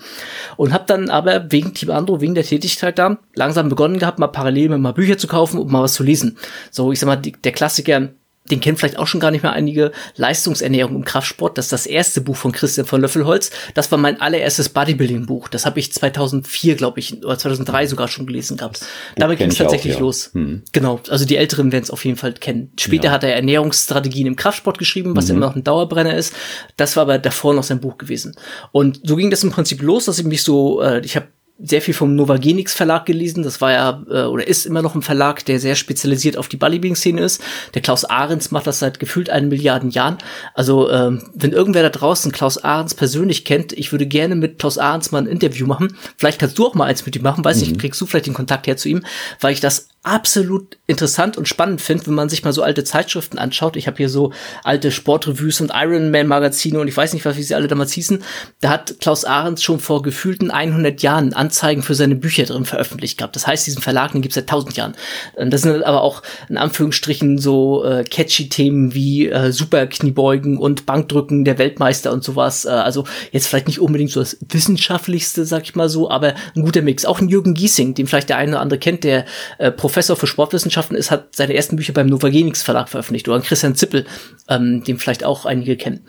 Und 0.58 0.74
habe 0.74 0.86
dann 0.88 1.12
aber 1.12 1.52
wegen 1.52 1.76
Team 1.76 1.92
Andro, 1.92 2.22
wegen 2.22 2.34
der 2.34 2.44
Tätigkeit 2.44 2.98
da, 2.98 3.20
langsam 3.36 3.70
begonnen 3.70 4.00
gehabt, 4.00 4.18
mal 4.18 4.28
parallel 4.28 4.76
mal 4.80 4.94
Bücher 4.94 5.20
zu 5.20 5.28
kaufen 5.28 5.60
und 5.60 5.72
mal 5.72 5.84
was 5.84 5.94
zu 5.94 6.02
lesen. 6.02 6.38
So, 6.72 6.92
ich 6.92 7.00
sag 7.00 7.08
mal, 7.08 7.16
die, 7.16 7.32
der 7.32 7.52
Klassiker, 7.52 8.10
den 8.50 8.60
kennen 8.60 8.78
vielleicht 8.78 8.98
auch 8.98 9.08
schon 9.08 9.20
gar 9.20 9.32
nicht 9.32 9.44
mehr 9.44 9.54
einige, 9.54 9.92
Leistungsernährung 10.16 10.96
im 10.96 11.06
Kraftsport. 11.06 11.58
Das 11.58 11.66
ist 11.66 11.72
das 11.72 11.86
erste 11.86 12.22
Buch 12.22 12.36
von 12.36 12.52
Christian 12.52 12.88
von 12.88 13.02
Löffelholz. 13.02 13.52
Das 13.74 13.92
war 13.92 14.00
mein 14.00 14.20
allererstes 14.20 14.70
Bodybuilding-Buch. 14.70 15.50
Das 15.50 15.66
habe 15.66 15.80
ich 15.80 15.92
2004, 15.94 16.76
glaube 16.76 17.00
ich, 17.00 17.24
oder 17.24 17.38
2003 17.38 17.88
sogar 17.88 18.08
schon 18.08 18.26
gelesen 18.26 18.58
gehabt. 18.58 18.82
Damit 19.16 19.38
ging 19.38 19.50
es 19.50 19.58
tatsächlich 19.58 19.96
auch, 19.96 20.00
ja. 20.00 20.06
los. 20.06 20.32
Hm. 20.34 20.64
Genau, 20.72 21.00
also 21.10 21.26
die 21.26 21.38
Älteren 21.38 21.72
werden 21.72 21.84
es 21.84 21.92
auf 21.92 22.04
jeden 22.06 22.18
Fall 22.18 22.34
kennen. 22.34 22.72
Später 22.80 23.06
ja. 23.06 23.12
hat 23.12 23.24
er 23.24 23.36
Ernährungsstrategien 23.36 24.28
im 24.28 24.36
Kraftsport 24.36 24.78
geschrieben, 24.78 25.16
was 25.16 25.26
mhm. 25.26 25.38
immer 25.38 25.48
noch 25.48 25.56
ein 25.56 25.64
Dauerbrenner 25.64 26.16
ist. 26.16 26.34
Das 26.78 26.96
war 26.96 27.04
aber 27.04 27.20
davor 27.20 27.54
noch 27.54 27.64
sein 27.64 27.80
Buch 27.80 27.98
gewesen. 27.98 28.36
Und 28.72 29.02
so 29.04 29.16
ging 29.16 29.30
das 29.30 29.44
im 29.44 29.52
Prinzip 29.52 29.82
los, 29.82 30.06
dass 30.06 30.20
ich 30.20 30.26
mich 30.26 30.44
so, 30.44 30.82
äh, 30.82 31.02
ich 31.06 31.16
habe 31.16 31.28
sehr 31.62 31.82
viel 31.82 31.94
vom 31.94 32.16
Novagenix 32.16 32.74
Verlag 32.74 33.06
gelesen. 33.06 33.44
Das 33.44 33.60
war 33.60 33.72
ja 33.72 34.04
äh, 34.10 34.24
oder 34.24 34.48
ist 34.48 34.66
immer 34.66 34.82
noch 34.82 34.96
ein 34.96 35.02
Verlag, 35.02 35.44
der 35.46 35.60
sehr 35.60 35.76
spezialisiert 35.76 36.38
auf 36.38 36.48
die 36.48 36.58
Bodybuilding-Szene 36.58 37.20
ist. 37.22 37.42
Der 37.74 37.82
Klaus 37.82 38.06
Ahrens 38.06 38.52
macht 38.52 38.68
das 38.68 38.80
seit 38.80 39.00
gefühlt 39.00 39.30
einen 39.30 39.50
Milliarden 39.50 39.90
Jahren. 39.90 40.18
Also 40.54 40.90
ähm, 40.90 41.22
wenn 41.34 41.52
irgendwer 41.52 41.84
da 41.84 41.90
draußen 41.90 42.32
Klaus 42.32 42.58
Ahrens 42.58 42.96
persönlich 42.96 43.44
kennt, 43.44 43.74
ich 43.74 43.92
würde 43.92 44.06
gerne 44.06 44.36
mit 44.36 44.60
Klaus 44.60 44.78
Ahrens 44.78 45.12
mal 45.12 45.20
ein 45.20 45.28
Interview 45.28 45.68
machen. 45.68 45.98
Vielleicht 46.18 46.40
kannst 46.40 46.58
du 46.58 46.66
auch 46.66 46.76
mal 46.76 46.86
eins 46.86 47.06
mit 47.06 47.16
ihm 47.16 47.24
machen. 47.24 47.44
Weiß 47.44 47.58
mhm. 47.58 47.68
nicht, 47.68 47.80
kriegst 47.80 48.00
du 48.00 48.06
vielleicht 48.06 48.28
den 48.28 48.34
Kontakt 48.34 48.68
her 48.68 48.78
zu 48.78 48.88
ihm, 48.88 49.04
weil 49.42 49.54
ich 49.54 49.60
das 49.60 49.90
absolut 50.02 50.78
interessant 50.88 51.38
und 51.38 51.48
spannend 51.48 51.82
finde, 51.82 52.08
wenn 52.08 52.14
man 52.14 52.30
sich 52.30 52.44
mal 52.44 52.54
so 52.54 52.64
alte 52.64 52.84
Zeitschriften 52.84 53.38
anschaut. 53.38 53.76
Ich 53.76 53.86
habe 53.86 53.98
hier 53.98 54.10
so 54.10 54.32
alte 54.64 54.92
Sportrevues 54.92 55.60
und 55.62 55.72
Ironman-Magazine 55.74 56.80
und 56.80 56.88
ich 56.88 56.96
weiß 56.96 57.14
nicht, 57.14 57.26
was 57.26 57.38
wie 57.38 57.44
sie 57.44 57.54
alle 57.54 57.68
damals 57.68 57.92
hießen. 57.92 58.24
Da 58.62 58.70
hat 58.70 58.96
Klaus 59.02 59.26
Ahrens 59.26 59.62
schon 59.62 59.80
vor 59.80 60.02
gefühlten 60.02 60.52
100 60.52 61.02
Jahren 61.02 61.34
Anzeigen 61.34 61.84
für 61.84 61.96
seine 61.96 62.16
Bücher 62.16 62.46
drin 62.46 62.66
veröffentlicht 62.66 63.18
gehabt. 63.18 63.36
Das 63.36 63.46
heißt, 63.46 63.68
diesen 63.68 63.82
Verlag, 63.82 64.14
gibt 64.14 64.30
es 64.30 64.36
seit 64.36 64.46
1000 64.46 64.78
Jahren. 64.78 64.96
Das 65.38 65.62
sind 65.62 65.84
aber 65.84 66.02
auch 66.02 66.24
in 66.48 66.58
Anführungsstrichen 66.58 67.38
so 67.38 67.84
äh, 67.84 68.04
catchy 68.04 68.50
Themen 68.50 68.94
wie 68.94 69.28
äh, 69.28 69.52
Superkniebeugen 69.52 70.58
und 70.58 70.86
Bankdrücken 70.86 71.46
der 71.46 71.58
Weltmeister 71.58 72.12
und 72.12 72.24
sowas. 72.24 72.66
Äh, 72.66 72.70
also 72.70 73.04
jetzt 73.32 73.48
vielleicht 73.48 73.68
nicht 73.68 73.80
unbedingt 73.80 74.12
so 74.12 74.22
das 74.22 74.38
wissenschaftlichste, 74.50 75.46
sag 75.46 75.64
ich 75.64 75.76
mal 75.76 75.90
so, 75.90 76.10
aber 76.10 76.34
ein 76.56 76.64
guter 76.64 76.82
Mix. 76.82 77.06
Auch 77.06 77.20
ein 77.20 77.30
Jürgen 77.30 77.54
Giesing, 77.54 77.94
den 77.94 78.08
vielleicht 78.08 78.30
der 78.30 78.38
eine 78.38 78.54
oder 78.54 78.62
andere 78.62 78.80
kennt, 78.80 79.04
der 79.04 79.26
äh, 79.58 79.72
Professor 79.90 80.16
für 80.16 80.28
Sportwissenschaften 80.28 80.96
ist, 80.96 81.10
hat 81.10 81.36
seine 81.36 81.56
ersten 81.56 81.76
Bücher 81.76 81.94
beim 81.94 82.06
Novagenix 82.06 82.62
Verlag 82.62 82.90
veröffentlicht 82.90 83.28
oder 83.28 83.42
Christian 83.42 83.74
Zippel, 83.74 84.06
ähm, 84.48 84.84
den 84.84 85.00
vielleicht 85.00 85.24
auch 85.24 85.46
einige 85.46 85.78
kennen. 85.78 86.06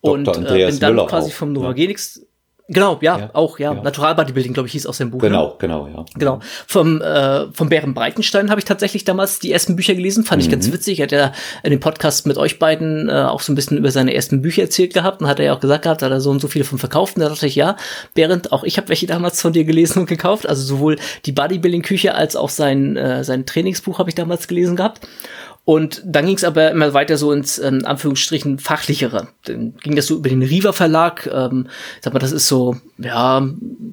Und 0.00 0.28
äh, 0.28 0.66
bin 0.66 0.78
dann 0.78 0.94
Müller 0.94 1.08
quasi 1.08 1.32
auch, 1.32 1.34
vom 1.34 1.52
Novagenix 1.52 2.20
ja. 2.20 2.22
Genau, 2.66 2.98
ja, 3.02 3.18
ja 3.18 3.30
auch, 3.34 3.58
ja. 3.58 3.74
ja. 3.74 3.82
Natural 3.82 4.14
Bodybuilding, 4.14 4.54
glaube 4.54 4.68
ich, 4.68 4.72
hieß 4.72 4.86
aus 4.86 4.96
dem 4.96 5.10
Buch. 5.10 5.20
Genau, 5.20 5.48
ne? 5.48 5.54
genau, 5.58 5.86
ja. 5.86 6.04
Genau. 6.14 6.40
Vom, 6.66 7.02
äh, 7.02 7.52
vom 7.52 7.68
Bären 7.68 7.92
Breitenstein 7.92 8.48
habe 8.48 8.58
ich 8.58 8.64
tatsächlich 8.64 9.04
damals 9.04 9.38
die 9.38 9.52
ersten 9.52 9.76
Bücher 9.76 9.94
gelesen, 9.94 10.24
fand 10.24 10.40
mhm. 10.40 10.46
ich 10.46 10.50
ganz 10.50 10.68
mhm. 10.68 10.72
witzig. 10.72 10.98
Er 10.98 11.02
hat 11.02 11.12
ja 11.12 11.32
in 11.62 11.72
dem 11.72 11.80
Podcast 11.80 12.26
mit 12.26 12.38
euch 12.38 12.58
beiden 12.58 13.10
äh, 13.10 13.12
auch 13.12 13.42
so 13.42 13.52
ein 13.52 13.54
bisschen 13.54 13.76
über 13.76 13.90
seine 13.90 14.14
ersten 14.14 14.40
Bücher 14.40 14.62
erzählt 14.62 14.94
gehabt 14.94 15.20
und 15.20 15.28
hat 15.28 15.40
er 15.40 15.44
ja 15.44 15.54
auch 15.54 15.60
gesagt 15.60 15.82
gehabt, 15.82 16.00
da 16.00 16.06
hat 16.06 16.12
er 16.12 16.22
so 16.22 16.30
und 16.30 16.40
so 16.40 16.48
viele 16.48 16.64
von 16.64 16.78
verkauft. 16.78 17.16
Und 17.16 17.22
da 17.22 17.28
dachte 17.28 17.46
ich, 17.46 17.54
ja, 17.54 17.76
Berend, 18.14 18.50
auch 18.50 18.64
ich 18.64 18.78
habe 18.78 18.88
welche 18.88 19.06
damals 19.06 19.42
von 19.42 19.52
dir 19.52 19.64
gelesen 19.64 19.98
und 19.98 20.06
gekauft. 20.06 20.48
Also 20.48 20.62
sowohl 20.62 20.96
die 21.26 21.32
Bodybuilding-Küche 21.32 22.14
als 22.14 22.34
auch 22.34 22.48
sein, 22.48 22.96
äh, 22.96 23.24
sein 23.24 23.44
Trainingsbuch 23.44 23.98
habe 23.98 24.08
ich 24.08 24.14
damals 24.14 24.48
gelesen 24.48 24.76
gehabt. 24.76 25.06
Und 25.66 26.02
dann 26.04 26.26
ging 26.26 26.36
es 26.36 26.44
aber 26.44 26.70
immer 26.70 26.92
weiter 26.92 27.16
so 27.16 27.32
ins 27.32 27.58
ähm, 27.58 27.86
Anführungsstrichen 27.86 28.58
fachlichere. 28.58 29.28
Dann 29.46 29.74
ging 29.82 29.96
das 29.96 30.06
so 30.06 30.16
über 30.16 30.28
den 30.28 30.42
Riva 30.42 30.72
Verlag. 30.72 31.26
Ähm, 31.32 31.68
sag 32.02 32.12
mal, 32.12 32.18
das 32.18 32.32
ist 32.32 32.48
so, 32.48 32.76
ja, 32.98 33.48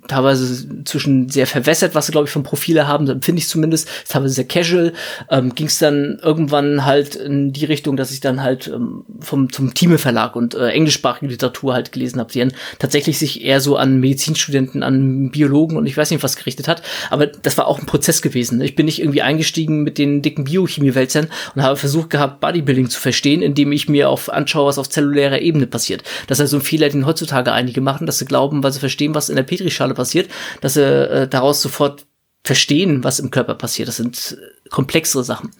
teilweise 0.09 0.83
zwischen 0.83 1.29
sehr 1.29 1.47
verwässert, 1.47 1.95
was 1.95 2.07
sie, 2.07 2.11
glaube 2.11 2.27
ich, 2.27 2.33
vom 2.33 2.43
Profile 2.43 2.89
haben, 2.89 3.07
empfinde 3.09 3.39
ich 3.39 3.47
zumindest, 3.47 3.87
teilweise 4.09 4.33
sehr 4.33 4.47
casual. 4.47 4.91
Ähm, 5.29 5.55
ging 5.55 5.67
es 5.67 5.79
dann 5.79 6.19
irgendwann 6.21 6.85
halt 6.85 7.15
in 7.15 7.53
die 7.53 7.63
Richtung, 7.63 7.95
dass 7.95 8.11
ich 8.11 8.19
dann 8.19 8.43
halt 8.43 8.67
ähm, 8.67 9.05
vom 9.21 9.49
zum 9.51 9.73
Thieme 9.73 9.97
Verlag 9.97 10.35
und 10.35 10.55
äh, 10.55 10.69
englischsprachige 10.69 11.31
Literatur 11.31 11.73
halt 11.73 11.93
gelesen 11.93 12.19
habe, 12.19 12.33
die 12.33 12.39
dann 12.39 12.51
tatsächlich 12.79 13.17
sich 13.17 13.45
eher 13.45 13.61
so 13.61 13.77
an 13.77 14.01
Medizinstudenten, 14.01 14.83
an 14.83 15.31
Biologen 15.31 15.77
und 15.77 15.85
ich 15.85 15.95
weiß 15.95 16.11
nicht 16.11 16.21
was 16.21 16.35
gerichtet 16.35 16.67
hat. 16.67 16.81
Aber 17.09 17.27
das 17.27 17.57
war 17.57 17.67
auch 17.67 17.79
ein 17.79 17.85
Prozess 17.85 18.21
gewesen. 18.21 18.59
Ich 18.59 18.75
bin 18.75 18.87
nicht 18.87 18.99
irgendwie 18.99 19.21
eingestiegen 19.21 19.83
mit 19.83 19.97
den 19.97 20.21
dicken 20.21 20.43
Biochemie-Wälzern 20.43 21.29
und 21.55 21.60
habe 21.61 21.77
versucht 21.77 22.09
gehabt, 22.09 22.39
Bodybuilding 22.39 22.89
zu 22.89 22.99
verstehen, 22.99 23.41
indem 23.41 23.71
ich 23.71 23.89
mir 23.89 24.09
auf 24.09 24.29
anschaue, 24.31 24.67
was 24.67 24.77
auf 24.77 24.89
zellulärer 24.89 25.41
Ebene 25.41 25.67
passiert. 25.67 26.03
Das 26.27 26.37
ist 26.37 26.41
also 26.41 26.57
ein 26.57 26.61
Fehler, 26.61 26.89
den 26.89 27.05
heutzutage 27.05 27.51
einige 27.51 27.81
machen, 27.81 28.05
dass 28.05 28.19
sie 28.19 28.25
glauben, 28.25 28.63
weil 28.63 28.71
sie 28.71 28.79
verstehen, 28.79 29.15
was 29.15 29.29
in 29.29 29.35
der 29.35 29.43
Petrischale 29.43 29.93
passiert, 29.93 30.29
dass 30.61 30.75
sie 30.75 30.83
äh, 30.83 31.27
daraus 31.27 31.61
sofort 31.61 32.05
verstehen, 32.43 33.03
was 33.03 33.19
im 33.19 33.31
Körper 33.31 33.55
passiert. 33.55 33.87
Das 33.87 33.97
sind 33.97 34.37
äh, 34.39 34.69
komplexere 34.69 35.23
Sachen. 35.23 35.51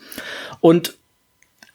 Und 0.60 0.96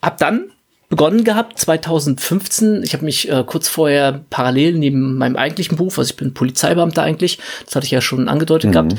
ab 0.01 0.19
dann 0.19 0.51
begonnen 0.89 1.25
gehabt 1.25 1.59
2015. 1.59 2.83
Ich 2.85 2.93
habe 2.93 3.05
mich 3.05 3.29
äh, 3.29 3.45
kurz 3.45 3.69
vorher 3.69 4.25
parallel 4.31 4.75
neben 4.75 5.17
meinem 5.17 5.37
eigentlichen 5.37 5.77
Beruf, 5.77 5.99
also 5.99 6.11
ich 6.11 6.17
bin 6.17 6.35
Polizeibeamter 6.35 7.03
eigentlich, 7.03 7.39
das 7.65 7.75
hatte 7.75 7.87
ich 7.87 7.91
ja 7.91 8.01
schon 8.01 8.29
angedeutet 8.29 8.69
mhm. 8.69 8.73
gehabt, 8.73 8.95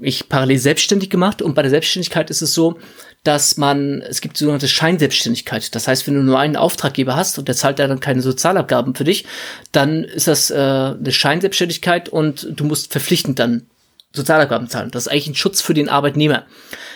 ich 0.00 0.28
parallel 0.28 0.58
selbstständig 0.58 1.10
gemacht 1.10 1.40
und 1.40 1.54
bei 1.54 1.62
der 1.62 1.70
Selbstständigkeit 1.70 2.30
ist 2.30 2.42
es 2.42 2.54
so, 2.54 2.78
dass 3.24 3.56
man, 3.56 4.00
es 4.02 4.20
gibt 4.20 4.36
sogenannte 4.36 4.68
Scheinselbstständigkeit. 4.68 5.74
Das 5.74 5.88
heißt, 5.88 6.06
wenn 6.06 6.14
du 6.14 6.22
nur 6.22 6.38
einen 6.38 6.56
Auftraggeber 6.56 7.16
hast 7.16 7.38
und 7.38 7.48
der 7.48 7.56
zahlt 7.56 7.78
dann 7.78 8.00
keine 8.00 8.22
Sozialabgaben 8.22 8.94
für 8.94 9.04
dich, 9.04 9.26
dann 9.72 10.04
ist 10.04 10.28
das 10.28 10.50
äh, 10.50 10.54
eine 10.54 11.12
Scheinselbstständigkeit 11.12 12.08
und 12.08 12.48
du 12.50 12.64
musst 12.64 12.92
verpflichtend 12.92 13.38
dann 13.38 13.66
Sozialabgaben 14.18 14.68
zahlen. 14.68 14.90
Das 14.90 15.06
ist 15.06 15.12
eigentlich 15.12 15.28
ein 15.28 15.34
Schutz 15.34 15.60
für 15.60 15.74
den 15.74 15.88
Arbeitnehmer. 15.88 16.44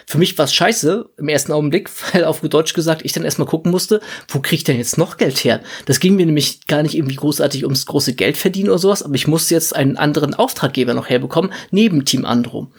Für 0.06 0.18
mich 0.18 0.36
war 0.36 0.44
es 0.44 0.54
scheiße 0.54 1.08
im 1.16 1.28
ersten 1.28 1.52
Augenblick, 1.52 1.90
weil 2.12 2.24
auf 2.24 2.40
Deutsch 2.40 2.74
gesagt 2.74 3.02
ich 3.04 3.12
dann 3.12 3.24
erstmal 3.24 3.48
gucken 3.48 3.70
musste, 3.70 4.00
wo 4.28 4.40
kriege 4.40 4.56
ich 4.56 4.64
denn 4.64 4.76
jetzt 4.76 4.98
noch 4.98 5.16
Geld 5.16 5.38
her? 5.44 5.60
Das 5.86 6.00
ging 6.00 6.16
mir 6.16 6.26
nämlich 6.26 6.66
gar 6.66 6.82
nicht 6.82 6.94
irgendwie 6.94 7.16
großartig 7.16 7.64
ums 7.64 7.86
große 7.86 8.14
Geld 8.14 8.36
verdienen 8.36 8.68
oder 8.68 8.78
sowas, 8.78 9.02
aber 9.02 9.14
ich 9.14 9.26
musste 9.26 9.54
jetzt 9.54 9.74
einen 9.74 9.96
anderen 9.96 10.34
Auftraggeber 10.34 10.94
noch 10.94 11.08
herbekommen, 11.08 11.52
neben 11.70 12.04
Team 12.04 12.24
Andro. 12.24 12.72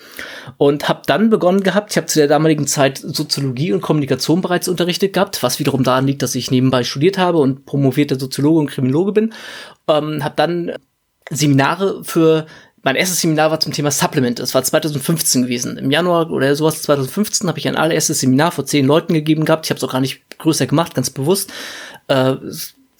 Und 0.57 0.89
habe 0.89 1.01
dann 1.05 1.29
begonnen 1.29 1.63
gehabt, 1.63 1.91
ich 1.91 1.97
habe 1.97 2.07
zu 2.07 2.19
der 2.19 2.27
damaligen 2.27 2.67
Zeit 2.67 2.97
Soziologie 2.97 3.73
und 3.73 3.81
Kommunikation 3.81 4.41
bereits 4.41 4.67
unterrichtet 4.67 5.13
gehabt, 5.13 5.43
was 5.43 5.59
wiederum 5.59 5.83
daran 5.83 6.07
liegt, 6.07 6.21
dass 6.21 6.35
ich 6.35 6.51
nebenbei 6.51 6.83
studiert 6.83 7.17
habe 7.17 7.39
und 7.39 7.65
promovierter 7.65 8.19
Soziologe 8.19 8.59
und 8.59 8.69
Kriminologe 8.69 9.13
bin. 9.13 9.33
Ähm, 9.87 10.23
habe 10.23 10.35
dann 10.35 10.71
Seminare 11.29 12.03
für 12.03 12.45
mein 12.83 12.95
erstes 12.97 13.21
Seminar 13.21 13.49
war 13.49 13.59
zum 13.61 13.71
Thema 13.71 13.91
Supplement. 13.91 14.39
Das 14.39 14.53
war 14.53 14.63
2015 14.63 15.43
gewesen. 15.43 15.77
Im 15.77 15.89
Januar 15.89 16.29
oder 16.29 16.53
sowas 16.55 16.81
2015 16.81 17.47
habe 17.47 17.57
ich 17.57 17.67
ein 17.67 17.77
allererstes 17.77 18.19
Seminar 18.19 18.51
vor 18.51 18.65
zehn 18.65 18.85
Leuten 18.85 19.13
gegeben 19.13 19.45
gehabt. 19.45 19.65
Ich 19.65 19.71
habe 19.71 19.77
es 19.77 19.83
auch 19.83 19.93
gar 19.93 20.01
nicht 20.01 20.21
größer 20.37 20.67
gemacht, 20.67 20.93
ganz 20.93 21.09
bewusst. 21.09 21.51
Äh, 22.09 22.35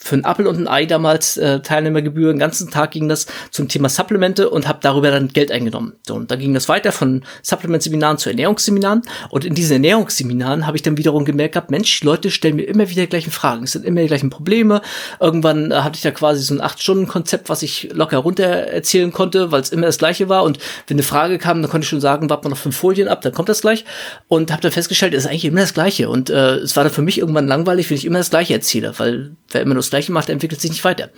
für 0.03 0.15
einen 0.15 0.25
Apfel 0.25 0.47
und 0.47 0.57
ein 0.59 0.67
Ei 0.67 0.85
damals 0.85 1.37
äh, 1.37 1.61
Teilnehmergebühr. 1.61 2.33
Den 2.33 2.39
ganzen 2.39 2.69
Tag 2.69 2.91
ging 2.91 3.07
das 3.07 3.25
zum 3.51 3.69
Thema 3.69 3.87
Supplemente 3.87 4.49
und 4.49 4.67
habe 4.67 4.79
darüber 4.81 5.11
dann 5.11 5.29
Geld 5.29 5.49
eingenommen. 5.49 5.93
So, 6.05 6.15
und 6.15 6.29
dann 6.29 6.39
ging 6.39 6.53
das 6.53 6.67
weiter 6.67 6.91
von 6.91 7.23
Supplement-Seminaren 7.41 8.17
zu 8.17 8.29
Ernährungsseminaren. 8.29 9.03
Und 9.29 9.45
in 9.45 9.55
diesen 9.55 9.73
Ernährungsseminaren 9.73 10.67
habe 10.67 10.75
ich 10.75 10.83
dann 10.83 10.97
wiederum 10.97 11.23
gemerkt 11.23 11.53
gehabt, 11.53 11.71
Mensch, 11.71 12.03
Leute 12.03 12.31
stellen 12.31 12.57
mir 12.57 12.63
immer 12.63 12.89
wieder 12.89 13.03
die 13.03 13.09
gleichen 13.09 13.31
Fragen. 13.31 13.63
Es 13.63 13.71
sind 13.71 13.85
immer 13.85 14.01
die 14.01 14.07
gleichen 14.07 14.29
Probleme. 14.29 14.81
Irgendwann 15.21 15.71
äh, 15.71 15.75
hatte 15.75 15.95
ich 15.95 16.01
da 16.01 16.11
quasi 16.11 16.43
so 16.43 16.53
ein 16.53 16.59
Acht-Stunden-Konzept, 16.59 17.47
was 17.47 17.63
ich 17.63 17.89
locker 17.93 18.17
runter 18.17 18.43
erzählen 18.43 19.13
konnte, 19.13 19.53
weil 19.53 19.61
es 19.61 19.69
immer 19.69 19.85
das 19.85 19.97
Gleiche 19.97 20.27
war. 20.27 20.43
Und 20.43 20.59
wenn 20.87 20.95
eine 20.95 21.03
Frage 21.03 21.37
kam, 21.37 21.61
dann 21.61 21.71
konnte 21.71 21.85
ich 21.85 21.89
schon 21.89 22.01
sagen, 22.01 22.29
warte 22.29 22.43
mal 22.43 22.49
noch 22.49 22.57
fünf 22.57 22.75
Folien 22.75 23.07
ab, 23.07 23.21
dann 23.21 23.33
kommt 23.33 23.47
das 23.47 23.61
gleich. 23.61 23.85
Und 24.27 24.51
habe 24.51 24.61
dann 24.61 24.73
festgestellt, 24.73 25.13
es 25.13 25.23
ist 25.23 25.29
eigentlich 25.29 25.45
immer 25.45 25.61
das 25.61 25.73
Gleiche. 25.73 26.09
Und 26.09 26.29
äh, 26.29 26.55
es 26.57 26.75
war 26.75 26.83
dann 26.83 26.91
für 26.91 27.01
mich 27.01 27.19
irgendwann 27.19 27.47
langweilig, 27.47 27.89
wenn 27.89 27.95
ich 27.95 28.05
immer 28.05 28.17
das 28.17 28.31
Gleiche 28.31 28.53
erzähle, 28.53 28.93
weil 28.97 29.31
wer 29.49 29.61
immer 29.61 29.75
nur 29.75 29.81
das 29.83 29.92
Gleiche 29.93 30.11
macht, 30.11 30.29
entwickelt 30.29 30.59
sich 30.59 30.71
nicht 30.71 30.83
weiter. 30.83 31.09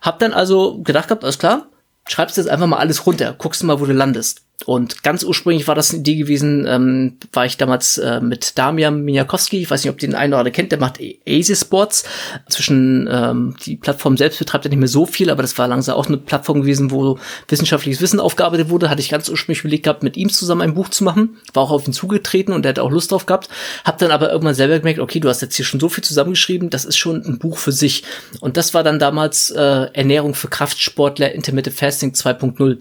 Hab 0.00 0.18
dann 0.18 0.32
also 0.32 0.80
gedacht 0.82 1.08
gehabt, 1.08 1.22
alles 1.22 1.38
klar, 1.38 1.68
schreibst 2.08 2.38
jetzt 2.38 2.48
einfach 2.48 2.66
mal 2.66 2.78
alles 2.78 3.06
runter, 3.06 3.34
guckst 3.36 3.62
mal, 3.62 3.78
wo 3.78 3.84
du 3.84 3.92
landest. 3.92 4.45
Und 4.64 5.02
ganz 5.02 5.22
ursprünglich 5.22 5.68
war 5.68 5.74
das 5.74 5.90
eine 5.90 6.00
Idee 6.00 6.16
gewesen, 6.16 6.66
ähm, 6.66 7.18
war 7.32 7.44
ich 7.44 7.56
damals 7.58 7.98
äh, 7.98 8.20
mit 8.20 8.56
Damian 8.58 9.02
Mijakowski, 9.04 9.58
ich 9.60 9.70
weiß 9.70 9.84
nicht, 9.84 9.92
ob 9.92 9.98
den 9.98 10.14
einen 10.14 10.32
oder 10.32 10.40
anderen 10.40 10.54
kennt, 10.54 10.72
der 10.72 10.80
macht 10.80 10.98
Ace 11.28 11.60
Sports. 11.60 12.04
Zwischen 12.48 13.06
ähm, 13.10 13.54
die 13.64 13.76
Plattform 13.76 14.16
selbst 14.16 14.38
betreibt 14.38 14.64
er 14.64 14.70
nicht 14.70 14.78
mehr 14.78 14.88
so 14.88 15.04
viel, 15.04 15.30
aber 15.30 15.42
das 15.42 15.58
war 15.58 15.68
langsam 15.68 15.96
auch 15.96 16.06
eine 16.06 16.16
Plattform 16.16 16.62
gewesen, 16.62 16.90
wo 16.90 17.18
wissenschaftliches 17.48 18.00
Wissen 18.00 18.18
aufgearbeitet 18.18 18.70
wurde. 18.70 18.88
Hatte 18.88 19.00
ich 19.02 19.10
ganz 19.10 19.28
ursprünglich 19.28 19.60
überlegt 19.60 19.84
gehabt, 19.84 20.02
mit 20.02 20.16
ihm 20.16 20.30
zusammen 20.30 20.62
ein 20.62 20.74
Buch 20.74 20.88
zu 20.88 21.04
machen. 21.04 21.36
War 21.52 21.64
auch 21.64 21.70
auf 21.70 21.86
ihn 21.86 21.92
zugetreten 21.92 22.54
und 22.54 22.64
er 22.64 22.70
hat 22.70 22.78
auch 22.78 22.90
Lust 22.90 23.12
drauf 23.12 23.26
gehabt. 23.26 23.48
Hab 23.84 23.98
dann 23.98 24.10
aber 24.10 24.32
irgendwann 24.32 24.54
selber 24.54 24.78
gemerkt, 24.78 25.00
okay, 25.00 25.20
du 25.20 25.28
hast 25.28 25.42
jetzt 25.42 25.56
hier 25.56 25.66
schon 25.66 25.80
so 25.80 25.90
viel 25.90 26.02
zusammengeschrieben, 26.02 26.70
das 26.70 26.86
ist 26.86 26.96
schon 26.96 27.22
ein 27.24 27.38
Buch 27.38 27.58
für 27.58 27.72
sich. 27.72 28.04
Und 28.40 28.56
das 28.56 28.72
war 28.72 28.82
dann 28.82 28.98
damals 28.98 29.50
äh, 29.50 29.86
Ernährung 29.92 30.34
für 30.34 30.48
Kraftsportler, 30.48 31.32
Intermittent 31.32 31.76
Fasting 31.76 32.12
2.0 32.12 32.78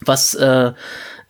was 0.00 0.34
äh, 0.34 0.72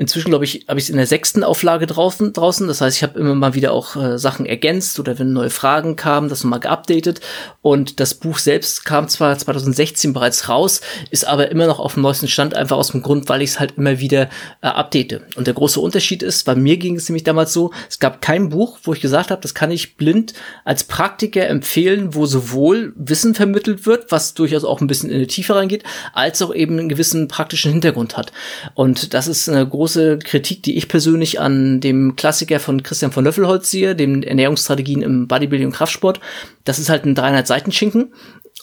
Inzwischen, 0.00 0.30
glaube 0.30 0.44
ich, 0.44 0.64
habe 0.68 0.78
ich 0.78 0.84
es 0.84 0.90
in 0.90 0.96
der 0.96 1.08
sechsten 1.08 1.42
Auflage 1.42 1.88
draußen. 1.88 2.32
draußen. 2.32 2.68
Das 2.68 2.80
heißt, 2.80 2.96
ich 2.96 3.02
habe 3.02 3.18
immer 3.18 3.34
mal 3.34 3.54
wieder 3.54 3.72
auch 3.72 3.96
äh, 3.96 4.16
Sachen 4.16 4.46
ergänzt 4.46 5.00
oder 5.00 5.18
wenn 5.18 5.32
neue 5.32 5.50
Fragen 5.50 5.96
kamen, 5.96 6.28
das 6.28 6.44
nochmal 6.44 6.60
geupdatet. 6.60 7.20
Und 7.62 7.98
das 7.98 8.14
Buch 8.14 8.38
selbst 8.38 8.84
kam 8.84 9.08
zwar 9.08 9.36
2016 9.36 10.12
bereits 10.12 10.48
raus, 10.48 10.82
ist 11.10 11.26
aber 11.26 11.50
immer 11.50 11.66
noch 11.66 11.80
auf 11.80 11.94
dem 11.94 12.04
neuesten 12.04 12.28
Stand, 12.28 12.54
einfach 12.54 12.76
aus 12.76 12.92
dem 12.92 13.02
Grund, 13.02 13.28
weil 13.28 13.42
ich 13.42 13.50
es 13.50 13.60
halt 13.60 13.76
immer 13.76 13.98
wieder 13.98 14.30
äh, 14.62 14.68
update. 14.68 15.20
Und 15.36 15.48
der 15.48 15.54
große 15.54 15.80
Unterschied 15.80 16.22
ist, 16.22 16.44
bei 16.44 16.54
mir 16.54 16.76
ging 16.76 16.94
es 16.94 17.08
nämlich 17.08 17.24
damals 17.24 17.52
so, 17.52 17.72
es 17.88 17.98
gab 17.98 18.22
kein 18.22 18.50
Buch, 18.50 18.78
wo 18.84 18.92
ich 18.92 19.00
gesagt 19.00 19.32
habe, 19.32 19.42
das 19.42 19.54
kann 19.54 19.72
ich 19.72 19.96
blind 19.96 20.32
als 20.64 20.84
Praktiker 20.84 21.48
empfehlen, 21.48 22.14
wo 22.14 22.24
sowohl 22.24 22.92
Wissen 22.94 23.34
vermittelt 23.34 23.84
wird, 23.84 24.12
was 24.12 24.34
durchaus 24.34 24.62
auch 24.62 24.80
ein 24.80 24.86
bisschen 24.86 25.10
in 25.10 25.18
die 25.18 25.26
Tiefe 25.26 25.56
reingeht, 25.56 25.82
als 26.12 26.40
auch 26.40 26.54
eben 26.54 26.78
einen 26.78 26.88
gewissen 26.88 27.26
praktischen 27.26 27.72
Hintergrund 27.72 28.16
hat. 28.16 28.30
Und 28.74 29.12
das 29.12 29.26
ist 29.26 29.48
eine 29.48 29.66
große 29.66 29.87
große 29.88 30.18
Kritik, 30.18 30.62
die 30.62 30.76
ich 30.76 30.86
persönlich 30.86 31.40
an 31.40 31.80
dem 31.80 32.14
Klassiker 32.14 32.60
von 32.60 32.82
Christian 32.82 33.10
von 33.10 33.24
Löffelholz 33.24 33.70
sehe, 33.70 33.96
dem 33.96 34.22
Ernährungsstrategien 34.22 35.00
im 35.00 35.26
Bodybuilding 35.26 35.68
und 35.68 35.72
Kraftsport. 35.72 36.20
Das 36.64 36.78
ist 36.78 36.90
halt 36.90 37.06
ein 37.06 37.14
300 37.14 37.46
Seiten 37.46 37.72
Schinken. 37.72 38.12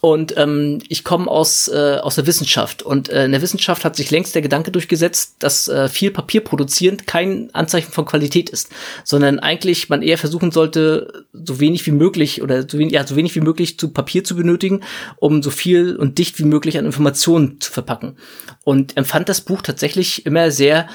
Und 0.05 0.37
ähm, 0.37 0.83
ich 0.87 1.03
komme 1.03 1.27
aus, 1.27 1.67
äh, 1.67 1.97
aus 1.99 2.13
der 2.13 2.27
Wissenschaft. 2.27 2.83
Und 2.83 3.09
äh, 3.09 3.25
in 3.25 3.31
der 3.31 3.41
Wissenschaft 3.41 3.83
hat 3.83 3.95
sich 3.95 4.11
längst 4.11 4.35
der 4.35 4.43
Gedanke 4.43 4.69
durchgesetzt, 4.69 5.37
dass 5.39 5.67
äh, 5.67 5.89
viel 5.89 6.11
Papier 6.11 6.41
produzieren 6.41 7.07
kein 7.07 7.49
Anzeichen 7.55 7.91
von 7.91 8.05
Qualität 8.05 8.51
ist, 8.51 8.69
sondern 9.03 9.39
eigentlich 9.39 9.89
man 9.89 10.03
eher 10.03 10.19
versuchen 10.19 10.51
sollte, 10.51 11.25
so 11.33 11.59
wenig 11.59 11.87
wie 11.87 11.91
möglich 11.91 12.43
oder 12.43 12.69
so 12.69 12.77
wenig, 12.77 12.93
ja, 12.93 13.07
so 13.07 13.15
wenig 13.15 13.33
wie 13.33 13.41
möglich 13.41 13.79
zu 13.79 13.89
Papier 13.89 14.23
zu 14.23 14.35
benötigen, 14.35 14.81
um 15.15 15.41
so 15.41 15.49
viel 15.49 15.95
und 15.95 16.19
dicht 16.19 16.37
wie 16.37 16.45
möglich 16.45 16.77
an 16.77 16.85
Informationen 16.85 17.59
zu 17.59 17.71
verpacken. 17.71 18.15
Und 18.63 18.97
empfand 18.97 19.27
das 19.27 19.41
Buch 19.41 19.63
tatsächlich 19.63 20.23
immer 20.27 20.51
sehr 20.51 20.87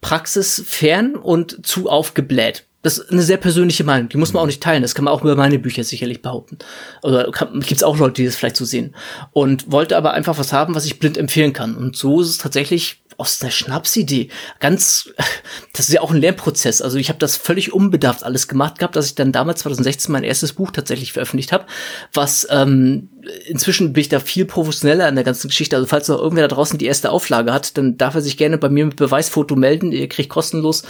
praxisfern 0.00 1.16
und 1.16 1.66
zu 1.66 1.90
aufgebläht. 1.90 2.64
Das 2.86 2.98
ist 2.98 3.10
eine 3.10 3.22
sehr 3.22 3.36
persönliche 3.36 3.82
Meinung, 3.82 4.08
die 4.10 4.16
muss 4.16 4.32
man 4.32 4.44
auch 4.44 4.46
nicht 4.46 4.62
teilen. 4.62 4.82
Das 4.82 4.94
kann 4.94 5.06
man 5.06 5.12
auch 5.12 5.22
über 5.22 5.34
meine 5.34 5.58
Bücher 5.58 5.82
sicherlich 5.82 6.22
behaupten. 6.22 6.58
Oder 7.02 7.28
gibt 7.52 7.72
es 7.72 7.82
auch 7.82 7.98
Leute, 7.98 8.22
die 8.22 8.26
das 8.26 8.36
vielleicht 8.36 8.54
so 8.54 8.64
sehen. 8.64 8.94
Und 9.32 9.72
wollte 9.72 9.96
aber 9.96 10.12
einfach 10.12 10.38
was 10.38 10.52
haben, 10.52 10.76
was 10.76 10.86
ich 10.86 11.00
blind 11.00 11.18
empfehlen 11.18 11.52
kann. 11.52 11.76
Und 11.76 11.96
so 11.96 12.20
ist 12.20 12.28
es 12.28 12.38
tatsächlich 12.38 13.02
aus 13.16 13.40
der 13.40 13.50
Schnapsidee. 13.50 14.28
Ganz, 14.60 15.10
das 15.72 15.88
ist 15.88 15.94
ja 15.94 16.00
auch 16.00 16.12
ein 16.12 16.20
Lernprozess. 16.20 16.80
Also 16.80 16.96
ich 16.96 17.08
habe 17.08 17.18
das 17.18 17.36
völlig 17.36 17.72
unbedarft 17.72 18.22
alles 18.22 18.46
gemacht 18.46 18.78
gehabt, 18.78 18.94
dass 18.94 19.06
ich 19.06 19.16
dann 19.16 19.32
damals 19.32 19.62
2016 19.62 20.12
mein 20.12 20.22
erstes 20.22 20.52
Buch 20.52 20.70
tatsächlich 20.70 21.12
veröffentlicht 21.12 21.50
habe, 21.50 21.66
was 22.14 22.46
ähm, 22.50 23.08
inzwischen 23.48 23.94
bin 23.94 24.02
ich 24.02 24.10
da 24.10 24.20
viel 24.20 24.44
professioneller 24.44 25.08
in 25.08 25.16
der 25.16 25.24
ganzen 25.24 25.48
Geschichte. 25.48 25.74
Also 25.74 25.88
falls 25.88 26.06
noch 26.06 26.20
irgendwer 26.20 26.46
da 26.46 26.54
draußen 26.54 26.78
die 26.78 26.86
erste 26.86 27.10
Auflage 27.10 27.52
hat, 27.52 27.76
dann 27.78 27.98
darf 27.98 28.14
er 28.14 28.20
sich 28.20 28.36
gerne 28.36 28.58
bei 28.58 28.68
mir 28.68 28.86
mit 28.86 28.94
Beweisfoto 28.94 29.56
melden. 29.56 29.90
Ihr 29.90 30.08
kriegt 30.08 30.28
kostenlos 30.28 30.84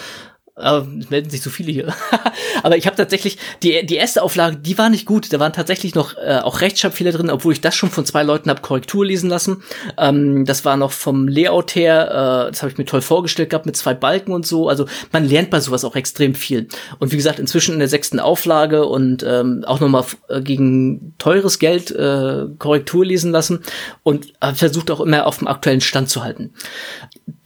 äh, 0.56 0.80
es 0.98 1.10
melden 1.10 1.30
sich 1.30 1.42
so 1.42 1.50
viele 1.50 1.72
hier. 1.72 1.94
Aber 2.62 2.76
ich 2.76 2.86
habe 2.86 2.96
tatsächlich, 2.96 3.38
die, 3.62 3.84
die 3.84 3.96
erste 3.96 4.22
Auflage, 4.22 4.56
die 4.56 4.78
war 4.78 4.88
nicht 4.88 5.06
gut. 5.06 5.32
Da 5.32 5.38
waren 5.38 5.52
tatsächlich 5.52 5.94
noch 5.94 6.16
äh, 6.16 6.40
auch 6.42 6.60
Rechtschreibfehler 6.60 7.12
drin, 7.12 7.30
obwohl 7.30 7.52
ich 7.52 7.60
das 7.60 7.74
schon 7.74 7.90
von 7.90 8.06
zwei 8.06 8.22
Leuten 8.22 8.50
habe 8.50 8.62
Korrektur 8.62 9.04
lesen 9.04 9.28
lassen. 9.28 9.62
Ähm, 9.98 10.44
das 10.44 10.64
war 10.64 10.76
noch 10.76 10.92
vom 10.92 11.28
Layout 11.28 11.74
her, 11.74 12.46
äh, 12.46 12.50
das 12.50 12.62
habe 12.62 12.72
ich 12.72 12.78
mir 12.78 12.84
toll 12.84 13.02
vorgestellt 13.02 13.50
gehabt 13.50 13.66
mit 13.66 13.76
zwei 13.76 13.94
Balken 13.94 14.32
und 14.32 14.46
so. 14.46 14.68
Also 14.68 14.86
man 15.12 15.28
lernt 15.28 15.50
bei 15.50 15.60
sowas 15.60 15.84
auch 15.84 15.96
extrem 15.96 16.34
viel. 16.34 16.68
Und 16.98 17.12
wie 17.12 17.16
gesagt, 17.16 17.38
inzwischen 17.38 17.74
in 17.74 17.78
der 17.78 17.88
sechsten 17.88 18.20
Auflage 18.20 18.86
und 18.86 19.22
ähm, 19.22 19.64
auch 19.66 19.80
nochmal 19.80 20.04
äh, 20.28 20.40
gegen 20.40 21.14
teures 21.18 21.58
Geld 21.58 21.90
äh, 21.90 22.46
Korrektur 22.58 23.04
lesen 23.04 23.30
lassen 23.30 23.62
und 24.02 24.32
äh, 24.40 24.54
versucht 24.54 24.90
auch 24.90 25.00
immer 25.00 25.26
auf 25.26 25.38
dem 25.38 25.48
aktuellen 25.48 25.80
Stand 25.80 26.08
zu 26.08 26.24
halten. 26.24 26.52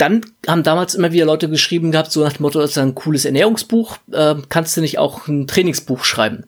Dann 0.01 0.23
haben 0.49 0.63
damals 0.63 0.95
immer 0.95 1.13
wieder 1.13 1.27
Leute 1.27 1.51
geschrieben 1.51 1.93
gehabt, 1.93 2.11
so 2.11 2.25
nach 2.25 2.33
dem 2.33 2.43
Motto, 2.43 2.59
das 2.59 2.71
ist 2.71 2.79
ein 2.79 2.95
cooles 2.95 3.27
Ernährungsbuch, 3.27 3.99
äh, 4.13 4.37
kannst 4.49 4.75
du 4.75 4.81
nicht 4.81 4.99
auch 4.99 5.29
ein 5.29 5.47
Trainingsbuch 5.47 6.05
schreiben? 6.05 6.45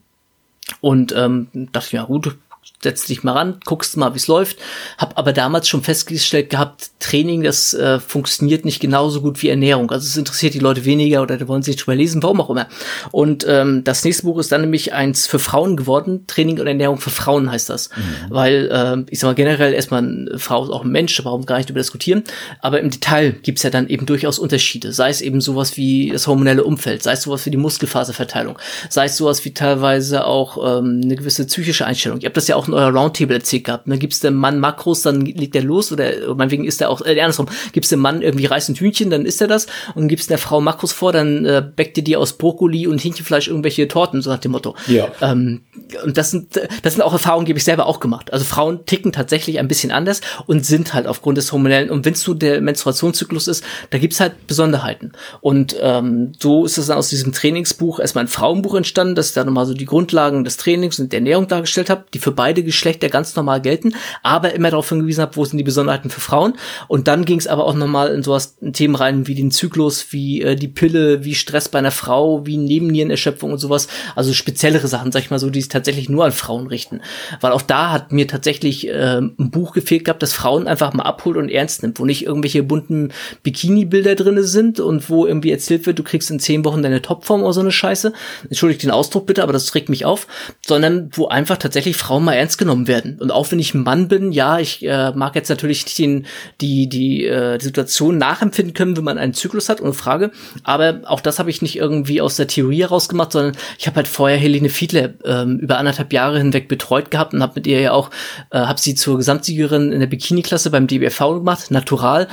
Und 0.81 1.13
ähm, 1.15 1.49
dachte 1.71 1.89
ich, 1.89 1.93
ja 1.93 2.05
gut, 2.05 2.39
setzt 2.83 3.09
dich 3.09 3.23
mal 3.23 3.33
ran, 3.33 3.59
guckst 3.65 3.97
mal, 3.97 4.15
wie 4.15 4.19
es 4.19 4.29
läuft. 4.29 4.59
Hab 4.99 5.19
aber 5.19 5.33
damals 5.33 5.69
schon 5.69 5.83
festgestellt 5.83 6.51
gehabt, 6.51 6.91
Training, 6.99 7.43
das 7.43 7.75
äh, 7.75 8.01
funktioniert 8.01 8.65
nicht 8.65 8.81
genauso 8.81 9.21
gut 9.21 9.43
wie 9.43 9.49
Ernährung. 9.49 9.91
Also 9.91 10.07
es 10.07 10.17
interessiert 10.17 10.55
die 10.55 10.59
Leute 10.59 10.85
weniger 10.85 11.23
oder 11.23 11.37
die 11.37 11.49
wollen 11.49 11.63
sich 11.63 11.77
drüber 11.77 11.95
lesen, 11.95 12.23
warum 12.23 12.41
auch 12.41 12.51
immer. 12.51 12.69
Und 13.11 13.45
ähm, 13.49 13.85
das 13.85 14.05
nächste 14.05 14.25
Buch 14.25 14.39
ist 14.39 14.51
dann 14.53 14.63
nämlich 14.63 14.93
eins 14.93 15.27
für 15.27 15.39
Frauen 15.39 15.77
geworden. 15.77 16.25
Training 16.27 16.59
und 16.59 16.67
Ernährung 16.67 16.99
für 16.99 17.11
Frauen 17.11 17.51
heißt 17.51 17.71
das. 17.71 17.91
Mhm. 17.91 18.03
Weil, 18.31 18.69
äh, 18.73 19.11
ich 19.11 19.21
sag 19.21 19.29
mal, 19.29 19.35
generell 19.35 19.73
erstmal, 19.75 20.03
eine 20.03 20.39
Frau 20.39 20.65
ist 20.65 20.71
auch 20.71 20.85
ein 20.85 20.91
Mensch, 20.91 21.21
warum 21.25 21.47
gar 21.47 21.59
nicht 21.59 21.71
über 21.71 21.81
diskutieren. 21.81 22.25
Aber 22.61 22.81
im 22.81 22.91
Detail 22.91 23.33
gibt's 23.33 23.63
ja 23.63 23.71
dann 23.71 23.89
eben 23.89 24.07
durchaus 24.07 24.39
Unterschiede. 24.39 24.93
Sei 24.93 25.11
es 25.11 25.21
eben 25.21 25.41
sowas 25.41 25.77
wie 25.77 26.11
das 26.11 26.27
hormonelle 26.27 26.65
Umfeld, 26.65 27.03
sei 27.03 27.13
es 27.13 27.23
sowas 27.23 27.45
wie 27.47 27.51
die 27.51 27.57
Muskelfaserverteilung, 27.57 28.59
sei 28.89 29.07
es 29.07 29.17
sowas 29.17 29.45
wie 29.45 29.53
teilweise 29.53 30.25
auch 30.25 30.79
ähm, 30.79 31.01
eine 31.03 31.17
gewisse 31.17 31.47
psychische 31.47 31.87
Einstellung. 31.87 32.21
Ihr 32.21 32.27
habt 32.27 32.37
das 32.37 32.49
ja 32.49 32.57
auch 32.57 32.69
in 32.73 32.79
eurer 32.79 32.93
Roundtable 32.93 33.35
erzählt 33.35 33.65
gehabt. 33.65 33.89
Dann 33.89 33.99
gibt's 33.99 34.21
dem 34.21 34.35
Mann 34.35 34.59
Makros, 34.59 35.03
dann 35.03 35.21
legt 35.21 35.55
er 35.55 35.63
los 35.63 35.93
oder 35.93 36.35
meinetwegen 36.35 36.65
ist 36.65 36.81
er 36.81 36.91
auch, 36.91 37.01
äh, 37.03 37.21
andersrum, 37.21 37.47
gibt's 37.73 37.89
dem 37.89 38.01
Mann 38.01 38.23
irgendwie 38.23 38.47
Reis 38.47 38.69
und 38.69 38.79
Hühnchen, 38.79 39.11
dann 39.11 39.27
isst 39.27 39.41
er 39.41 39.49
das 39.49 39.67
und 39.95 40.09
gibst 40.09 40.31
der 40.31 40.39
Frau 40.39 40.61
Makros 40.61 40.93
vor, 40.93 41.13
dann 41.13 41.45
äh, 41.45 41.63
bäckt 41.65 41.97
ihr 41.97 42.05
dir 42.05 42.21
aus 42.21 42.35
Brokkoli 42.35 42.87
und 42.87 43.03
Hähnchenfleisch 43.03 43.49
irgendwelche 43.49 43.89
Torten, 43.89 44.23
so 44.23 44.31
nach 44.31 44.39
dem 44.39 44.53
Motto. 44.53 44.75
Ja. 44.87 45.09
Ähm, 45.21 45.63
und 46.05 46.17
das 46.17 46.31
sind, 46.31 46.61
das 46.83 46.95
sind 46.95 47.03
auch 47.03 47.13
Erfahrungen, 47.13 47.47
die 47.47 47.53
habe 47.53 47.59
ich 47.59 47.65
selber 47.65 47.87
auch 47.87 48.01
gemacht. 48.01 48.33
Also 48.33 48.45
Frauen 48.45 48.87
ticken 48.87 49.13
tatsächlich 49.13 49.59
ein 49.59 49.69
bisschen 49.69 49.91
anders 49.91 50.21
und 50.47 50.65
sind 50.67 50.95
halt 50.95 51.07
aufgrund 51.07 51.39
des 51.39 51.53
hormonellen, 51.53 51.91
und 51.91 52.05
wenn 52.05 52.15
es 52.15 52.23
so 52.23 52.35
der 52.35 52.61
Menstruationszyklus 52.61 53.49
ist, 53.49 53.65
da 53.91 53.99
gibt's 53.99 54.21
halt 54.21 54.47
Besonderheiten. 54.47 55.13
Und 55.41 55.77
ähm, 55.81 56.33
so 56.39 56.65
ist 56.65 56.79
es 56.79 56.87
dann 56.87 56.99
aus 56.99 57.09
diesem 57.09 57.33
Trainingsbuch 57.33 58.01
erstmal 58.01 58.25
ein 58.25 58.29
Frauenbuch 58.29 58.75
entstanden, 58.75 59.15
dass 59.15 59.29
ich 59.29 59.35
da 59.35 59.45
nochmal 59.45 59.67
so 59.67 59.75
die 59.75 59.85
Grundlagen 59.85 60.45
des 60.45 60.57
Trainings 60.57 60.99
und 60.99 61.13
der 61.13 61.19
Ernährung 61.21 61.49
dargestellt 61.49 61.91
habe, 61.91 62.05
die 62.15 62.19
für 62.19 62.33
beide 62.33 62.62
Geschlechter 62.65 63.09
ganz 63.09 63.35
normal 63.37 63.61
gelten, 63.61 63.95
aber 64.23 64.55
immer 64.55 64.71
darauf 64.71 64.89
hingewiesen 64.89 65.23
habe, 65.23 65.37
wo 65.37 65.45
sind 65.45 65.59
die 65.59 65.65
Besonderheiten 65.65 66.11
für 66.11 66.21
Frauen. 66.21 66.55
Und 66.89 67.09
dann 67.09 67.25
ging 67.25 67.39
es 67.39 67.47
aber 67.47 67.65
auch 67.65 67.75
nochmal 67.75 68.15
in 68.15 68.23
sowas 68.23 68.57
in 68.61 68.73
Themen 68.73 68.95
rein 68.95 69.27
wie 69.27 69.35
den 69.35 69.51
Zyklus, 69.51 70.13
wie 70.13 70.43
äh, 70.43 70.57
die 70.57 70.69
Pille, 70.69 71.25
wie 71.25 71.35
Stress 71.35 71.69
bei 71.69 71.79
einer 71.79 71.91
Frau, 71.91 72.47
wie 72.47 72.57
Nebennierenerschöpfung 72.57 73.53
und 73.53 73.59
sowas. 73.59 73.89
Also 74.15 74.33
speziellere 74.33 74.89
Sachen, 74.89 75.13
sag 75.13 75.23
ich 75.23 75.31
mal 75.31 75.39
so, 75.39 75.51
die 75.51 75.61
sich 75.61 75.69
tatsächlich 75.69 76.09
nur 76.09 76.25
an 76.25 76.33
Frauen 76.33 76.67
richten. 76.67 77.01
Weil 77.41 77.53
auch 77.53 77.63
da 77.63 77.91
hat 77.93 78.13
mir 78.13 78.27
tatsächlich 78.29 78.89
äh, 78.89 79.19
ein 79.19 79.51
Buch 79.51 79.73
gefehlt 79.73 80.05
gehabt, 80.05 80.23
das 80.23 80.33
Frauen 80.33 80.67
einfach 80.67 80.93
mal 80.93 81.05
abholt 81.05 81.37
und 81.37 81.49
ernst 81.49 81.83
nimmt, 81.83 81.99
wo 81.99 82.05
nicht 82.05 82.27
irgendwelche 82.27 82.63
bunten 82.63 83.13
Bikini-Bilder 83.43 84.15
drinne 84.15 84.45
sind 84.45 84.81
und 84.81 85.09
wo 85.11 85.27
irgendwie 85.27 85.51
erzählt 85.51 85.87
wird, 85.87 85.99
du 85.99 86.03
kriegst 86.03 86.31
in 86.31 86.41
zehn 86.41 86.65
Wochen 86.65 86.83
deine 86.83 87.03
Topform 87.03 87.43
oder 87.43 87.53
so 87.53 87.61
eine 87.61 87.73
Scheiße. 87.73 88.13
Entschuldigt 88.49 88.83
den 88.83 88.91
Ausdruck 88.91 89.27
bitte, 89.27 89.43
aber 89.43 89.53
das 89.53 89.75
regt 89.75 89.89
mich 89.89 90.05
auf. 90.05 90.27
Sondern 90.67 91.11
wo 91.13 91.29
einfach 91.29 91.59
tatsächlich 91.59 91.97
Frauen 91.97 92.25
mal 92.25 92.35
ernst 92.35 92.52
genommen 92.59 92.89
werden. 92.89 93.19
Und 93.21 93.31
auch 93.31 93.51
wenn 93.51 93.59
ich 93.59 93.75
ein 93.75 93.83
Mann 93.83 94.09
bin, 94.09 94.33
ja, 94.33 94.59
ich 94.59 94.85
äh, 94.85 95.13
mag 95.13 95.35
jetzt 95.35 95.49
natürlich 95.49 95.85
nicht 95.85 95.99
den, 95.99 96.27
die, 96.61 96.89
die, 96.89 97.27
äh, 97.27 97.59
die 97.59 97.65
Situation 97.65 98.19
nachempfinden 98.19 98.75
können, 98.75 98.97
wenn 98.97 99.05
man 99.05 99.19
einen 99.19 99.35
Zyklus 99.35 99.69
hat, 99.69 99.81
ohne 99.81 99.93
Frage. 99.93 100.31
Aber 100.65 101.01
auch 101.05 101.21
das 101.21 101.39
habe 101.39 101.51
ich 101.51 101.63
nicht 101.63 101.77
irgendwie 101.77 102.21
aus 102.21 102.37
der 102.37 102.47
Theorie 102.47 102.83
herausgemacht, 102.83 103.33
sondern 103.33 103.57
ich 103.79 103.87
habe 103.87 103.97
halt 103.97 104.09
vorher 104.09 104.39
Helene 104.39 104.69
Fiedler 104.69 105.11
ähm, 105.25 105.59
über 105.59 105.79
anderthalb 105.79 106.13
Jahre 106.13 106.39
hinweg 106.39 106.69
betreut 106.69 107.11
gehabt 107.11 107.35
und 107.35 107.43
habe 107.43 107.55
mit 107.57 107.67
ihr 107.67 107.81
ja 107.81 107.93
auch, 107.93 108.11
äh, 108.51 108.59
habe 108.59 108.81
sie 108.81 108.95
zur 108.95 109.19
Gesamtsiegerin 109.19 109.93
in 109.93 110.01
der 110.01 110.07
Bikini-Klasse 110.07 110.71
beim 110.71 110.87
DBFV 110.87 111.35
gemacht, 111.35 111.71
natural 111.71 112.29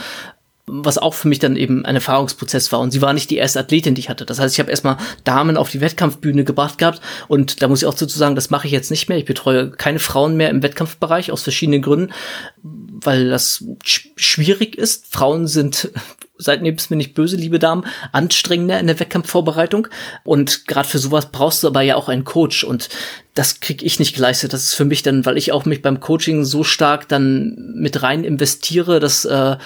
was 0.71 0.97
auch 0.97 1.13
für 1.13 1.27
mich 1.27 1.39
dann 1.39 1.55
eben 1.55 1.85
ein 1.85 1.95
Erfahrungsprozess 1.95 2.71
war. 2.71 2.79
Und 2.79 2.91
sie 2.91 3.01
war 3.01 3.13
nicht 3.13 3.29
die 3.29 3.37
erste 3.37 3.59
Athletin, 3.59 3.95
die 3.95 4.01
ich 4.01 4.09
hatte. 4.09 4.25
Das 4.25 4.39
heißt, 4.39 4.53
ich 4.53 4.59
habe 4.59 4.69
erstmal 4.69 4.97
Damen 5.23 5.57
auf 5.57 5.71
die 5.71 5.81
Wettkampfbühne 5.81 6.43
gebracht 6.43 6.77
gehabt. 6.77 7.01
Und 7.27 7.61
da 7.61 7.67
muss 7.67 7.81
ich 7.81 7.87
auch 7.87 7.93
dazu 7.93 8.17
sagen, 8.17 8.35
das 8.35 8.49
mache 8.49 8.67
ich 8.67 8.73
jetzt 8.73 8.91
nicht 8.91 9.09
mehr. 9.09 9.17
Ich 9.17 9.25
betreue 9.25 9.71
keine 9.71 9.99
Frauen 9.99 10.37
mehr 10.37 10.49
im 10.49 10.63
Wettkampfbereich 10.63 11.31
aus 11.31 11.43
verschiedenen 11.43 11.81
Gründen, 11.81 12.13
weil 12.61 13.29
das 13.29 13.63
sch 13.83 14.09
schwierig 14.15 14.77
ist. 14.77 15.05
Frauen 15.13 15.47
sind 15.47 15.91
seid 16.39 16.63
bis 16.63 16.89
mir 16.89 16.95
nicht 16.95 17.13
böse, 17.13 17.35
liebe 17.35 17.59
Damen, 17.59 17.85
anstrengender 18.13 18.79
in 18.79 18.87
der 18.87 18.99
Wettkampfvorbereitung. 18.99 19.87
Und 20.23 20.65
gerade 20.67 20.87
für 20.87 20.97
sowas 20.97 21.31
brauchst 21.31 21.63
du 21.63 21.67
aber 21.67 21.81
ja 21.81 21.95
auch 21.95 22.07
einen 22.07 22.23
Coach. 22.23 22.63
Und 22.63 22.89
das 23.35 23.59
krieg 23.59 23.83
ich 23.83 23.99
nicht 23.99 24.15
geleistet. 24.15 24.53
Das 24.53 24.63
ist 24.63 24.73
für 24.73 24.85
mich 24.85 25.03
dann, 25.03 25.25
weil 25.25 25.37
ich 25.37 25.51
auch 25.51 25.65
mich 25.65 25.81
beim 25.81 25.99
Coaching 25.99 26.45
so 26.45 26.63
stark 26.63 27.09
dann 27.09 27.73
mit 27.75 28.01
rein 28.01 28.23
investiere, 28.23 29.01
dass 29.01 29.25
äh, 29.25 29.57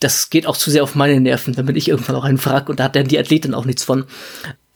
das 0.00 0.30
geht 0.30 0.46
auch 0.46 0.56
zu 0.56 0.70
sehr 0.70 0.82
auf 0.82 0.94
meine 0.94 1.20
Nerven. 1.20 1.54
Dann 1.54 1.66
bin 1.66 1.76
ich 1.76 1.88
irgendwann 1.88 2.16
auch 2.16 2.24
ein 2.24 2.42
Wrack 2.44 2.68
und 2.68 2.80
da 2.80 2.84
hat 2.84 2.96
dann 2.96 3.08
die 3.08 3.18
Athletin 3.18 3.54
auch 3.54 3.64
nichts 3.64 3.84
von. 3.84 4.04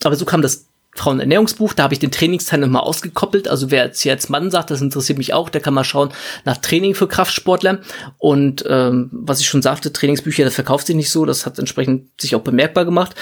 Aber 0.03 0.15
so 0.15 0.25
kam 0.25 0.41
das 0.41 0.67
Frauenernährungsbuch, 0.93 1.73
da 1.73 1.83
habe 1.83 1.93
ich 1.93 2.01
den 2.01 2.11
Trainingsteil 2.11 2.59
nochmal 2.59 2.81
ausgekoppelt. 2.81 3.47
Also 3.47 3.71
wer 3.71 3.85
jetzt 3.85 4.01
hier 4.01 4.11
als 4.11 4.27
Mann 4.27 4.51
sagt, 4.51 4.71
das 4.71 4.81
interessiert 4.81 5.17
mich 5.17 5.33
auch, 5.33 5.49
der 5.49 5.61
kann 5.61 5.73
mal 5.73 5.85
schauen 5.85 6.09
nach 6.43 6.57
Training 6.57 6.95
für 6.95 7.07
Kraftsportler. 7.07 7.79
Und 8.17 8.65
ähm, 8.67 9.09
was 9.13 9.39
ich 9.39 9.47
schon 9.47 9.61
sagte, 9.61 9.93
Trainingsbücher, 9.93 10.43
das 10.43 10.55
verkauft 10.55 10.87
sich 10.87 10.95
nicht 10.95 11.09
so, 11.09 11.25
das 11.25 11.45
hat 11.45 11.59
entsprechend 11.59 12.09
sich 12.19 12.35
auch 12.35 12.41
bemerkbar 12.41 12.83
gemacht. 12.83 13.15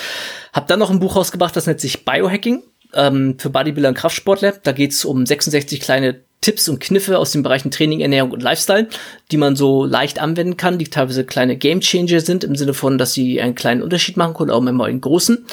Hab 0.51 0.67
dann 0.67 0.79
noch 0.79 0.89
ein 0.89 0.99
Buch 0.99 1.15
rausgebracht, 1.15 1.55
das 1.55 1.67
nennt 1.67 1.79
sich 1.79 2.05
Biohacking 2.05 2.63
ähm, 2.93 3.35
für 3.37 3.49
Bodybuilder 3.49 3.89
und 3.89 3.95
Kraftsportler. 3.95 4.53
Da 4.63 4.71
geht's 4.71 5.05
um 5.05 5.25
66 5.25 5.79
kleine 5.79 6.21
Tipps 6.41 6.69
und 6.69 6.79
Kniffe 6.79 7.19
aus 7.19 7.31
den 7.31 7.43
Bereichen 7.43 7.69
Training, 7.69 7.99
Ernährung 7.99 8.31
und 8.31 8.41
Lifestyle, 8.41 8.87
die 9.31 9.37
man 9.37 9.55
so 9.57 9.83
leicht 9.85 10.19
anwenden 10.19 10.55
kann, 10.55 10.77
die 10.77 10.85
teilweise 10.85 11.25
kleine 11.25 11.57
Game 11.57 11.81
Changer 11.81 12.21
sind, 12.21 12.45
im 12.45 12.55
Sinne 12.55 12.73
von, 12.73 12.97
dass 12.97 13.13
sie 13.13 13.41
einen 13.41 13.55
kleinen 13.55 13.81
Unterschied 13.81 14.15
machen 14.15 14.33
können, 14.33 14.51
auch 14.51 14.65
immer 14.65 14.85
einen 14.85 15.01
großen. 15.01 15.45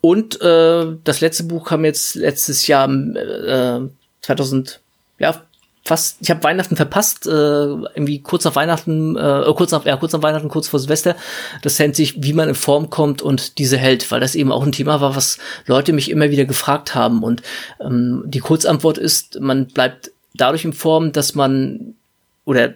Und 0.00 0.40
äh, 0.40 0.86
das 1.02 1.20
letzte 1.20 1.44
Buch 1.44 1.66
kam 1.66 1.84
jetzt 1.84 2.14
letztes 2.14 2.68
Jahr 2.68 2.88
äh, 2.88 3.80
2000, 4.20 4.80
ja, 5.18 5.42
fast, 5.88 6.18
ich 6.20 6.30
habe 6.30 6.42
Weihnachten 6.44 6.76
verpasst, 6.76 7.26
äh, 7.26 7.30
irgendwie 7.30 8.20
kurz 8.20 8.44
nach 8.44 8.54
Weihnachten, 8.54 9.16
äh, 9.16 9.44
kurz 9.56 9.72
nach, 9.72 9.84
ja, 9.84 9.96
kurz 9.96 10.12
nach 10.12 10.22
Weihnachten, 10.22 10.48
kurz 10.48 10.68
vor 10.68 10.78
Silvester. 10.78 11.16
Das 11.62 11.78
nennt 11.78 11.96
sich, 11.96 12.22
wie 12.22 12.32
man 12.32 12.48
in 12.48 12.54
Form 12.54 12.90
kommt 12.90 13.22
und 13.22 13.58
diese 13.58 13.76
hält, 13.76 14.10
weil 14.10 14.20
das 14.20 14.34
eben 14.34 14.52
auch 14.52 14.64
ein 14.64 14.72
Thema 14.72 15.00
war, 15.00 15.16
was 15.16 15.38
Leute 15.66 15.92
mich 15.92 16.10
immer 16.10 16.30
wieder 16.30 16.44
gefragt 16.44 16.94
haben. 16.94 17.22
Und 17.22 17.42
ähm, 17.80 18.22
die 18.26 18.40
Kurzantwort 18.40 18.98
ist, 18.98 19.40
man 19.40 19.66
bleibt 19.66 20.12
dadurch 20.34 20.64
in 20.64 20.72
Form, 20.72 21.12
dass 21.12 21.34
man 21.34 21.94
oder 22.44 22.74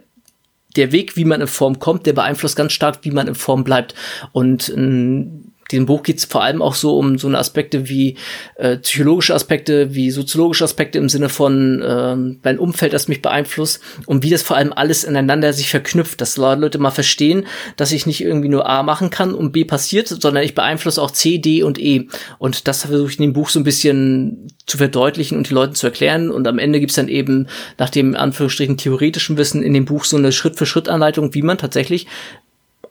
der 0.77 0.91
Weg, 0.91 1.17
wie 1.17 1.25
man 1.25 1.41
in 1.41 1.47
Form 1.47 1.79
kommt, 1.79 2.07
der 2.07 2.15
beeinflusst 2.15 2.57
ganz 2.57 2.73
stark, 2.73 3.01
wie 3.03 3.11
man 3.11 3.29
in 3.29 3.35
Form 3.35 3.63
bleibt. 3.63 3.95
Und 4.33 4.71
ähm, 4.71 5.52
diesem 5.73 5.87
Buch 5.87 6.03
geht 6.03 6.19
es 6.19 6.25
vor 6.25 6.43
allem 6.43 6.63
auch 6.63 6.75
so 6.75 6.97
um 6.97 7.19
so 7.19 7.27
eine 7.27 7.39
Aspekte 7.39 7.89
wie 7.89 8.17
äh, 8.57 8.77
psychologische 8.79 9.35
Aspekte, 9.35 9.95
wie 9.95 10.11
soziologische 10.11 10.65
Aspekte 10.65 10.99
im 10.99 11.09
Sinne 11.09 11.29
von 11.29 11.83
ähm, 11.85 12.39
mein 12.43 12.59
Umfeld, 12.59 12.93
das 12.93 13.09
mich 13.09 13.23
beeinflusst 13.23 13.81
und 14.07 14.23
wie 14.23 14.31
das 14.31 14.43
vor 14.43 14.57
allem 14.57 14.73
alles 14.73 15.05
ineinander 15.05 15.53
sich 15.53 15.69
verknüpft, 15.69 16.21
dass 16.21 16.37
Leute 16.37 16.79
mal 16.79 16.91
verstehen, 16.91 17.47
dass 17.77 17.93
ich 17.93 18.07
nicht 18.07 18.23
irgendwie 18.23 18.49
nur 18.49 18.69
A 18.69 18.83
machen 18.83 19.11
kann 19.11 19.35
und 19.35 19.53
B 19.53 19.65
passiert, 19.65 20.09
sondern 20.09 20.45
ich 20.45 20.55
beeinflusse 20.55 21.03
auch 21.03 21.11
C, 21.11 21.39
D 21.39 21.63
und 21.63 21.79
E. 21.79 22.09
Und 22.39 22.69
das 22.69 22.83
versuche 22.83 23.11
ich 23.11 23.19
in 23.19 23.23
dem 23.23 23.33
Buch 23.33 23.49
so 23.49 23.59
ein 23.59 23.65
bisschen 23.65 24.49
zu 24.67 24.77
verdeutlichen 24.77 25.37
und 25.37 25.49
die 25.49 25.55
Leuten 25.55 25.75
zu 25.75 25.87
erklären. 25.87 26.31
Und 26.31 26.47
am 26.47 26.59
Ende 26.59 26.81
gibt's 26.81 26.97
dann 26.97 27.09
eben 27.09 27.49
nach 27.79 27.91
dem 27.91 28.15
Anführungsstrichen 28.15 28.77
theoretischen 28.77 29.37
Wissen 29.37 29.63
in 29.63 29.75
dem 29.75 29.85
Buch 29.85 30.05
so 30.05 30.17
eine 30.17 30.33
Schritt-für-Schritt-Anleitung, 30.33 31.35
wie 31.35 31.43
man 31.43 31.59
tatsächlich 31.59 32.07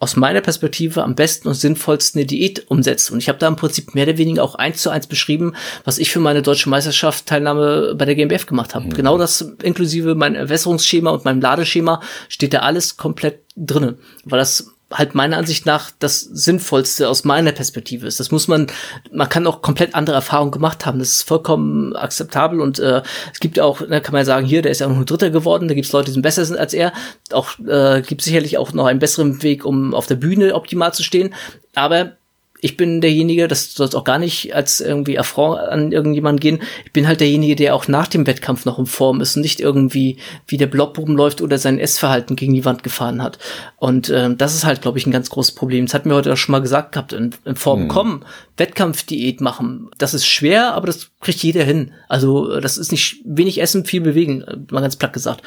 aus 0.02 0.16
meiner 0.16 0.42
Perspektive 0.42 1.04
am 1.04 1.14
besten 1.14 1.48
und 1.48 1.54
sinnvollsten 1.54 2.20
eine 2.20 2.26
Diät 2.26 2.66
umsetzt. 2.72 3.12
Und 3.12 3.20
ich 3.20 3.30
habe 3.30 3.38
da 3.38 3.48
im 3.48 3.56
Prinzip 3.56 3.94
mehr 3.94 4.08
oder 4.08 4.18
weniger 4.18 4.44
auch 4.44 4.56
eins 4.56 4.82
zu 4.82 4.90
eins 4.90 5.06
beschrieben, 5.06 5.54
was 5.84 6.00
ich 6.00 6.10
für 6.10 6.20
meine 6.20 6.42
deutsche 6.42 6.70
Meisterschaft 6.70 7.28
Teilnahme 7.28 7.94
bei 7.96 8.06
der 8.06 8.16
GmbF 8.16 8.48
gemacht 8.48 8.74
habe. 8.74 8.86
Mhm. 8.86 8.94
Genau 8.96 9.20
das 9.20 9.42
inklusive 9.62 10.16
mein 10.16 10.34
Erwässerungsschema 10.34 11.12
und 11.12 11.24
meinem 11.24 11.40
Ladeschema 11.40 12.02
steht 12.30 12.56
da 12.56 12.62
alles 12.62 12.98
komplett 12.98 13.42
drinne, 13.56 14.00
weil 14.26 14.40
das 14.40 14.72
halt 14.92 15.16
meiner 15.16 15.38
Ansicht 15.38 15.66
nach 15.66 15.92
das 16.00 16.22
Sinnvollste 16.22 17.10
aus 17.10 17.24
meiner 17.24 17.52
Perspektive 17.52 18.08
ist. 18.08 18.20
Das 18.20 18.32
muss 18.32 18.48
man, 18.48 18.68
man 19.12 19.30
kann 19.30 19.48
auch 19.48 19.62
komplett 19.62 19.96
andere 19.96 20.16
Erfahrungen 20.16 20.52
gemacht 20.52 20.86
haben. 20.86 21.00
Das 21.00 21.10
ist 21.10 21.28
vollkommen 21.28 21.96
akzeptabel 21.96 22.62
und 22.62 22.80
äh, 22.80 23.02
es 23.34 23.40
gibt 23.40 23.60
auch, 23.60 23.80
da 23.80 23.88
ne, 23.88 24.02
kann 24.02 24.14
man 24.14 24.26
sagen, 24.26 24.46
hier, 24.46 24.62
der 24.62 24.72
ist 24.72 24.80
ja 24.80 24.88
auch 24.88 24.92
ein 24.92 25.06
Dritter 25.06 25.30
geworden, 25.30 25.68
da 25.68 25.74
gibt 25.74 25.86
es 25.86 25.92
Leute, 25.92 26.08
die 26.08 26.14
sind 26.14 26.22
besser 26.22 26.46
sind 26.46 26.58
als 26.58 26.74
er. 26.74 26.94
Auch 27.32 27.58
äh, 27.60 28.02
gibt 28.02 28.22
sicherlich 28.22 28.58
auch 28.58 28.74
noch 28.74 28.86
einen 28.86 29.00
besseren 29.00 29.42
Weg, 29.44 29.66
um 29.66 29.94
auf 29.94 30.08
der 30.08 30.16
Bühne 30.16 30.54
optimal 30.56 30.94
zu 30.94 31.04
stehen. 31.04 31.34
Aber 31.74 32.18
ich 32.62 32.78
bin 32.78 33.02
derjenige, 33.02 33.48
das 33.48 33.74
soll 33.74 33.90
auch 33.96 34.04
gar 34.04 34.20
nicht 34.20 34.56
als 34.56 34.80
irgendwie 34.80 35.18
Affront 35.18 35.60
an 35.60 35.92
irgendjemanden 35.92 36.40
gehen. 36.40 36.62
Ich 36.86 36.94
bin 36.94 37.08
halt 37.08 37.20
derjenige, 37.20 37.56
der 37.56 37.76
auch 37.76 37.88
nach 37.88 38.08
dem 38.08 38.28
Wettkampf 38.28 38.66
noch 38.66 38.78
in 38.78 38.86
Form 38.86 39.20
ist 39.20 39.36
und 39.36 39.42
nicht 39.42 39.60
irgendwie 39.60 40.18
wie 40.48 40.58
der 40.58 40.68
Blob 40.68 40.98
rumläuft 40.98 41.42
oder 41.42 41.58
sein 41.58 41.80
Essverhalten 41.80 42.36
gegen 42.36 42.54
die 42.54 42.64
Wand 42.64 42.84
gefahren 42.84 43.22
hat. 43.24 43.40
Und 43.78 44.10
äh, 44.10 44.34
das 44.36 44.54
ist 44.54 44.64
halt, 44.64 44.82
glaube 44.82 45.00
ich, 45.00 45.08
ein 45.08 45.12
ganz 45.12 45.30
großes 45.30 45.56
Problem. 45.56 45.86
Das 45.86 45.96
hat 45.96 46.06
mir 46.06 46.14
heute 46.14 46.32
auch 46.32 46.38
schon 46.38 46.54
mal 46.54 46.62
gesagt 46.62 46.94
gehabt, 46.94 47.14
in, 47.14 47.36
in 47.46 47.56
Form 47.56 47.84
mhm. 47.84 47.88
kommen, 47.88 48.26
Wettkampfdiät 48.58 49.42
machen. 49.42 49.90
Das 49.98 50.14
ist 50.14 50.28
schwer, 50.28 50.74
aber 50.74 50.88
das 50.88 51.11
kriegt 51.22 51.44
jeder 51.44 51.64
hin. 51.64 51.92
Also 52.10 52.60
das 52.60 52.78
ist 52.78 52.92
nicht 52.92 53.22
wenig 53.24 53.62
Essen, 53.62 53.86
viel 53.86 54.02
bewegen, 54.02 54.44
mal 54.72 54.82
ganz 54.82 54.96
platt 54.96 55.14
gesagt. 55.14 55.44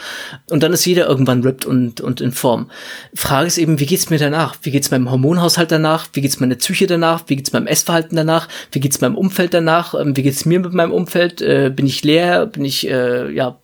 Und 0.48 0.62
dann 0.62 0.72
ist 0.72 0.84
jeder 0.84 1.06
irgendwann 1.06 1.42
ripped 1.42 1.66
und, 1.66 2.00
und 2.00 2.20
in 2.20 2.32
Form. 2.32 2.70
Frage 3.14 3.48
ist 3.48 3.58
eben, 3.58 3.80
wie 3.80 3.86
geht's 3.86 4.08
mir 4.08 4.18
danach? 4.18 4.56
Wie 4.62 4.70
geht's 4.70 4.92
meinem 4.92 5.10
Hormonhaushalt 5.10 5.72
danach? 5.72 6.06
Wie 6.12 6.20
geht's 6.20 6.40
meiner 6.40 6.54
Psyche 6.54 6.86
danach? 6.86 7.24
Wie 7.26 7.36
geht's 7.36 7.52
meinem 7.52 7.66
Essverhalten 7.66 8.16
danach? 8.16 8.48
Wie 8.70 8.80
geht's 8.80 9.00
meinem 9.00 9.16
Umfeld 9.16 9.52
danach? 9.52 9.94
Ähm, 9.94 10.16
wie 10.16 10.22
geht's 10.22 10.44
mir 10.44 10.60
mit 10.60 10.72
meinem 10.72 10.92
Umfeld? 10.92 11.42
Äh, 11.42 11.70
bin 11.74 11.86
ich 11.86 12.04
leer? 12.04 12.46
Bin 12.46 12.64
ich, 12.64 12.88
äh, 12.88 13.30
ja, 13.32 13.58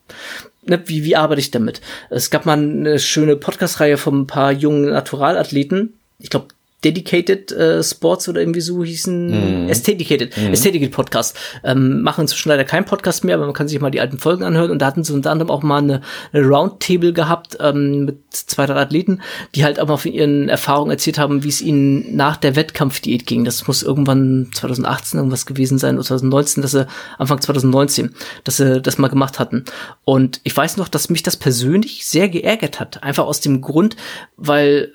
ne, 0.67 0.83
wie, 0.87 1.05
wie 1.05 1.17
arbeite 1.17 1.41
ich 1.41 1.53
damit? 1.53 1.81
Es 2.11 2.31
gab 2.31 2.45
mal 2.45 2.59
eine 2.59 2.99
schöne 2.99 3.37
Podcast-Reihe 3.37 3.97
von 3.97 4.23
ein 4.23 4.27
paar 4.27 4.51
jungen 4.51 4.91
Naturalathleten. 4.91 5.95
Ich 6.19 6.31
glaube, 6.31 6.49
Dedicated 6.85 7.53
äh, 7.53 7.83
Sports 7.83 8.29
oder 8.29 8.41
irgendwie 8.41 8.63
so 8.63 8.83
hießen, 8.83 9.67
mm. 9.67 9.69
Ästheticated, 9.69 10.37
mm. 10.37 10.53
Ästheticated 10.53 10.95
Podcast. 10.95 11.37
Ähm, 11.63 12.03
machen 12.03 12.23
inzwischen 12.23 12.49
leider 12.49 12.65
keinen 12.65 12.87
Podcast 12.87 13.23
mehr, 13.25 13.35
aber 13.35 13.45
man 13.45 13.55
kann 13.55 13.69
sich 13.69 13.79
mal 13.81 13.91
die 13.91 14.01
alten 14.01 14.19
Folgen 14.19 14.45
anhören 14.45 14.71
und 14.71 14.81
da 14.81 14.87
hatten 14.87 15.05
sie 15.05 15.13
unter 15.13 15.31
anderem 15.31 15.51
auch 15.51 15.63
mal 15.63 15.79
eine, 15.79 16.01
eine 16.33 16.47
Roundtable 16.47 17.13
gehabt 17.13 17.59
ähm, 17.61 18.07
mit 18.07 18.19
zwei, 18.31 18.65
drei 18.65 18.81
Athleten, 18.81 19.21
die 19.55 19.65
halt 19.65 19.79
auch 19.79 19.89
mal 19.89 19.99
von 19.99 20.13
ihren 20.13 20.49
Erfahrungen 20.49 20.91
erzählt 20.91 21.19
haben, 21.19 21.45
wie 21.45 21.49
es 21.49 21.61
ihnen 21.61 22.17
nach 22.17 22.39
der 22.39 22.57
Wettkampfdiät 22.57 23.27
ging. 23.27 23.45
Das 23.45 23.67
muss 23.67 23.83
irgendwann 23.83 24.49
2018 24.55 25.19
irgendwas 25.19 25.45
gewesen 25.45 25.79
sein 25.79 25.97
oder 25.97 26.05
2019, 26.05 26.63
dass 26.63 26.73
sie 26.73 26.87
Anfang 27.19 27.41
2019, 27.43 28.15
dass 28.45 28.57
sie 28.57 28.81
das 28.81 28.97
mal 28.97 29.09
gemacht 29.09 29.39
hatten. 29.39 29.65
Und 30.05 30.41
ich 30.45 30.57
weiß 30.57 30.79
noch, 30.79 30.89
dass 30.89 31.11
mich 31.11 31.23
das 31.23 31.37
persönlich 31.37 32.07
sehr 32.07 32.31
geärgert 32.31 32.81
hat. 32.81 33.03
Einfach 33.03 33.27
aus 33.27 33.41
dem 33.41 33.61
Grund, 33.61 33.97
weil 34.37 34.95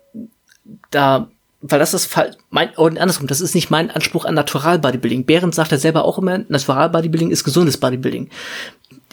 da 0.90 1.30
weil 1.68 1.80
das 1.80 1.94
ist 1.94 2.16
mein, 2.52 2.70
und 2.76 3.00
andersrum, 3.00 3.28
das 3.28 3.42
ist 3.42 3.56
nicht 3.56 3.72
mein 3.72 3.90
Anspruch 3.90 4.26
an 4.26 4.36
Natural 4.36 4.78
Bodybuilding. 4.78 5.26
Behrens 5.26 5.56
sagt 5.56 5.72
er 5.72 5.80
selber 5.80 6.06
auch 6.06 6.20
immer, 6.20 6.40
Natural 6.48 6.90
Bodybuilding 6.90 7.32
ist 7.32 7.44
gesundes 7.44 7.78
Bodybuilding. 7.78 8.30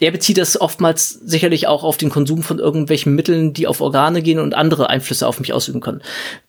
Er 0.00 0.10
bezieht 0.10 0.36
das 0.36 0.60
oftmals 0.60 1.10
sicherlich 1.10 1.66
auch 1.66 1.82
auf 1.82 1.96
den 1.96 2.10
Konsum 2.10 2.42
von 2.42 2.58
irgendwelchen 2.58 3.14
Mitteln, 3.14 3.54
die 3.54 3.66
auf 3.66 3.80
Organe 3.80 4.20
gehen 4.20 4.38
und 4.38 4.54
andere 4.54 4.90
Einflüsse 4.90 5.26
auf 5.26 5.40
mich 5.40 5.52
ausüben 5.52 5.80
können. 5.80 6.02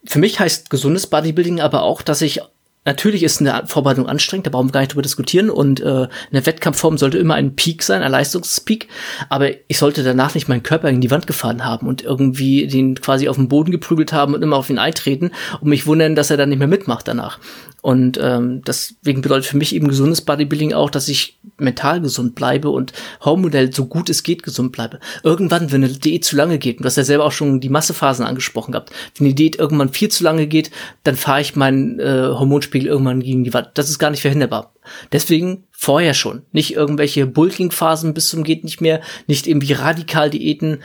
Für 0.04 0.20
mich 0.20 0.40
heißt 0.40 0.70
gesundes 0.70 1.08
Bodybuilding 1.08 1.62
aber 1.62 1.84
auch, 1.84 2.02
dass 2.02 2.22
ich 2.22 2.42
Natürlich 2.86 3.24
ist 3.24 3.40
eine 3.40 3.66
Vorbereitung 3.68 4.08
anstrengend, 4.08 4.46
da 4.46 4.52
brauchen 4.52 4.68
wir 4.68 4.74
gar 4.74 4.82
nicht 4.82 4.92
drüber 4.92 5.02
diskutieren. 5.02 5.50
Und 5.50 5.80
äh, 5.80 6.08
eine 6.32 6.46
Wettkampfform 6.46 6.98
sollte 6.98 7.18
immer 7.18 7.36
ein 7.36 7.56
Peak 7.56 7.84
sein, 7.84 8.02
ein 8.02 8.12
Leistungspeak. 8.12 8.88
Aber 9.30 9.50
ich 9.68 9.78
sollte 9.78 10.04
danach 10.04 10.36
nicht 10.36 10.50
meinen 10.50 10.64
Körper 10.64 10.90
in 10.90 11.02
die 11.02 11.12
Wand 11.12 11.28
gefahren 11.28 11.66
haben 11.66 11.88
und 11.88 12.04
irgendwie 12.04 12.68
den 12.68 12.96
quasi 12.96 13.30
auf 13.30 13.38
den 13.38 13.48
Boden 13.48 13.72
geprügelt 13.72 14.12
haben 14.12 14.34
und 14.34 14.42
immer 14.42 14.58
auf 14.58 14.70
ihn 14.70 14.80
eintreten 14.80 15.32
und 15.62 15.70
mich 15.70 15.88
wundern, 15.88 16.16
dass 16.16 16.30
er 16.30 16.38
dann 16.38 16.50
nicht 16.50 16.60
mehr 16.60 16.68
mitmacht 16.68 17.08
danach. 17.08 17.40
Und 17.84 18.18
ähm, 18.22 18.62
deswegen 18.66 19.22
bedeutet 19.22 19.46
für 19.46 19.58
mich 19.58 19.76
eben 19.76 19.90
gesundes 19.90 20.22
Bodybuilding 20.22 20.72
auch, 20.72 20.90
dass 20.90 21.10
ich 21.10 21.38
mental 21.58 22.00
gesund 22.00 22.34
bleibe 22.34 22.70
und 22.70 22.94
Hormonell 23.20 23.74
so 23.74 23.88
gut 23.88 24.10
es 24.10 24.24
geht 24.24 24.42
gesund 24.42 24.72
bleibe. 24.72 25.02
Irgendwann, 25.22 25.70
wenn 25.70 25.84
eine 25.84 25.92
Diät 25.92 26.24
zu 26.24 26.38
lange 26.38 26.60
geht, 26.60 26.78
und 26.78 26.84
du 26.84 26.88
hast 26.88 26.96
ja 26.96 27.04
selber 27.04 27.26
auch 27.26 27.34
schon 27.34 27.60
die 27.60 27.68
Massephasen 27.68 28.26
angesprochen 28.26 28.72
gehabt, 28.72 28.92
wenn 29.18 29.28
die 29.28 29.36
Diät 29.36 29.58
irgendwann 29.58 29.90
viel 29.90 30.08
zu 30.08 30.24
lange 30.24 30.48
geht, 30.48 30.72
dann 31.04 31.18
fahre 31.18 31.42
ich 31.42 31.58
meinen 31.58 32.00
äh, 32.00 32.30
Hormonspiegel 32.30 32.88
irgendwann 32.88 33.20
gegen 33.20 33.44
die 33.44 33.54
Wand. 33.54 33.72
Das 33.74 33.90
ist 33.90 34.00
gar 34.00 34.12
nicht 34.12 34.22
verhinderbar. 34.22 34.72
Deswegen 35.12 35.66
vorher 35.84 36.14
schon. 36.14 36.44
Nicht 36.54 36.76
irgendwelche 36.76 37.26
Bulking-Phasen 37.26 38.14
bis 38.14 38.30
zum 38.30 38.44
geht 38.44 38.64
nicht 38.64 38.80
mehr, 38.80 39.02
nicht 39.28 39.48
irgendwie 39.48 39.74
Radikal-Diäten. 39.74 40.82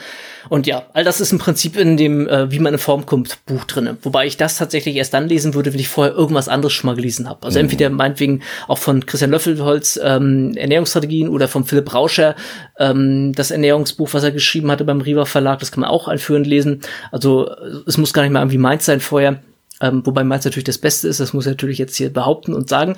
Und 0.48 0.66
ja, 0.66 0.86
all 0.92 1.04
das 1.04 1.20
ist 1.20 1.30
im 1.30 1.38
Prinzip 1.38 1.76
in 1.76 1.96
dem 1.96 2.26
äh, 2.26 2.50
Wie 2.50 2.58
man 2.58 2.72
in 2.72 2.78
Form 2.80 3.06
kommt 3.06 3.38
Buch 3.46 3.64
drinne. 3.64 3.96
Wobei 4.02 4.26
ich 4.26 4.36
das 4.36 4.56
tatsächlich 4.56 4.96
erst 4.96 5.14
dann 5.14 5.28
lesen 5.28 5.54
würde, 5.54 5.72
wenn 5.72 5.78
ich 5.78 5.88
vorher 5.88 6.14
irgendwas 6.14 6.48
anderes 6.48 6.72
schon 6.72 6.88
mal 6.88 6.96
gelesen 6.96 7.28
habe. 7.28 7.46
Also 7.46 7.58
mhm. 7.58 7.66
entweder 7.66 7.90
meinetwegen 7.90 8.42
auch 8.66 8.78
von 8.78 9.06
Christian 9.06 9.30
Löffelholz 9.30 10.00
ähm, 10.02 10.54
Ernährungsstrategien 10.56 11.28
oder 11.28 11.46
von 11.46 11.64
Philipp 11.64 11.94
Rauscher 11.94 12.34
ähm, 12.78 13.32
das 13.34 13.52
Ernährungsbuch, 13.52 14.08
was 14.12 14.24
er 14.24 14.32
geschrieben 14.32 14.70
hatte 14.70 14.84
beim 14.84 15.00
Riva 15.00 15.26
Verlag, 15.26 15.60
das 15.60 15.70
kann 15.70 15.82
man 15.82 15.90
auch 15.90 16.08
einführend 16.08 16.46
lesen. 16.46 16.80
Also 17.12 17.48
es 17.86 17.98
muss 17.98 18.12
gar 18.12 18.22
nicht 18.22 18.32
mal 18.32 18.40
irgendwie 18.40 18.58
meins 18.58 18.84
sein 18.84 19.00
vorher. 19.00 19.42
Ähm, 19.80 20.02
wobei 20.04 20.24
meins 20.24 20.44
natürlich 20.44 20.64
das 20.64 20.78
Beste 20.78 21.08
ist, 21.08 21.20
das 21.20 21.32
muss 21.32 21.46
ich 21.46 21.50
natürlich 21.50 21.78
jetzt 21.78 21.96
hier 21.96 22.12
behaupten 22.12 22.54
und 22.54 22.68
sagen. 22.68 22.96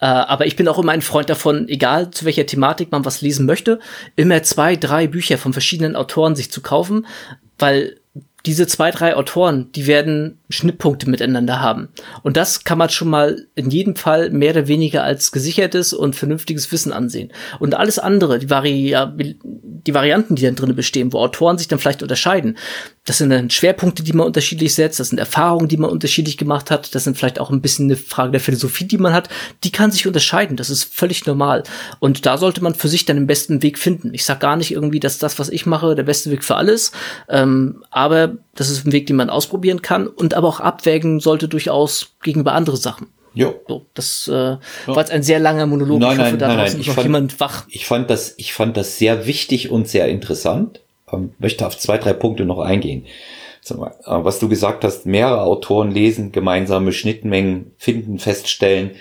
Äh, 0.00 0.06
aber 0.06 0.46
ich 0.46 0.56
bin 0.56 0.68
auch 0.68 0.78
immer 0.78 0.92
ein 0.92 1.02
Freund 1.02 1.28
davon, 1.28 1.68
egal 1.68 2.10
zu 2.10 2.24
welcher 2.24 2.46
Thematik 2.46 2.90
man 2.90 3.04
was 3.04 3.20
lesen 3.20 3.46
möchte, 3.46 3.80
immer 4.16 4.42
zwei, 4.42 4.76
drei 4.76 5.06
Bücher 5.06 5.38
von 5.38 5.52
verschiedenen 5.52 5.96
Autoren 5.96 6.34
sich 6.34 6.50
zu 6.50 6.62
kaufen, 6.62 7.06
weil 7.58 7.96
diese 8.46 8.66
zwei, 8.66 8.90
drei 8.90 9.14
Autoren, 9.14 9.70
die 9.72 9.86
werden 9.86 10.40
Schnittpunkte 10.52 11.08
miteinander 11.08 11.60
haben. 11.60 11.88
Und 12.22 12.36
das 12.36 12.64
kann 12.64 12.78
man 12.78 12.90
schon 12.90 13.08
mal 13.08 13.46
in 13.54 13.70
jedem 13.70 13.96
Fall 13.96 14.30
mehr 14.30 14.52
oder 14.52 14.68
weniger 14.68 15.02
als 15.02 15.32
gesichertes 15.32 15.92
und 15.92 16.16
vernünftiges 16.16 16.70
Wissen 16.72 16.92
ansehen. 16.92 17.32
Und 17.58 17.74
alles 17.74 17.98
andere, 17.98 18.38
die, 18.38 18.50
Vari 18.50 18.94
die 19.44 19.94
Varianten, 19.94 20.36
die 20.36 20.42
dann 20.42 20.54
drin 20.54 20.74
bestehen, 20.74 21.12
wo 21.12 21.18
Autoren 21.18 21.58
sich 21.58 21.68
dann 21.68 21.78
vielleicht 21.78 22.02
unterscheiden, 22.02 22.56
das 23.04 23.18
sind 23.18 23.30
dann 23.30 23.50
Schwerpunkte, 23.50 24.04
die 24.04 24.12
man 24.12 24.26
unterschiedlich 24.26 24.74
setzt, 24.74 25.00
das 25.00 25.08
sind 25.08 25.18
Erfahrungen, 25.18 25.66
die 25.66 25.76
man 25.76 25.90
unterschiedlich 25.90 26.38
gemacht 26.38 26.70
hat, 26.70 26.94
das 26.94 27.04
sind 27.04 27.16
vielleicht 27.16 27.40
auch 27.40 27.50
ein 27.50 27.60
bisschen 27.60 27.86
eine 27.86 27.96
Frage 27.96 28.30
der 28.30 28.40
Philosophie, 28.40 28.84
die 28.84 28.98
man 28.98 29.12
hat, 29.12 29.28
die 29.64 29.72
kann 29.72 29.90
sich 29.90 30.06
unterscheiden, 30.06 30.56
das 30.56 30.70
ist 30.70 30.84
völlig 30.84 31.26
normal. 31.26 31.64
Und 31.98 32.26
da 32.26 32.38
sollte 32.38 32.62
man 32.62 32.76
für 32.76 32.88
sich 32.88 33.04
dann 33.04 33.16
den 33.16 33.26
besten 33.26 33.62
Weg 33.62 33.78
finden. 33.78 34.14
Ich 34.14 34.24
sag 34.24 34.38
gar 34.38 34.56
nicht 34.56 34.70
irgendwie, 34.70 35.00
dass 35.00 35.18
das, 35.18 35.38
was 35.40 35.48
ich 35.48 35.66
mache, 35.66 35.96
der 35.96 36.04
beste 36.04 36.30
Weg 36.30 36.44
für 36.44 36.54
alles, 36.54 36.92
ähm, 37.28 37.82
aber 37.90 38.36
das 38.54 38.70
ist 38.70 38.86
ein 38.86 38.92
Weg, 38.92 39.06
den 39.06 39.16
man 39.16 39.30
ausprobieren 39.30 39.82
kann 39.82 40.06
und 40.06 40.34
aber 40.34 40.48
auch 40.48 40.60
abwägen 40.60 41.20
sollte 41.20 41.48
durchaus 41.48 42.14
gegenüber 42.22 42.52
andere 42.52 42.76
Sachen. 42.76 43.08
Jo. 43.34 43.54
So, 43.66 43.86
das 43.94 44.28
äh, 44.28 44.32
ja. 44.34 44.60
war 44.86 44.98
jetzt 44.98 45.10
ein 45.10 45.22
sehr 45.22 45.38
langer 45.38 45.66
Monolog. 45.66 46.00
Nein, 46.00 46.16
nein, 46.18 46.36
nein, 46.36 46.56
nein. 46.56 46.80
Ich 46.80 46.90
fand, 46.90 47.04
jemand 47.04 47.40
wach. 47.40 47.64
Ich 47.70 47.86
fand 47.86 48.10
das, 48.10 48.34
ich 48.36 48.52
fand 48.52 48.76
das 48.76 48.98
sehr 48.98 49.26
wichtig 49.26 49.70
und 49.70 49.88
sehr 49.88 50.08
interessant. 50.08 50.80
Ähm, 51.10 51.32
möchte 51.38 51.66
auf 51.66 51.78
zwei, 51.78 51.98
drei 51.98 52.12
Punkte 52.12 52.44
noch 52.44 52.58
eingehen. 52.58 53.06
Mal, 53.74 53.94
äh, 54.04 54.24
was 54.24 54.38
du 54.38 54.48
gesagt 54.48 54.84
hast, 54.84 55.06
mehrere 55.06 55.42
Autoren 55.42 55.92
lesen, 55.92 56.32
gemeinsame 56.32 56.92
Schnittmengen 56.92 57.72
finden, 57.78 58.18
feststellen. 58.18 58.92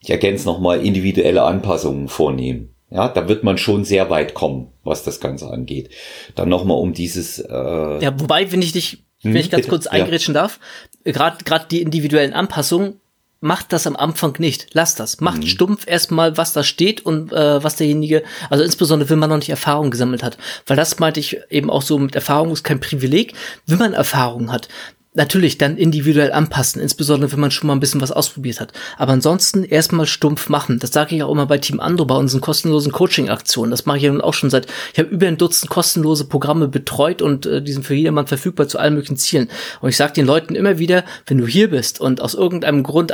Ich 0.00 0.10
ergänze 0.10 0.46
nochmal 0.46 0.84
individuelle 0.84 1.42
Anpassungen 1.42 2.08
vornehmen. 2.08 2.75
Ja, 2.90 3.08
da 3.08 3.28
wird 3.28 3.42
man 3.42 3.58
schon 3.58 3.84
sehr 3.84 4.10
weit 4.10 4.34
kommen, 4.34 4.68
was 4.84 5.02
das 5.02 5.20
Ganze 5.20 5.50
angeht. 5.50 5.90
Dann 6.34 6.48
nochmal 6.48 6.78
um 6.78 6.92
dieses. 6.92 7.38
Äh 7.38 7.98
ja, 8.00 8.18
wobei, 8.20 8.52
wenn 8.52 8.62
ich 8.62 8.72
dich, 8.72 9.04
wenn 9.22 9.32
hm, 9.32 9.40
ich 9.40 9.50
ganz 9.50 9.62
bitte? 9.62 9.70
kurz 9.70 9.86
eingrätschen 9.86 10.34
ja. 10.34 10.42
darf, 10.42 10.60
gerade 11.04 11.42
gerade 11.44 11.66
die 11.68 11.82
individuellen 11.82 12.32
Anpassungen 12.32 13.00
macht 13.40 13.72
das 13.72 13.86
am 13.86 13.96
Anfang 13.96 14.34
nicht. 14.38 14.68
Lass 14.72 14.94
das. 14.94 15.20
Macht 15.20 15.38
mhm. 15.38 15.46
stumpf 15.46 15.86
erstmal, 15.86 16.36
was 16.36 16.52
da 16.52 16.64
steht 16.64 17.04
und 17.04 17.32
äh, 17.32 17.62
was 17.62 17.76
derjenige, 17.76 18.22
also 18.50 18.64
insbesondere 18.64 19.10
wenn 19.10 19.18
man 19.18 19.30
noch 19.30 19.36
nicht 19.36 19.50
Erfahrung 19.50 19.90
gesammelt 19.90 20.22
hat. 20.22 20.38
Weil 20.66 20.76
das 20.76 20.98
meinte 20.98 21.20
ich 21.20 21.38
eben 21.50 21.70
auch 21.70 21.82
so 21.82 21.98
mit 21.98 22.14
Erfahrung 22.14 22.52
ist 22.52 22.64
kein 22.64 22.80
Privileg. 22.80 23.34
Wenn 23.66 23.78
man 23.78 23.92
Erfahrung 23.92 24.50
hat, 24.50 24.68
natürlich 25.16 25.58
dann 25.58 25.76
individuell 25.76 26.30
anpassen, 26.30 26.80
insbesondere 26.80 27.32
wenn 27.32 27.40
man 27.40 27.50
schon 27.50 27.66
mal 27.66 27.72
ein 27.72 27.80
bisschen 27.80 28.00
was 28.00 28.12
ausprobiert 28.12 28.60
hat. 28.60 28.72
Aber 28.98 29.12
ansonsten 29.12 29.64
erstmal 29.64 30.06
stumpf 30.06 30.48
machen. 30.48 30.78
Das 30.78 30.92
sage 30.92 31.16
ich 31.16 31.22
auch 31.22 31.32
immer 31.32 31.46
bei 31.46 31.58
Team 31.58 31.80
Ando, 31.80 32.04
bei 32.04 32.14
unseren 32.14 32.42
kostenlosen 32.42 32.92
Coaching-Aktionen. 32.92 33.70
Das 33.70 33.86
mache 33.86 33.96
ich 33.96 34.02
ja 34.04 34.12
nun 34.12 34.20
auch 34.20 34.34
schon 34.34 34.50
seit, 34.50 34.66
ich 34.92 34.98
habe 34.98 35.08
über 35.08 35.26
ein 35.26 35.38
Dutzend 35.38 35.70
kostenlose 35.70 36.26
Programme 36.26 36.68
betreut 36.68 37.22
und 37.22 37.46
äh, 37.46 37.62
die 37.62 37.72
sind 37.72 37.84
für 37.84 37.94
jedermann 37.94 38.26
verfügbar 38.26 38.68
zu 38.68 38.78
allen 38.78 38.94
möglichen 38.94 39.16
Zielen. 39.16 39.48
Und 39.80 39.88
ich 39.88 39.96
sage 39.96 40.12
den 40.12 40.26
Leuten 40.26 40.54
immer 40.54 40.78
wieder, 40.78 41.04
wenn 41.26 41.38
du 41.38 41.46
hier 41.46 41.70
bist 41.70 42.00
und 42.00 42.20
aus 42.20 42.34
irgendeinem 42.34 42.82
Grund 42.82 43.12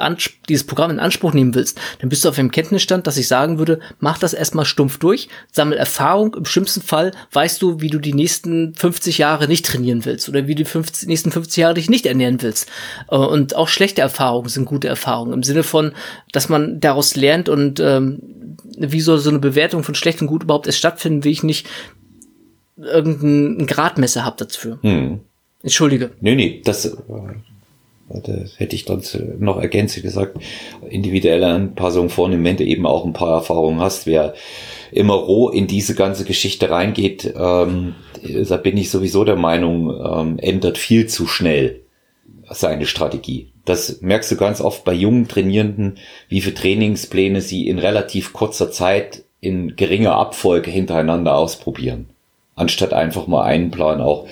dieses 0.49 0.67
Programm 0.67 0.91
in 0.91 0.99
Anspruch 0.99 1.33
nehmen 1.33 1.55
willst, 1.55 1.79
dann 2.01 2.09
bist 2.09 2.25
du 2.25 2.29
auf 2.29 2.37
dem 2.37 2.51
Kenntnisstand, 2.51 3.07
dass 3.07 3.17
ich 3.17 3.29
sagen 3.29 3.59
würde, 3.59 3.79
mach 4.01 4.19
das 4.19 4.33
erstmal 4.33 4.65
stumpf 4.65 4.99
durch, 4.99 5.29
sammel 5.53 5.79
Erfahrung. 5.79 6.35
Im 6.35 6.45
schlimmsten 6.45 6.83
Fall 6.83 7.13
weißt 7.33 7.63
du, 7.63 7.81
wie 7.81 7.91
du 7.91 7.99
die 7.99 8.15
nächsten 8.15 8.75
50 8.75 9.19
Jahre 9.19 9.47
nicht 9.47 9.65
trainieren 9.65 10.05
willst 10.05 10.29
oder 10.29 10.49
wie 10.49 10.57
die 10.57 10.65
50, 10.65 11.09
nächsten 11.09 11.31
50 11.31 11.57
Jahre 11.59 11.75
dich 11.75 11.92
nicht 11.93 12.07
ernähren 12.07 12.43
willst. 12.43 12.69
Äh, 13.09 13.17
und 13.17 13.55
auch 13.55 13.69
schlechte 13.69 14.01
Erfahrungen 14.01 14.49
sind 14.49 14.65
gute 14.65 14.89
Erfahrungen 14.89 15.33
im 15.33 15.43
Sinne 15.45 15.63
von, 15.63 15.93
dass 16.33 16.49
man 16.49 16.81
daraus 16.81 17.15
lernt 17.15 17.49
und 17.49 17.79
ähm, 17.79 18.57
wie 18.77 19.01
soll 19.01 19.19
so 19.19 19.31
eine 19.31 19.39
Bewertung 19.39 19.85
von 19.85 19.95
schlecht 19.95 20.21
und 20.21 20.27
gut 20.27 20.43
überhaupt 20.43 20.67
erst 20.67 20.79
stattfinden, 20.79 21.23
wie 21.23 21.31
ich 21.31 21.45
nicht 21.45 21.69
irgendein 22.77 23.67
Gradmesser 23.67 24.25
habe 24.25 24.45
dafür. 24.45 24.79
Hm. 24.83 25.21
Entschuldige. 25.63 26.11
Nee, 26.21 26.35
nee, 26.35 26.63
das, 26.65 26.85
äh, 26.87 26.91
das 28.09 28.59
hätte 28.59 28.75
ich 28.75 28.85
dann 28.85 29.03
noch 29.39 29.59
ergänzend 29.59 30.03
gesagt, 30.03 30.39
individuelle 30.89 31.47
Anpassung 31.47 32.09
vornehmen, 32.09 32.45
wenn 32.45 32.57
du 32.57 32.65
eben 32.65 32.87
auch 32.87 33.05
ein 33.05 33.13
paar 33.13 33.35
Erfahrungen 33.35 33.81
hast, 33.81 34.07
wer 34.07 34.35
immer 34.93 35.15
roh 35.15 35.49
in 35.49 35.67
diese 35.67 35.95
ganze 35.95 36.25
Geschichte 36.25 36.71
reingeht, 36.71 37.35
ähm, 37.37 37.95
da 38.49 38.57
bin 38.57 38.77
ich 38.77 38.91
sowieso 38.91 39.25
der 39.25 39.37
Meinung, 39.37 39.91
ähm, 39.91 40.39
ändert 40.39 40.79
viel 40.79 41.07
zu 41.07 41.27
schnell 41.27 41.81
seine 42.51 42.87
Strategie. 42.87 43.49
Das 43.65 44.01
merkst 44.01 44.31
du 44.33 44.37
ganz 44.37 44.61
oft 44.61 44.85
bei 44.85 44.93
jungen 44.93 45.29
Trainierenden, 45.29 45.99
wie 46.29 46.41
viele 46.41 46.55
Trainingspläne 46.55 47.41
sie 47.41 47.69
in 47.69 47.79
relativ 47.79 48.33
kurzer 48.33 48.71
Zeit 48.71 49.25
in 49.41 49.77
geringer 49.77 50.15
Abfolge 50.15 50.71
hintereinander 50.71 51.35
ausprobieren. 51.35 52.07
Anstatt 52.55 52.93
einfach 52.93 53.27
mal 53.27 53.43
einen 53.43 53.71
Plan 53.71 54.01
auch 54.01 54.27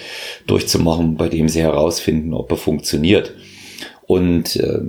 durchzumachen, 0.47 1.17
bei 1.17 1.29
dem 1.29 1.49
sie 1.49 1.63
herausfinden, 1.63 2.35
ob 2.35 2.51
er 2.51 2.59
funktioniert. 2.59 3.33
Und 4.07 4.57
äh, 4.57 4.81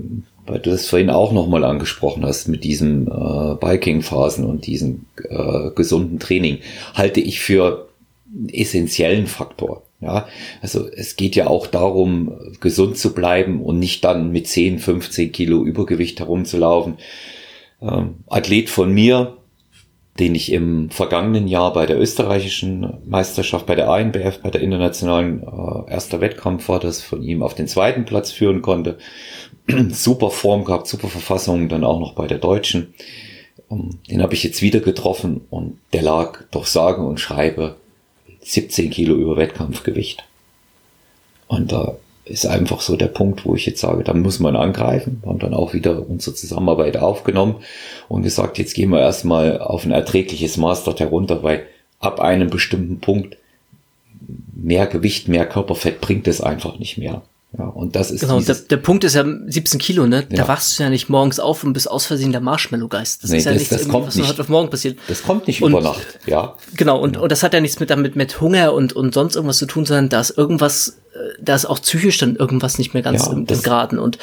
weil 0.46 0.60
du 0.60 0.70
das 0.70 0.88
vorhin 0.88 1.10
auch 1.10 1.32
nochmal 1.32 1.64
angesprochen 1.64 2.26
hast 2.26 2.48
mit 2.48 2.64
diesen 2.64 3.08
äh, 3.08 3.56
Biking-Phasen 3.60 4.46
und 4.46 4.66
diesem 4.66 5.06
äh, 5.30 5.72
gesunden 5.76 6.20
Training, 6.20 6.60
halte 6.94 7.20
ich 7.22 7.40
für 7.40 7.90
essentiellen 8.52 9.28
Faktor. 9.28 9.84
Ja, 10.00 10.28
also 10.64 10.88
es 10.88 11.16
geht 11.16 11.36
ja 11.36 11.46
auch 11.46 11.68
darum, 11.68 12.34
gesund 12.60 12.98
zu 12.98 13.14
bleiben 13.14 13.62
und 13.62 13.78
nicht 13.78 14.04
dann 14.04 14.32
mit 14.32 14.48
10, 14.48 14.80
15 14.80 15.32
Kilo 15.32 15.64
Übergewicht 15.64 16.20
herumzulaufen. 16.20 16.98
Ähm, 17.84 18.16
Athlet 18.28 18.72
von 18.72 18.92
mir, 18.92 19.38
den 20.20 20.34
ich 20.34 20.52
im 20.52 20.90
vergangenen 20.90 21.48
Jahr 21.48 21.72
bei 21.74 21.86
der 21.86 22.00
österreichischen 22.00 22.98
Meisterschaft, 23.06 23.68
bei 23.68 23.76
der 23.76 23.90
ANBF, 23.90 24.40
bei 24.42 24.50
der 24.50 24.62
internationalen 24.62 25.44
äh, 25.44 25.92
erster 25.92 26.20
Wettkampf 26.20 26.68
war, 26.68 26.80
das 26.80 27.02
von 27.02 27.22
ihm 27.22 27.44
auf 27.44 27.54
den 27.54 27.68
zweiten 27.68 28.06
Platz 28.06 28.32
führen 28.32 28.64
konnte. 28.64 28.98
super 29.90 30.32
Form 30.32 30.66
gehabt, 30.66 30.88
super 30.88 31.08
Verfassung, 31.08 31.70
dann 31.70 31.84
auch 31.84 32.00
noch 32.00 32.14
bei 32.14 32.28
der 32.28 32.40
deutschen. 32.40 32.94
Ähm, 33.70 34.00
den 34.10 34.22
habe 34.22 34.34
ich 34.34 34.44
jetzt 34.44 34.62
wieder 34.62 34.80
getroffen 34.80 35.42
und 35.50 35.78
der 35.94 36.02
lag 36.02 36.44
doch 36.52 36.66
sage 36.66 37.02
und 37.02 37.20
schreibe 37.20 37.78
17 38.42 38.90
Kilo 38.90 39.16
über 39.16 39.38
Wettkampfgewicht. 39.38 40.24
Und 41.48 41.72
da 41.72 41.98
ist 42.26 42.46
einfach 42.46 42.82
so 42.82 42.96
der 42.96 43.08
Punkt, 43.08 43.46
wo 43.46 43.56
ich 43.56 43.66
jetzt 43.66 43.82
sage, 43.82 44.04
da 44.04 44.14
muss 44.14 44.40
man 44.40 44.56
angreifen. 44.56 45.20
Wir 45.22 45.30
haben 45.30 45.40
dann 45.40 45.54
auch 45.54 45.74
wieder 45.74 46.08
unsere 46.08 46.36
Zusammenarbeit 46.36 46.98
aufgenommen 46.98 47.56
und 48.08 48.24
gesagt, 48.24 48.58
jetzt 48.58 48.74
gehen 48.74 48.90
wir 48.90 49.00
erstmal 49.00 49.60
auf 49.60 49.86
ein 49.86 49.92
erträgliches 49.92 50.58
Maß 50.58 50.84
dort 50.84 51.00
herunter, 51.00 51.44
weil 51.44 51.66
ab 52.00 52.20
einem 52.20 52.50
bestimmten 52.50 53.00
Punkt 53.00 53.38
mehr 54.54 54.88
Gewicht, 54.88 55.28
mehr 55.28 55.46
Körperfett 55.46 56.00
bringt 56.00 56.28
es 56.28 56.42
einfach 56.42 56.80
nicht 56.80 56.98
mehr. 56.98 57.22
Ja, 57.58 57.66
und 57.66 57.98
das 57.98 58.12
ist 58.12 58.22
genau. 58.22 58.40
Der, 58.40 58.56
der 58.56 58.78
Punkt 58.78 59.04
ist 59.04 59.14
ja 59.14 59.26
17 59.26 59.78
Kilo, 59.78 60.08
ne? 60.08 60.26
Ja. 60.30 60.38
Da 60.38 60.48
wachst 60.48 60.80
du 60.80 60.84
ja 60.84 60.90
nicht 60.90 61.10
morgens 61.10 61.38
auf 61.38 61.66
und 61.66 61.74
bist 61.74 61.92
aus 61.92 62.06
Versehen 62.06 62.32
der 62.32 62.40
Marshmallow-Geist. 62.40 63.24
Das 63.24 63.30
nee, 63.30 63.40
ist 63.40 63.46
ja 63.46 63.52
das, 63.52 63.60
nichts, 63.60 63.76
das 63.76 63.90
kommt 63.90 64.08
was 64.08 64.16
nicht, 64.16 64.30
heute 64.30 64.42
auf 64.42 64.48
morgen 64.48 64.70
passiert. 64.70 64.98
Das 65.10 65.22
kommt 65.24 65.48
nicht 65.48 65.62
und, 65.62 65.72
über 65.72 65.82
Nacht, 65.82 66.20
ja. 66.26 66.56
Genau. 66.78 67.02
Und, 67.02 67.18
und 67.18 67.30
das 67.30 67.44
hat 67.44 67.54
ja 67.54 67.60
nichts 67.60 67.82
mit 67.82 67.90
damit 67.90 68.16
mit 68.16 68.40
Hunger 68.40 68.74
und 68.74 68.94
und 68.94 69.14
sonst 69.14 69.36
irgendwas 69.36 69.58
zu 69.58 69.66
tun, 69.66 69.86
sondern 69.86 70.08
da 70.08 70.22
ist 70.22 70.38
irgendwas, 70.38 71.00
äh, 71.14 71.42
da 71.42 71.56
ist 71.56 71.66
auch 71.66 71.82
psychisch 71.82 72.20
dann 72.20 72.38
irgendwas 72.38 72.78
nicht 72.78 72.94
mehr 72.94 73.04
ganz 73.04 73.26
ja, 73.26 73.34
im, 73.34 73.46
im 73.46 73.62
Graden. 73.62 74.00
Und 74.00 74.18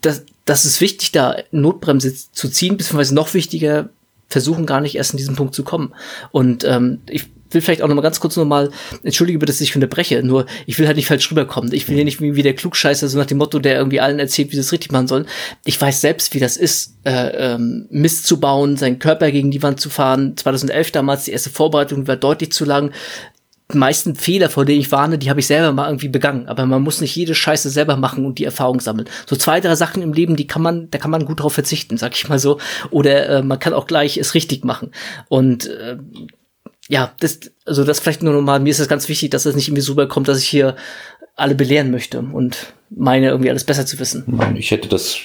das, 0.00 0.24
das 0.44 0.64
ist 0.64 0.80
wichtig, 0.80 1.12
da 1.12 1.36
Notbremse 1.52 2.12
zu 2.32 2.48
ziehen, 2.48 2.76
beziehungsweise 2.76 3.14
noch 3.14 3.34
wichtiger, 3.34 3.88
versuchen 4.28 4.66
gar 4.66 4.80
nicht 4.80 4.96
erst 4.96 5.12
in 5.12 5.18
diesen 5.18 5.36
Punkt 5.36 5.54
zu 5.54 5.62
kommen. 5.62 5.94
Und 6.32 6.64
ähm, 6.64 7.02
ich 7.08 7.26
will 7.54 7.62
vielleicht 7.62 7.82
auch 7.82 7.88
noch 7.88 7.94
mal 7.94 8.02
ganz 8.02 8.20
kurz 8.20 8.36
noch 8.36 8.44
mal, 8.44 8.70
entschuldige 9.02 9.38
bitte, 9.38 9.52
dass 9.52 9.60
ich 9.60 9.74
unterbreche, 9.74 10.22
nur 10.22 10.46
ich 10.66 10.78
will 10.78 10.86
halt 10.86 10.96
nicht 10.96 11.06
falsch 11.06 11.30
rüberkommen. 11.30 11.72
Ich 11.72 11.88
will 11.88 11.96
hier 11.96 12.04
nicht 12.04 12.20
wie, 12.20 12.34
wie 12.36 12.42
der 12.42 12.54
Klugscheißer, 12.54 13.08
so 13.08 13.18
nach 13.18 13.26
dem 13.26 13.38
Motto, 13.38 13.58
der 13.58 13.76
irgendwie 13.76 14.00
allen 14.00 14.18
erzählt, 14.18 14.50
wie 14.50 14.56
sie 14.56 14.60
es 14.60 14.72
richtig 14.72 14.92
machen 14.92 15.06
sollen. 15.06 15.26
Ich 15.64 15.80
weiß 15.80 16.00
selbst, 16.00 16.34
wie 16.34 16.40
das 16.40 16.56
ist, 16.56 16.96
äh, 17.04 17.54
ähm, 17.54 17.86
Mist 17.90 18.26
zu 18.26 18.40
bauen, 18.40 18.76
seinen 18.76 18.98
Körper 18.98 19.30
gegen 19.30 19.50
die 19.50 19.62
Wand 19.62 19.80
zu 19.80 19.90
fahren. 19.90 20.36
2011 20.36 20.90
damals, 20.90 21.24
die 21.24 21.32
erste 21.32 21.50
Vorbereitung 21.50 22.06
war 22.06 22.16
deutlich 22.16 22.52
zu 22.52 22.64
lang. 22.64 22.92
Die 23.72 23.78
meisten 23.78 24.14
Fehler, 24.14 24.50
vor 24.50 24.66
denen 24.66 24.80
ich 24.80 24.92
warne, 24.92 25.16
die 25.16 25.30
habe 25.30 25.40
ich 25.40 25.46
selber 25.46 25.72
mal 25.72 25.88
irgendwie 25.88 26.08
begangen. 26.08 26.48
Aber 26.48 26.66
man 26.66 26.82
muss 26.82 27.00
nicht 27.00 27.16
jede 27.16 27.34
Scheiße 27.34 27.70
selber 27.70 27.96
machen 27.96 28.26
und 28.26 28.38
die 28.38 28.44
Erfahrung 28.44 28.80
sammeln. 28.80 29.08
So 29.26 29.36
zwei, 29.36 29.60
drei 29.60 29.74
Sachen 29.74 30.02
im 30.02 30.12
Leben, 30.12 30.36
die 30.36 30.46
kann 30.46 30.60
man, 30.60 30.90
da 30.90 30.98
kann 30.98 31.10
man 31.10 31.24
gut 31.24 31.40
drauf 31.40 31.54
verzichten, 31.54 31.96
sag 31.96 32.14
ich 32.14 32.28
mal 32.28 32.38
so. 32.38 32.58
Oder 32.90 33.28
äh, 33.28 33.42
man 33.42 33.58
kann 33.58 33.72
auch 33.72 33.86
gleich 33.86 34.18
es 34.18 34.34
richtig 34.34 34.64
machen. 34.64 34.90
Und 35.28 35.66
äh, 35.66 35.96
ja, 36.88 37.14
das, 37.20 37.40
also 37.64 37.84
das 37.84 38.00
vielleicht 38.00 38.22
nur 38.22 38.34
nochmal, 38.34 38.60
mir 38.60 38.70
ist 38.70 38.80
es 38.80 38.88
ganz 38.88 39.08
wichtig, 39.08 39.30
dass 39.30 39.44
das 39.44 39.54
nicht 39.54 39.68
irgendwie 39.68 39.82
so 39.82 39.92
rüberkommt, 39.92 40.28
dass 40.28 40.38
ich 40.38 40.48
hier 40.48 40.76
alle 41.36 41.54
belehren 41.54 41.90
möchte 41.90 42.20
und 42.20 42.74
meine 42.90 43.28
irgendwie 43.28 43.50
alles 43.50 43.64
besser 43.64 43.86
zu 43.86 43.98
wissen. 43.98 44.24
Nein, 44.26 44.56
ich 44.56 44.70
hätte 44.70 44.88
das 44.88 45.18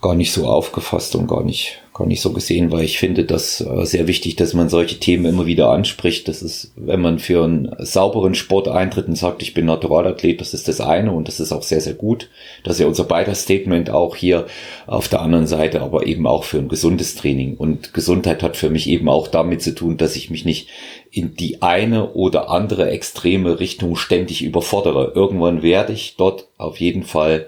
gar 0.00 0.14
nicht 0.14 0.32
so 0.32 0.46
aufgefasst 0.46 1.14
und 1.14 1.26
gar 1.26 1.44
nicht, 1.44 1.80
gar 1.94 2.06
nicht 2.06 2.20
so 2.20 2.32
gesehen, 2.32 2.70
weil 2.70 2.84
ich 2.84 2.98
finde 2.98 3.24
das 3.24 3.60
äh, 3.60 3.84
sehr 3.84 4.06
wichtig, 4.06 4.36
dass 4.36 4.54
man 4.54 4.68
solche 4.68 4.98
Themen 4.98 5.24
immer 5.24 5.46
wieder 5.46 5.70
anspricht. 5.70 6.28
Das 6.28 6.42
ist, 6.42 6.72
wenn 6.76 7.00
man 7.00 7.18
für 7.18 7.44
einen 7.44 7.74
sauberen 7.78 8.34
Sport 8.34 8.68
eintritt 8.68 9.08
und 9.08 9.16
sagt, 9.16 9.42
ich 9.42 9.54
bin 9.54 9.66
Naturalathlet, 9.66 10.40
das 10.40 10.54
ist 10.54 10.68
das 10.68 10.80
eine 10.80 11.12
und 11.12 11.28
das 11.28 11.40
ist 11.40 11.52
auch 11.52 11.62
sehr, 11.62 11.80
sehr 11.80 11.94
gut. 11.94 12.28
Das 12.64 12.74
ist 12.74 12.80
ja 12.80 12.86
unser 12.86 13.04
beider 13.04 13.34
Statement 13.34 13.90
auch 13.90 14.16
hier 14.16 14.46
auf 14.86 15.08
der 15.08 15.20
anderen 15.20 15.46
Seite, 15.46 15.80
aber 15.80 16.06
eben 16.06 16.26
auch 16.26 16.44
für 16.44 16.58
ein 16.58 16.68
gesundes 16.68 17.14
Training. 17.14 17.56
Und 17.56 17.94
Gesundheit 17.94 18.42
hat 18.42 18.56
für 18.56 18.70
mich 18.70 18.88
eben 18.88 19.08
auch 19.08 19.28
damit 19.28 19.62
zu 19.62 19.74
tun, 19.74 19.96
dass 19.96 20.16
ich 20.16 20.30
mich 20.30 20.44
nicht 20.44 20.68
in 21.10 21.34
die 21.34 21.62
eine 21.62 22.12
oder 22.12 22.50
andere 22.50 22.90
extreme 22.90 23.60
Richtung 23.60 23.96
ständig 23.96 24.42
überfordere. 24.42 25.12
Irgendwann 25.14 25.62
werde 25.62 25.92
ich 25.92 26.16
dort 26.16 26.48
auf 26.58 26.78
jeden 26.78 27.04
Fall 27.04 27.46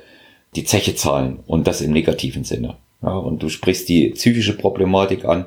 die 0.56 0.64
Zeche 0.64 0.94
zahlen 0.94 1.40
und 1.46 1.66
das 1.66 1.80
im 1.80 1.92
negativen 1.92 2.44
Sinne. 2.44 2.76
Ja, 3.02 3.16
und 3.16 3.42
du 3.42 3.48
sprichst 3.48 3.88
die 3.88 4.10
psychische 4.10 4.56
Problematik 4.56 5.24
an. 5.26 5.46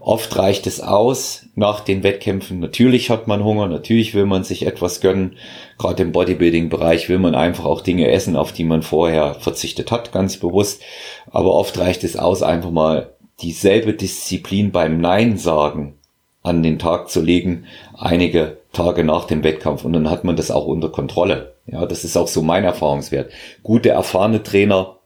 Oft 0.00 0.36
reicht 0.36 0.66
es 0.66 0.80
aus 0.80 1.46
nach 1.54 1.80
den 1.80 2.02
Wettkämpfen. 2.02 2.60
Natürlich 2.60 3.10
hat 3.10 3.26
man 3.26 3.42
Hunger, 3.42 3.66
natürlich 3.66 4.14
will 4.14 4.26
man 4.26 4.44
sich 4.44 4.66
etwas 4.66 5.00
gönnen. 5.00 5.36
Gerade 5.78 6.02
im 6.02 6.12
Bodybuilding-Bereich 6.12 7.08
will 7.08 7.18
man 7.18 7.34
einfach 7.34 7.64
auch 7.64 7.80
Dinge 7.80 8.10
essen, 8.10 8.36
auf 8.36 8.52
die 8.52 8.64
man 8.64 8.82
vorher 8.82 9.34
verzichtet 9.34 9.90
hat, 9.90 10.12
ganz 10.12 10.36
bewusst. 10.36 10.82
Aber 11.30 11.54
oft 11.54 11.78
reicht 11.78 12.04
es 12.04 12.16
aus, 12.16 12.42
einfach 12.42 12.70
mal 12.70 13.10
dieselbe 13.40 13.94
Disziplin 13.94 14.70
beim 14.70 15.00
Nein 15.00 15.38
sagen 15.38 15.94
an 16.42 16.62
den 16.62 16.78
Tag 16.78 17.10
zu 17.10 17.20
legen, 17.20 17.66
einige 17.96 18.58
Tage 18.72 19.04
nach 19.04 19.24
dem 19.24 19.42
Wettkampf. 19.42 19.84
Und 19.84 19.92
dann 19.94 20.10
hat 20.10 20.24
man 20.24 20.36
das 20.36 20.50
auch 20.50 20.66
unter 20.66 20.90
Kontrolle. 20.90 21.54
Ja, 21.70 21.86
das 21.86 22.04
ist 22.04 22.16
auch 22.16 22.28
so 22.28 22.42
mein 22.42 22.64
Erfahrungswert. 22.64 23.30
Gute, 23.62 23.90
erfahrene 23.90 24.42
Trainer 24.42 24.96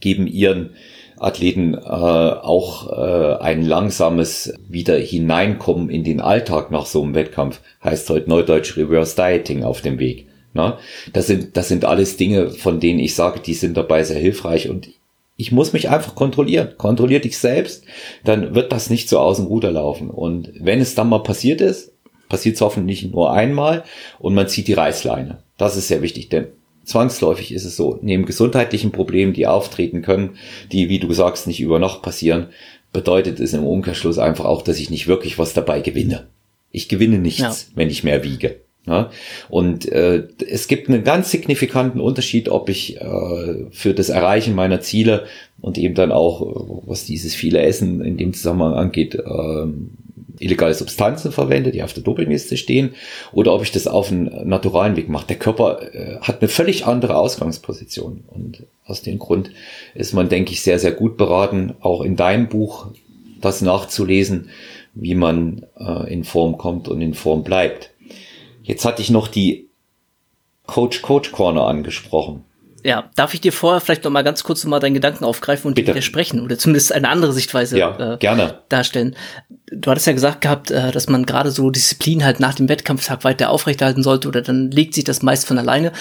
geben 0.00 0.26
ihren 0.26 0.70
Athleten 1.18 1.74
äh, 1.74 1.78
auch 1.78 2.90
äh, 2.90 3.36
ein 3.42 3.64
langsames 3.64 4.54
wieder 4.68 4.96
hineinkommen 4.96 5.90
in 5.90 6.04
den 6.04 6.20
Alltag 6.20 6.70
nach 6.70 6.86
so 6.86 7.02
einem 7.02 7.14
Wettkampf. 7.14 7.60
Heißt 7.82 8.08
heute 8.10 8.28
Neudeutsch 8.28 8.76
Reverse 8.76 9.16
Dieting 9.16 9.64
auf 9.64 9.80
dem 9.80 9.98
Weg. 9.98 10.28
Na, 10.52 10.78
das 11.12 11.26
sind, 11.26 11.56
das 11.56 11.68
sind 11.68 11.84
alles 11.84 12.16
Dinge, 12.16 12.50
von 12.50 12.78
denen 12.78 13.00
ich 13.00 13.16
sage, 13.16 13.40
die 13.40 13.54
sind 13.54 13.76
dabei 13.76 14.04
sehr 14.04 14.20
hilfreich 14.20 14.68
und 14.68 14.88
ich 15.36 15.50
muss 15.50 15.72
mich 15.72 15.88
einfach 15.88 16.14
kontrollieren. 16.14 16.74
Kontrollier 16.78 17.20
dich 17.20 17.38
selbst, 17.38 17.84
dann 18.22 18.54
wird 18.54 18.70
das 18.70 18.88
nicht 18.88 19.08
so 19.08 19.18
aus 19.18 19.38
dem 19.38 19.46
Ruder 19.46 19.72
laufen. 19.72 20.10
Und 20.10 20.52
wenn 20.60 20.80
es 20.80 20.94
dann 20.94 21.08
mal 21.08 21.24
passiert 21.24 21.60
ist, 21.60 21.92
passiert 22.28 22.54
es 22.54 22.60
hoffentlich 22.60 23.10
nur 23.10 23.32
einmal 23.32 23.82
und 24.20 24.34
man 24.34 24.46
zieht 24.46 24.68
die 24.68 24.74
Reißleine. 24.74 25.43
Das 25.56 25.76
ist 25.76 25.88
sehr 25.88 26.02
wichtig, 26.02 26.28
denn 26.28 26.48
zwangsläufig 26.84 27.52
ist 27.52 27.64
es 27.64 27.76
so, 27.76 27.98
neben 28.02 28.26
gesundheitlichen 28.26 28.92
Problemen, 28.92 29.32
die 29.32 29.46
auftreten 29.46 30.02
können, 30.02 30.36
die, 30.72 30.88
wie 30.88 30.98
du 30.98 31.12
sagst, 31.12 31.46
nicht 31.46 31.60
über 31.60 31.78
Nacht 31.78 32.02
passieren, 32.02 32.48
bedeutet 32.92 33.40
es 33.40 33.52
im 33.52 33.64
Umkehrschluss 33.64 34.18
einfach 34.18 34.44
auch, 34.44 34.62
dass 34.62 34.78
ich 34.78 34.90
nicht 34.90 35.06
wirklich 35.06 35.38
was 35.38 35.52
dabei 35.52 35.80
gewinne. 35.80 36.26
Ich 36.70 36.88
gewinne 36.88 37.18
nichts, 37.18 37.40
ja. 37.40 37.56
wenn 37.74 37.90
ich 37.90 38.04
mehr 38.04 38.24
wiege. 38.24 38.60
Ja? 38.86 39.10
Und 39.48 39.90
äh, 39.90 40.28
es 40.48 40.68
gibt 40.68 40.88
einen 40.88 41.04
ganz 41.04 41.30
signifikanten 41.30 42.00
Unterschied, 42.00 42.48
ob 42.48 42.68
ich 42.68 43.00
äh, 43.00 43.66
für 43.70 43.94
das 43.94 44.08
Erreichen 44.08 44.54
meiner 44.54 44.80
Ziele 44.80 45.26
und 45.60 45.78
eben 45.78 45.94
dann 45.94 46.12
auch, 46.12 46.82
was 46.86 47.04
dieses 47.04 47.34
viele 47.34 47.62
Essen 47.62 48.00
in 48.02 48.16
dem 48.16 48.34
Zusammenhang 48.34 48.74
angeht, 48.74 49.14
äh, 49.14 49.66
illegale 50.38 50.74
Substanzen 50.74 51.32
verwende, 51.32 51.70
die 51.70 51.82
auf 51.82 51.92
der 51.92 52.02
Dopingliste 52.02 52.56
stehen, 52.56 52.94
oder 53.32 53.52
ob 53.52 53.62
ich 53.62 53.72
das 53.72 53.86
auf 53.86 54.10
einen 54.10 54.48
naturalen 54.48 54.96
Weg 54.96 55.08
mache. 55.08 55.26
Der 55.26 55.38
Körper 55.38 55.94
äh, 55.94 56.18
hat 56.20 56.40
eine 56.40 56.48
völlig 56.48 56.86
andere 56.86 57.16
Ausgangsposition. 57.16 58.24
Und 58.28 58.64
aus 58.86 59.02
dem 59.02 59.18
Grund 59.18 59.50
ist 59.94 60.12
man, 60.12 60.28
denke 60.28 60.52
ich, 60.52 60.62
sehr, 60.62 60.78
sehr 60.78 60.92
gut 60.92 61.16
beraten, 61.16 61.74
auch 61.80 62.02
in 62.02 62.16
deinem 62.16 62.48
Buch 62.48 62.88
das 63.40 63.60
nachzulesen, 63.60 64.50
wie 64.94 65.14
man 65.14 65.66
äh, 65.78 66.12
in 66.12 66.24
Form 66.24 66.56
kommt 66.58 66.88
und 66.88 67.00
in 67.00 67.14
Form 67.14 67.44
bleibt. 67.44 67.90
Jetzt 68.62 68.84
hatte 68.84 69.02
ich 69.02 69.10
noch 69.10 69.28
die 69.28 69.68
Coach 70.66 71.02
Coach 71.02 71.32
Corner 71.32 71.66
angesprochen. 71.66 72.44
Ja, 72.84 73.10
darf 73.16 73.32
ich 73.32 73.40
dir 73.40 73.52
vorher 73.52 73.80
vielleicht 73.80 74.04
noch 74.04 74.10
mal 74.10 74.22
ganz 74.22 74.44
kurz 74.44 74.62
noch 74.62 74.70
mal 74.70 74.78
deinen 74.78 74.92
Gedanken 74.92 75.24
aufgreifen 75.24 75.68
und 75.68 75.74
Bitte. 75.74 75.88
widersprechen 75.88 76.40
oder 76.42 76.58
zumindest 76.58 76.92
eine 76.92 77.08
andere 77.08 77.32
Sichtweise 77.32 77.78
ja, 77.78 78.14
äh, 78.14 78.18
gerne. 78.18 78.60
darstellen? 78.68 79.16
Du 79.70 79.90
hattest 79.90 80.06
ja 80.06 80.12
gesagt 80.12 80.42
gehabt, 80.42 80.70
äh, 80.70 80.92
dass 80.92 81.08
man 81.08 81.24
gerade 81.24 81.50
so 81.50 81.70
Disziplin 81.70 82.22
halt 82.22 82.38
nach 82.38 82.54
dem 82.54 82.68
Wettkampftag 82.68 83.24
weiter 83.24 83.48
aufrechterhalten 83.48 84.02
sollte 84.02 84.28
oder 84.28 84.42
dann 84.42 84.70
legt 84.70 84.94
sich 84.94 85.04
das 85.04 85.22
meist 85.22 85.46
von 85.46 85.58
alleine. 85.58 85.92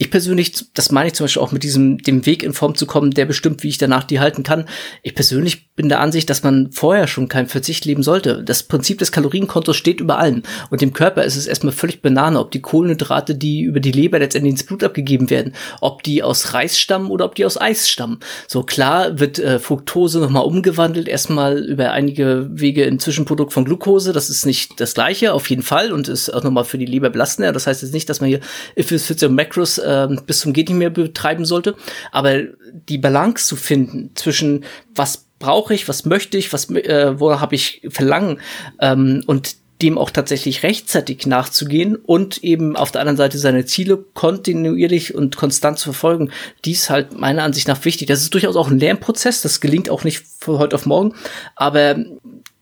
Ich 0.00 0.12
persönlich, 0.12 0.72
das 0.74 0.92
meine 0.92 1.08
ich 1.08 1.14
zum 1.14 1.24
Beispiel 1.24 1.42
auch 1.42 1.50
mit 1.50 1.64
diesem, 1.64 1.98
dem 1.98 2.24
Weg 2.24 2.44
in 2.44 2.52
Form 2.52 2.76
zu 2.76 2.86
kommen, 2.86 3.10
der 3.10 3.26
bestimmt, 3.26 3.64
wie 3.64 3.68
ich 3.68 3.78
danach 3.78 4.04
die 4.04 4.20
halten 4.20 4.44
kann. 4.44 4.66
Ich 5.02 5.16
persönlich 5.16 5.68
bin 5.74 5.88
der 5.88 6.00
Ansicht, 6.00 6.30
dass 6.30 6.44
man 6.44 6.70
vorher 6.70 7.08
schon 7.08 7.28
kein 7.28 7.48
Verzicht 7.48 7.84
leben 7.84 8.04
sollte. 8.04 8.44
Das 8.44 8.62
Prinzip 8.62 8.98
des 8.98 9.10
Kalorienkontos 9.10 9.76
steht 9.76 10.00
über 10.00 10.18
allem. 10.18 10.42
Und 10.70 10.80
dem 10.80 10.92
Körper 10.92 11.24
ist 11.24 11.36
es 11.36 11.48
erstmal 11.48 11.72
völlig 11.72 12.02
banane, 12.02 12.38
ob 12.38 12.52
die 12.52 12.60
Kohlenhydrate, 12.60 13.34
die 13.34 13.62
über 13.62 13.80
die 13.80 13.92
Leber 13.92 14.20
letztendlich 14.20 14.52
ins 14.52 14.64
Blut 14.64 14.84
abgegeben 14.84 15.30
werden, 15.30 15.54
ob 15.80 16.04
die 16.04 16.22
aus 16.22 16.54
Reis 16.54 16.78
stammen 16.78 17.10
oder 17.10 17.24
ob 17.24 17.34
die 17.34 17.44
aus 17.44 17.60
Eis 17.60 17.88
stammen. 17.88 18.20
So 18.46 18.62
klar 18.62 19.18
wird 19.18 19.40
äh, 19.40 19.58
Fructose 19.58 20.20
nochmal 20.20 20.44
umgewandelt, 20.44 21.08
erstmal 21.08 21.58
über 21.58 21.90
einige 21.90 22.48
Wege 22.52 22.84
in 22.84 23.00
Zwischenprodukt 23.18 23.52
von 23.52 23.64
Glucose. 23.64 24.12
Das 24.12 24.30
ist 24.30 24.46
nicht 24.46 24.80
das 24.80 24.94
gleiche, 24.94 25.32
auf 25.32 25.50
jeden 25.50 25.62
Fall, 25.62 25.92
und 25.92 26.06
ist 26.08 26.30
auch 26.30 26.44
nochmal 26.44 26.64
für 26.64 26.78
die 26.78 26.86
Leber 26.86 27.10
belastender. 27.10 27.52
Das 27.52 27.66
heißt 27.66 27.82
jetzt 27.82 27.92
nicht, 27.92 28.08
dass 28.08 28.20
man 28.20 28.28
hier 28.28 28.40
if 28.78 28.92
it's 28.92 29.06
fits 29.06 29.22
your 29.22 29.28
macros 29.28 29.78
äh, 29.78 30.06
bis 30.24 30.40
zum 30.40 30.52
geht 30.52 30.68
nicht 30.68 30.78
mehr 30.78 30.90
betreiben 30.90 31.44
sollte. 31.44 31.74
Aber 32.12 32.42
die 32.88 32.98
Balance 32.98 33.46
zu 33.46 33.56
finden 33.56 34.10
zwischen 34.14 34.64
was 34.94 35.26
brauche 35.40 35.74
ich, 35.74 35.88
was 35.88 36.04
möchte 36.04 36.38
ich, 36.38 36.52
was 36.52 36.70
äh, 36.70 37.18
wo 37.18 37.40
habe 37.40 37.54
ich 37.56 37.82
Verlangen 37.88 38.40
ähm, 38.80 39.22
und 39.26 39.56
dem 39.82 39.98
auch 39.98 40.10
tatsächlich 40.10 40.62
rechtzeitig 40.62 41.26
nachzugehen 41.26 41.94
und 41.96 42.42
eben 42.42 42.76
auf 42.76 42.90
der 42.90 43.00
anderen 43.00 43.16
Seite 43.16 43.38
seine 43.38 43.64
Ziele 43.64 43.96
kontinuierlich 44.14 45.14
und 45.14 45.36
konstant 45.36 45.78
zu 45.78 45.92
verfolgen, 45.92 46.30
dies 46.64 46.90
halt 46.90 47.16
meiner 47.18 47.44
Ansicht 47.44 47.68
nach 47.68 47.84
wichtig. 47.84 48.08
Das 48.08 48.22
ist 48.22 48.34
durchaus 48.34 48.56
auch 48.56 48.68
ein 48.68 48.80
Lernprozess, 48.80 49.40
das 49.42 49.60
gelingt 49.60 49.88
auch 49.88 50.02
nicht 50.02 50.24
von 50.40 50.58
heute 50.58 50.74
auf 50.74 50.86
morgen, 50.86 51.14
aber 51.54 51.96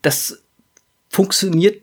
das 0.03 0.43
funktioniert 1.17 1.81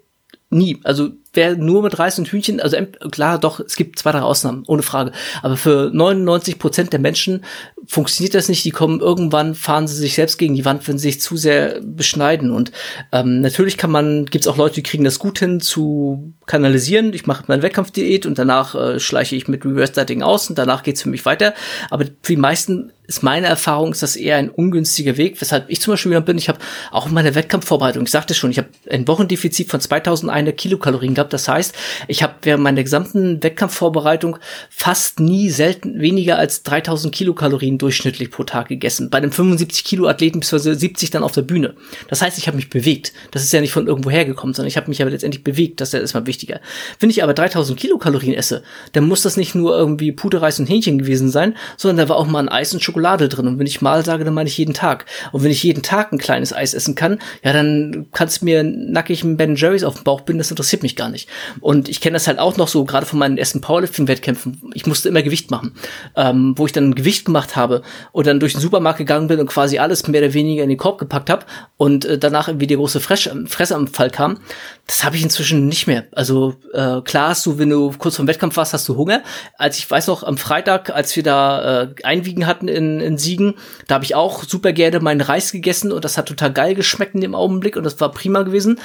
nie. 0.48 0.80
Also 0.84 1.10
wer 1.32 1.56
nur 1.56 1.82
mit 1.82 1.98
Reis 1.98 2.20
und 2.20 2.28
Hühnchen, 2.28 2.60
also 2.60 2.76
klar, 3.10 3.40
doch, 3.40 3.58
es 3.58 3.74
gibt 3.74 3.98
zwei, 3.98 4.12
drei 4.12 4.20
Ausnahmen, 4.20 4.62
ohne 4.68 4.82
Frage. 4.82 5.10
Aber 5.42 5.56
für 5.56 5.90
99 5.92 6.60
Prozent 6.60 6.92
der 6.92 7.00
Menschen 7.00 7.44
funktioniert 7.86 8.34
das 8.34 8.48
nicht. 8.48 8.64
Die 8.64 8.70
kommen 8.70 9.00
irgendwann, 9.00 9.54
fahren 9.54 9.88
sie 9.88 9.96
sich 9.96 10.14
selbst 10.14 10.38
gegen 10.38 10.54
die 10.54 10.64
Wand, 10.64 10.86
wenn 10.88 10.98
sie 10.98 11.10
sich 11.10 11.20
zu 11.20 11.36
sehr 11.36 11.80
beschneiden. 11.80 12.50
Und 12.50 12.72
ähm, 13.12 13.40
natürlich 13.40 13.76
kann 13.76 13.90
man, 13.90 14.26
gibt's 14.26 14.46
auch 14.46 14.56
Leute, 14.56 14.76
die 14.76 14.82
kriegen 14.82 15.04
das 15.04 15.18
gut 15.18 15.38
hin 15.38 15.60
zu 15.60 16.34
kanalisieren. 16.46 17.12
Ich 17.12 17.26
mache 17.26 17.44
meine 17.46 17.62
Wettkampfdiät 17.62 18.26
und 18.26 18.38
danach 18.38 18.74
äh, 18.74 19.00
schleiche 19.00 19.36
ich 19.36 19.48
mit 19.48 19.64
Reverse 19.64 19.92
Dieting 19.92 20.22
aus 20.22 20.48
und 20.48 20.58
danach 20.58 20.82
geht's 20.82 21.02
für 21.02 21.08
mich 21.08 21.24
weiter. 21.24 21.54
Aber 21.90 22.04
für 22.22 22.32
die 22.32 22.36
meisten 22.36 22.92
ist 23.06 23.22
meine 23.22 23.46
Erfahrung, 23.46 23.92
ist 23.92 24.02
das 24.02 24.16
eher 24.16 24.36
ein 24.36 24.48
ungünstiger 24.48 25.16
Weg, 25.18 25.40
weshalb 25.40 25.68
ich 25.68 25.80
zum 25.80 25.92
Beispiel 25.92 26.10
wieder 26.12 26.22
bin. 26.22 26.38
Ich 26.38 26.48
habe 26.48 26.58
auch 26.90 27.06
in 27.06 27.12
meiner 27.12 27.34
Wettkampfvorbereitung, 27.34 28.04
ich 28.04 28.10
sagte 28.10 28.32
schon, 28.34 28.50
ich 28.50 28.58
habe 28.58 28.68
ein 28.90 29.06
Wochendefizit 29.06 29.70
von 29.70 29.80
2100 29.80 30.56
Kilokalorien 30.56 31.14
gehabt. 31.14 31.32
Das 31.32 31.46
heißt, 31.46 31.74
ich 32.08 32.22
habe 32.22 32.34
während 32.42 32.62
meiner 32.62 32.82
gesamten 32.82 33.42
Wettkampfvorbereitung 33.42 34.38
fast 34.70 35.20
nie 35.20 35.50
selten 35.50 36.00
weniger 36.00 36.38
als 36.38 36.62
3000 36.62 37.14
Kilokalorien 37.14 37.73
durchschnittlich 37.78 38.30
pro 38.30 38.44
Tag 38.44 38.68
gegessen. 38.68 39.10
Bei 39.10 39.18
einem 39.18 39.32
75 39.32 39.84
Kilo 39.84 40.06
Athleten 40.06 40.40
bis 40.40 40.50
70 40.50 41.10
dann 41.10 41.22
auf 41.22 41.32
der 41.32 41.42
Bühne. 41.42 41.74
Das 42.08 42.22
heißt, 42.22 42.38
ich 42.38 42.46
habe 42.46 42.56
mich 42.56 42.70
bewegt. 42.70 43.12
Das 43.30 43.42
ist 43.42 43.52
ja 43.52 43.60
nicht 43.60 43.72
von 43.72 43.86
irgendwo 43.86 44.10
hergekommen, 44.10 44.54
sondern 44.54 44.68
ich 44.68 44.76
habe 44.76 44.88
mich 44.88 45.00
aber 45.02 45.10
letztendlich 45.10 45.44
bewegt. 45.44 45.80
Das 45.80 45.88
ist 45.88 45.92
ja 45.94 46.00
erstmal 46.00 46.26
wichtiger. 46.26 46.60
Wenn 47.00 47.10
ich 47.10 47.22
aber 47.22 47.34
3000 47.34 47.78
Kilokalorien 47.78 48.34
esse, 48.34 48.62
dann 48.92 49.06
muss 49.06 49.22
das 49.22 49.36
nicht 49.36 49.54
nur 49.54 49.76
irgendwie 49.76 50.12
Puderreis 50.12 50.58
und 50.58 50.66
Hähnchen 50.66 50.98
gewesen 50.98 51.30
sein, 51.30 51.56
sondern 51.76 52.06
da 52.06 52.08
war 52.08 52.16
auch 52.16 52.26
mal 52.26 52.40
ein 52.40 52.48
Eis 52.48 52.72
und 52.74 52.82
Schokolade 52.82 53.28
drin. 53.28 53.46
Und 53.46 53.58
wenn 53.58 53.66
ich 53.66 53.82
mal 53.82 54.04
sage, 54.04 54.24
dann 54.24 54.34
meine 54.34 54.48
ich 54.48 54.58
jeden 54.58 54.74
Tag. 54.74 55.06
Und 55.32 55.42
wenn 55.42 55.50
ich 55.50 55.62
jeden 55.62 55.82
Tag 55.82 56.12
ein 56.12 56.18
kleines 56.18 56.52
Eis 56.52 56.74
essen 56.74 56.94
kann, 56.94 57.18
ja, 57.42 57.52
dann 57.52 58.06
kannst 58.12 58.42
mir 58.42 58.62
nackig 58.62 59.22
einen 59.24 59.36
Ben 59.36 59.56
Jerry's 59.56 59.84
auf 59.84 59.96
den 59.96 60.04
Bauch 60.04 60.22
binden, 60.22 60.38
das 60.38 60.50
interessiert 60.50 60.82
mich 60.82 60.96
gar 60.96 61.08
nicht. 61.08 61.28
Und 61.60 61.88
ich 61.88 62.00
kenne 62.00 62.14
das 62.14 62.26
halt 62.26 62.38
auch 62.38 62.56
noch 62.56 62.68
so, 62.68 62.84
gerade 62.84 63.06
von 63.06 63.18
meinen 63.18 63.38
ersten 63.38 63.60
Powerlifting-Wettkämpfen. 63.60 64.60
Ich 64.74 64.86
musste 64.86 65.08
immer 65.08 65.22
Gewicht 65.22 65.50
machen, 65.50 65.74
ähm, 66.16 66.54
wo 66.56 66.66
ich 66.66 66.72
dann 66.72 66.94
Gewicht 66.94 67.24
gemacht 67.24 67.56
habe 67.56 67.63
und 68.12 68.26
dann 68.26 68.40
durch 68.40 68.52
den 68.52 68.60
Supermarkt 68.60 68.98
gegangen 68.98 69.28
bin 69.28 69.40
und 69.40 69.46
quasi 69.46 69.78
alles 69.78 70.06
mehr 70.08 70.22
oder 70.22 70.34
weniger 70.34 70.62
in 70.62 70.68
den 70.68 70.78
Korb 70.78 70.98
gepackt 70.98 71.30
habe 71.30 71.44
und 71.76 72.04
äh, 72.04 72.18
danach 72.18 72.48
irgendwie 72.48 72.66
der 72.66 72.76
große 72.76 73.00
Fresh 73.00 73.30
Fressanfall 73.46 74.10
kam. 74.10 74.38
Das 74.86 75.02
habe 75.02 75.16
ich 75.16 75.22
inzwischen 75.22 75.66
nicht 75.66 75.86
mehr. 75.86 76.04
Also 76.12 76.56
äh, 76.74 77.00
klar 77.00 77.30
hast 77.30 77.46
du, 77.46 77.58
wenn 77.58 77.70
du 77.70 77.92
kurz 77.96 78.16
vom 78.16 78.26
Wettkampf 78.26 78.56
warst, 78.56 78.74
hast 78.74 78.86
du 78.88 78.96
Hunger. 78.96 79.22
Als 79.56 79.78
ich 79.78 79.90
weiß 79.90 80.08
noch, 80.08 80.22
am 80.22 80.36
Freitag, 80.36 80.90
als 80.90 81.16
wir 81.16 81.22
da 81.22 81.82
äh, 81.82 81.88
Einwiegen 82.02 82.46
hatten 82.46 82.68
in, 82.68 83.00
in 83.00 83.16
Siegen, 83.16 83.54
da 83.86 83.94
habe 83.94 84.04
ich 84.04 84.14
auch 84.14 84.44
super 84.44 84.72
gerne 84.72 85.00
meinen 85.00 85.22
Reis 85.22 85.52
gegessen 85.52 85.90
und 85.90 86.04
das 86.04 86.18
hat 86.18 86.26
total 86.26 86.52
geil 86.52 86.74
geschmeckt 86.74 87.14
in 87.14 87.22
dem 87.22 87.34
Augenblick 87.34 87.76
und 87.76 87.84
das 87.84 87.98
war 88.00 88.10
prima 88.10 88.42
gewesen. 88.42 88.78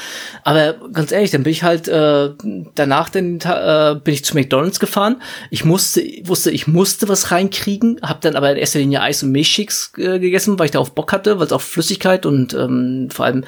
Aber 0.44 0.76
ganz 0.94 1.12
ehrlich, 1.12 1.32
dann 1.32 1.44
bin 1.44 1.52
ich 1.52 1.64
halt 1.64 1.88
äh, 1.88 2.30
danach 2.76 3.10
den, 3.10 3.40
äh, 3.42 3.96
bin 4.02 4.14
ich 4.14 4.24
zu 4.24 4.36
McDonald's 4.36 4.80
gefahren. 4.80 5.22
Ich 5.50 5.66
musste, 5.66 6.02
wusste, 6.24 6.52
ich 6.52 6.68
musste 6.68 7.10
was 7.10 7.32
reinkriegen, 7.32 8.00
habe 8.02 8.20
dann 8.22 8.36
aber 8.36 8.52
in 8.52 8.58
erster 8.70 8.80
Linie 8.80 9.02
Eis 9.02 9.24
und 9.24 9.32
Milchshakes 9.32 9.92
äh, 9.98 10.20
gegessen, 10.20 10.60
weil 10.60 10.66
ich 10.66 10.72
da 10.72 10.80
auf 10.80 10.94
Bock 10.94 11.12
hatte, 11.12 11.40
weil 11.40 11.48
es 11.48 11.52
auch 11.52 11.62
Flüssigkeit 11.62 12.26
und 12.26 12.54
ähm, 12.54 13.10
vor 13.12 13.26
allem 13.26 13.44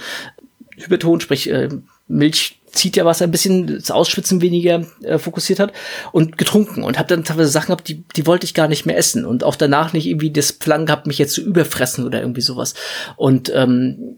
Hyperton, 0.77 1.22
sprich 1.22 1.49
äh, 1.49 1.69
Milch 2.07 2.60
zieht 2.72 2.95
ja 2.95 3.06
was 3.06 3.22
ein 3.22 3.31
bisschen, 3.31 3.68
das 3.68 3.91
Ausschwitzen 3.91 4.41
weniger 4.41 4.85
äh, 5.03 5.18
fokussiert 5.18 5.60
hat 5.60 5.73
und 6.11 6.38
getrunken 6.38 6.84
und 6.84 6.98
habe 6.98 7.10
dann 7.10 7.23
teilweise 7.23 7.49
Sachen 7.49 7.68
gehabt, 7.68 7.88
die, 7.88 8.03
die 8.15 8.26
wollte 8.26 8.45
ich 8.45 8.53
gar 8.53 8.68
nicht 8.68 8.85
mehr 8.85 8.98
essen 8.98 9.26
und 9.26 9.43
auch 9.43 9.56
danach 9.56 9.93
nicht 9.93 10.07
irgendwie 10.07 10.31
das 10.31 10.53
Plan 10.53 10.85
gehabt, 10.85 11.06
mich 11.06 11.18
jetzt 11.18 11.34
zu 11.34 11.41
überfressen 11.41 12.06
oder 12.06 12.22
irgendwie 12.22 12.41
sowas. 12.41 12.73
Und 13.18 13.52
ähm, 13.53 14.18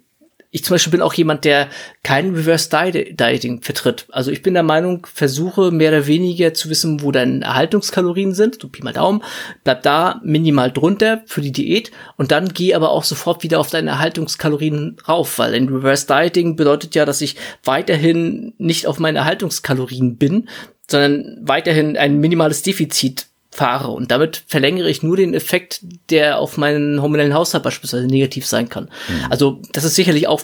ich 0.53 0.63
zum 0.63 0.75
Beispiel 0.75 0.91
bin 0.91 1.01
auch 1.01 1.15
jemand, 1.15 1.45
der 1.45 1.67
kein 2.03 2.35
Reverse 2.35 2.69
Dieting 2.69 3.63
vertritt. 3.63 4.05
Also 4.11 4.29
ich 4.29 4.43
bin 4.43 4.53
der 4.53 4.61
Meinung, 4.61 5.07
versuche 5.11 5.71
mehr 5.71 5.89
oder 5.89 6.05
weniger 6.05 6.53
zu 6.53 6.69
wissen, 6.69 7.01
wo 7.01 7.11
deine 7.11 7.43
Erhaltungskalorien 7.43 8.35
sind. 8.35 8.61
Du 8.61 8.69
Pi 8.69 8.83
mal 8.83 8.93
Daumen. 8.93 9.23
Bleib 9.63 9.81
da 9.81 10.21
minimal 10.23 10.71
drunter 10.71 11.23
für 11.25 11.41
die 11.41 11.51
Diät 11.51 11.91
und 12.17 12.31
dann 12.31 12.49
geh 12.49 12.75
aber 12.75 12.91
auch 12.91 13.03
sofort 13.03 13.41
wieder 13.41 13.59
auf 13.59 13.71
deine 13.71 13.89
Erhaltungskalorien 13.89 14.97
rauf, 15.07 15.39
weil 15.39 15.55
ein 15.55 15.69
Reverse 15.69 16.05
Dieting 16.05 16.55
bedeutet 16.55 16.93
ja, 16.93 17.05
dass 17.05 17.21
ich 17.21 17.35
weiterhin 17.63 18.53
nicht 18.59 18.85
auf 18.85 18.99
meine 18.99 19.17
Erhaltungskalorien 19.17 20.17
bin, 20.17 20.49
sondern 20.87 21.39
weiterhin 21.41 21.97
ein 21.97 22.19
minimales 22.19 22.61
Defizit 22.61 23.25
fahre. 23.53 23.89
Und 23.89 24.11
damit 24.11 24.43
verlängere 24.47 24.89
ich 24.89 25.03
nur 25.03 25.17
den 25.17 25.33
Effekt, 25.33 25.81
der 26.09 26.39
auf 26.39 26.57
meinen 26.57 27.01
hormonellen 27.01 27.33
Haushalt 27.33 27.63
beispielsweise 27.63 28.07
negativ 28.07 28.45
sein 28.45 28.69
kann. 28.69 28.85
Mhm. 28.85 29.31
Also 29.31 29.61
das 29.71 29.83
ist 29.83 29.95
sicherlich 29.95 30.27
auch 30.27 30.41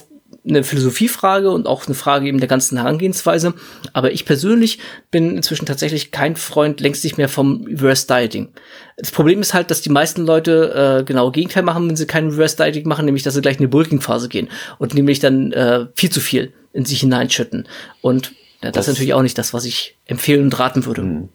eine 0.48 0.64
Philosophiefrage 0.64 1.50
und 1.50 1.66
auch 1.66 1.86
eine 1.86 1.94
Frage 1.94 2.26
eben 2.26 2.38
der 2.38 2.48
ganzen 2.48 2.78
Herangehensweise. 2.78 3.54
Aber 3.92 4.12
ich 4.12 4.24
persönlich 4.24 4.78
bin 5.10 5.36
inzwischen 5.36 5.66
tatsächlich 5.66 6.12
kein 6.12 6.36
Freund 6.36 6.80
längst 6.80 7.04
nicht 7.04 7.18
mehr 7.18 7.28
vom 7.28 7.66
Reverse 7.66 8.06
Dieting. 8.06 8.48
Das 8.96 9.10
Problem 9.10 9.40
ist 9.40 9.54
halt, 9.54 9.70
dass 9.70 9.82
die 9.82 9.90
meisten 9.90 10.24
Leute 10.24 11.00
äh, 11.00 11.04
genau 11.04 11.30
Gegenteil 11.30 11.62
machen, 11.62 11.88
wenn 11.88 11.96
sie 11.96 12.06
kein 12.06 12.28
Reverse 12.28 12.56
Dieting 12.56 12.88
machen, 12.88 13.04
nämlich 13.04 13.22
dass 13.22 13.34
sie 13.34 13.42
gleich 13.42 13.56
in 13.56 13.60
eine 13.60 13.68
Bulking-Phase 13.68 14.28
gehen 14.28 14.48
und 14.78 14.94
nämlich 14.94 15.20
dann 15.20 15.52
äh, 15.52 15.86
viel 15.94 16.10
zu 16.10 16.20
viel 16.20 16.52
in 16.72 16.84
sich 16.84 17.00
hineinschütten. 17.00 17.68
Und 18.00 18.32
ja, 18.62 18.70
das, 18.70 18.72
das, 18.72 18.88
ist 18.88 18.94
natürlich 18.94 19.14
auch 19.14 19.22
nicht 19.22 19.36
das, 19.36 19.52
was 19.52 19.64
ich 19.64 19.96
empfehlen 20.06 20.44
und 20.44 20.58
raten 20.58 20.86
würde. 20.86 21.02
Mhm. 21.02 21.28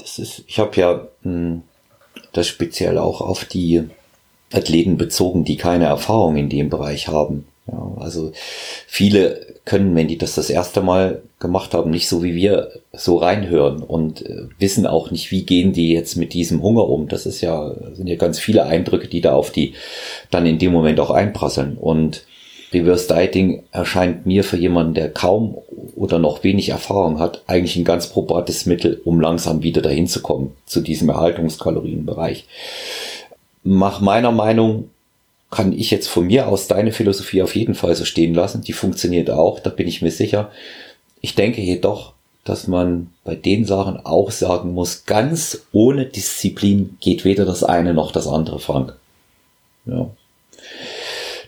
Das 0.00 0.18
ist, 0.18 0.44
ich 0.46 0.58
habe 0.58 0.80
ja 0.80 0.94
mh, 1.22 1.32
hm, 1.32 1.62
das 2.32 2.46
speziell 2.46 2.98
auch 2.98 3.20
auf 3.20 3.44
die 3.44 3.82
Athleten 4.52 4.96
bezogen, 4.96 5.44
die 5.44 5.56
keine 5.56 5.84
Erfahrung 5.84 6.36
in 6.36 6.48
dem 6.48 6.70
Bereich 6.70 7.08
haben. 7.08 7.46
Ja, 7.66 7.92
also 7.98 8.32
viele 8.86 9.46
können, 9.64 9.94
wenn 9.94 10.08
die 10.08 10.18
das 10.18 10.34
das 10.34 10.50
erste 10.50 10.80
Mal 10.80 11.22
gemacht 11.38 11.74
haben, 11.74 11.90
nicht 11.90 12.08
so 12.08 12.22
wie 12.22 12.34
wir 12.34 12.72
so 12.92 13.16
reinhören 13.16 13.82
und 13.82 14.26
äh, 14.26 14.48
wissen 14.58 14.86
auch 14.86 15.10
nicht, 15.10 15.30
wie 15.30 15.44
gehen 15.44 15.72
die 15.72 15.92
jetzt 15.92 16.16
mit 16.16 16.32
diesem 16.32 16.62
Hunger 16.62 16.88
um. 16.88 17.08
Das 17.08 17.26
ist 17.26 17.40
ja, 17.40 17.72
sind 17.94 18.08
ja 18.08 18.16
ganz 18.16 18.38
viele 18.38 18.64
Eindrücke, 18.64 19.08
die 19.08 19.20
da 19.20 19.34
auf 19.34 19.50
die 19.50 19.74
dann 20.30 20.46
in 20.46 20.58
dem 20.58 20.72
Moment 20.72 20.98
auch 20.98 21.10
einprasseln. 21.10 21.76
Und 21.78 22.24
Reverse 22.72 23.08
Dieting 23.08 23.64
erscheint 23.72 24.26
mir 24.26 24.44
für 24.44 24.56
jemanden, 24.56 24.94
der 24.94 25.10
kaum 25.10 25.58
oder 25.96 26.18
noch 26.18 26.44
wenig 26.44 26.68
Erfahrung 26.68 27.18
hat, 27.18 27.42
eigentlich 27.46 27.76
ein 27.76 27.84
ganz 27.84 28.08
probates 28.08 28.66
Mittel, 28.66 29.00
um 29.04 29.20
langsam 29.20 29.62
wieder 29.62 29.82
dahin 29.82 30.06
zu 30.06 30.22
kommen, 30.22 30.56
zu 30.66 30.80
diesem 30.80 31.08
Erhaltungskalorienbereich. 31.08 32.46
Nach 33.64 34.00
meiner 34.00 34.32
Meinung 34.32 34.90
kann 35.50 35.72
ich 35.72 35.90
jetzt 35.90 36.08
von 36.08 36.26
mir 36.26 36.46
aus 36.48 36.68
deine 36.68 36.92
Philosophie 36.92 37.42
auf 37.42 37.56
jeden 37.56 37.74
Fall 37.74 37.94
so 37.96 38.04
stehen 38.04 38.34
lassen. 38.34 38.62
Die 38.62 38.72
funktioniert 38.72 39.30
auch, 39.30 39.58
da 39.58 39.70
bin 39.70 39.88
ich 39.88 40.00
mir 40.00 40.12
sicher. 40.12 40.50
Ich 41.20 41.34
denke 41.34 41.60
jedoch, 41.60 42.12
dass 42.44 42.68
man 42.68 43.10
bei 43.24 43.34
den 43.34 43.64
Sachen 43.64 43.98
auch 44.04 44.30
sagen 44.30 44.72
muss, 44.72 45.04
ganz 45.04 45.66
ohne 45.72 46.06
Disziplin 46.06 46.96
geht 47.00 47.24
weder 47.24 47.44
das 47.44 47.64
eine 47.64 47.94
noch 47.94 48.12
das 48.12 48.26
andere, 48.26 48.60
Frank. 48.60 48.96
Ja. 49.86 50.08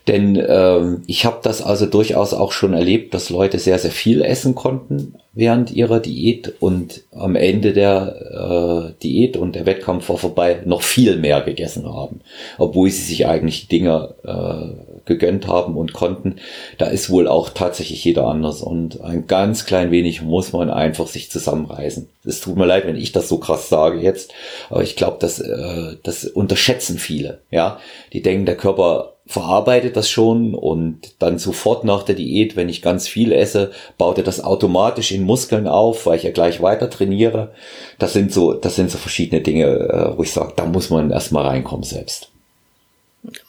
Denn 0.08 0.42
ähm, 0.48 1.02
ich 1.06 1.24
habe 1.24 1.38
das 1.42 1.62
also 1.62 1.86
durchaus 1.86 2.34
auch 2.34 2.52
schon 2.52 2.74
erlebt, 2.74 3.14
dass 3.14 3.30
Leute 3.30 3.58
sehr, 3.58 3.78
sehr 3.78 3.92
viel 3.92 4.22
essen 4.22 4.54
konnten 4.54 5.14
während 5.34 5.70
ihrer 5.70 6.00
Diät 6.00 6.52
und 6.60 7.02
am 7.12 7.36
Ende 7.36 7.72
der 7.72 8.92
äh, 8.94 9.02
Diät 9.02 9.36
und 9.36 9.54
der 9.54 9.64
Wettkampf 9.64 10.08
war 10.08 10.18
vorbei 10.18 10.60
noch 10.66 10.82
viel 10.82 11.16
mehr 11.16 11.40
gegessen 11.40 11.86
haben, 11.86 12.20
obwohl 12.58 12.90
sie 12.90 13.02
sich 13.02 13.26
eigentlich 13.26 13.68
Dinge 13.68 14.14
äh, 14.24 15.06
gegönnt 15.06 15.46
haben 15.46 15.76
und 15.76 15.94
konnten. 15.94 16.36
Da 16.76 16.86
ist 16.86 17.08
wohl 17.08 17.28
auch 17.28 17.48
tatsächlich 17.48 18.04
jeder 18.04 18.26
anders 18.26 18.60
und 18.60 19.00
ein 19.00 19.26
ganz 19.26 19.64
klein 19.64 19.90
wenig 19.90 20.20
muss 20.20 20.52
man 20.52 20.68
einfach 20.68 21.06
sich 21.06 21.30
zusammenreißen. 21.30 22.08
Es 22.24 22.40
tut 22.40 22.56
mir 22.56 22.66
leid, 22.66 22.86
wenn 22.86 22.96
ich 22.96 23.12
das 23.12 23.28
so 23.28 23.38
krass 23.38 23.68
sage 23.68 24.00
jetzt, 24.00 24.32
aber 24.68 24.82
ich 24.82 24.96
glaube, 24.96 25.16
das, 25.20 25.40
äh, 25.40 25.96
das 26.02 26.24
unterschätzen 26.24 26.98
viele. 26.98 27.40
Ja, 27.50 27.78
die 28.12 28.20
denken, 28.20 28.44
der 28.44 28.56
Körper 28.56 29.11
verarbeitet 29.27 29.97
das 29.97 30.11
schon 30.11 30.55
und 30.55 31.15
dann 31.20 31.39
sofort 31.39 31.85
nach 31.85 32.03
der 32.03 32.16
Diät, 32.16 32.57
wenn 32.57 32.69
ich 32.69 32.82
ganz 32.82 33.07
viel 33.07 33.32
esse, 33.32 33.70
baut 33.97 34.19
er 34.19 34.24
das 34.24 34.43
automatisch 34.43 35.12
in 35.12 35.23
Muskeln 35.23 35.69
auf, 35.69 36.07
weil 36.07 36.16
ich 36.16 36.24
ja 36.24 36.32
gleich 36.32 36.61
weiter 36.61 36.90
trainiere. 36.90 37.53
Das 37.99 38.12
sind 38.12 38.32
so, 38.32 38.53
das 38.53 38.77
sind 38.77 38.90
so 38.90 38.99
verschiedene 38.99 39.40
Dinge, 39.40 39.66
äh, 39.66 40.16
wo 40.16 40.23
ich 40.23 40.32
sage, 40.32 40.53
da 40.57 40.66
muss 40.66 40.90
man 40.90 41.11
erstmal 41.11 41.47
reinkommen 41.47 41.85
selbst. 41.85 42.31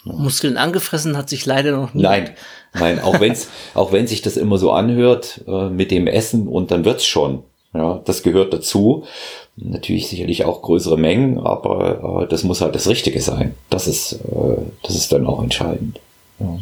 Muskeln 0.03 0.57
angefressen 0.57 1.17
hat 1.17 1.29
sich 1.29 1.45
leider 1.47 1.71
noch 1.71 1.95
nie. 1.95 2.03
Nein, 2.03 2.29
nein, 2.73 2.99
auch 2.99 3.19
wenn's, 3.19 3.49
auch 3.73 3.91
wenn 3.91 4.05
sich 4.05 4.21
das 4.21 4.37
immer 4.37 4.59
so 4.59 4.71
anhört 4.71 5.41
äh, 5.47 5.69
mit 5.69 5.89
dem 5.89 6.05
Essen 6.05 6.47
und 6.47 6.69
dann 6.69 6.85
wird's 6.85 7.05
schon. 7.05 7.43
Ja, 7.73 8.01
das 8.05 8.21
gehört 8.21 8.53
dazu. 8.53 9.05
Natürlich 9.55 10.07
sicherlich 10.07 10.45
auch 10.45 10.63
größere 10.63 10.97
Mengen, 10.97 11.39
aber 11.39 12.23
äh, 12.23 12.27
das 12.27 12.43
muss 12.43 12.61
halt 12.61 12.73
das 12.73 12.87
Richtige 12.87 13.21
sein. 13.21 13.55
Das 13.69 13.87
ist, 13.87 14.13
äh, 14.13 14.57
das 14.81 14.95
ist 14.95 15.11
dann 15.11 15.27
auch 15.27 15.43
entscheidend. 15.43 15.99
Ja. 16.39 16.59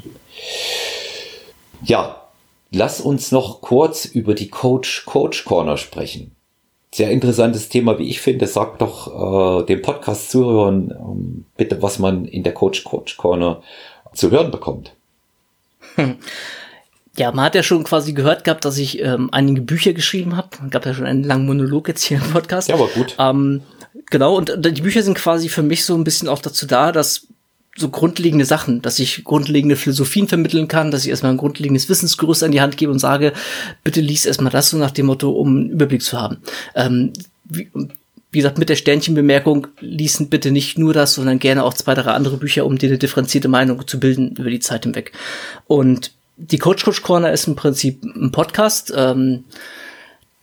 ja, 1.84 2.22
lass 2.72 3.00
uns 3.00 3.32
noch 3.32 3.62
kurz 3.62 4.04
über 4.06 4.34
die 4.34 4.50
Coach 4.50 5.06
Coach 5.06 5.46
Corner 5.46 5.78
sprechen. 5.78 6.36
Sehr 6.94 7.12
interessantes 7.12 7.70
Thema, 7.70 7.98
wie 7.98 8.10
ich 8.10 8.20
finde. 8.20 8.48
Sag 8.48 8.80
doch 8.80 9.62
äh, 9.62 9.66
dem 9.66 9.82
Podcast-Zuhörern 9.82 10.92
ähm, 10.92 11.46
bitte, 11.56 11.82
was 11.82 12.00
man 12.00 12.26
in 12.26 12.44
der 12.44 12.54
Coach 12.54 12.84
Coach 12.84 13.16
Corner 13.16 13.64
zu 14.14 14.30
hören 14.32 14.52
bekommt. 14.52 14.94
Ja, 17.18 17.32
man 17.32 17.46
hat 17.46 17.56
ja 17.56 17.64
schon 17.64 17.84
quasi 17.84 18.14
gehört 18.14 18.46
gehabt, 18.46 18.64
dass 18.64 18.78
ich 18.78 19.02
ähm, 19.02 19.30
einige 19.34 19.62
Bücher 19.62 19.94
geschrieben 19.94 20.38
habe. 20.38 20.50
Gab 20.70 20.86
ja 20.86 20.94
schon 20.94 21.06
einen 21.06 21.24
langen 21.24 21.46
Monolog 21.46 21.88
jetzt 21.90 22.04
hier 22.04 22.18
im 22.18 22.32
Podcast. 22.32 22.70
Ja, 22.70 22.76
aber 22.76 22.88
gut. 22.88 23.16
Ähm, 23.20 23.62
genau, 24.10 24.38
und 24.38 24.54
die 24.58 24.82
Bücher 24.82 25.04
sind 25.04 25.18
quasi 25.18 25.50
für 25.50 25.64
mich 25.64 25.84
so 25.84 25.96
ein 25.96 26.06
bisschen 26.06 26.30
auch 26.30 26.40
dazu 26.40 26.66
da, 26.66 26.92
dass 26.92 27.28
so 27.76 27.90
grundlegende 27.90 28.46
Sachen, 28.46 28.82
dass 28.82 29.00
ich 29.00 29.24
grundlegende 29.24 29.76
Philosophien 29.76 30.28
vermitteln 30.28 30.68
kann, 30.68 30.92
dass 30.92 31.04
ich 31.04 31.10
erstmal 31.10 31.34
ein 31.34 31.38
grundlegendes 31.38 31.90
Wissensgerüst 31.90 32.44
an 32.44 32.52
die 32.52 32.62
Hand 32.62 32.78
gebe 32.78 32.92
und 32.92 33.00
sage, 33.00 33.34
bitte 33.84 34.02
lies 34.02 34.26
erstmal 34.26 34.52
das 34.52 34.70
so 34.70 34.78
nach 34.78 34.92
dem 34.92 35.06
Motto, 35.06 35.32
um 35.32 35.48
einen 35.48 35.70
Überblick 35.70 36.02
zu 36.02 36.20
haben. 36.20 36.38
Ähm, 36.76 37.14
wie, 37.46 37.70
wie 38.32 38.40
gesagt, 38.40 38.58
mit 38.58 38.70
der 38.70 38.76
Sternchenbemerkung, 38.76 39.68
ließen 39.80 40.30
bitte 40.30 40.52
nicht 40.52 40.78
nur 40.78 40.94
das, 40.94 41.16
sondern 41.16 41.40
gerne 41.40 41.64
auch 41.64 41.74
zwei, 41.74 41.94
drei 41.94 42.12
andere 42.12 42.38
Bücher, 42.38 42.66
um 42.66 42.78
dir 42.78 42.90
eine 42.90 42.98
differenzierte 42.98 43.48
Meinung 43.48 43.86
zu 43.88 44.00
bilden 44.00 44.36
über 44.38 44.50
die 44.50 44.60
Zeit 44.60 44.84
hinweg. 44.84 45.12
Und 45.68 46.12
die 46.42 46.58
Coach 46.58 46.84
Coach 46.84 47.02
Corner 47.02 47.32
ist 47.32 47.48
im 47.48 47.56
Prinzip 47.56 48.04
ein 48.04 48.32
Podcast. 48.32 48.92
Ähm, 48.96 49.44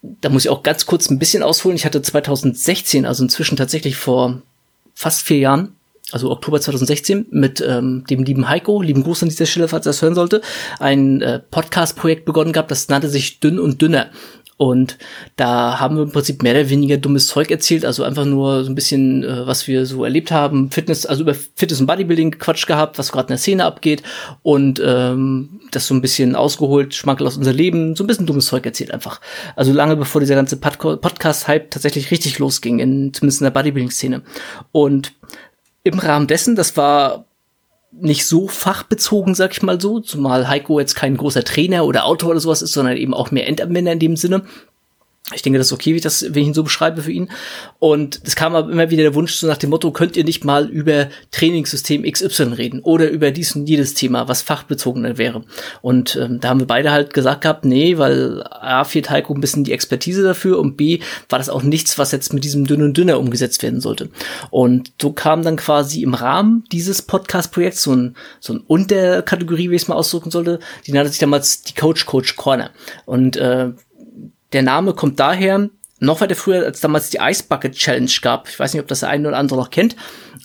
da 0.02 0.28
muss 0.28 0.44
ich 0.44 0.50
auch 0.50 0.62
ganz 0.62 0.86
kurz 0.86 1.10
ein 1.10 1.18
bisschen 1.18 1.42
ausholen. 1.42 1.76
Ich 1.76 1.84
hatte 1.84 2.00
2016, 2.00 3.04
also 3.04 3.24
inzwischen 3.24 3.56
tatsächlich 3.56 3.96
vor 3.96 4.42
fast 4.94 5.22
vier 5.22 5.38
Jahren, 5.38 5.74
also 6.12 6.30
Oktober 6.30 6.60
2016, 6.60 7.26
mit 7.30 7.60
ähm, 7.60 8.04
dem 8.08 8.22
lieben 8.22 8.48
Heiko, 8.48 8.80
lieben 8.80 9.02
Gruß 9.02 9.24
an 9.24 9.28
dieser 9.28 9.46
Stelle, 9.46 9.68
falls 9.68 9.86
er 9.86 9.90
das 9.90 10.02
hören 10.02 10.14
sollte, 10.14 10.40
ein 10.78 11.20
äh, 11.20 11.40
Podcast-Projekt 11.40 12.24
begonnen 12.24 12.52
gehabt, 12.52 12.70
das 12.70 12.88
nannte 12.88 13.08
sich 13.08 13.40
Dünn 13.40 13.58
und 13.58 13.82
Dünner. 13.82 14.10
Und 14.58 14.98
da 15.36 15.78
haben 15.78 15.96
wir 15.96 16.02
im 16.02 16.10
Prinzip 16.10 16.42
mehr 16.42 16.52
oder 16.52 16.68
weniger 16.68 16.96
dummes 16.96 17.28
Zeug 17.28 17.48
erzählt, 17.48 17.84
also 17.84 18.02
einfach 18.02 18.24
nur 18.24 18.64
so 18.64 18.70
ein 18.70 18.74
bisschen, 18.74 19.22
äh, 19.22 19.46
was 19.46 19.68
wir 19.68 19.86
so 19.86 20.02
erlebt 20.02 20.32
haben, 20.32 20.72
Fitness, 20.72 21.06
also 21.06 21.22
über 21.22 21.34
Fitness 21.34 21.80
und 21.80 21.86
Bodybuilding 21.86 22.32
Quatsch 22.38 22.66
gehabt, 22.66 22.98
was 22.98 23.12
gerade 23.12 23.26
in 23.26 23.34
der 23.34 23.38
Szene 23.38 23.64
abgeht 23.64 24.02
und 24.42 24.82
ähm, 24.84 25.60
das 25.70 25.86
so 25.86 25.94
ein 25.94 26.02
bisschen 26.02 26.34
ausgeholt, 26.34 26.92
Schmankel 26.92 27.28
aus 27.28 27.36
unser 27.36 27.52
Leben, 27.52 27.94
so 27.94 28.02
ein 28.02 28.08
bisschen 28.08 28.26
dummes 28.26 28.46
Zeug 28.46 28.66
erzählt 28.66 28.90
einfach. 28.90 29.20
Also 29.54 29.72
lange 29.72 29.94
bevor 29.94 30.20
dieser 30.20 30.34
ganze 30.34 30.56
Pod 30.56 30.78
Podcast-Hype 30.78 31.70
tatsächlich 31.70 32.10
richtig 32.10 32.40
losging, 32.40 32.80
in, 32.80 33.14
zumindest 33.14 33.40
in 33.40 33.44
der 33.44 33.52
Bodybuilding-Szene. 33.52 34.22
Und 34.72 35.12
im 35.84 36.00
Rahmen 36.00 36.26
dessen, 36.26 36.56
das 36.56 36.76
war 36.76 37.27
nicht 38.00 38.26
so 38.26 38.48
fachbezogen, 38.48 39.34
sag 39.34 39.52
ich 39.52 39.62
mal 39.62 39.80
so, 39.80 40.00
zumal 40.00 40.48
Heiko 40.48 40.80
jetzt 40.80 40.94
kein 40.94 41.16
großer 41.16 41.44
Trainer 41.44 41.84
oder 41.84 42.04
Autor 42.04 42.30
oder 42.30 42.40
sowas 42.40 42.62
ist, 42.62 42.72
sondern 42.72 42.96
eben 42.96 43.14
auch 43.14 43.30
mehr 43.30 43.46
Endanwender 43.46 43.92
in 43.92 43.98
dem 43.98 44.16
Sinne. 44.16 44.42
Ich 45.34 45.42
denke, 45.42 45.58
das 45.58 45.66
ist 45.66 45.72
okay, 45.74 45.92
wie 45.92 45.96
ich 45.96 46.02
das, 46.02 46.22
wenn 46.22 46.42
ich 46.42 46.48
ihn 46.48 46.54
so 46.54 46.62
beschreibe 46.62 47.02
für 47.02 47.12
ihn. 47.12 47.30
Und 47.78 48.20
es 48.24 48.34
kam 48.34 48.54
aber 48.54 48.72
immer 48.72 48.88
wieder 48.88 49.02
der 49.02 49.14
Wunsch 49.14 49.34
so 49.34 49.46
nach 49.46 49.58
dem 49.58 49.68
Motto, 49.68 49.90
könnt 49.90 50.16
ihr 50.16 50.24
nicht 50.24 50.42
mal 50.42 50.68
über 50.68 51.08
Trainingssystem 51.32 52.10
XY 52.10 52.54
reden 52.54 52.80
oder 52.80 53.10
über 53.10 53.30
dies 53.30 53.54
und 53.54 53.68
jedes 53.68 53.92
Thema, 53.92 54.26
was 54.28 54.40
fachbezogener 54.40 55.18
wäre. 55.18 55.44
Und 55.82 56.16
ähm, 56.16 56.40
da 56.40 56.48
haben 56.48 56.60
wir 56.60 56.66
beide 56.66 56.92
halt 56.92 57.12
gesagt 57.12 57.42
gehabt, 57.42 57.66
nee, 57.66 57.98
weil 57.98 58.42
A 58.50 58.84
fehlt 58.84 59.10
Heiko 59.10 59.34
ein 59.34 59.42
bisschen 59.42 59.64
die 59.64 59.72
Expertise 59.72 60.22
dafür 60.22 60.58
und 60.58 60.78
B 60.78 61.00
war 61.28 61.38
das 61.38 61.50
auch 61.50 61.62
nichts, 61.62 61.98
was 61.98 62.12
jetzt 62.12 62.32
mit 62.32 62.44
diesem 62.44 62.66
Dünn 62.66 62.82
und 62.82 62.96
Dünner 62.96 63.18
umgesetzt 63.18 63.62
werden 63.62 63.82
sollte. 63.82 64.08
Und 64.48 64.92
so 65.00 65.12
kam 65.12 65.42
dann 65.42 65.56
quasi 65.56 66.02
im 66.02 66.14
Rahmen 66.14 66.64
dieses 66.72 67.02
Podcast-Projekts 67.02 67.82
so 67.82 67.94
ein, 67.94 68.16
so 68.40 68.54
ein 68.54 68.60
Unterkategorie, 68.66 69.70
wie 69.70 69.76
ich 69.76 69.82
es 69.82 69.88
mal 69.88 69.96
ausdrücken 69.96 70.30
sollte, 70.30 70.58
die 70.86 70.92
nannte 70.92 71.10
sich 71.10 71.18
damals 71.18 71.62
die 71.62 71.74
Coach 71.74 72.06
Coach 72.06 72.36
Corner. 72.36 72.70
Und 73.04 73.36
äh, 73.36 73.72
der 74.52 74.62
Name 74.62 74.94
kommt 74.94 75.20
daher, 75.20 75.68
noch 76.00 76.20
weiter 76.20 76.36
früher, 76.36 76.64
als 76.64 76.80
damals 76.80 77.10
die 77.10 77.18
Ice 77.20 77.44
Bucket 77.48 77.74
Challenge 77.74 78.10
gab. 78.22 78.48
Ich 78.48 78.58
weiß 78.58 78.72
nicht, 78.72 78.82
ob 78.82 78.88
das 78.88 79.00
der 79.00 79.08
eine 79.08 79.28
oder 79.28 79.36
andere 79.36 79.58
noch 79.58 79.70
kennt 79.70 79.96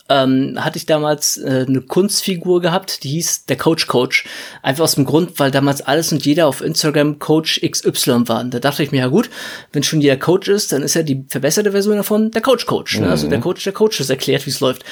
ähm, 0.10 0.56
hatte 0.58 0.78
ich 0.78 0.86
damals 0.86 1.38
äh, 1.38 1.66
eine 1.68 1.82
Kunstfigur 1.82 2.62
gehabt, 2.62 3.04
die 3.04 3.10
hieß 3.10 3.46
der 3.46 3.58
Coach 3.58 3.88
Coach. 3.88 4.26
Einfach 4.62 4.84
aus 4.84 4.96
dem 4.96 5.06
Grund, 5.06 5.40
weil 5.40 5.50
damals 5.50 5.82
alles 5.82 6.12
und 6.12 6.26
jeder 6.26 6.48
auf 6.48 6.62
Instagram 6.62 7.20
Coach 7.20 7.62
XY 7.62 8.28
waren. 8.28 8.52
Da 8.52 8.60
dachte 8.60 8.84
ich 8.84 8.92
mir, 8.92 9.00
ja 9.00 9.08
gut, 9.08 9.30
wenn 9.72 9.84
schon 9.84 10.02
jeder 10.02 10.18
Coach 10.18 10.50
ist, 10.50 10.74
dann 10.74 10.84
ist 10.84 10.96
ja 10.96 11.04
die 11.04 11.26
verbesserte 11.30 11.72
Version 11.72 11.96
davon 11.96 12.32
der 12.32 12.42
Coach 12.42 12.66
Coach. 12.66 13.00
Ne? 13.00 13.10
Also 13.10 13.30
der 13.30 13.38
mhm. 13.38 13.44
Coach 13.44 13.64
der 13.64 13.74
Coaches 13.74 14.10
erklärt, 14.10 14.46
wie 14.46 14.50
es 14.50 14.60
läuft. 14.60 14.84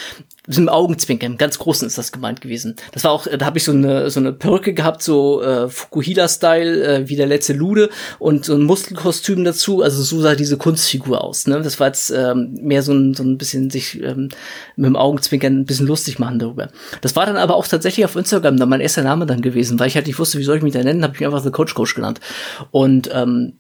Mit 0.48 0.58
einem 0.58 0.70
Augenzwinkern, 0.70 1.38
ganz 1.38 1.60
großen 1.60 1.86
ist 1.88 2.00
das 2.00 2.12
gemeint 2.12 2.42
gewesen. 2.42 2.76
Das 2.94 3.04
war 3.04 3.12
auch, 3.12 3.28
da 3.28 3.46
habe 3.46 3.60
ich 3.60 3.64
so 3.64 3.74
eine 3.74 4.10
so 4.10 4.20
eine 4.20 4.34
Perücke 4.34 4.74
gehabt, 4.74 5.04
so 5.04 5.42
äh, 5.44 5.70
Fukuhila-Style, 5.70 6.84
äh, 6.84 7.10
wie 7.10 7.16
der 7.16 7.28
letzte 7.28 7.54
Lude 7.54 7.90
und 8.18 8.46
so 8.46 8.56
ein 8.56 8.64
Muskelkostüm 8.64 9.44
dazu. 9.44 9.84
Also 9.84 10.02
so 10.02 10.20
sah 10.20 10.34
diese 10.34 10.58
Kunstfigur 10.58 11.24
aus. 11.24 11.46
Ne? 11.46 11.62
Das 11.62 11.80
war 11.80 11.88
jetzt 11.88 12.10
ähm, 12.10 12.58
mehr 12.60 12.82
so 12.82 12.92
ein, 12.92 13.14
so 13.14 13.24
ein 13.24 13.38
bisschen 13.38 13.70
sich 13.70 14.02
ähm, 14.02 14.30
mit 14.76 14.88
dem 14.88 14.96
Augenzwinkern 15.02 15.60
ein 15.60 15.66
bisschen 15.66 15.88
lustig 15.88 16.20
machen 16.20 16.40
darüber. 16.40 16.70
Das 17.02 17.16
war 17.16 17.26
dann 17.26 17.38
aber 17.38 17.56
auch 17.56 17.68
tatsächlich 17.68 18.06
auf 18.06 18.16
Instagram 18.16 18.58
dann 18.58 18.70
mein 18.70 18.82
erster 18.82 19.04
Name 19.04 19.26
dann 19.26 19.42
gewesen, 19.42 19.80
weil 19.80 19.88
ich 19.88 19.96
halt 19.96 20.08
nicht 20.08 20.20
wusste, 20.20 20.38
wie 20.38 20.44
soll 20.44 20.58
ich 20.58 20.64
mich 20.64 20.74
da 20.74 20.84
nennen, 20.84 21.04
habe 21.04 21.14
ich 21.14 21.20
mir 21.20 21.28
einfach 21.28 21.44
The 21.44 21.52
Coach 21.52 21.74
Coach 21.74 21.96
genannt. 21.96 22.20
Und 22.72 23.10
ähm, 23.14 23.54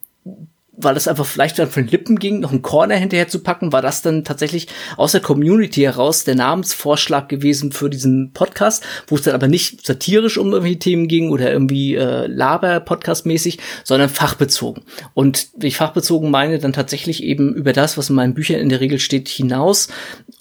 weil 0.84 0.93
das 0.93 1.07
einfach 1.07 1.26
vielleicht 1.26 1.59
dann 1.59 1.69
von 1.69 1.84
den 1.84 1.91
Lippen 1.91 2.18
ging, 2.18 2.39
noch 2.39 2.51
einen 2.51 2.61
Corner 2.61 2.95
hinterher 2.95 3.27
zu 3.27 3.39
packen, 3.39 3.73
war 3.73 3.81
das 3.81 4.01
dann 4.01 4.23
tatsächlich 4.23 4.68
aus 4.97 5.11
der 5.11 5.22
Community 5.22 5.81
heraus 5.81 6.23
der 6.23 6.35
Namensvorschlag 6.35 7.30
gewesen 7.30 7.72
für 7.72 7.89
diesen 7.89 8.31
Podcast, 8.31 8.84
wo 9.07 9.15
es 9.15 9.23
dann 9.23 9.35
aber 9.35 9.47
nicht 9.47 9.85
satirisch 9.85 10.38
um 10.38 10.51
irgendwelche 10.51 10.80
Themen 10.80 11.07
ging 11.07 11.30
oder 11.30 11.51
irgendwie 11.51 11.95
äh, 11.95 12.26
Laber-Podcast-mäßig, 12.27 13.59
sondern 13.84 14.09
fachbezogen. 14.09 14.84
Und 15.13 15.49
ich 15.61 15.77
fachbezogen 15.77 16.31
meine, 16.31 16.59
dann 16.59 16.73
tatsächlich 16.73 17.23
eben 17.23 17.53
über 17.53 17.73
das, 17.73 17.97
was 17.97 18.09
in 18.09 18.15
meinen 18.15 18.34
Büchern 18.34 18.59
in 18.59 18.69
der 18.69 18.80
Regel 18.80 18.99
steht, 18.99 19.27
hinaus 19.27 19.89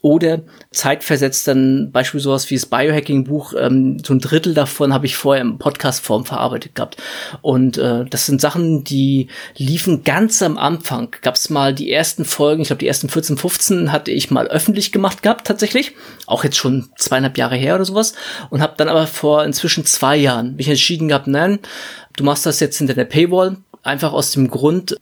oder 0.02 0.40
zeitversetzt 0.70 1.46
dann 1.48 1.90
beispielsweise 1.92 2.30
sowas 2.30 2.50
wie 2.50 2.54
das 2.54 2.66
Biohacking-Buch, 2.66 3.54
ähm, 3.58 3.98
so 4.04 4.14
ein 4.14 4.18
Drittel 4.18 4.54
davon 4.54 4.94
habe 4.94 5.06
ich 5.06 5.16
vorher 5.16 5.42
im 5.42 5.58
Podcast-Form 5.58 6.24
verarbeitet 6.24 6.74
gehabt. 6.74 6.96
Und 7.42 7.78
äh, 7.78 8.04
das 8.04 8.26
sind 8.26 8.40
Sachen, 8.40 8.84
die 8.84 9.28
liefen 9.56 10.04
ganz 10.04 10.42
am 10.42 10.58
Anfang. 10.58 11.14
Gab 11.22 11.34
es 11.34 11.50
mal 11.50 11.74
die 11.74 11.92
ersten 11.92 12.24
Folgen, 12.24 12.62
ich 12.62 12.68
glaube 12.68 12.80
die 12.80 12.88
ersten 12.88 13.08
14, 13.08 13.36
15 13.36 13.92
hatte 13.92 14.10
ich 14.10 14.30
mal 14.30 14.48
öffentlich 14.48 14.92
gemacht 14.92 15.22
gehabt 15.22 15.46
tatsächlich. 15.46 15.92
Auch 16.26 16.44
jetzt 16.44 16.56
schon 16.56 16.88
zweieinhalb 16.96 17.36
Jahre 17.38 17.56
her 17.56 17.74
oder 17.74 17.84
sowas. 17.84 18.14
Und 18.50 18.62
habe 18.62 18.74
dann 18.76 18.88
aber 18.88 19.06
vor 19.06 19.44
inzwischen 19.44 19.84
zwei 19.84 20.16
Jahren 20.16 20.56
mich 20.56 20.68
entschieden 20.68 21.08
gehabt, 21.08 21.26
nein, 21.26 21.58
du 22.16 22.24
machst 22.24 22.46
das 22.46 22.60
jetzt 22.60 22.78
hinter 22.78 22.94
der 22.94 23.04
Paywall. 23.04 23.56
Einfach 23.82 24.12
aus 24.12 24.32
dem 24.32 24.48
Grund, 24.48 24.96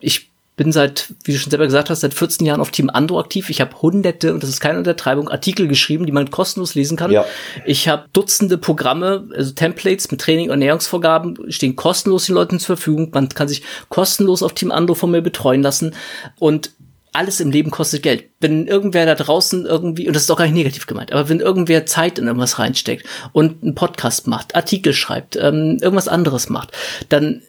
ich 0.00 0.30
bin 0.56 0.70
seit, 0.70 1.12
wie 1.24 1.32
du 1.32 1.38
schon 1.38 1.50
selber 1.50 1.64
gesagt 1.64 1.90
hast, 1.90 2.00
seit 2.00 2.14
14 2.14 2.46
Jahren 2.46 2.60
auf 2.60 2.70
Team 2.70 2.88
Ando 2.88 3.18
aktiv. 3.18 3.50
Ich 3.50 3.60
habe 3.60 3.80
hunderte, 3.82 4.32
und 4.32 4.42
das 4.42 4.50
ist 4.50 4.60
keine 4.60 4.78
Untertreibung, 4.78 5.28
Artikel 5.28 5.66
geschrieben, 5.66 6.06
die 6.06 6.12
man 6.12 6.30
kostenlos 6.30 6.76
lesen 6.76 6.96
kann. 6.96 7.10
Ja. 7.10 7.24
Ich 7.64 7.88
habe 7.88 8.04
Dutzende 8.12 8.56
Programme, 8.56 9.28
also 9.34 9.52
Templates 9.52 10.10
mit 10.10 10.20
Training 10.20 10.46
und 10.46 10.52
Ernährungsvorgaben, 10.52 11.50
stehen 11.50 11.74
kostenlos 11.74 12.26
den 12.26 12.36
Leuten 12.36 12.60
zur 12.60 12.76
Verfügung. 12.76 13.10
Man 13.12 13.28
kann 13.30 13.48
sich 13.48 13.62
kostenlos 13.88 14.42
auf 14.42 14.52
Team 14.52 14.70
Ando 14.70 14.94
von 14.94 15.10
mir 15.10 15.22
betreuen 15.22 15.62
lassen. 15.62 15.94
Und 16.38 16.70
alles 17.14 17.40
im 17.40 17.50
Leben 17.50 17.70
kostet 17.70 18.02
Geld. 18.02 18.24
Wenn 18.40 18.66
irgendwer 18.66 19.06
da 19.06 19.14
draußen 19.14 19.66
irgendwie, 19.66 20.06
und 20.06 20.14
das 20.14 20.24
ist 20.24 20.30
auch 20.30 20.36
gar 20.36 20.44
nicht 20.44 20.54
negativ 20.54 20.86
gemeint, 20.86 21.12
aber 21.12 21.28
wenn 21.28 21.40
irgendwer 21.40 21.86
Zeit 21.86 22.18
in 22.18 22.26
irgendwas 22.26 22.58
reinsteckt 22.58 23.06
und 23.32 23.62
einen 23.62 23.74
Podcast 23.74 24.26
macht, 24.26 24.54
Artikel 24.54 24.92
schreibt, 24.92 25.36
ähm, 25.36 25.78
irgendwas 25.80 26.08
anderes 26.08 26.48
macht, 26.48 26.72
dann 27.08 27.42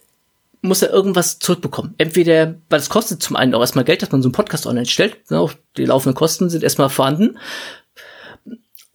muss 0.61 0.81
er 0.81 0.91
irgendwas 0.91 1.39
zurückbekommen. 1.39 1.93
Entweder, 1.97 2.55
weil 2.69 2.79
es 2.79 2.89
kostet 2.89 3.21
zum 3.21 3.35
einen 3.35 3.53
auch 3.53 3.61
erstmal 3.61 3.85
Geld, 3.85 4.01
dass 4.01 4.11
man 4.11 4.21
so 4.21 4.27
einen 4.29 4.33
Podcast 4.33 4.65
online 4.65 4.85
stellt. 4.85 5.17
Auch 5.31 5.53
die 5.77 5.85
laufenden 5.85 6.15
Kosten 6.15 6.49
sind 6.49 6.63
erstmal 6.63 6.89
vorhanden. 6.89 7.37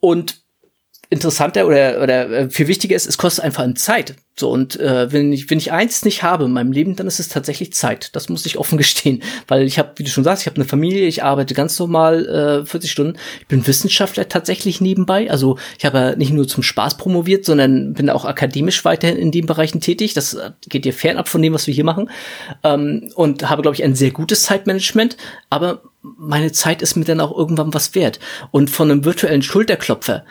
Und 0.00 0.42
interessanter 1.10 1.66
oder, 1.66 2.00
oder 2.02 2.30
äh, 2.30 2.50
viel 2.50 2.68
wichtiger 2.68 2.94
ist, 2.94 3.06
es 3.06 3.18
kostet 3.18 3.44
einfach 3.44 3.64
an 3.64 3.74
Zeit. 3.74 4.14
So, 4.38 4.48
und 4.48 4.78
äh, 4.80 5.12
wenn, 5.12 5.32
ich, 5.32 5.50
wenn 5.50 5.58
ich 5.58 5.72
eins 5.72 6.04
nicht 6.04 6.22
habe 6.22 6.44
in 6.44 6.52
meinem 6.52 6.72
Leben, 6.72 6.96
dann 6.96 7.08
ist 7.08 7.20
es 7.20 7.28
tatsächlich 7.28 7.72
Zeit. 7.74 8.14
Das 8.16 8.28
muss 8.28 8.46
ich 8.46 8.56
offen 8.56 8.78
gestehen. 8.78 9.22
Weil 9.48 9.64
ich 9.64 9.78
habe, 9.78 9.92
wie 9.96 10.04
du 10.04 10.08
schon 10.08 10.24
sagst, 10.24 10.44
ich 10.44 10.46
habe 10.46 10.56
eine 10.56 10.64
Familie, 10.64 11.06
ich 11.06 11.24
arbeite 11.24 11.52
ganz 11.52 11.78
normal 11.78 12.62
äh, 12.62 12.66
40 12.66 12.90
Stunden. 12.90 13.18
Ich 13.40 13.48
bin 13.48 13.66
Wissenschaftler 13.66 14.28
tatsächlich 14.28 14.80
nebenbei. 14.80 15.30
Also 15.30 15.58
ich 15.78 15.84
habe 15.84 15.98
ja 15.98 16.16
nicht 16.16 16.32
nur 16.32 16.46
zum 16.46 16.62
Spaß 16.62 16.96
promoviert, 16.96 17.44
sondern 17.44 17.92
bin 17.92 18.08
auch 18.08 18.24
akademisch 18.24 18.84
weiterhin 18.84 19.18
in 19.18 19.32
den 19.32 19.46
Bereichen 19.46 19.80
tätig. 19.80 20.14
Das 20.14 20.38
geht 20.68 20.84
dir 20.84 20.94
fernab 20.94 21.28
von 21.28 21.42
dem, 21.42 21.52
was 21.52 21.66
wir 21.66 21.74
hier 21.74 21.84
machen. 21.84 22.08
Ähm, 22.62 23.10
und 23.16 23.50
habe, 23.50 23.62
glaube 23.62 23.74
ich, 23.74 23.82
ein 23.82 23.96
sehr 23.96 24.12
gutes 24.12 24.44
Zeitmanagement. 24.44 25.16
Aber 25.50 25.82
meine 26.02 26.52
Zeit 26.52 26.82
ist 26.82 26.96
mir 26.96 27.04
dann 27.04 27.20
auch 27.20 27.36
irgendwann 27.36 27.74
was 27.74 27.94
wert. 27.94 28.20
Und 28.52 28.70
von 28.70 28.90
einem 28.90 29.04
virtuellen 29.04 29.42
Schulterklopfer, 29.42 30.24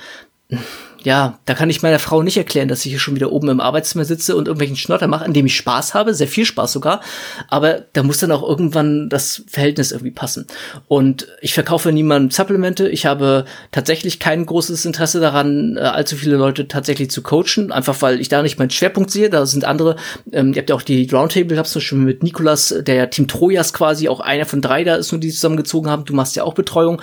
ja, 1.03 1.39
da 1.45 1.53
kann 1.53 1.69
ich 1.69 1.81
meiner 1.81 1.99
Frau 1.99 2.23
nicht 2.23 2.37
erklären, 2.37 2.67
dass 2.67 2.85
ich 2.85 2.91
hier 2.91 2.99
schon 2.99 3.15
wieder 3.15 3.31
oben 3.31 3.49
im 3.49 3.61
Arbeitszimmer 3.61 4.03
sitze 4.03 4.35
und 4.35 4.47
irgendwelchen 4.47 4.75
Schnotter 4.75 5.07
mache, 5.07 5.23
an 5.23 5.33
dem 5.33 5.45
ich 5.45 5.55
Spaß 5.55 5.93
habe, 5.93 6.13
sehr 6.13 6.27
viel 6.27 6.45
Spaß 6.45 6.73
sogar. 6.73 7.01
Aber 7.47 7.85
da 7.93 8.03
muss 8.03 8.17
dann 8.17 8.31
auch 8.31 8.47
irgendwann 8.47 9.09
das 9.09 9.43
Verhältnis 9.47 9.91
irgendwie 9.91 10.11
passen. 10.11 10.47
Und 10.87 11.27
ich 11.41 11.53
verkaufe 11.53 11.91
niemandem 11.91 12.31
Supplemente. 12.31 12.89
Ich 12.89 13.05
habe 13.05 13.45
tatsächlich 13.71 14.19
kein 14.19 14.45
großes 14.45 14.85
Interesse 14.85 15.19
daran, 15.19 15.77
äh, 15.77 15.81
allzu 15.81 16.15
viele 16.15 16.35
Leute 16.35 16.67
tatsächlich 16.67 17.11
zu 17.11 17.21
coachen, 17.21 17.71
einfach 17.71 18.01
weil 18.01 18.19
ich 18.19 18.27
da 18.27 18.41
nicht 18.41 18.59
meinen 18.59 18.71
Schwerpunkt 18.71 19.11
sehe. 19.11 19.29
Da 19.29 19.45
sind 19.45 19.65
andere, 19.65 19.95
ähm, 20.31 20.53
ihr 20.53 20.59
habt 20.59 20.69
ja 20.69 20.75
auch 20.75 20.81
die 20.81 21.09
Roundtable, 21.09 21.57
hab's 21.57 21.73
du 21.73 21.79
schon 21.79 22.03
mit 22.03 22.23
Nikolas, 22.23 22.75
der 22.81 22.95
ja 22.95 23.05
Team 23.05 23.27
Trojas 23.27 23.73
quasi, 23.73 24.09
auch 24.09 24.19
einer 24.19 24.45
von 24.45 24.61
drei 24.61 24.83
da 24.83 24.95
ist 24.95 25.11
nur, 25.11 25.21
die 25.21 25.29
zusammengezogen 25.29 25.89
haben. 25.89 26.05
Du 26.05 26.13
machst 26.13 26.35
ja 26.35 26.43
auch 26.43 26.55
Betreuung. 26.55 27.01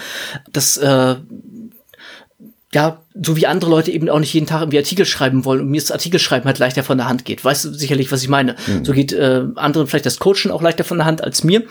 Das 0.53 0.77
äh, 0.77 1.17
ja, 2.77 2.99
so 3.15 3.39
wie 3.39 3.47
andere 3.47 3.71
Leute 3.71 3.91
eben 3.91 4.11
auch 4.11 4.19
nicht 4.19 4.35
jeden 4.35 4.47
Tag 4.47 4.61
irgendwie 4.61 4.77
Artikel 4.77 5.07
schreiben 5.07 5.47
wollen 5.47 5.63
und 5.63 5.71
mir 5.71 5.81
das 5.81 5.91
Artikelschreiben 5.91 6.45
halt 6.45 6.59
leichter 6.59 6.85
von 6.85 6.99
der 6.99 7.09
Hand 7.09 7.25
geht. 7.25 7.43
Weißt 7.43 7.65
du 7.65 7.73
sicherlich, 7.73 8.13
was 8.13 8.23
ich 8.23 8.29
meine? 8.29 8.55
Mhm. 8.67 8.85
So 8.85 8.93
geht 8.93 9.15
äh, 9.15 9.45
anderen 9.55 9.87
vielleicht 9.87 10.05
das 10.05 10.19
Coachen 10.19 10.51
auch 10.51 10.61
leichter 10.61 10.85
von 10.85 10.99
der 10.99 11.07
Hand 11.07 11.25
als 11.25 11.43
mir. 11.43 11.63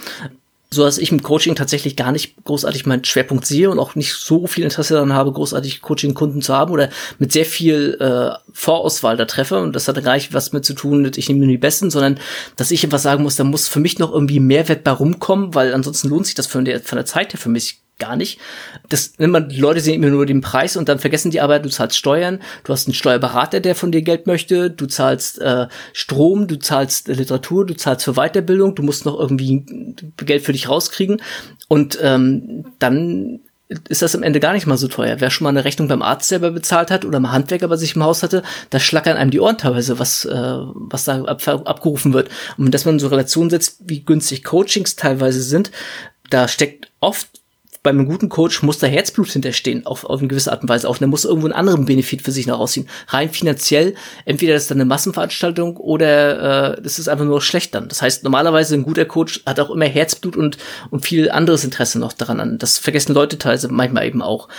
So 0.72 0.84
dass 0.84 0.98
ich 0.98 1.12
im 1.12 1.22
Coaching 1.22 1.54
tatsächlich 1.54 1.96
gar 1.96 2.12
nicht 2.12 2.44
großartig 2.44 2.88
meinen 2.88 3.06
Schwerpunkt 3.06 3.46
sehe 3.46 3.70
und 3.70 3.78
auch 3.78 3.94
nicht 3.94 4.16
so 4.16 4.48
viel 4.48 4.64
Interesse 4.64 4.96
daran 4.96 5.14
habe, 5.14 5.32
großartig 5.32 5.84
Coaching-Kunden 5.84 6.42
zu 6.42 6.56
haben 6.56 6.72
oder 6.72 6.90
mit 7.20 7.32
sehr 7.32 7.46
viel 7.46 7.98
äh, 8.00 8.36
Vorauswahl 8.52 9.16
da 9.16 9.26
treffe. 9.26 9.60
Und 9.60 9.76
das 9.76 9.88
hat 9.88 10.04
gar 10.04 10.16
nicht 10.16 10.34
was 10.34 10.54
mit 10.54 10.66
zu 10.66 10.74
tun, 10.74 11.04
mit 11.04 11.20
ich 11.20 11.30
nehme 11.30 11.42
nur 11.42 11.50
die 11.50 11.60
Besten, 11.60 11.92
sondern 11.92 12.20
dass 12.56 12.72
ich 12.72 12.84
etwas 12.84 13.04
sagen 13.04 13.22
muss, 13.22 13.36
da 13.36 13.44
muss 13.44 13.68
für 13.68 13.80
mich 13.80 14.00
noch 14.00 14.12
irgendwie 14.12 14.40
Mehrwert 14.40 14.84
bei 14.84 14.90
rumkommen, 14.90 15.54
weil 15.54 15.72
ansonsten 15.72 16.10
lohnt 16.10 16.26
sich 16.26 16.34
das 16.34 16.48
von 16.48 16.66
der, 16.66 16.80
von 16.80 16.96
der 16.96 17.06
Zeit 17.06 17.32
her 17.34 17.40
für 17.40 17.50
mich 17.50 17.85
gar 18.00 18.16
nicht. 18.16 18.40
Das, 18.90 19.14
wenn 19.18 19.32
man, 19.32 19.50
Leute 19.50 19.80
sehen 19.80 19.96
immer 19.96 20.12
nur 20.12 20.26
den 20.26 20.42
Preis 20.42 20.76
und 20.78 20.90
dann 20.90 21.00
vergessen 21.00 21.32
die 21.32 21.42
aber, 21.42 21.60
du 21.60 21.70
zahlst 21.70 21.98
Steuern, 21.98 22.40
du 22.64 22.74
hast 22.74 22.88
einen 22.88 22.94
Steuerberater, 22.94 23.60
der 23.60 23.76
von 23.76 23.92
dir 23.92 24.02
Geld 24.02 24.28
möchte, 24.28 24.70
du 24.70 24.86
zahlst 24.86 25.40
äh, 25.40 25.68
Strom, 25.94 26.48
du 26.48 26.58
zahlst 26.58 27.08
Literatur, 27.08 27.66
du 27.66 27.76
zahlst 27.76 28.06
für 28.06 28.14
Weiterbildung, 28.14 28.76
du 28.76 28.84
musst 28.84 29.06
noch 29.06 29.20
irgendwie 29.20 29.66
Geld 30.18 30.44
für 30.44 30.52
dich 30.54 30.70
rauskriegen 30.70 31.22
und 31.68 31.98
ähm, 32.02 32.66
dann 32.80 33.40
ist 33.90 34.04
das 34.04 34.16
am 34.16 34.22
Ende 34.22 34.40
gar 34.40 34.54
nicht 34.54 34.68
mal 34.68 34.78
so 34.78 34.88
teuer. 34.88 35.20
Wer 35.20 35.32
schon 35.32 35.46
mal 35.46 35.50
eine 35.50 35.66
Rechnung 35.66 35.88
beim 35.88 36.04
Arzt 36.04 36.30
selber 36.30 36.52
bezahlt 36.52 36.92
hat 36.92 37.04
oder 37.04 37.20
mal 37.20 37.32
Handwerker 37.32 37.68
bei 37.68 37.78
sich 37.78 37.96
im 37.96 38.04
Haus 38.04 38.22
hatte, 38.22 38.44
da 38.70 38.80
schlackern 38.80 39.18
einem 39.18 39.32
die 39.32 39.40
Ohren 39.40 39.58
teilweise, 39.58 39.98
was, 39.98 40.26
äh, 40.26 40.32
was 40.34 41.06
da 41.06 41.24
ab, 41.24 41.48
abgerufen 41.48 42.14
wird. 42.14 42.30
Und 42.58 42.72
dass 42.72 42.86
man 42.86 43.00
so 43.00 43.08
Relation 43.08 43.50
setzt, 43.50 43.80
wie 43.86 44.02
günstig 44.02 44.44
Coachings 44.44 44.96
teilweise 44.96 45.42
sind, 45.42 45.72
da 46.30 46.48
steckt 46.48 46.92
oft 47.00 47.28
bei 47.86 47.92
einem 47.92 48.08
guten 48.08 48.30
Coach 48.30 48.64
muss 48.64 48.80
da 48.80 48.88
Herzblut 48.88 49.30
hinterstehen, 49.30 49.86
auf, 49.86 50.06
auf 50.06 50.20
eine 50.20 50.28
gewisse 50.28 50.52
Art 50.52 50.64
und 50.64 50.70
Weise 50.70 50.90
auch. 50.90 50.96
Und 50.96 51.04
er 51.04 51.08
muss 51.08 51.24
irgendwo 51.24 51.46
einen 51.46 51.54
anderen 51.54 51.86
Benefit 51.86 52.24
für 52.24 52.32
sich 52.32 52.48
noch 52.48 52.60
rausziehen. 52.60 52.90
Rein 53.10 53.30
finanziell, 53.30 53.94
entweder 54.26 54.54
das 54.54 54.64
ist 54.64 54.72
dann 54.72 54.80
eine 54.80 54.86
Massenveranstaltung 54.86 55.78
oder 55.78 56.78
äh, 56.78 56.82
das 56.82 56.98
ist 56.98 57.08
einfach 57.08 57.26
nur 57.26 57.42
schlecht 57.42 57.76
dann. 57.76 57.88
Das 57.88 58.02
heißt, 58.02 58.24
normalerweise 58.24 58.74
ein 58.74 58.82
guter 58.82 59.06
Coach 59.06 59.44
hat 59.46 59.60
auch 59.60 59.70
immer 59.70 59.86
Herzblut 59.86 60.36
und, 60.36 60.58
und 60.90 61.06
viel 61.06 61.30
anderes 61.30 61.64
Interesse 61.64 62.00
noch 62.00 62.12
daran 62.12 62.40
an. 62.40 62.58
Das 62.58 62.80
vergessen 62.80 63.14
Leute 63.14 63.38
teilweise 63.38 63.68
manchmal 63.68 64.08
eben 64.08 64.24
auch 64.24 64.50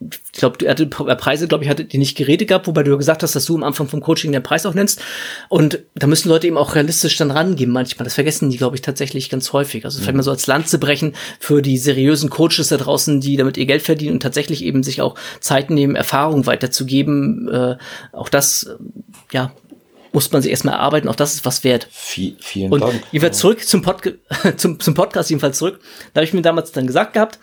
ich 0.00 0.32
glaube, 0.32 0.58
du 0.58 0.68
hatte 0.68 0.86
Preise, 0.86 1.48
glaube 1.48 1.64
ich, 1.64 1.70
hattet 1.70 1.94
ihr 1.94 2.00
nicht 2.00 2.16
geredet 2.16 2.48
gehabt, 2.48 2.66
wobei 2.66 2.82
du 2.82 2.90
ja 2.90 2.96
gesagt 2.96 3.22
hast, 3.22 3.36
dass 3.36 3.44
du 3.44 3.54
am 3.54 3.62
Anfang 3.62 3.88
vom 3.88 4.00
Coaching 4.00 4.32
den 4.32 4.42
Preis 4.42 4.66
auch 4.66 4.74
nennst. 4.74 5.00
Und 5.48 5.80
da 5.94 6.06
müssen 6.06 6.28
Leute 6.28 6.46
eben 6.46 6.58
auch 6.58 6.74
realistisch 6.74 7.16
dann 7.16 7.30
rangehen 7.30 7.70
manchmal. 7.70 8.04
Das 8.04 8.14
vergessen 8.14 8.50
die, 8.50 8.56
glaube 8.56 8.76
ich, 8.76 8.82
tatsächlich 8.82 9.30
ganz 9.30 9.52
häufig. 9.52 9.84
Also 9.84 9.98
mhm. 9.98 10.02
vielleicht 10.02 10.16
mal 10.16 10.22
so 10.22 10.30
als 10.30 10.46
Lanze 10.46 10.78
brechen 10.78 11.14
für 11.38 11.62
die 11.62 11.78
seriösen 11.78 12.30
Coaches 12.30 12.68
da 12.68 12.76
draußen, 12.76 13.20
die 13.20 13.36
damit 13.36 13.56
ihr 13.56 13.66
Geld 13.66 13.82
verdienen 13.82 14.14
und 14.14 14.20
tatsächlich 14.20 14.64
eben 14.64 14.82
sich 14.82 15.00
auch 15.00 15.14
Zeit 15.40 15.70
nehmen, 15.70 15.96
Erfahrung 15.96 16.46
weiterzugeben. 16.46 17.48
Äh, 17.48 17.76
auch 18.12 18.28
das, 18.28 18.68
ja, 19.32 19.52
muss 20.14 20.30
man 20.30 20.42
sich 20.42 20.52
erstmal 20.52 20.74
erarbeiten. 20.74 21.08
Auch 21.08 21.16
das 21.16 21.34
ist 21.34 21.44
was 21.44 21.64
wert. 21.64 21.88
Viel, 21.90 22.36
vielen 22.38 22.72
und 22.72 22.80
Dank. 22.80 23.02
Jedenfalls 23.10 23.38
zurück 23.38 23.66
zum, 23.66 23.82
Pod 23.82 24.00
zum, 24.56 24.78
zum 24.78 24.94
Podcast, 24.94 25.28
jedenfalls 25.28 25.58
zurück. 25.58 25.80
Da 26.12 26.20
habe 26.20 26.24
ich 26.24 26.32
mir 26.32 26.42
damals 26.42 26.70
dann 26.72 26.86
gesagt 26.86 27.14
gehabt, 27.14 27.38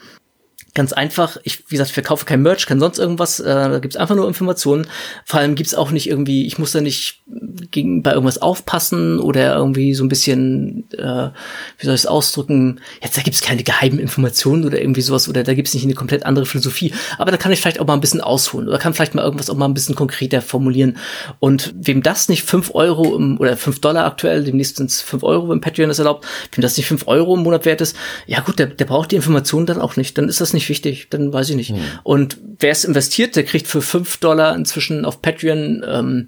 Ganz 0.73 0.93
einfach, 0.93 1.37
ich, 1.43 1.59
wie 1.67 1.75
gesagt, 1.75 1.89
ich 1.89 1.93
verkaufe 1.93 2.25
kein 2.25 2.41
Merch, 2.41 2.65
kein 2.65 2.79
sonst 2.79 2.97
irgendwas, 2.97 3.41
äh, 3.41 3.45
da 3.45 3.79
gibt's 3.79 3.97
einfach 3.97 4.15
nur 4.15 4.27
Informationen. 4.27 4.87
Vor 5.25 5.39
allem 5.41 5.55
gibt's 5.55 5.75
auch 5.75 5.91
nicht 5.91 6.07
irgendwie, 6.07 6.45
ich 6.45 6.59
muss 6.59 6.71
da 6.71 6.79
nicht 6.79 7.23
gegen, 7.71 8.03
bei 8.03 8.11
irgendwas 8.11 8.41
aufpassen 8.41 9.19
oder 9.19 9.55
irgendwie 9.55 9.93
so 9.93 10.05
ein 10.05 10.09
bisschen, 10.09 10.89
äh, 10.93 11.29
wie 11.77 11.85
soll 11.85 11.95
ich 11.95 12.01
es 12.01 12.07
ausdrücken, 12.07 12.79
jetzt 13.01 13.17
da 13.17 13.21
gibt's 13.21 13.41
keine 13.41 13.63
geheimen 13.63 13.99
Informationen 13.99 14.63
oder 14.63 14.79
irgendwie 14.79 15.01
sowas 15.01 15.27
oder 15.27 15.43
da 15.43 15.53
gibt's 15.53 15.73
nicht 15.73 15.83
eine 15.83 15.93
komplett 15.93 16.25
andere 16.25 16.45
Philosophie. 16.45 16.93
Aber 17.17 17.31
da 17.31 17.37
kann 17.37 17.51
ich 17.51 17.59
vielleicht 17.59 17.79
auch 17.79 17.87
mal 17.87 17.93
ein 17.93 18.01
bisschen 18.01 18.21
ausholen 18.21 18.67
oder 18.69 18.77
kann 18.77 18.93
vielleicht 18.93 19.13
mal 19.13 19.23
irgendwas 19.23 19.49
auch 19.49 19.55
mal 19.55 19.65
ein 19.65 19.73
bisschen 19.73 19.95
konkreter 19.95 20.41
formulieren. 20.41 20.97
Und 21.39 21.73
wem 21.75 22.01
das 22.01 22.29
nicht 22.29 22.43
fünf 22.43 22.73
Euro 22.73 23.15
im, 23.15 23.39
oder 23.39 23.57
fünf 23.57 23.81
Dollar 23.81 24.05
aktuell, 24.05 24.43
demnächst 24.43 24.77
sind's 24.77 25.01
fünf 25.01 25.23
Euro, 25.23 25.49
wenn 25.49 25.61
Patreon 25.61 25.89
das 25.89 25.99
erlaubt, 25.99 26.25
wem 26.53 26.61
das 26.61 26.77
nicht 26.77 26.87
fünf 26.87 27.07
Euro 27.07 27.35
im 27.35 27.43
Monat 27.43 27.65
wert 27.65 27.81
ist, 27.81 27.95
ja 28.25 28.39
gut, 28.39 28.59
der, 28.59 28.67
der 28.67 28.85
braucht 28.85 29.11
die 29.11 29.15
Informationen 29.17 29.65
dann 29.65 29.81
auch 29.81 29.95
nicht. 29.97 30.17
Dann 30.17 30.29
ist 30.29 30.39
das 30.39 30.53
nicht 30.53 30.60
nicht 30.61 30.69
wichtig, 30.69 31.07
dann 31.09 31.33
weiß 31.33 31.49
ich 31.49 31.55
nicht. 31.55 31.71
Hm. 31.71 31.79
Und 32.03 32.37
wer 32.59 32.71
es 32.71 32.85
investiert, 32.85 33.35
der 33.35 33.43
kriegt 33.43 33.67
für 33.67 33.81
fünf 33.81 34.17
Dollar 34.17 34.55
inzwischen 34.55 35.05
auf 35.05 35.21
Patreon 35.21 35.83
ähm, 35.87 36.27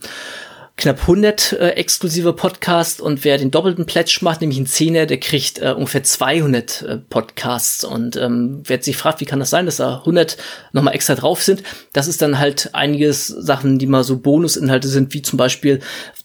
knapp 0.75 1.01
100 1.01 1.53
äh, 1.53 1.69
exklusive 1.69 2.33
Podcasts 2.33 2.99
und 2.99 3.23
wer 3.23 3.37
den 3.37 3.51
doppelten 3.51 3.85
Pledge 3.85 4.19
macht, 4.21 4.41
nämlich 4.41 4.57
einen 4.57 4.65
Zehner, 4.65 5.05
der 5.05 5.19
kriegt 5.19 5.59
äh, 5.61 5.71
ungefähr 5.71 6.03
200 6.03 6.81
äh, 6.81 6.97
Podcasts. 6.97 7.83
Und 7.83 8.15
ähm, 8.15 8.63
wer 8.65 8.81
sich 8.81 8.97
fragt, 8.97 9.21
wie 9.21 9.25
kann 9.25 9.39
das 9.39 9.51
sein, 9.51 9.67
dass 9.67 9.77
da 9.77 9.99
100 9.99 10.35
nochmal 10.71 10.95
extra 10.95 11.13
drauf 11.13 11.43
sind, 11.43 11.61
das 11.93 12.07
ist 12.07 12.23
dann 12.23 12.39
halt 12.39 12.71
einiges 12.73 13.27
Sachen, 13.27 13.77
die 13.77 13.85
mal 13.85 14.03
so 14.03 14.17
Bonusinhalte 14.17 14.87
sind, 14.87 15.13
wie 15.13 15.21
zum 15.21 15.37
Beispiel 15.37 15.79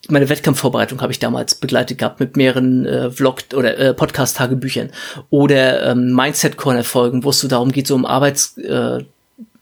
meine 0.09 0.31
Wettkampfvorbereitung 0.31 1.03
habe 1.03 1.13
ich 1.13 1.19
damals 1.19 1.55
begleitet 1.55 1.99
gehabt 1.99 2.19
mit 2.19 2.37
mehreren 2.39 2.87
äh, 2.87 3.11
Vlog- 3.11 3.55
oder 3.55 3.77
äh, 3.77 3.93
Podcast-Tagebüchern. 3.93 4.91
Oder 5.29 5.91
ähm, 5.91 6.15
Mindset-Corner-Folgen, 6.15 7.23
wo 7.23 7.31
es 7.31 7.41
so 7.41 7.49
darum 7.49 7.71
geht, 7.71 7.87
so 7.87 7.95
um 7.95 8.07
Arbeits- 8.07 8.57
äh, 8.57 9.05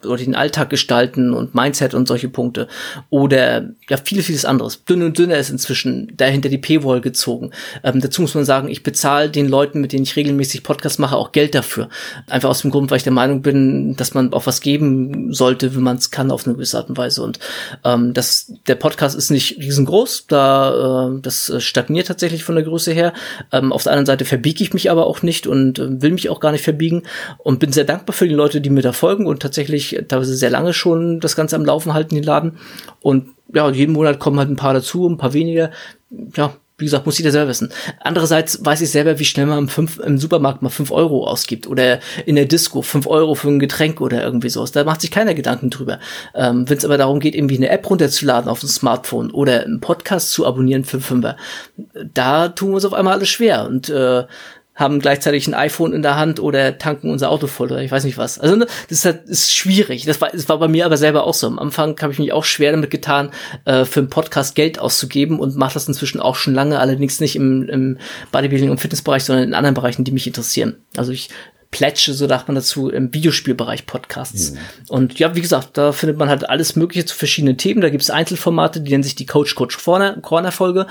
oder 0.04 0.18
den 0.18 0.34
Alltag 0.34 0.70
gestalten 0.70 1.32
und 1.32 1.54
Mindset 1.54 1.94
und 1.94 2.06
solche 2.08 2.28
Punkte. 2.28 2.68
Oder 3.10 3.70
ja, 3.88 3.96
viel, 3.96 4.22
vieles 4.22 4.44
anderes. 4.44 4.84
Dünn 4.84 5.02
und 5.02 5.18
dünner 5.18 5.36
ist 5.36 5.50
inzwischen 5.50 6.12
dahinter 6.16 6.48
die 6.48 6.58
P-Wall 6.58 7.00
gezogen. 7.00 7.50
Ähm, 7.82 8.00
dazu 8.00 8.22
muss 8.22 8.34
man 8.34 8.44
sagen, 8.44 8.68
ich 8.68 8.82
bezahle 8.82 9.30
den 9.30 9.48
Leuten, 9.48 9.80
mit 9.80 9.92
denen 9.92 10.04
ich 10.04 10.16
regelmäßig 10.16 10.62
Podcasts 10.62 10.98
mache, 10.98 11.16
auch 11.16 11.32
Geld 11.32 11.54
dafür. 11.54 11.88
Einfach 12.26 12.50
aus 12.50 12.62
dem 12.62 12.70
Grund, 12.70 12.90
weil 12.90 12.98
ich 12.98 13.04
der 13.04 13.12
Meinung 13.12 13.42
bin, 13.42 13.96
dass 13.96 14.14
man 14.14 14.32
auch 14.32 14.46
was 14.46 14.60
geben 14.60 15.32
sollte, 15.32 15.74
wenn 15.74 15.82
man 15.82 15.96
es 15.96 16.10
kann, 16.10 16.30
auf 16.30 16.46
eine 16.46 16.54
gewisse 16.54 16.78
Art 16.78 16.88
und 16.88 16.98
Weise. 16.98 17.22
Und 17.22 17.38
ähm, 17.84 18.12
das, 18.12 18.52
der 18.66 18.74
Podcast 18.74 19.16
ist 19.16 19.30
nicht 19.30 19.58
riesengroß, 19.58 20.26
da 20.28 21.08
äh, 21.14 21.20
das 21.20 21.52
stagniert 21.58 22.08
tatsächlich 22.08 22.44
von 22.44 22.54
der 22.54 22.64
Größe 22.64 22.92
her. 22.92 23.12
Ähm, 23.52 23.72
auf 23.72 23.84
der 23.84 23.92
anderen 23.92 24.06
Seite 24.06 24.24
verbiege 24.24 24.62
ich 24.62 24.74
mich 24.74 24.90
aber 24.90 25.06
auch 25.06 25.22
nicht 25.22 25.46
und 25.46 25.78
äh, 25.78 26.02
will 26.02 26.12
mich 26.12 26.28
auch 26.28 26.40
gar 26.40 26.52
nicht 26.52 26.64
verbiegen 26.64 27.02
und 27.38 27.58
bin 27.58 27.72
sehr 27.72 27.84
dankbar 27.84 28.14
für 28.14 28.28
die 28.28 28.34
Leute, 28.34 28.60
die 28.60 28.70
mir 28.70 28.82
da 28.82 28.92
folgen 28.92 29.26
und 29.26 29.40
tatsächlich 29.40 29.85
teilweise 29.90 30.36
sehr 30.36 30.50
lange 30.50 30.72
schon 30.72 31.20
das 31.20 31.36
Ganze 31.36 31.56
am 31.56 31.64
Laufen 31.64 31.94
halten, 31.94 32.14
den 32.14 32.24
Laden. 32.24 32.58
Und 33.00 33.30
ja, 33.54 33.70
jeden 33.70 33.92
Monat 33.92 34.18
kommen 34.18 34.38
halt 34.38 34.50
ein 34.50 34.56
paar 34.56 34.74
dazu, 34.74 35.08
ein 35.08 35.18
paar 35.18 35.32
weniger. 35.32 35.70
Ja, 36.36 36.54
wie 36.78 36.84
gesagt, 36.84 37.06
muss 37.06 37.16
jeder 37.16 37.30
selber 37.30 37.48
wissen. 37.48 37.72
Andererseits 38.00 38.62
weiß 38.62 38.82
ich 38.82 38.90
selber, 38.90 39.18
wie 39.18 39.24
schnell 39.24 39.46
man 39.46 39.60
im, 39.60 39.68
fünf, 39.68 39.98
im 39.98 40.18
Supermarkt 40.18 40.60
mal 40.60 40.68
fünf 40.68 40.90
Euro 40.90 41.26
ausgibt 41.26 41.66
oder 41.66 42.00
in 42.26 42.36
der 42.36 42.44
Disco 42.44 42.82
fünf 42.82 43.06
Euro 43.06 43.34
für 43.34 43.48
ein 43.48 43.58
Getränk 43.58 44.02
oder 44.02 44.22
irgendwie 44.22 44.50
sowas. 44.50 44.72
Da 44.72 44.84
macht 44.84 45.00
sich 45.00 45.10
keiner 45.10 45.32
Gedanken 45.32 45.70
drüber. 45.70 45.98
Ähm, 46.34 46.68
Wenn 46.68 46.76
es 46.76 46.84
aber 46.84 46.98
darum 46.98 47.18
geht, 47.18 47.34
irgendwie 47.34 47.56
eine 47.56 47.70
App 47.70 47.88
runterzuladen 47.88 48.50
auf 48.50 48.60
dem 48.60 48.68
Smartphone 48.68 49.30
oder 49.30 49.62
einen 49.64 49.80
Podcast 49.80 50.32
zu 50.32 50.44
abonnieren 50.44 50.84
für 50.84 51.00
Fünfer, 51.00 51.36
da 52.12 52.48
tun 52.48 52.70
wir 52.70 52.74
uns 52.74 52.84
auf 52.84 52.94
einmal 52.94 53.14
alles 53.14 53.30
schwer. 53.30 53.64
Und 53.64 53.88
äh, 53.88 54.24
haben 54.76 55.00
gleichzeitig 55.00 55.48
ein 55.48 55.54
iPhone 55.54 55.94
in 55.94 56.02
der 56.02 56.16
Hand 56.16 56.38
oder 56.38 56.78
tanken 56.78 57.10
unser 57.10 57.30
Auto 57.30 57.46
voll 57.46 57.72
oder 57.72 57.82
ich 57.82 57.90
weiß 57.90 58.04
nicht 58.04 58.18
was. 58.18 58.38
Also 58.38 58.56
ne, 58.56 58.66
das 58.88 58.98
ist, 58.98 59.04
halt, 59.06 59.24
ist 59.24 59.54
schwierig. 59.54 60.04
Das 60.04 60.20
war, 60.20 60.30
das 60.30 60.48
war 60.48 60.58
bei 60.58 60.68
mir 60.68 60.84
aber 60.84 60.98
selber 60.98 61.24
auch 61.24 61.34
so. 61.34 61.46
Am 61.46 61.58
Anfang 61.58 61.98
habe 62.02 62.12
ich 62.12 62.18
mich 62.18 62.32
auch 62.32 62.44
schwer 62.44 62.72
damit 62.72 62.90
getan, 62.90 63.30
äh, 63.64 63.86
für 63.86 64.00
einen 64.00 64.10
Podcast 64.10 64.54
Geld 64.54 64.78
auszugeben 64.78 65.40
und 65.40 65.56
mache 65.56 65.74
das 65.74 65.88
inzwischen 65.88 66.20
auch 66.20 66.36
schon 66.36 66.54
lange, 66.54 66.78
allerdings 66.78 67.20
nicht 67.20 67.36
im, 67.36 67.68
im 67.68 67.98
Bodybuilding 68.32 68.70
und 68.70 68.78
Fitnessbereich, 68.78 69.24
sondern 69.24 69.48
in 69.48 69.54
anderen 69.54 69.74
Bereichen, 69.74 70.04
die 70.04 70.12
mich 70.12 70.26
interessieren. 70.26 70.76
Also 70.96 71.10
ich 71.10 71.30
Plätsche, 71.76 72.14
so 72.14 72.26
sagt 72.26 72.48
man 72.48 72.54
dazu, 72.54 72.88
im 72.88 73.12
Videospielbereich 73.12 73.84
Podcasts. 73.84 74.52
Mhm. 74.52 74.58
Und 74.88 75.18
ja, 75.18 75.36
wie 75.36 75.42
gesagt, 75.42 75.76
da 75.76 75.92
findet 75.92 76.16
man 76.16 76.30
halt 76.30 76.48
alles 76.48 76.74
Mögliche 76.74 77.04
zu 77.04 77.14
verschiedenen 77.14 77.58
Themen. 77.58 77.82
Da 77.82 77.90
gibt's 77.90 78.08
Einzelformate, 78.08 78.80
die 78.80 78.92
nennen 78.92 79.02
sich 79.02 79.14
die 79.14 79.26
Coach 79.26 79.54
Coach 79.54 79.76
Corner, 79.76 80.16
Corner 80.22 80.52
Folge. 80.52 80.86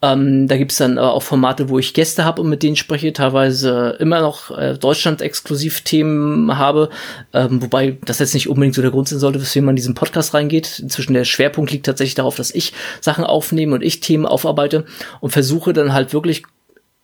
Ähm, 0.00 0.46
da 0.46 0.56
gibt's 0.56 0.76
dann 0.76 0.96
auch 0.96 1.24
Formate, 1.24 1.68
wo 1.70 1.80
ich 1.80 1.92
Gäste 1.92 2.24
habe 2.24 2.40
und 2.40 2.48
mit 2.48 2.62
denen 2.62 2.76
spreche, 2.76 3.12
teilweise 3.12 3.96
immer 3.98 4.20
noch 4.20 4.56
äh, 4.56 4.78
Deutschland-exklusiv 4.78 5.80
Themen 5.80 6.56
habe, 6.56 6.88
ähm, 7.32 7.60
wobei 7.60 7.98
das 8.04 8.20
jetzt 8.20 8.34
nicht 8.34 8.48
unbedingt 8.48 8.76
so 8.76 8.82
der 8.82 8.92
Grund 8.92 9.08
sein 9.08 9.18
sollte, 9.18 9.40
weswegen 9.40 9.66
man 9.66 9.72
in 9.72 9.76
diesen 9.76 9.96
Podcast 9.96 10.34
reingeht. 10.34 10.78
Inzwischen 10.78 11.14
der 11.14 11.24
Schwerpunkt 11.24 11.72
liegt 11.72 11.86
tatsächlich 11.86 12.14
darauf, 12.14 12.36
dass 12.36 12.54
ich 12.54 12.74
Sachen 13.00 13.24
aufnehme 13.24 13.74
und 13.74 13.82
ich 13.82 13.98
Themen 13.98 14.24
aufarbeite 14.24 14.84
und 15.20 15.30
versuche 15.30 15.72
dann 15.72 15.92
halt 15.92 16.12
wirklich 16.12 16.44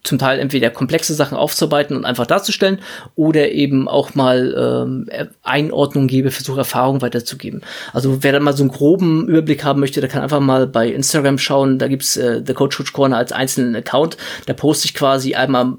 zum 0.05 0.19
Teil 0.19 0.39
entweder 0.39 0.71
komplexe 0.71 1.15
Sachen 1.15 1.37
aufzuarbeiten 1.37 1.97
und 1.97 2.05
einfach 2.05 2.27
darzustellen 2.27 2.81
oder 3.17 3.51
eben 3.51 3.89
auch 3.89 4.15
mal 4.15 4.55
ähm, 4.57 5.09
Einordnung 5.43 6.07
gebe, 6.07 6.31
versuche 6.31 6.59
Erfahrung 6.59 7.03
weiterzugeben. 7.03 7.63
Also 7.93 8.23
wer 8.23 8.33
da 8.33 8.41
mal 8.41 8.57
so 8.57 8.63
einen 8.63 8.71
groben 8.71 9.27
Überblick 9.27 9.65
haben 9.65 9.81
möchte, 9.81 10.01
der 10.01 10.11
kann 10.11 10.23
einfach 10.23 10.41
mal 10.41 10.67
bei 10.67 10.89
Instagram 10.89 11.39
schauen. 11.39 11.79
Da 11.79 11.89
gibt's 11.89 12.17
äh, 12.17 12.43
The 12.47 12.55
Coach 12.55 12.77
Coach 12.77 12.93
Corner 12.93 13.17
als 13.17 13.33
einzelnen 13.33 13.75
Account. 13.75 14.17
Da 14.47 14.53
poste 14.53 14.87
ich 14.87 14.95
quasi 14.95 15.35
einmal 15.35 15.79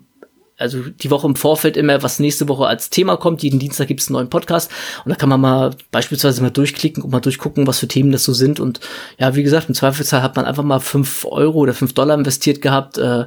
also 0.57 0.81
die 0.81 1.11
Woche 1.11 1.27
im 1.27 1.35
Vorfeld 1.35 1.75
immer, 1.75 2.01
was 2.01 2.19
nächste 2.19 2.47
Woche 2.47 2.65
als 2.65 2.89
Thema 2.89 3.17
kommt. 3.17 3.43
Jeden 3.43 3.59
Dienstag 3.59 3.87
gibt's 3.87 4.07
einen 4.07 4.13
neuen 4.13 4.29
Podcast 4.29 4.71
und 5.03 5.09
da 5.09 5.15
kann 5.15 5.29
man 5.29 5.41
mal 5.41 5.71
beispielsweise 5.91 6.41
mal 6.41 6.49
durchklicken 6.49 7.03
und 7.03 7.11
mal 7.11 7.19
durchgucken, 7.19 7.67
was 7.67 7.79
für 7.79 7.87
Themen 7.87 8.11
das 8.11 8.23
so 8.23 8.33
sind. 8.33 8.59
Und 8.59 8.79
ja, 9.19 9.35
wie 9.35 9.43
gesagt, 9.43 9.67
im 9.67 9.75
Zweifelsfall 9.75 10.21
hat 10.21 10.35
man 10.35 10.45
einfach 10.45 10.63
mal 10.63 10.79
fünf 10.79 11.25
Euro 11.29 11.59
oder 11.59 11.73
fünf 11.73 11.93
Dollar 11.93 12.17
investiert 12.17 12.61
gehabt. 12.61 12.97
Äh, 12.97 13.25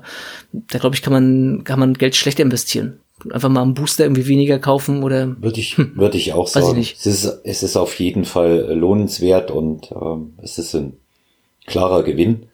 da 0.52 0.78
glaube 0.78 0.96
ich, 0.96 1.02
kann 1.02 1.12
man, 1.12 1.64
kann 1.64 1.78
man 1.78 1.94
Geld 1.94 2.16
schlechter 2.16 2.42
investieren. 2.42 3.00
Einfach 3.30 3.48
mal 3.48 3.62
einen 3.62 3.74
Booster 3.74 4.04
irgendwie 4.04 4.28
weniger 4.28 4.58
kaufen 4.58 5.02
oder. 5.02 5.36
Würde 5.42 5.60
ich, 5.60 5.76
würde 5.78 6.16
ich 6.16 6.32
auch 6.32 6.46
sagen. 6.46 6.68
Ich 6.68 6.74
nicht. 6.74 6.96
Es 6.98 7.06
ist, 7.06 7.40
es 7.44 7.62
ist 7.62 7.76
auf 7.76 7.98
jeden 7.98 8.24
Fall 8.24 8.72
lohnenswert 8.72 9.50
und 9.50 9.90
ähm, 9.90 10.34
es 10.40 10.58
ist 10.58 10.74
ein 10.74 10.94
klarer 11.66 12.04
Gewinn. 12.04 12.46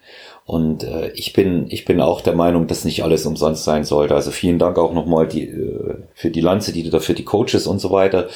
Und 0.47 0.85
äh, 0.85 1.11
ich 1.13 1.33
bin 1.33 1.67
ich 1.71 1.87
bin 1.87 2.01
auch 2.01 2.21
der 2.21 2.35
Meinung, 2.35 2.67
dass 2.67 2.85
nicht 2.85 3.03
alles 3.03 3.25
umsonst 3.25 3.65
sein 3.65 3.85
sollte. 3.85 4.15
Also 4.15 4.31
vielen 4.31 4.59
Dank 4.59 4.79
auch 4.79 4.93
nochmal 4.93 5.27
die, 5.27 5.45
äh, 5.45 5.95
für 6.15 6.31
die 6.31 6.43
Lanze, 6.43 6.73
die 6.73 6.83
du 6.83 6.91
da 6.91 7.01
für 7.01 7.15
die 7.15 7.25
Coaches 7.25 7.67
und 7.67 7.79
so 7.79 7.91
weiter 7.91 8.29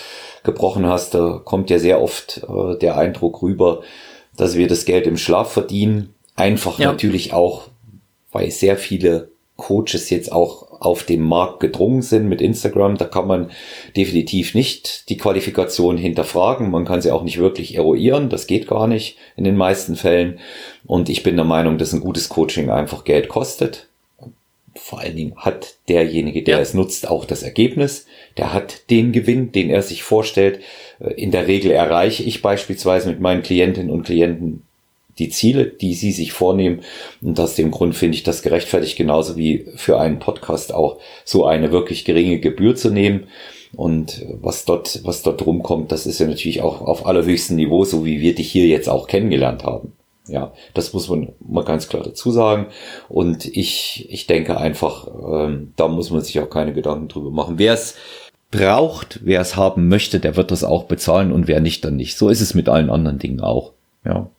gebrochen 0.42 0.86
hast. 0.86 1.14
Da 1.14 1.40
kommt 1.44 1.68
ja 1.68 1.78
sehr 1.78 2.00
oft 2.00 2.42
äh, 2.48 2.78
der 2.78 2.96
Eindruck 2.96 3.42
rüber, 3.42 3.82
dass 4.36 4.56
wir 4.56 4.68
das 4.68 4.86
Geld 4.86 5.06
im 5.06 5.18
Schlaf 5.18 5.52
verdienen. 5.52 6.14
Einfach 6.34 6.78
ja. 6.78 6.90
natürlich 6.90 7.34
auch, 7.34 7.68
weil 8.32 8.50
sehr 8.50 8.78
viele 8.78 9.28
Coaches 9.56 10.08
jetzt 10.08 10.32
auch 10.32 10.68
auf 10.80 11.02
dem 11.02 11.22
Markt 11.22 11.60
gedrungen 11.60 12.02
sind 12.02 12.28
mit 12.28 12.40
Instagram. 12.40 12.96
Da 12.96 13.04
kann 13.04 13.26
man 13.26 13.50
definitiv 13.96 14.54
nicht 14.54 15.08
die 15.08 15.16
Qualifikation 15.16 15.96
hinterfragen. 15.96 16.70
Man 16.70 16.84
kann 16.84 17.02
sie 17.02 17.10
auch 17.10 17.24
nicht 17.24 17.38
wirklich 17.38 17.74
eruieren. 17.74 18.28
Das 18.28 18.46
geht 18.46 18.68
gar 18.68 18.86
nicht 18.86 19.16
in 19.36 19.42
den 19.42 19.56
meisten 19.56 19.96
Fällen. 19.96 20.38
Und 20.88 21.10
ich 21.10 21.22
bin 21.22 21.36
der 21.36 21.44
Meinung, 21.44 21.76
dass 21.76 21.92
ein 21.92 22.00
gutes 22.00 22.30
Coaching 22.30 22.70
einfach 22.70 23.04
Geld 23.04 23.28
kostet. 23.28 23.88
Vor 24.74 25.00
allen 25.00 25.16
Dingen 25.16 25.36
hat 25.36 25.74
derjenige, 25.88 26.42
der 26.42 26.56
ja. 26.56 26.62
es 26.62 26.72
nutzt, 26.72 27.08
auch 27.08 27.26
das 27.26 27.42
Ergebnis. 27.42 28.06
Der 28.38 28.54
hat 28.54 28.88
den 28.88 29.12
Gewinn, 29.12 29.52
den 29.52 29.68
er 29.68 29.82
sich 29.82 30.02
vorstellt. 30.02 30.60
In 31.16 31.30
der 31.30 31.46
Regel 31.46 31.72
erreiche 31.72 32.22
ich 32.22 32.40
beispielsweise 32.40 33.10
mit 33.10 33.20
meinen 33.20 33.42
Klientinnen 33.42 33.90
und 33.90 34.04
Klienten 34.04 34.62
die 35.18 35.28
Ziele, 35.28 35.66
die 35.66 35.92
sie 35.92 36.10
sich 36.10 36.32
vornehmen. 36.32 36.80
Und 37.20 37.38
aus 37.38 37.54
dem 37.54 37.70
Grund 37.70 37.94
finde 37.94 38.16
ich 38.16 38.22
das 38.22 38.40
gerechtfertigt, 38.40 38.96
genauso 38.96 39.36
wie 39.36 39.66
für 39.76 40.00
einen 40.00 40.20
Podcast 40.20 40.72
auch 40.72 40.98
so 41.26 41.44
eine 41.44 41.70
wirklich 41.70 42.06
geringe 42.06 42.40
Gebühr 42.40 42.76
zu 42.76 42.88
nehmen. 42.88 43.26
Und 43.74 44.24
was 44.40 44.64
dort, 44.64 45.04
was 45.04 45.22
dort 45.22 45.44
rumkommt, 45.44 45.92
das 45.92 46.06
ist 46.06 46.18
ja 46.18 46.26
natürlich 46.26 46.62
auch 46.62 46.80
auf 46.80 47.04
allerhöchstem 47.04 47.56
Niveau, 47.56 47.84
so 47.84 48.06
wie 48.06 48.22
wir 48.22 48.34
dich 48.34 48.50
hier 48.50 48.66
jetzt 48.66 48.88
auch 48.88 49.06
kennengelernt 49.06 49.64
haben. 49.64 49.92
Ja, 50.28 50.52
das 50.74 50.92
muss 50.92 51.08
man 51.08 51.32
mal 51.40 51.64
ganz 51.64 51.88
klar 51.88 52.02
dazu 52.02 52.30
sagen. 52.30 52.66
Und 53.08 53.44
ich, 53.46 54.06
ich 54.10 54.26
denke 54.26 54.58
einfach, 54.58 55.06
ähm, 55.06 55.72
da 55.76 55.88
muss 55.88 56.10
man 56.10 56.20
sich 56.20 56.38
auch 56.40 56.50
keine 56.50 56.72
Gedanken 56.72 57.08
drüber 57.08 57.30
machen. 57.30 57.58
Wer 57.58 57.74
es 57.74 57.96
braucht, 58.50 59.20
wer 59.24 59.40
es 59.40 59.56
haben 59.56 59.88
möchte, 59.88 60.20
der 60.20 60.36
wird 60.36 60.50
das 60.50 60.64
auch 60.64 60.84
bezahlen 60.84 61.32
und 61.32 61.48
wer 61.48 61.60
nicht, 61.60 61.84
dann 61.84 61.96
nicht. 61.96 62.16
So 62.16 62.28
ist 62.28 62.40
es 62.40 62.54
mit 62.54 62.68
allen 62.68 62.90
anderen 62.90 63.18
Dingen 63.18 63.40
auch. 63.40 63.72
Ja. 64.04 64.30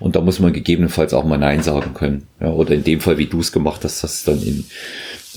Und 0.00 0.16
da 0.16 0.20
muss 0.20 0.38
man 0.38 0.52
gegebenenfalls 0.52 1.12
auch 1.12 1.24
mal 1.24 1.38
Nein 1.38 1.62
sagen 1.62 1.92
können. 1.92 2.28
Ja, 2.40 2.50
oder 2.52 2.74
in 2.74 2.84
dem 2.84 3.00
Fall, 3.00 3.18
wie 3.18 3.26
du 3.26 3.40
es 3.40 3.52
gemacht 3.52 3.84
hast, 3.84 4.02
das 4.02 4.24
dann 4.24 4.42
in, 4.42 4.64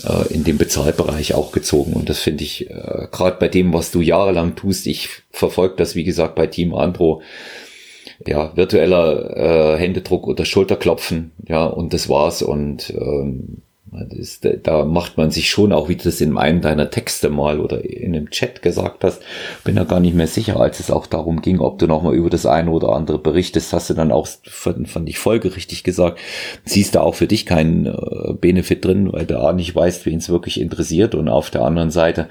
äh, 0.04 0.34
in 0.34 0.44
dem 0.44 0.58
Bezahlbereich 0.58 1.34
auch 1.34 1.52
gezogen. 1.52 1.94
Und 1.94 2.10
das 2.10 2.20
finde 2.20 2.44
ich, 2.44 2.70
äh, 2.70 3.08
gerade 3.12 3.38
bei 3.40 3.50
dem, 3.50 3.74
was 3.74 3.92
du 3.92 4.02
jahrelang 4.02 4.56
tust, 4.56 4.88
ich 4.88 5.10
verfolge 5.32 5.76
das, 5.78 5.96
wie 5.96 6.06
gesagt, 6.06 6.36
bei 6.36 6.48
Team 6.48 6.74
Andro, 6.74 7.22
ja, 8.28 8.56
virtueller 8.56 9.76
äh, 9.76 9.78
Händedruck 9.78 10.28
oder 10.28 10.46
Schulterklopfen, 10.46 11.32
ja, 11.48 11.66
und 11.66 11.94
das 11.94 12.10
war's. 12.10 12.42
Und 12.42 12.92
ähm, 12.92 13.62
das, 13.92 14.40
da 14.64 14.86
macht 14.86 15.18
man 15.18 15.32
sich 15.32 15.50
schon 15.50 15.74
auch, 15.74 15.90
wie 15.90 15.98
du 15.98 16.06
das 16.06 16.22
in 16.22 16.38
einem 16.38 16.62
deiner 16.62 16.90
Texte 16.90 17.30
mal 17.30 17.60
oder 17.60 17.84
in 17.84 18.16
einem 18.16 18.30
Chat 18.30 18.62
gesagt 18.62 19.04
hast, 19.04 19.22
bin 19.66 19.76
da 19.76 19.84
gar 19.84 20.00
nicht 20.00 20.16
mehr 20.16 20.28
sicher, 20.28 20.60
als 20.60 20.80
es 20.80 20.90
auch 20.90 21.08
darum 21.08 21.42
ging, 21.42 21.60
ob 21.60 21.78
du 21.78 21.88
nochmal 21.88 22.16
über 22.16 22.30
das 22.30 22.46
eine 22.46 22.72
oder 22.72 22.94
andere 22.94 23.20
berichtest, 23.20 23.74
hast 23.74 23.90
du 23.90 23.94
dann 23.94 24.14
auch, 24.14 24.28
fand, 24.46 24.88
fand 24.88 25.10
ich 25.10 25.20
folgerichtig 25.20 25.84
gesagt, 25.84 26.20
siehst 26.64 26.96
da 26.96 27.02
auch 27.02 27.16
für 27.16 27.28
dich 27.28 27.46
keinen 27.46 27.86
äh, 27.88 28.34
Benefit 28.34 28.86
drin, 28.86 29.12
weil 29.12 29.26
du 29.26 29.40
A 29.40 29.52
nicht 29.52 29.76
weißt, 29.76 30.06
wen 30.06 30.20
es 30.20 30.30
wirklich 30.30 30.62
interessiert 30.62 31.14
und 31.14 31.28
auf 31.28 31.50
der 31.50 31.64
anderen 31.64 31.92
Seite 31.92 32.30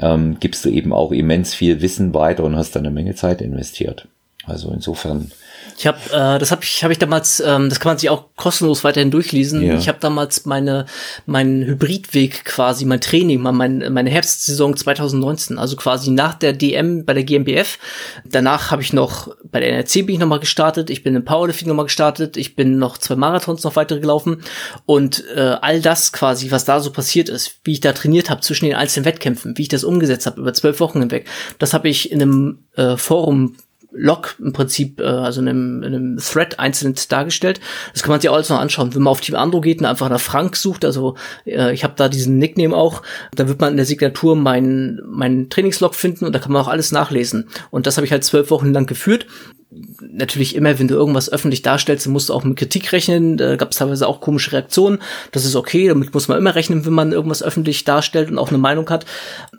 ähm, 0.00 0.38
gibst 0.40 0.64
du 0.64 0.68
eben 0.68 0.92
auch 0.92 1.12
immens 1.12 1.54
viel 1.54 1.80
Wissen 1.80 2.12
weiter 2.12 2.42
und 2.42 2.56
hast 2.56 2.74
da 2.74 2.80
eine 2.80 2.90
Menge 2.90 3.14
Zeit 3.14 3.40
investiert. 3.40 4.08
Also 4.48 4.70
insofern 4.72 5.30
ich 5.78 5.86
habe, 5.86 5.98
äh, 6.06 6.40
das 6.40 6.50
habe 6.50 6.64
ich, 6.64 6.82
habe 6.82 6.92
ich 6.92 6.98
damals, 6.98 7.38
ähm, 7.38 7.68
das 7.68 7.78
kann 7.78 7.90
man 7.90 7.98
sich 7.98 8.10
auch 8.10 8.24
kostenlos 8.34 8.82
weiterhin 8.82 9.12
durchlesen. 9.12 9.62
Ja. 9.62 9.76
Ich 9.76 9.86
habe 9.86 9.98
damals 10.00 10.44
meine, 10.44 10.86
meinen 11.24 11.64
Hybridweg 11.64 12.44
quasi, 12.44 12.84
mein 12.84 13.00
Training, 13.00 13.40
mein, 13.40 13.92
meine 13.92 14.10
Herbstsaison 14.10 14.76
2019, 14.76 15.56
also 15.56 15.76
quasi 15.76 16.10
nach 16.10 16.34
der 16.34 16.52
DM 16.52 17.04
bei 17.04 17.14
der 17.14 17.22
GmbF. 17.22 17.78
Danach 18.24 18.72
habe 18.72 18.82
ich 18.82 18.92
noch 18.92 19.28
bei 19.44 19.60
der 19.60 19.70
NRC 19.70 20.04
bin 20.04 20.10
ich 20.10 20.18
nochmal 20.18 20.40
gestartet. 20.40 20.90
Ich 20.90 21.04
bin 21.04 21.14
im 21.14 21.24
Powerlifting 21.24 21.68
nochmal 21.68 21.86
gestartet. 21.86 22.36
Ich 22.36 22.56
bin 22.56 22.78
noch 22.78 22.98
zwei 22.98 23.14
Marathons 23.14 23.62
noch 23.62 23.76
weiter 23.76 24.00
gelaufen 24.00 24.42
und 24.84 25.24
äh, 25.36 25.58
all 25.60 25.80
das 25.80 26.12
quasi, 26.12 26.50
was 26.50 26.64
da 26.64 26.80
so 26.80 26.90
passiert 26.90 27.28
ist, 27.28 27.60
wie 27.62 27.72
ich 27.72 27.80
da 27.80 27.92
trainiert 27.92 28.30
habe 28.30 28.40
zwischen 28.40 28.64
den 28.64 28.74
einzelnen 28.74 29.04
Wettkämpfen, 29.04 29.56
wie 29.56 29.62
ich 29.62 29.68
das 29.68 29.84
umgesetzt 29.84 30.26
habe 30.26 30.40
über 30.40 30.52
zwölf 30.52 30.80
Wochen 30.80 30.98
hinweg, 30.98 31.28
das 31.60 31.72
habe 31.72 31.88
ich 31.88 32.10
in 32.10 32.20
einem 32.20 32.64
äh, 32.74 32.96
Forum 32.96 33.54
Log 33.98 34.36
im 34.38 34.52
Prinzip, 34.52 35.00
äh, 35.00 35.04
also 35.04 35.40
in 35.40 35.48
einem, 35.48 35.82
in 35.82 35.94
einem 35.94 36.16
Thread 36.18 36.58
einzeln 36.58 36.94
dargestellt. 37.08 37.60
Das 37.92 38.02
kann 38.02 38.10
man 38.10 38.20
sich 38.20 38.30
auch 38.30 38.34
alles 38.34 38.48
noch 38.48 38.60
anschauen. 38.60 38.94
Wenn 38.94 39.02
man 39.02 39.10
auf 39.10 39.20
Team 39.20 39.34
Andro 39.34 39.60
geht 39.60 39.80
und 39.80 39.86
einfach 39.86 40.08
nach 40.08 40.20
Frank 40.20 40.56
sucht, 40.56 40.84
also 40.84 41.16
äh, 41.44 41.72
ich 41.72 41.84
habe 41.84 41.94
da 41.96 42.08
diesen 42.08 42.38
Nickname 42.38 42.76
auch, 42.76 43.02
da 43.34 43.48
wird 43.48 43.60
man 43.60 43.72
in 43.72 43.76
der 43.76 43.86
Signatur 43.86 44.36
meinen 44.36 45.00
mein 45.06 45.50
Trainingslog 45.50 45.94
finden 45.94 46.24
und 46.24 46.32
da 46.32 46.38
kann 46.38 46.52
man 46.52 46.62
auch 46.62 46.68
alles 46.68 46.92
nachlesen. 46.92 47.48
Und 47.70 47.86
das 47.86 47.96
habe 47.96 48.06
ich 48.06 48.12
halt 48.12 48.24
zwölf 48.24 48.50
Wochen 48.50 48.72
lang 48.72 48.86
geführt 48.86 49.26
natürlich 49.70 50.54
immer, 50.54 50.78
wenn 50.78 50.88
du 50.88 50.94
irgendwas 50.94 51.30
öffentlich 51.30 51.62
darstellst, 51.62 52.06
musst 52.08 52.30
du 52.30 52.34
auch 52.34 52.44
mit 52.44 52.56
Kritik 52.56 52.90
rechnen. 52.92 53.36
Da 53.36 53.56
gab 53.56 53.72
es 53.72 53.78
teilweise 53.78 54.06
auch 54.06 54.20
komische 54.20 54.52
Reaktionen. 54.52 54.98
Das 55.32 55.44
ist 55.44 55.56
okay, 55.56 55.88
damit 55.88 56.14
muss 56.14 56.28
man 56.28 56.38
immer 56.38 56.54
rechnen, 56.54 56.86
wenn 56.86 56.94
man 56.94 57.12
irgendwas 57.12 57.42
öffentlich 57.42 57.84
darstellt 57.84 58.30
und 58.30 58.38
auch 58.38 58.48
eine 58.48 58.58
Meinung 58.58 58.88
hat. 58.88 59.04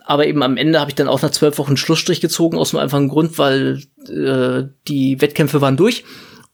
Aber 0.05 0.25
eben 0.25 0.41
am 0.41 0.57
Ende 0.57 0.79
habe 0.79 0.89
ich 0.89 0.95
dann 0.95 1.07
auch 1.07 1.21
nach 1.21 1.31
zwölf 1.31 1.57
Wochen 1.59 1.77
Schlussstrich 1.77 2.21
gezogen, 2.21 2.57
aus 2.57 2.73
einem 2.73 2.83
einfachen 2.83 3.09
Grund, 3.09 3.37
weil 3.37 3.83
äh, 4.07 4.67
die 4.87 5.21
Wettkämpfe 5.21 5.61
waren 5.61 5.77
durch. 5.77 6.03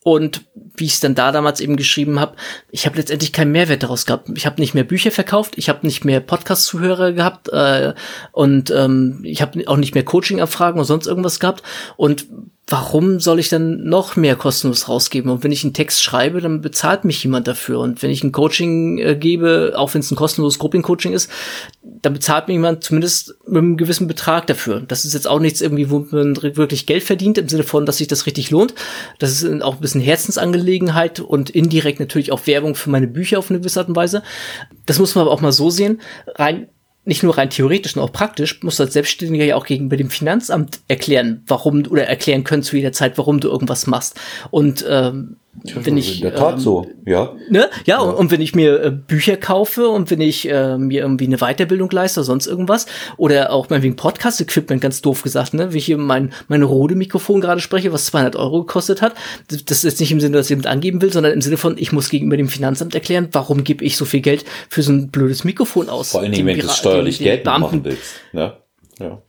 Und 0.03 0.43
wie 0.75 0.85
ich 0.85 0.93
es 0.93 0.99
dann 0.99 1.15
da 1.15 1.31
damals 1.31 1.61
eben 1.61 1.77
geschrieben 1.77 2.19
habe, 2.19 2.35
ich 2.69 2.85
habe 2.85 2.97
letztendlich 2.97 3.33
keinen 3.33 3.51
Mehrwert 3.51 3.81
daraus 3.81 4.05
gehabt. 4.05 4.29
Ich 4.35 4.45
habe 4.45 4.61
nicht 4.61 4.75
mehr 4.75 4.83
Bücher 4.83 5.09
verkauft, 5.09 5.53
ich 5.55 5.67
habe 5.67 5.87
nicht 5.87 6.05
mehr 6.05 6.19
Podcast-Zuhörer 6.19 7.13
gehabt 7.13 7.49
äh, 7.49 7.95
und 8.31 8.69
ähm, 8.69 9.21
ich 9.23 9.41
habe 9.41 9.67
auch 9.67 9.77
nicht 9.77 9.95
mehr 9.95 10.05
Coaching-Abfragen 10.05 10.77
oder 10.77 10.85
sonst 10.85 11.07
irgendwas 11.07 11.39
gehabt. 11.39 11.63
Und 11.97 12.27
warum 12.67 13.19
soll 13.19 13.39
ich 13.39 13.49
dann 13.49 13.83
noch 13.83 14.15
mehr 14.15 14.35
kostenlos 14.35 14.89
rausgeben? 14.89 15.29
Und 15.29 15.43
wenn 15.43 15.51
ich 15.51 15.63
einen 15.63 15.73
Text 15.73 16.01
schreibe, 16.01 16.41
dann 16.41 16.61
bezahlt 16.61 17.05
mich 17.05 17.23
jemand 17.23 17.47
dafür. 17.47 17.79
Und 17.79 18.01
wenn 18.01 18.09
ich 18.09 18.23
ein 18.23 18.31
Coaching 18.31 18.97
äh, 18.97 19.15
gebe, 19.15 19.73
auch 19.75 19.93
wenn 19.93 20.01
es 20.01 20.09
ein 20.09 20.15
kostenloses 20.15 20.57
Grouping-Coaching 20.57 21.13
ist, 21.13 21.29
dann 21.83 22.13
bezahlt 22.13 22.47
mir 22.47 22.55
jemand 22.55 22.83
zumindest 22.83 23.35
mit 23.45 23.57
einem 23.57 23.77
gewissen 23.77 24.07
Betrag 24.07 24.47
dafür. 24.47 24.81
Das 24.81 25.05
ist 25.05 25.13
jetzt 25.13 25.27
auch 25.27 25.39
nichts 25.39 25.61
irgendwie, 25.61 25.91
wo 25.91 26.07
man 26.09 26.35
wirklich 26.41 26.87
Geld 26.87 27.03
verdient, 27.03 27.37
im 27.37 27.49
Sinne 27.49 27.63
von, 27.63 27.85
dass 27.85 27.97
sich 27.97 28.07
das 28.07 28.25
richtig 28.25 28.49
lohnt. 28.49 28.73
Das 29.19 29.43
ist 29.43 29.61
auch 29.61 29.75
ein 29.75 29.81
bisschen 29.81 30.01
Herzensangelegenheit 30.01 31.19
und 31.19 31.51
indirekt 31.51 31.99
natürlich 31.99 32.31
auch 32.31 32.47
Werbung 32.47 32.73
für 32.73 32.89
meine 32.89 33.07
Bücher 33.07 33.37
auf 33.37 33.51
eine 33.51 33.59
gewisse 33.59 33.79
Art 33.79 33.89
und 33.89 33.95
Weise. 33.95 34.23
Das 34.87 34.97
muss 34.97 35.13
man 35.13 35.23
aber 35.23 35.31
auch 35.31 35.41
mal 35.41 35.51
so 35.51 35.69
sehen. 35.69 36.01
Rein 36.27 36.67
nicht 37.05 37.23
nur 37.23 37.37
rein 37.37 37.49
theoretisch, 37.49 37.93
sondern 37.93 38.09
auch 38.09 38.13
praktisch, 38.13 38.61
musst 38.63 38.79
du 38.79 38.83
als 38.83 38.93
Selbstständiger 38.93 39.45
ja 39.45 39.55
auch 39.55 39.65
gegenüber 39.65 39.95
dem 39.95 40.09
Finanzamt 40.09 40.79
erklären, 40.87 41.43
warum 41.47 41.85
oder 41.87 42.07
erklären 42.07 42.43
können 42.43 42.63
zu 42.63 42.75
jeder 42.75 42.91
Zeit, 42.91 43.17
warum 43.17 43.39
du 43.39 43.47
irgendwas 43.47 43.87
machst. 43.87 44.19
Und 44.49 44.85
ähm, 44.89 45.37
wenn 45.63 45.97
ich 45.97 46.17
in 46.17 46.21
der 46.21 46.35
Tat 46.35 46.55
ähm, 46.55 46.59
so, 46.59 46.87
ja. 47.05 47.33
Ne? 47.49 47.69
Ja, 47.85 47.97
ja. 47.97 47.99
Und, 47.99 48.15
und, 48.15 48.31
wenn 48.31 48.41
ich 48.41 48.55
mir 48.55 48.83
äh, 48.83 48.91
Bücher 48.91 49.37
kaufe 49.37 49.87
und 49.89 50.11
wenn 50.11 50.21
ich 50.21 50.49
äh, 50.49 50.77
mir 50.77 51.01
irgendwie 51.01 51.25
eine 51.25 51.37
Weiterbildung 51.37 51.89
leiste 51.91 52.19
oder 52.19 52.25
sonst 52.25 52.47
irgendwas 52.47 52.85
oder 53.17 53.51
auch 53.51 53.69
meinetwegen 53.69 53.95
Podcast-Equipment, 53.95 54.81
ganz 54.81 55.01
doof 55.01 55.23
gesagt, 55.23 55.53
ne, 55.53 55.73
wie 55.73 55.77
ich 55.77 55.85
hier 55.85 55.97
mein, 55.97 56.33
mein 56.47 56.63
Rode-Mikrofon 56.63 57.41
gerade 57.41 57.61
spreche, 57.61 57.91
was 57.93 58.05
200 58.07 58.35
Euro 58.35 58.63
gekostet 58.63 59.01
hat, 59.01 59.15
das 59.47 59.77
ist 59.77 59.83
jetzt 59.83 59.99
nicht 59.99 60.11
im 60.11 60.19
Sinne, 60.19 60.37
dass 60.37 60.47
ich 60.47 60.51
jemand 60.51 60.67
angeben 60.67 61.01
will, 61.01 61.11
sondern 61.11 61.33
im 61.33 61.41
Sinne 61.41 61.57
von, 61.57 61.77
ich 61.77 61.91
muss 61.91 62.09
gegenüber 62.09 62.37
dem 62.37 62.49
Finanzamt 62.49 62.93
erklären, 62.93 63.29
warum 63.31 63.63
gebe 63.63 63.83
ich 63.83 63.97
so 63.97 64.05
viel 64.05 64.21
Geld 64.21 64.45
für 64.69 64.83
so 64.83 64.91
ein 64.91 65.09
blödes 65.09 65.43
Mikrofon 65.43 65.89
aus. 65.89 66.11
Vor 66.11 66.21
allen 66.21 66.31
Dingen, 66.31 66.47
wenn 66.47 66.59
du 66.59 66.69
steuerlich 66.69 67.19
Geld 67.19 67.45
machen 67.45 67.83
willst, 67.83 68.15
ne? 68.33 68.53
Ja 68.99 69.21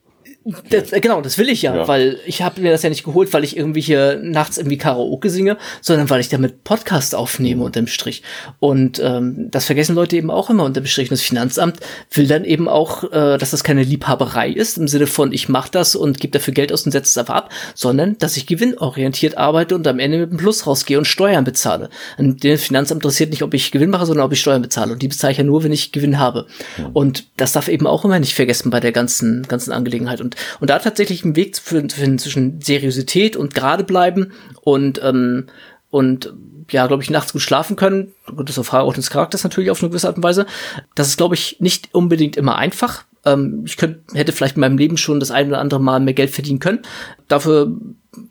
Das, 0.70 0.92
äh, 0.92 1.00
genau, 1.00 1.20
das 1.20 1.38
will 1.38 1.48
ich 1.48 1.62
ja, 1.62 1.74
ja. 1.74 1.88
weil 1.88 2.18
ich 2.26 2.42
habe 2.42 2.60
mir 2.60 2.70
das 2.70 2.82
ja 2.82 2.88
nicht 2.88 3.04
geholt, 3.04 3.32
weil 3.32 3.44
ich 3.44 3.56
irgendwie 3.56 3.80
hier 3.80 4.18
nachts 4.22 4.58
irgendwie 4.58 4.78
Karaoke 4.78 5.30
singe, 5.30 5.56
sondern 5.80 6.10
weil 6.10 6.20
ich 6.20 6.28
damit 6.28 6.64
Podcast 6.64 7.14
aufnehme 7.14 7.64
unterm 7.64 7.86
Strich. 7.86 8.22
Und 8.58 9.00
ähm, 9.02 9.48
das 9.50 9.66
vergessen 9.66 9.94
Leute 9.94 10.16
eben 10.16 10.30
auch 10.30 10.50
immer 10.50 10.64
unterm 10.64 10.86
Strich. 10.86 11.10
Und 11.10 11.12
das 11.12 11.22
Finanzamt 11.22 11.80
will 12.12 12.26
dann 12.26 12.44
eben 12.44 12.68
auch, 12.68 13.04
äh, 13.04 13.38
dass 13.38 13.50
das 13.50 13.64
keine 13.64 13.82
Liebhaberei 13.82 14.50
ist, 14.50 14.78
im 14.78 14.88
Sinne 14.88 15.06
von, 15.06 15.32
ich 15.32 15.48
mache 15.48 15.70
das 15.70 15.96
und 15.96 16.20
gebe 16.20 16.32
dafür 16.32 16.54
Geld 16.54 16.72
aus 16.72 16.84
und 16.84 16.92
setze 16.92 17.10
es 17.10 17.18
einfach 17.18 17.34
ab, 17.34 17.52
sondern 17.74 18.18
dass 18.18 18.36
ich 18.36 18.46
gewinnorientiert 18.46 19.38
arbeite 19.38 19.74
und 19.74 19.86
am 19.86 19.98
Ende 19.98 20.18
mit 20.18 20.30
einem 20.30 20.38
Plus 20.38 20.66
rausgehe 20.66 20.98
und 20.98 21.06
Steuern 21.06 21.44
bezahle. 21.44 21.90
Und 22.18 22.44
das 22.44 22.62
Finanzamt 22.62 23.02
interessiert 23.02 23.30
nicht, 23.30 23.42
ob 23.42 23.54
ich 23.54 23.70
Gewinn 23.70 23.90
mache, 23.90 24.06
sondern 24.06 24.26
ob 24.26 24.32
ich 24.32 24.40
Steuern 24.40 24.62
bezahle. 24.62 24.92
Und 24.92 25.02
die 25.02 25.08
bezahle 25.08 25.32
ich 25.32 25.38
ja 25.38 25.44
nur, 25.44 25.64
wenn 25.64 25.72
ich 25.72 25.92
Gewinn 25.92 26.18
habe. 26.18 26.46
Ja. 26.78 26.90
Und 26.92 27.26
das 27.36 27.52
darf 27.52 27.68
eben 27.68 27.86
auch 27.86 28.04
immer 28.04 28.18
nicht 28.18 28.34
vergessen 28.34 28.70
bei 28.70 28.80
der 28.80 28.92
ganzen, 28.92 29.42
ganzen 29.48 29.72
Angelegenheit. 29.72 30.20
Und, 30.20 30.35
und 30.60 30.70
da 30.70 30.78
tatsächlich 30.78 31.24
einen 31.24 31.36
Weg 31.36 31.54
zu 31.54 31.62
finden 31.62 32.18
zwischen 32.18 32.60
Seriosität 32.60 33.36
und 33.36 33.54
gerade 33.54 33.84
bleiben 33.84 34.32
und, 34.62 35.00
ähm, 35.02 35.46
und 35.90 36.34
ja, 36.70 36.86
glaube 36.86 37.02
ich, 37.02 37.10
nachts 37.10 37.32
gut 37.32 37.42
schlafen 37.42 37.76
können. 37.76 38.12
Das 38.26 38.50
ist 38.50 38.58
eine 38.58 38.64
Frage 38.64 38.84
auch 38.84 38.94
des 38.94 39.10
Charakters 39.10 39.44
natürlich 39.44 39.70
auf 39.70 39.82
eine 39.82 39.90
gewisse 39.90 40.08
Art 40.08 40.16
und 40.16 40.22
Weise. 40.22 40.46
Das 40.94 41.08
ist, 41.08 41.16
glaube 41.16 41.34
ich, 41.34 41.56
nicht 41.60 41.94
unbedingt 41.94 42.36
immer 42.36 42.56
einfach. 42.56 43.04
Ähm, 43.26 43.64
ich 43.66 43.76
könnte, 43.76 44.00
hätte 44.14 44.32
vielleicht 44.32 44.56
in 44.56 44.60
meinem 44.60 44.78
Leben 44.78 44.96
schon 44.96 45.20
das 45.20 45.30
ein 45.30 45.48
oder 45.48 45.58
andere 45.58 45.80
Mal 45.80 46.00
mehr 46.00 46.14
Geld 46.14 46.30
verdienen 46.30 46.60
können. 46.60 46.80
Dafür 47.28 47.76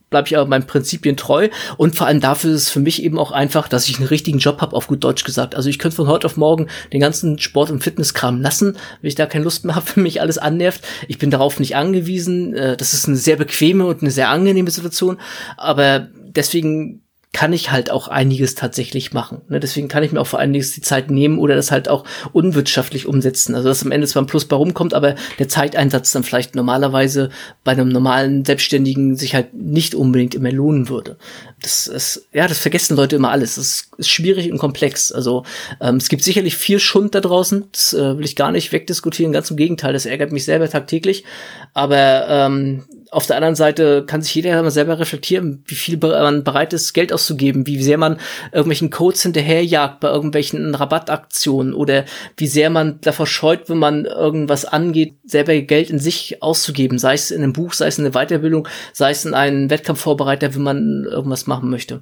bleibe 0.10 0.28
ich 0.28 0.38
aber 0.38 0.48
meinen 0.48 0.66
Prinzipien 0.66 1.18
treu 1.18 1.50
und 1.78 1.96
vor 1.96 2.08
allem 2.08 2.20
dafür 2.20 2.54
ist 2.54 2.64
es 2.64 2.70
für 2.70 2.80
mich 2.80 3.04
eben 3.04 3.20
auch 3.20 3.32
einfach, 3.32 3.68
dass 3.68 3.88
ich 3.90 3.98
einen 3.98 4.08
richtigen 4.08 4.40
Job 4.40 4.62
habe, 4.62 4.76
auf 4.76 4.88
gut 4.88 5.04
Deutsch 5.04 5.24
gesagt. 5.24 5.56
Also 5.56 5.70
ich 5.70 5.78
könnte 5.78 5.98
von 5.98 6.08
heute 6.08 6.26
auf 6.26 6.38
morgen 6.38 6.68
den 6.94 7.02
ganzen 7.02 7.38
Sport- 7.40 7.72
und 7.72 7.84
Fitnesskram 7.84 8.42
lassen, 8.42 8.78
wenn 9.02 9.08
ich 9.08 9.16
da 9.16 9.26
keine 9.26 9.44
Lust 9.44 9.66
mehr 9.66 9.76
habe, 9.76 9.86
für 9.94 10.00
mich 10.00 10.22
alles 10.22 10.38
annervt. 10.38 10.82
Ich 11.08 11.18
bin 11.18 11.32
darauf 11.32 11.60
nicht 11.60 11.76
angewiesen. 11.76 12.54
Äh, 12.54 12.78
das 12.78 12.94
ist 12.94 13.08
eine 13.08 13.18
sehr 13.18 13.36
bequeme 13.36 13.86
und 13.86 14.02
eine 14.02 14.12
sehr 14.12 14.30
angenehme 14.30 14.72
Situation, 14.72 15.18
aber 15.58 16.08
deswegen 16.16 17.02
kann 17.36 17.52
ich 17.52 17.70
halt 17.70 17.92
auch 17.92 18.08
einiges 18.08 18.56
tatsächlich 18.56 19.12
machen. 19.12 19.42
Ne? 19.50 19.60
Deswegen 19.60 19.90
kann 19.90 20.04
ich 20.04 20.14
mir 20.14 20.22
auch 20.22 20.28
vor 20.28 20.40
einiges 20.40 20.72
die 20.72 20.80
Zeit 20.80 21.12
nehmen 21.12 21.38
oder 21.38 21.54
das 21.54 21.70
halt 21.70 21.90
auch 21.90 22.06
unwirtschaftlich 22.32 23.08
umsetzen. 23.08 23.56
Also 23.56 23.68
dass 23.68 23.84
am 23.84 23.92
Ende 23.92 24.08
zwar 24.08 24.24
ein 24.24 24.26
Plus 24.26 24.46
bei 24.46 24.56
rumkommt, 24.56 24.94
aber 24.94 25.16
der 25.38 25.50
Zeiteinsatz 25.50 26.14
dann 26.14 26.24
vielleicht 26.24 26.56
normalerweise 26.56 27.32
bei 27.66 27.74
einem 27.74 27.90
normalen 27.90 28.46
Selbstständigen 28.46 29.18
sich 29.18 29.36
halt 29.36 29.54
nicht 29.54 29.96
unbedingt 29.96 30.34
immer 30.34 30.50
lohnen 30.50 30.88
würde. 30.88 31.18
Das 31.62 31.88
ist, 31.88 32.26
ja, 32.32 32.48
das 32.48 32.60
vergessen 32.60 32.96
Leute 32.96 33.18
immer 33.18 33.32
alles. 33.32 33.56
Das 33.56 33.90
ist, 33.98 34.08
schwierig 34.08 34.50
und 34.50 34.58
komplex. 34.58 35.12
Also 35.12 35.44
ähm, 35.82 35.98
es 35.98 36.08
gibt 36.08 36.24
sicherlich 36.24 36.56
viel 36.56 36.80
Schund 36.80 37.16
da 37.16 37.20
draußen. 37.20 37.66
Das 37.70 37.92
äh, 37.92 38.18
will 38.18 38.24
ich 38.24 38.38
gar 38.38 38.54
nicht 38.54 38.72
wegdiskutieren. 38.72 39.34
Ganz 39.34 39.52
im 39.52 39.58
Gegenteil, 39.58 39.92
das 39.92 40.06
ärgert 40.06 40.32
mich 40.32 40.46
selber 40.46 40.70
tagtäglich. 40.70 41.26
Aber 41.74 42.28
ähm, 42.30 42.86
auf 43.12 43.28
der 43.28 43.36
anderen 43.36 43.56
Seite 43.56 44.04
kann 44.06 44.22
sich 44.22 44.34
jeder 44.36 44.62
mal 44.62 44.72
selber 44.72 45.00
reflektieren, 45.00 45.64
wie 45.68 45.76
viel 45.76 45.98
man 45.98 46.44
bereit 46.44 46.74
ist, 46.74 46.94
Geld 46.94 47.14
auszugeben, 47.14 47.68
wie 47.68 47.82
sehr 47.82 47.98
man 47.98 48.20
irgendwelchen 48.52 48.90
Codes 48.90 49.22
hinterherjagt 49.22 50.00
bei 50.00 50.10
irgendwelchen 50.10 50.74
Rabattaktionen 50.76 51.74
oder 51.74 52.06
wie 52.38 52.48
sehr 52.48 52.70
man 52.70 53.00
davor 53.02 53.28
scheut, 53.28 53.70
wenn 53.70 53.78
man 53.78 54.06
irgendwas 54.06 54.66
angeht, 54.66 55.16
selber 55.26 55.56
Geld 55.62 55.90
in 55.90 56.00
sich 56.00 56.42
auszugeben, 56.42 57.00
sei 57.00 57.14
es 57.14 57.32
in 57.32 57.44
einem 57.44 57.54
Buch, 57.54 57.74
sei 57.74 57.88
es 57.88 57.98
in 57.98 58.06
einer 58.06 58.14
Weiterbildung, 58.14 58.68
sei 58.94 59.12
es 59.12 59.26
in 59.26 59.34
einen 59.34 59.70
Wettkampfvorbereiter, 59.70 60.56
wenn 60.56 60.64
man 60.64 61.06
irgendwas 61.10 61.48
machen 61.48 61.70
möchte. 61.70 62.02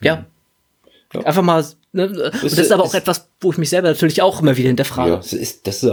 Ja. 0.00 0.24
Ja. 1.12 1.20
Einfach 1.22 1.42
mal, 1.42 1.64
ne? 1.92 2.08
Und 2.08 2.18
das 2.18 2.42
ist, 2.44 2.58
ist 2.58 2.72
aber 2.72 2.84
auch 2.84 2.94
etwas, 2.94 3.28
wo 3.40 3.50
ich 3.52 3.58
mich 3.58 3.70
selber 3.70 3.88
natürlich 3.88 4.22
auch 4.22 4.40
immer 4.40 4.56
wieder 4.56 4.68
hinterfrage. 4.68 5.10
Ja, 5.10 5.16
das 5.16 5.32
ist, 5.32 5.66
das 5.66 5.82
ist, 5.82 5.92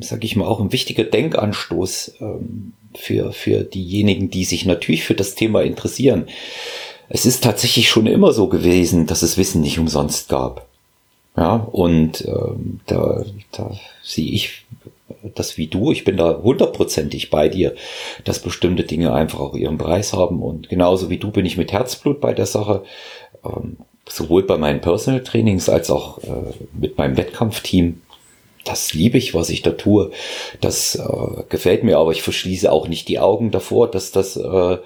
sag 0.00 0.24
ich 0.24 0.36
mal, 0.36 0.46
auch 0.46 0.60
ein 0.60 0.72
wichtiger 0.72 1.04
Denkanstoß. 1.04 2.14
Ähm 2.20 2.72
für, 2.96 3.32
für 3.32 3.62
diejenigen, 3.64 4.30
die 4.30 4.44
sich 4.44 4.64
natürlich 4.64 5.04
für 5.04 5.14
das 5.14 5.34
Thema 5.34 5.62
interessieren. 5.62 6.26
Es 7.08 7.26
ist 7.26 7.42
tatsächlich 7.42 7.88
schon 7.88 8.06
immer 8.06 8.32
so 8.32 8.48
gewesen, 8.48 9.06
dass 9.06 9.22
es 9.22 9.38
Wissen 9.38 9.62
nicht 9.62 9.78
umsonst 9.78 10.28
gab. 10.28 10.66
Ja, 11.36 11.54
und 11.54 12.26
ähm, 12.26 12.80
da, 12.86 13.24
da 13.52 13.78
sehe 14.02 14.30
ich 14.30 14.64
das 15.34 15.56
wie 15.56 15.68
du. 15.68 15.92
Ich 15.92 16.04
bin 16.04 16.16
da 16.16 16.40
hundertprozentig 16.42 17.30
bei 17.30 17.48
dir, 17.48 17.74
dass 18.24 18.40
bestimmte 18.42 18.82
Dinge 18.82 19.12
einfach 19.12 19.38
auch 19.38 19.54
ihren 19.54 19.78
Preis 19.78 20.12
haben. 20.12 20.42
Und 20.42 20.68
genauso 20.68 21.08
wie 21.08 21.18
du 21.18 21.30
bin 21.30 21.46
ich 21.46 21.56
mit 21.56 21.72
Herzblut 21.72 22.20
bei 22.20 22.34
der 22.34 22.46
Sache. 22.46 22.82
Ähm, 23.44 23.76
sowohl 24.08 24.42
bei 24.42 24.56
meinen 24.56 24.80
Personal 24.80 25.22
Trainings 25.22 25.68
als 25.68 25.90
auch 25.90 26.18
äh, 26.18 26.52
mit 26.78 26.98
meinem 26.98 27.16
Wettkampfteam 27.16 28.02
das 28.68 28.92
liebe 28.92 29.16
ich, 29.16 29.34
was 29.34 29.48
ich 29.48 29.62
da 29.62 29.70
tue. 29.70 30.10
Das 30.60 30.94
äh, 30.94 31.42
gefällt 31.48 31.84
mir, 31.84 31.98
aber 31.98 32.12
ich 32.12 32.22
verschließe 32.22 32.70
auch 32.70 32.86
nicht 32.86 33.08
die 33.08 33.18
Augen 33.18 33.50
davor, 33.50 33.90
dass 33.90 34.12
das 34.12 34.36
äh, 34.36 34.78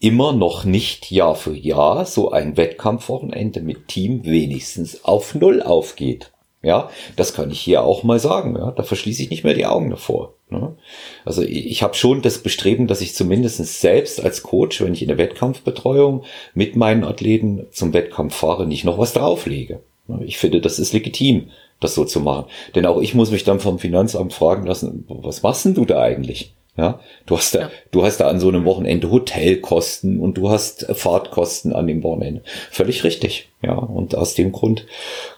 immer 0.00 0.32
noch 0.32 0.64
nicht 0.64 1.10
Jahr 1.10 1.34
für 1.34 1.54
Jahr 1.54 2.06
so 2.06 2.30
ein 2.30 2.56
Wettkampfwochenende 2.56 3.60
mit 3.60 3.88
Team 3.88 4.24
wenigstens 4.24 5.04
auf 5.04 5.34
Null 5.34 5.62
aufgeht. 5.62 6.32
Ja, 6.62 6.90
das 7.16 7.34
kann 7.34 7.50
ich 7.50 7.60
hier 7.60 7.82
auch 7.82 8.02
mal 8.02 8.18
sagen. 8.18 8.56
Ja, 8.56 8.70
da 8.70 8.82
verschließe 8.82 9.22
ich 9.22 9.30
nicht 9.30 9.44
mehr 9.44 9.54
die 9.54 9.66
Augen 9.66 9.90
davor. 9.90 10.34
Ne? 10.52 10.76
Also 11.24 11.42
ich, 11.42 11.66
ich 11.66 11.82
habe 11.82 11.94
schon 11.94 12.22
das 12.22 12.38
Bestreben, 12.38 12.86
dass 12.86 13.00
ich 13.00 13.14
zumindest 13.14 13.58
selbst 13.80 14.22
als 14.22 14.42
Coach, 14.42 14.80
wenn 14.80 14.92
ich 14.92 15.02
in 15.02 15.08
der 15.08 15.18
Wettkampfbetreuung 15.18 16.22
mit 16.54 16.76
meinen 16.76 17.02
Athleten 17.02 17.66
zum 17.72 17.92
Wettkampf 17.92 18.34
fahre, 18.34 18.66
nicht 18.66 18.84
noch 18.84 18.98
was 18.98 19.12
drauflege. 19.12 19.80
Ich 20.20 20.38
finde, 20.38 20.60
das 20.60 20.78
ist 20.78 20.92
legitim 20.92 21.48
das 21.82 21.94
so 21.94 22.04
zu 22.04 22.20
machen. 22.20 22.46
Denn 22.74 22.86
auch 22.86 23.00
ich 23.00 23.14
muss 23.14 23.30
mich 23.30 23.44
dann 23.44 23.60
vom 23.60 23.78
Finanzamt 23.78 24.32
fragen 24.32 24.66
lassen, 24.66 25.04
was 25.08 25.42
machst 25.42 25.64
denn 25.64 25.74
du 25.74 25.84
da 25.84 26.00
eigentlich? 26.00 26.54
Ja, 26.74 27.00
du 27.26 27.36
hast 27.36 27.54
da, 27.54 27.60
ja. 27.60 27.70
du 27.90 28.02
hast 28.02 28.18
da 28.18 28.28
an 28.28 28.40
so 28.40 28.48
einem 28.48 28.64
Wochenende 28.64 29.10
Hotelkosten 29.10 30.18
und 30.18 30.38
du 30.38 30.48
hast 30.48 30.86
Fahrtkosten 30.94 31.74
an 31.74 31.86
dem 31.86 32.02
Wochenende. 32.02 32.42
Völlig 32.70 33.04
richtig. 33.04 33.50
Ja, 33.60 33.74
und 33.74 34.14
aus 34.14 34.34
dem 34.34 34.52
Grund 34.52 34.86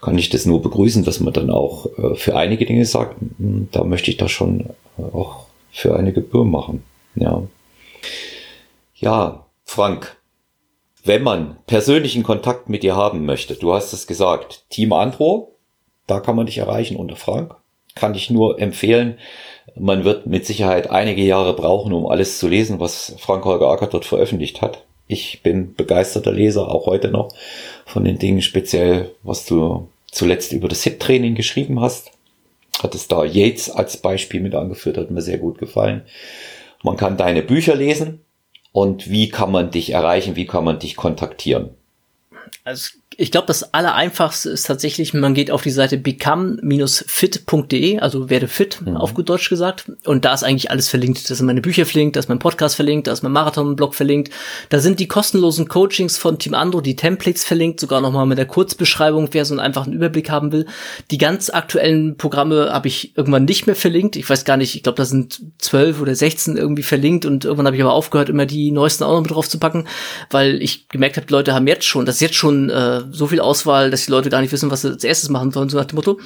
kann 0.00 0.16
ich 0.16 0.30
das 0.30 0.46
nur 0.46 0.62
begrüßen, 0.62 1.04
dass 1.04 1.18
man 1.18 1.32
dann 1.32 1.50
auch 1.50 1.86
äh, 1.98 2.14
für 2.14 2.36
einige 2.36 2.66
Dinge 2.66 2.84
sagt, 2.84 3.20
hm, 3.20 3.68
da 3.72 3.82
möchte 3.82 4.12
ich 4.12 4.16
das 4.16 4.30
schon 4.30 4.70
äh, 4.96 5.02
auch 5.02 5.46
für 5.72 5.96
eine 5.96 6.12
Gebühr 6.12 6.44
machen. 6.44 6.84
Ja. 7.16 7.42
Ja, 8.94 9.46
Frank, 9.64 10.16
wenn 11.02 11.24
man 11.24 11.58
persönlichen 11.66 12.22
Kontakt 12.22 12.68
mit 12.68 12.84
dir 12.84 12.94
haben 12.94 13.26
möchte, 13.26 13.56
du 13.56 13.74
hast 13.74 13.92
es 13.92 14.06
gesagt, 14.06 14.66
Team 14.70 14.92
Andro, 14.92 15.56
da 16.06 16.20
kann 16.20 16.36
man 16.36 16.46
dich 16.46 16.58
erreichen 16.58 16.96
unter 16.96 17.16
Frank. 17.16 17.56
Kann 17.94 18.14
ich 18.14 18.30
nur 18.30 18.60
empfehlen. 18.60 19.18
Man 19.76 20.04
wird 20.04 20.26
mit 20.26 20.46
Sicherheit 20.46 20.90
einige 20.90 21.22
Jahre 21.22 21.54
brauchen, 21.54 21.92
um 21.92 22.06
alles 22.06 22.38
zu 22.38 22.48
lesen, 22.48 22.80
was 22.80 23.14
Frank 23.18 23.44
Holger 23.44 23.68
Acker 23.68 23.86
dort 23.86 24.04
veröffentlicht 24.04 24.62
hat. 24.62 24.84
Ich 25.06 25.42
bin 25.42 25.74
begeisterter 25.74 26.32
Leser, 26.32 26.68
auch 26.68 26.86
heute 26.86 27.08
noch, 27.08 27.28
von 27.84 28.04
den 28.04 28.18
Dingen, 28.18 28.42
speziell 28.42 29.10
was 29.22 29.44
du 29.44 29.88
zuletzt 30.10 30.52
über 30.52 30.68
das 30.68 30.82
Hit-Training 30.82 31.34
geschrieben 31.34 31.80
hast. 31.80 32.10
Hat 32.82 32.94
es 32.94 33.08
da 33.08 33.24
Yates 33.24 33.70
als 33.70 33.96
Beispiel 33.96 34.40
mit 34.40 34.54
angeführt, 34.54 34.96
hat 34.96 35.10
mir 35.10 35.22
sehr 35.22 35.38
gut 35.38 35.58
gefallen. 35.58 36.02
Man 36.82 36.96
kann 36.96 37.16
deine 37.16 37.42
Bücher 37.42 37.74
lesen 37.74 38.20
und 38.72 39.10
wie 39.10 39.28
kann 39.28 39.52
man 39.52 39.70
dich 39.70 39.90
erreichen, 39.90 40.36
wie 40.36 40.46
kann 40.46 40.64
man 40.64 40.78
dich 40.78 40.96
kontaktieren? 40.96 41.70
Also 42.64 42.90
ich 43.16 43.30
glaube, 43.30 43.46
das 43.46 43.74
Allereinfachste 43.74 44.50
ist 44.50 44.66
tatsächlich, 44.66 45.14
man 45.14 45.34
geht 45.34 45.50
auf 45.50 45.62
die 45.62 45.70
Seite 45.70 45.98
become-fit.de, 45.98 47.98
also 47.98 48.30
werde 48.30 48.48
fit, 48.48 48.80
mhm. 48.84 48.96
auf 48.96 49.14
gut 49.14 49.28
Deutsch 49.28 49.48
gesagt. 49.48 49.90
Und 50.04 50.24
da 50.24 50.34
ist 50.34 50.42
eigentlich 50.42 50.70
alles 50.70 50.88
verlinkt. 50.88 51.30
Da 51.30 51.34
sind 51.34 51.46
meine 51.46 51.60
Bücher 51.60 51.86
verlinkt, 51.86 52.16
da 52.16 52.20
ist 52.20 52.28
mein 52.28 52.38
Podcast 52.38 52.76
verlinkt, 52.76 53.06
da 53.06 53.12
ist 53.12 53.22
mein 53.22 53.32
Marathon-Blog 53.32 53.94
verlinkt. 53.94 54.32
Da 54.68 54.80
sind 54.80 55.00
die 55.00 55.08
kostenlosen 55.08 55.68
Coachings 55.68 56.18
von 56.18 56.38
Team 56.38 56.54
Andro, 56.54 56.80
die 56.80 56.96
Templates 56.96 57.44
verlinkt, 57.44 57.80
sogar 57.80 58.00
nochmal 58.00 58.26
mit 58.26 58.38
der 58.38 58.46
Kurzbeschreibung, 58.46 59.28
wer 59.32 59.44
so 59.44 59.54
einen 59.54 59.60
einfachen 59.60 59.92
Überblick 59.92 60.30
haben 60.30 60.52
will. 60.52 60.66
Die 61.10 61.18
ganz 61.18 61.50
aktuellen 61.50 62.16
Programme 62.16 62.70
habe 62.72 62.88
ich 62.88 63.16
irgendwann 63.16 63.44
nicht 63.44 63.66
mehr 63.66 63.76
verlinkt. 63.76 64.16
Ich 64.16 64.28
weiß 64.28 64.44
gar 64.44 64.56
nicht, 64.56 64.74
ich 64.74 64.82
glaube, 64.82 64.96
da 64.96 65.04
sind 65.04 65.40
zwölf 65.58 66.00
oder 66.00 66.14
sechzehn 66.14 66.56
irgendwie 66.56 66.82
verlinkt 66.82 67.26
und 67.26 67.44
irgendwann 67.44 67.66
habe 67.66 67.76
ich 67.76 67.82
aber 67.82 67.92
aufgehört, 67.92 68.28
immer 68.28 68.46
die 68.46 68.70
neuesten 68.70 69.04
auch 69.04 69.12
noch 69.12 69.22
mit 69.22 69.30
drauf 69.30 69.48
zu 69.48 69.58
packen, 69.58 69.86
weil 70.30 70.62
ich 70.62 70.88
gemerkt 70.88 71.16
habe, 71.16 71.26
Leute 71.30 71.54
haben 71.54 71.66
jetzt 71.66 71.84
schon, 71.84 72.06
das 72.06 72.16
ist 72.16 72.20
jetzt 72.20 72.34
schon 72.34 72.70
äh, 72.70 73.03
so 73.10 73.26
viel 73.26 73.40
Auswahl, 73.40 73.90
dass 73.90 74.04
die 74.06 74.10
Leute 74.10 74.30
gar 74.30 74.40
nicht 74.40 74.52
wissen, 74.52 74.70
was 74.70 74.82
sie 74.82 74.88
als 74.88 75.04
erstes 75.04 75.28
machen 75.30 75.50
sollen, 75.50 75.68
so 75.68 75.78
nach 75.78 75.84
dem 75.84 75.96
Motto 75.96 76.18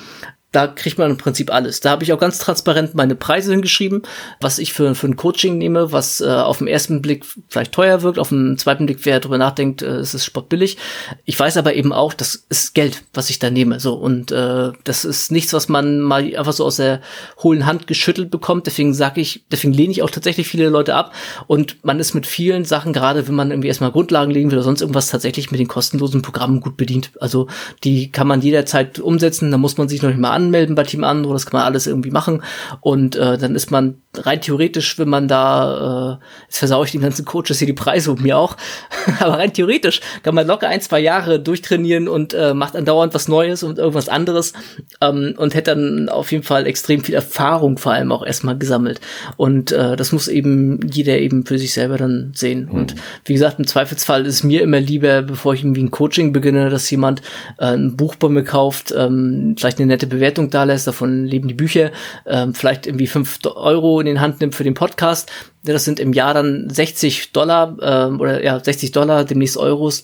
da 0.50 0.66
kriegt 0.66 0.96
man 0.96 1.10
im 1.10 1.18
Prinzip 1.18 1.52
alles. 1.52 1.80
Da 1.80 1.90
habe 1.90 2.04
ich 2.04 2.12
auch 2.12 2.18
ganz 2.18 2.38
transparent 2.38 2.94
meine 2.94 3.14
Preise 3.14 3.50
hingeschrieben, 3.50 4.02
was 4.40 4.58
ich 4.58 4.72
für, 4.72 4.94
für 4.94 5.06
ein 5.06 5.16
Coaching 5.16 5.58
nehme, 5.58 5.92
was 5.92 6.22
äh, 6.22 6.26
auf 6.26 6.58
den 6.58 6.68
ersten 6.68 7.02
Blick 7.02 7.26
vielleicht 7.48 7.72
teuer 7.72 8.00
wirkt, 8.00 8.18
auf 8.18 8.30
den 8.30 8.56
zweiten 8.56 8.86
Blick, 8.86 9.00
wer 9.02 9.20
darüber 9.20 9.36
nachdenkt, 9.36 9.82
äh, 9.82 9.96
es 9.96 10.14
ist 10.14 10.24
sportbillig. 10.24 10.78
Ich 11.26 11.38
weiß 11.38 11.58
aber 11.58 11.74
eben 11.74 11.92
auch, 11.92 12.14
das 12.14 12.46
ist 12.48 12.74
Geld, 12.74 13.02
was 13.12 13.28
ich 13.28 13.38
da 13.38 13.50
nehme. 13.50 13.78
So 13.78 13.94
und 13.94 14.32
äh, 14.32 14.72
das 14.84 15.04
ist 15.04 15.30
nichts, 15.30 15.52
was 15.52 15.68
man 15.68 16.00
mal 16.00 16.24
einfach 16.34 16.54
so 16.54 16.64
aus 16.64 16.76
der 16.76 17.02
hohlen 17.42 17.66
Hand 17.66 17.86
geschüttelt 17.86 18.30
bekommt. 18.30 18.66
Deswegen 18.66 18.94
sage 18.94 19.20
ich, 19.20 19.44
deswegen 19.50 19.74
lehne 19.74 19.92
ich 19.92 20.02
auch 20.02 20.10
tatsächlich 20.10 20.48
viele 20.48 20.70
Leute 20.70 20.94
ab. 20.94 21.12
Und 21.46 21.84
man 21.84 22.00
ist 22.00 22.14
mit 22.14 22.26
vielen 22.26 22.64
Sachen, 22.64 22.94
gerade 22.94 23.28
wenn 23.28 23.34
man 23.34 23.50
irgendwie 23.50 23.68
erstmal 23.68 23.92
Grundlagen 23.92 24.30
legen 24.30 24.50
will 24.50 24.58
oder 24.58 24.64
sonst 24.64 24.80
irgendwas, 24.80 25.10
tatsächlich 25.10 25.50
mit 25.50 25.60
den 25.60 25.68
kostenlosen 25.68 26.22
Programmen 26.22 26.60
gut 26.60 26.78
bedient. 26.78 27.10
Also 27.20 27.48
die 27.84 28.10
kann 28.10 28.26
man 28.26 28.40
jederzeit 28.40 28.98
umsetzen, 28.98 29.50
da 29.50 29.58
muss 29.58 29.76
man 29.76 29.90
sich 29.90 30.00
noch 30.00 30.08
nicht 30.08 30.18
mal 30.18 30.37
anmelden 30.38 30.74
bei 30.74 30.84
Team 30.84 31.04
Andro, 31.04 31.32
das 31.32 31.46
kann 31.46 31.58
man 31.58 31.66
alles 31.66 31.86
irgendwie 31.86 32.10
machen. 32.10 32.42
Und 32.80 33.16
äh, 33.16 33.36
dann 33.38 33.54
ist 33.54 33.70
man 33.70 33.96
rein 34.14 34.40
theoretisch, 34.40 34.98
wenn 34.98 35.08
man 35.08 35.28
da, 35.28 36.18
äh, 36.20 36.24
jetzt 36.46 36.58
versaue 36.58 36.84
ich 36.86 36.92
den 36.92 37.00
ganzen 37.00 37.24
Coaches 37.24 37.58
hier 37.58 37.66
die 37.66 37.72
Preise 37.72 38.10
und 38.10 38.22
mir 38.22 38.38
auch, 38.38 38.56
aber 39.20 39.38
rein 39.38 39.52
theoretisch 39.52 40.00
kann 40.22 40.34
man 40.34 40.46
locker 40.46 40.68
ein, 40.68 40.80
zwei 40.80 41.00
Jahre 41.00 41.40
durchtrainieren 41.40 42.08
und 42.08 42.34
äh, 42.34 42.54
macht 42.54 42.76
andauernd 42.76 43.14
was 43.14 43.28
Neues 43.28 43.62
und 43.62 43.78
irgendwas 43.78 44.08
anderes 44.08 44.52
ähm, 45.00 45.34
und 45.36 45.54
hätte 45.54 45.74
dann 45.74 46.08
auf 46.08 46.32
jeden 46.32 46.44
Fall 46.44 46.66
extrem 46.66 47.02
viel 47.02 47.14
Erfahrung 47.14 47.78
vor 47.78 47.92
allem 47.92 48.12
auch 48.12 48.24
erstmal 48.24 48.56
gesammelt. 48.56 49.00
Und 49.36 49.72
äh, 49.72 49.96
das 49.96 50.12
muss 50.12 50.28
eben 50.28 50.80
jeder 50.88 51.18
eben 51.18 51.44
für 51.44 51.58
sich 51.58 51.72
selber 51.74 51.98
dann 51.98 52.32
sehen. 52.34 52.66
Mhm. 52.66 52.70
Und 52.70 52.94
wie 53.24 53.34
gesagt, 53.34 53.58
im 53.58 53.66
Zweifelsfall 53.66 54.26
ist 54.26 54.44
mir 54.44 54.62
immer 54.62 54.80
lieber, 54.80 55.22
bevor 55.22 55.54
ich 55.54 55.62
irgendwie 55.62 55.82
ein 55.82 55.90
Coaching 55.90 56.32
beginne, 56.32 56.70
dass 56.70 56.90
jemand 56.90 57.22
äh, 57.58 57.66
ein 57.66 57.96
Buch 57.96 58.14
bei 58.16 58.28
mir 58.28 58.44
kauft, 58.44 58.94
ähm, 58.96 59.54
vielleicht 59.58 59.78
eine 59.78 59.86
nette 59.86 60.06
Bewertung 60.06 60.27
da 60.32 60.64
lässt, 60.64 60.86
davon 60.86 61.24
leben 61.24 61.48
die 61.48 61.54
Bücher, 61.54 61.90
ähm, 62.26 62.54
vielleicht 62.54 62.86
irgendwie 62.86 63.06
fünf 63.06 63.38
Euro 63.44 64.00
in 64.00 64.06
den 64.06 64.20
Hand 64.20 64.40
nimmt 64.40 64.54
für 64.54 64.64
den 64.64 64.74
Podcast. 64.74 65.30
Das 65.64 65.84
sind 65.84 66.00
im 66.00 66.12
Jahr 66.12 66.34
dann 66.34 66.68
60 66.70 67.32
Dollar 67.32 67.76
ähm, 67.80 68.20
oder 68.20 68.42
ja 68.42 68.62
60 68.62 68.92
Dollar, 68.92 69.24
demnächst 69.24 69.56
Euros. 69.56 70.02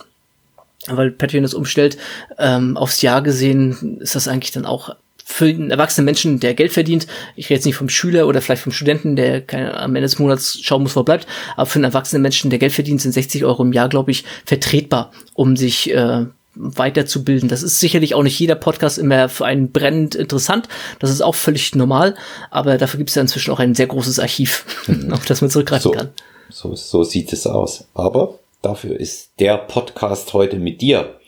Weil 0.86 1.12
Patreon 1.12 1.44
das 1.44 1.54
umstellt, 1.54 1.96
ähm, 2.38 2.76
aufs 2.76 3.00
Jahr 3.00 3.22
gesehen 3.22 3.98
ist 4.00 4.14
das 4.16 4.28
eigentlich 4.28 4.52
dann 4.52 4.66
auch 4.66 4.94
für 5.24 5.46
einen 5.46 5.70
erwachsenen 5.70 6.04
Menschen, 6.04 6.38
der 6.38 6.52
Geld 6.54 6.72
verdient, 6.72 7.06
ich 7.34 7.46
rede 7.46 7.54
jetzt 7.54 7.64
nicht 7.64 7.76
vom 7.76 7.88
Schüler 7.88 8.28
oder 8.28 8.42
vielleicht 8.42 8.62
vom 8.62 8.72
Studenten, 8.72 9.16
der 9.16 9.40
keine, 9.40 9.74
am 9.74 9.96
Ende 9.96 10.02
des 10.02 10.18
Monats 10.18 10.60
schauen 10.62 10.82
muss, 10.82 10.94
wo 10.94 11.00
er 11.00 11.04
bleibt, 11.04 11.26
aber 11.56 11.66
für 11.66 11.76
einen 11.76 11.84
erwachsenen 11.84 12.20
Menschen, 12.20 12.50
der 12.50 12.58
Geld 12.58 12.72
verdient, 12.72 13.00
sind 13.00 13.12
60 13.12 13.44
Euro 13.44 13.62
im 13.62 13.72
Jahr, 13.72 13.88
glaube 13.88 14.10
ich, 14.10 14.24
vertretbar, 14.44 15.12
um 15.32 15.56
sich 15.56 15.90
äh, 15.90 16.26
weiterzubilden. 16.54 17.48
Das 17.48 17.62
ist 17.62 17.80
sicherlich 17.80 18.14
auch 18.14 18.22
nicht 18.22 18.38
jeder 18.38 18.54
Podcast 18.54 18.98
immer 18.98 19.28
für 19.28 19.44
einen 19.44 19.72
brennend 19.72 20.14
interessant. 20.14 20.68
Das 20.98 21.10
ist 21.10 21.20
auch 21.20 21.34
völlig 21.34 21.74
normal, 21.74 22.14
aber 22.50 22.78
dafür 22.78 22.98
gibt 22.98 23.10
es 23.10 23.16
ja 23.16 23.22
inzwischen 23.22 23.50
auch 23.50 23.60
ein 23.60 23.74
sehr 23.74 23.86
großes 23.86 24.18
Archiv, 24.18 24.64
mhm. 24.86 25.12
auf 25.12 25.24
das 25.24 25.40
man 25.40 25.50
zurückgreifen 25.50 25.90
so, 25.90 25.90
kann. 25.90 26.10
So, 26.50 26.74
so 26.74 27.02
sieht 27.02 27.32
es 27.32 27.46
aus. 27.46 27.86
Aber 27.94 28.38
dafür 28.62 28.98
ist 28.98 29.32
der 29.38 29.58
Podcast 29.58 30.32
heute 30.32 30.58
mit 30.58 30.80
dir 30.80 31.18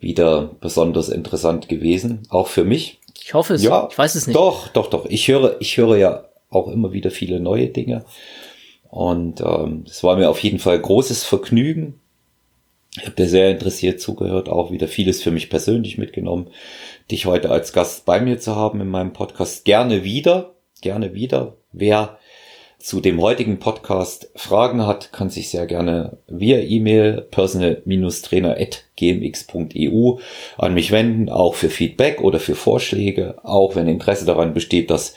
wieder 0.00 0.50
besonders 0.60 1.08
interessant 1.08 1.68
gewesen, 1.68 2.22
auch 2.30 2.48
für 2.48 2.64
mich. 2.64 3.00
Ich 3.20 3.34
hoffe 3.34 3.54
es. 3.54 3.62
Ja, 3.62 3.88
ich 3.90 3.98
weiß 3.98 4.14
es 4.14 4.26
nicht. 4.26 4.36
Doch, 4.36 4.68
doch, 4.68 4.88
doch. 4.88 5.06
Ich 5.06 5.28
höre, 5.28 5.56
ich 5.60 5.76
höre 5.76 5.96
ja 5.96 6.24
auch 6.50 6.68
immer 6.68 6.92
wieder 6.92 7.10
viele 7.10 7.40
neue 7.40 7.68
Dinge. 7.68 8.04
Und 8.90 9.40
ähm, 9.40 9.84
es 9.86 10.02
war 10.02 10.16
mir 10.16 10.30
auf 10.30 10.42
jeden 10.42 10.58
Fall 10.58 10.80
großes 10.80 11.24
Vergnügen. 11.24 12.00
Ich 12.98 13.06
habe 13.06 13.14
dir 13.14 13.28
sehr 13.28 13.50
interessiert 13.50 14.00
zugehört, 14.00 14.48
auch 14.48 14.72
wieder 14.72 14.88
vieles 14.88 15.22
für 15.22 15.30
mich 15.30 15.50
persönlich 15.50 15.98
mitgenommen, 15.98 16.48
dich 17.12 17.26
heute 17.26 17.50
als 17.50 17.72
Gast 17.72 18.06
bei 18.06 18.20
mir 18.20 18.40
zu 18.40 18.56
haben 18.56 18.80
in 18.80 18.88
meinem 18.88 19.12
Podcast. 19.12 19.64
Gerne 19.64 20.02
wieder, 20.02 20.56
gerne 20.80 21.14
wieder. 21.14 21.54
Wer 21.72 22.18
zu 22.78 23.00
dem 23.00 23.20
heutigen 23.20 23.60
Podcast 23.60 24.32
Fragen 24.34 24.84
hat, 24.86 25.12
kann 25.12 25.30
sich 25.30 25.50
sehr 25.50 25.66
gerne 25.66 26.18
via 26.26 26.58
E-Mail 26.58 27.28
personal-trainer.gmx.eu 27.30 30.18
an 30.56 30.74
mich 30.74 30.90
wenden, 30.90 31.28
auch 31.28 31.54
für 31.54 31.70
Feedback 31.70 32.20
oder 32.20 32.40
für 32.40 32.56
Vorschläge, 32.56 33.36
auch 33.44 33.76
wenn 33.76 33.86
Interesse 33.86 34.26
daran 34.26 34.54
besteht, 34.54 34.90
dass 34.90 35.14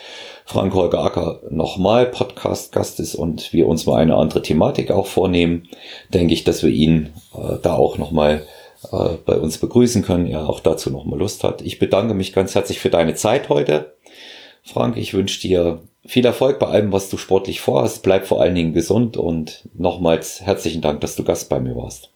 Frank 0.51 0.73
Holger 0.73 1.01
Acker 1.01 1.39
nochmal 1.49 2.07
Podcast-Gast 2.07 2.99
ist 2.99 3.15
und 3.15 3.53
wir 3.53 3.69
uns 3.69 3.85
mal 3.85 3.95
eine 3.95 4.17
andere 4.17 4.41
Thematik 4.41 4.91
auch 4.91 5.07
vornehmen, 5.07 5.69
denke 6.13 6.33
ich, 6.33 6.43
dass 6.43 6.61
wir 6.61 6.69
ihn 6.69 7.13
äh, 7.33 7.55
da 7.61 7.75
auch 7.75 7.97
nochmal 7.97 8.45
äh, 8.91 9.15
bei 9.25 9.35
uns 9.37 9.59
begrüßen 9.59 10.03
können, 10.03 10.27
er 10.27 10.49
auch 10.49 10.59
dazu 10.59 10.89
nochmal 10.89 11.19
Lust 11.19 11.45
hat. 11.45 11.61
Ich 11.61 11.79
bedanke 11.79 12.13
mich 12.15 12.33
ganz 12.33 12.53
herzlich 12.53 12.81
für 12.81 12.89
deine 12.89 13.15
Zeit 13.15 13.47
heute. 13.47 13.95
Frank, 14.61 14.97
ich 14.97 15.13
wünsche 15.13 15.39
dir 15.39 15.83
viel 16.05 16.25
Erfolg 16.25 16.59
bei 16.59 16.67
allem, 16.67 16.91
was 16.91 17.09
du 17.09 17.15
sportlich 17.15 17.61
vorhast. 17.61 18.03
Bleib 18.03 18.27
vor 18.27 18.41
allen 18.41 18.55
Dingen 18.55 18.73
gesund 18.73 19.15
und 19.15 19.69
nochmals 19.73 20.41
herzlichen 20.41 20.81
Dank, 20.81 20.99
dass 20.99 21.15
du 21.15 21.23
Gast 21.23 21.47
bei 21.47 21.61
mir 21.61 21.77
warst. 21.77 22.10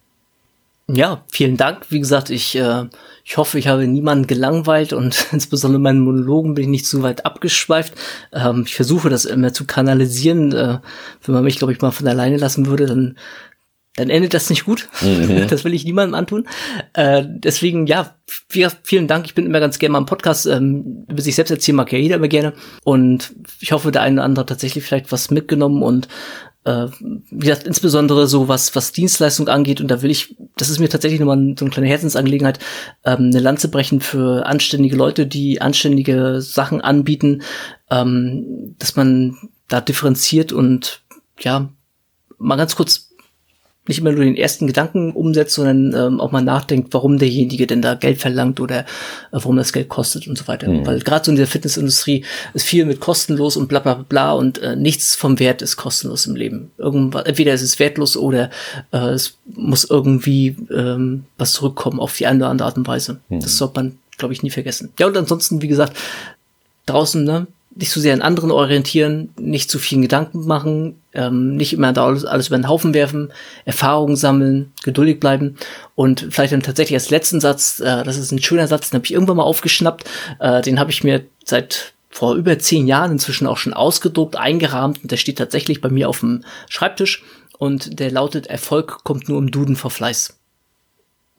Ja, 0.88 1.24
vielen 1.32 1.56
Dank. 1.56 1.86
Wie 1.90 1.98
gesagt, 1.98 2.30
ich, 2.30 2.54
äh, 2.56 2.84
ich 3.24 3.36
hoffe, 3.36 3.58
ich 3.58 3.66
habe 3.66 3.88
niemanden 3.88 4.28
gelangweilt 4.28 4.92
und 4.92 5.26
insbesondere 5.32 5.80
meinen 5.80 6.00
Monologen 6.00 6.54
bin 6.54 6.64
ich 6.64 6.70
nicht 6.70 6.86
zu 6.86 7.02
weit 7.02 7.26
abgeschweift. 7.26 7.94
Ähm, 8.32 8.64
ich 8.66 8.76
versuche 8.76 9.08
das 9.08 9.24
immer 9.24 9.52
zu 9.52 9.66
kanalisieren. 9.66 10.52
Äh, 10.52 10.78
wenn 11.24 11.34
man 11.34 11.42
mich, 11.42 11.58
glaube 11.58 11.72
ich, 11.72 11.80
mal 11.80 11.90
von 11.90 12.06
alleine 12.06 12.36
lassen 12.36 12.66
würde, 12.66 12.86
dann 12.86 13.16
dann 13.96 14.10
endet 14.10 14.34
das 14.34 14.50
nicht 14.50 14.64
gut. 14.64 14.88
Mhm. 15.00 15.46
Das 15.48 15.64
will 15.64 15.74
ich 15.74 15.84
niemandem 15.84 16.14
antun. 16.14 16.46
Äh, 16.92 17.24
deswegen, 17.26 17.86
ja, 17.86 18.14
vielen 18.48 19.08
Dank. 19.08 19.26
Ich 19.26 19.34
bin 19.34 19.46
immer 19.46 19.60
ganz 19.60 19.78
gerne 19.78 19.92
mal 19.92 19.98
im 19.98 20.06
Podcast. 20.06 20.46
Ähm, 20.46 21.06
über 21.08 21.22
sich 21.22 21.34
selbst 21.34 21.50
erzählen 21.50 21.76
mag 21.76 21.90
ja 21.92 21.98
jeder 21.98 22.16
immer 22.16 22.28
gerne. 22.28 22.52
Und 22.84 23.34
ich 23.60 23.72
hoffe, 23.72 23.90
der 23.90 24.02
eine 24.02 24.16
oder 24.16 24.24
andere 24.24 24.42
hat 24.42 24.50
tatsächlich 24.50 24.84
vielleicht 24.84 25.10
was 25.12 25.30
mitgenommen 25.30 25.82
und 25.82 26.08
äh, 26.66 26.88
wie 26.98 27.46
gesagt, 27.46 27.66
insbesondere 27.66 28.26
so 28.26 28.48
was, 28.48 28.74
was 28.74 28.90
Dienstleistung 28.90 29.48
angeht, 29.48 29.80
und 29.80 29.88
da 29.88 30.02
will 30.02 30.10
ich, 30.10 30.36
das 30.56 30.68
ist 30.68 30.80
mir 30.80 30.88
tatsächlich 30.88 31.20
nochmal 31.20 31.54
so 31.56 31.64
eine 31.64 31.70
kleine 31.70 31.88
Herzensangelegenheit, 31.88 32.58
ähm, 33.04 33.30
eine 33.32 33.38
Lanze 33.38 33.68
brechen 33.68 34.00
für 34.00 34.44
anständige 34.46 34.96
Leute, 34.96 35.26
die 35.26 35.60
anständige 35.60 36.40
Sachen 36.40 36.80
anbieten, 36.80 37.42
ähm, 37.88 38.74
dass 38.80 38.96
man 38.96 39.36
da 39.68 39.80
differenziert 39.80 40.52
und 40.52 41.02
ja, 41.38 41.70
mal 42.38 42.56
ganz 42.56 42.74
kurz 42.74 43.05
nicht 43.88 43.98
immer 43.98 44.12
nur 44.12 44.24
den 44.24 44.36
ersten 44.36 44.66
Gedanken 44.66 45.12
umsetzt, 45.12 45.54
sondern 45.54 45.94
ähm, 45.94 46.20
auch 46.20 46.32
mal 46.32 46.42
nachdenkt, 46.42 46.92
warum 46.92 47.18
derjenige 47.18 47.66
denn 47.66 47.82
da 47.82 47.94
Geld 47.94 48.18
verlangt 48.18 48.60
oder 48.60 48.80
äh, 48.80 48.84
warum 49.32 49.56
das 49.56 49.72
Geld 49.72 49.88
kostet 49.88 50.26
und 50.26 50.36
so 50.36 50.48
weiter. 50.48 50.68
Mhm. 50.68 50.86
Weil 50.86 51.00
gerade 51.00 51.24
so 51.24 51.30
in 51.30 51.36
der 51.36 51.46
Fitnessindustrie 51.46 52.24
ist 52.54 52.66
viel 52.66 52.84
mit 52.84 53.00
kostenlos 53.00 53.56
und 53.56 53.68
bla 53.68 53.80
bla 53.80 53.94
bla 53.94 54.32
und 54.32 54.58
äh, 54.58 54.76
nichts 54.76 55.14
vom 55.14 55.38
Wert 55.38 55.62
ist 55.62 55.76
kostenlos 55.76 56.26
im 56.26 56.36
Leben. 56.36 56.70
Irgendwas, 56.78 57.24
entweder 57.24 57.54
ist 57.54 57.62
es 57.62 57.78
wertlos 57.78 58.16
oder 58.16 58.50
äh, 58.92 58.98
es 58.98 59.38
muss 59.54 59.84
irgendwie 59.88 60.56
ähm, 60.74 61.24
was 61.38 61.52
zurückkommen 61.52 62.00
auf 62.00 62.16
die 62.16 62.26
eine 62.26 62.38
oder 62.40 62.50
andere 62.50 62.68
Art 62.68 62.76
und 62.76 62.86
Weise. 62.86 63.20
Mhm. 63.28 63.40
Das 63.40 63.56
sollte 63.56 63.74
man, 63.80 63.98
glaube 64.18 64.34
ich, 64.34 64.42
nie 64.42 64.50
vergessen. 64.50 64.92
Ja, 64.98 65.06
und 65.06 65.16
ansonsten, 65.16 65.62
wie 65.62 65.68
gesagt, 65.68 65.96
draußen, 66.86 67.24
ne, 67.24 67.46
nicht 67.76 67.90
zu 67.90 68.00
sehr 68.00 68.14
an 68.14 68.22
anderen 68.22 68.50
orientieren, 68.50 69.32
nicht 69.38 69.70
zu 69.70 69.78
vielen 69.78 70.02
Gedanken 70.02 70.46
machen, 70.46 71.00
ähm, 71.12 71.56
nicht 71.56 71.74
immer 71.74 71.92
da 71.92 72.06
alles, 72.06 72.24
alles 72.24 72.48
über 72.48 72.56
den 72.56 72.68
Haufen 72.68 72.94
werfen, 72.94 73.32
Erfahrungen 73.64 74.16
sammeln, 74.16 74.72
geduldig 74.82 75.20
bleiben 75.20 75.56
und 75.94 76.26
vielleicht 76.30 76.52
dann 76.52 76.62
tatsächlich 76.62 76.96
als 76.96 77.10
letzten 77.10 77.40
Satz, 77.40 77.80
äh, 77.80 78.02
das 78.02 78.16
ist 78.16 78.32
ein 78.32 78.42
schöner 78.42 78.66
Satz, 78.66 78.90
den 78.90 78.96
habe 78.96 79.04
ich 79.04 79.12
irgendwann 79.12 79.36
mal 79.36 79.42
aufgeschnappt, 79.42 80.04
äh, 80.40 80.62
den 80.62 80.80
habe 80.80 80.90
ich 80.90 81.04
mir 81.04 81.24
seit 81.44 81.92
vor 82.08 82.34
über 82.34 82.58
zehn 82.58 82.86
Jahren 82.86 83.12
inzwischen 83.12 83.46
auch 83.46 83.58
schon 83.58 83.74
ausgedruckt, 83.74 84.36
eingerahmt 84.36 85.02
und 85.02 85.12
der 85.12 85.18
steht 85.18 85.36
tatsächlich 85.36 85.82
bei 85.82 85.90
mir 85.90 86.08
auf 86.08 86.20
dem 86.20 86.44
Schreibtisch 86.70 87.24
und 87.58 88.00
der 88.00 88.10
lautet, 88.10 88.46
Erfolg 88.46 89.04
kommt 89.04 89.28
nur 89.28 89.38
im 89.38 89.50
Duden 89.50 89.76
vor 89.76 89.90
Fleiß. 89.90 90.38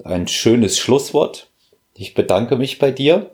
Ein 0.04 0.28
schönes 0.28 0.78
Schlusswort. 0.78 1.50
Ich 1.96 2.14
bedanke 2.14 2.58
mich 2.58 2.78
bei 2.78 2.92
dir. 2.92 3.32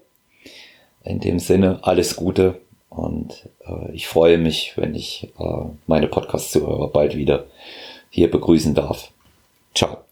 In 1.03 1.19
dem 1.19 1.39
Sinne, 1.39 1.79
alles 1.81 2.15
Gute 2.15 2.61
und 2.95 3.49
äh, 3.65 3.91
ich 3.91 4.07
freue 4.07 4.37
mich, 4.37 4.73
wenn 4.75 4.95
ich 4.95 5.31
äh, 5.39 5.65
meine 5.87 6.07
Podcast-Zuhörer 6.07 6.89
bald 6.89 7.15
wieder 7.15 7.45
hier 8.09 8.29
begrüßen 8.29 8.75
darf. 8.75 9.11
Ciao. 9.73 10.02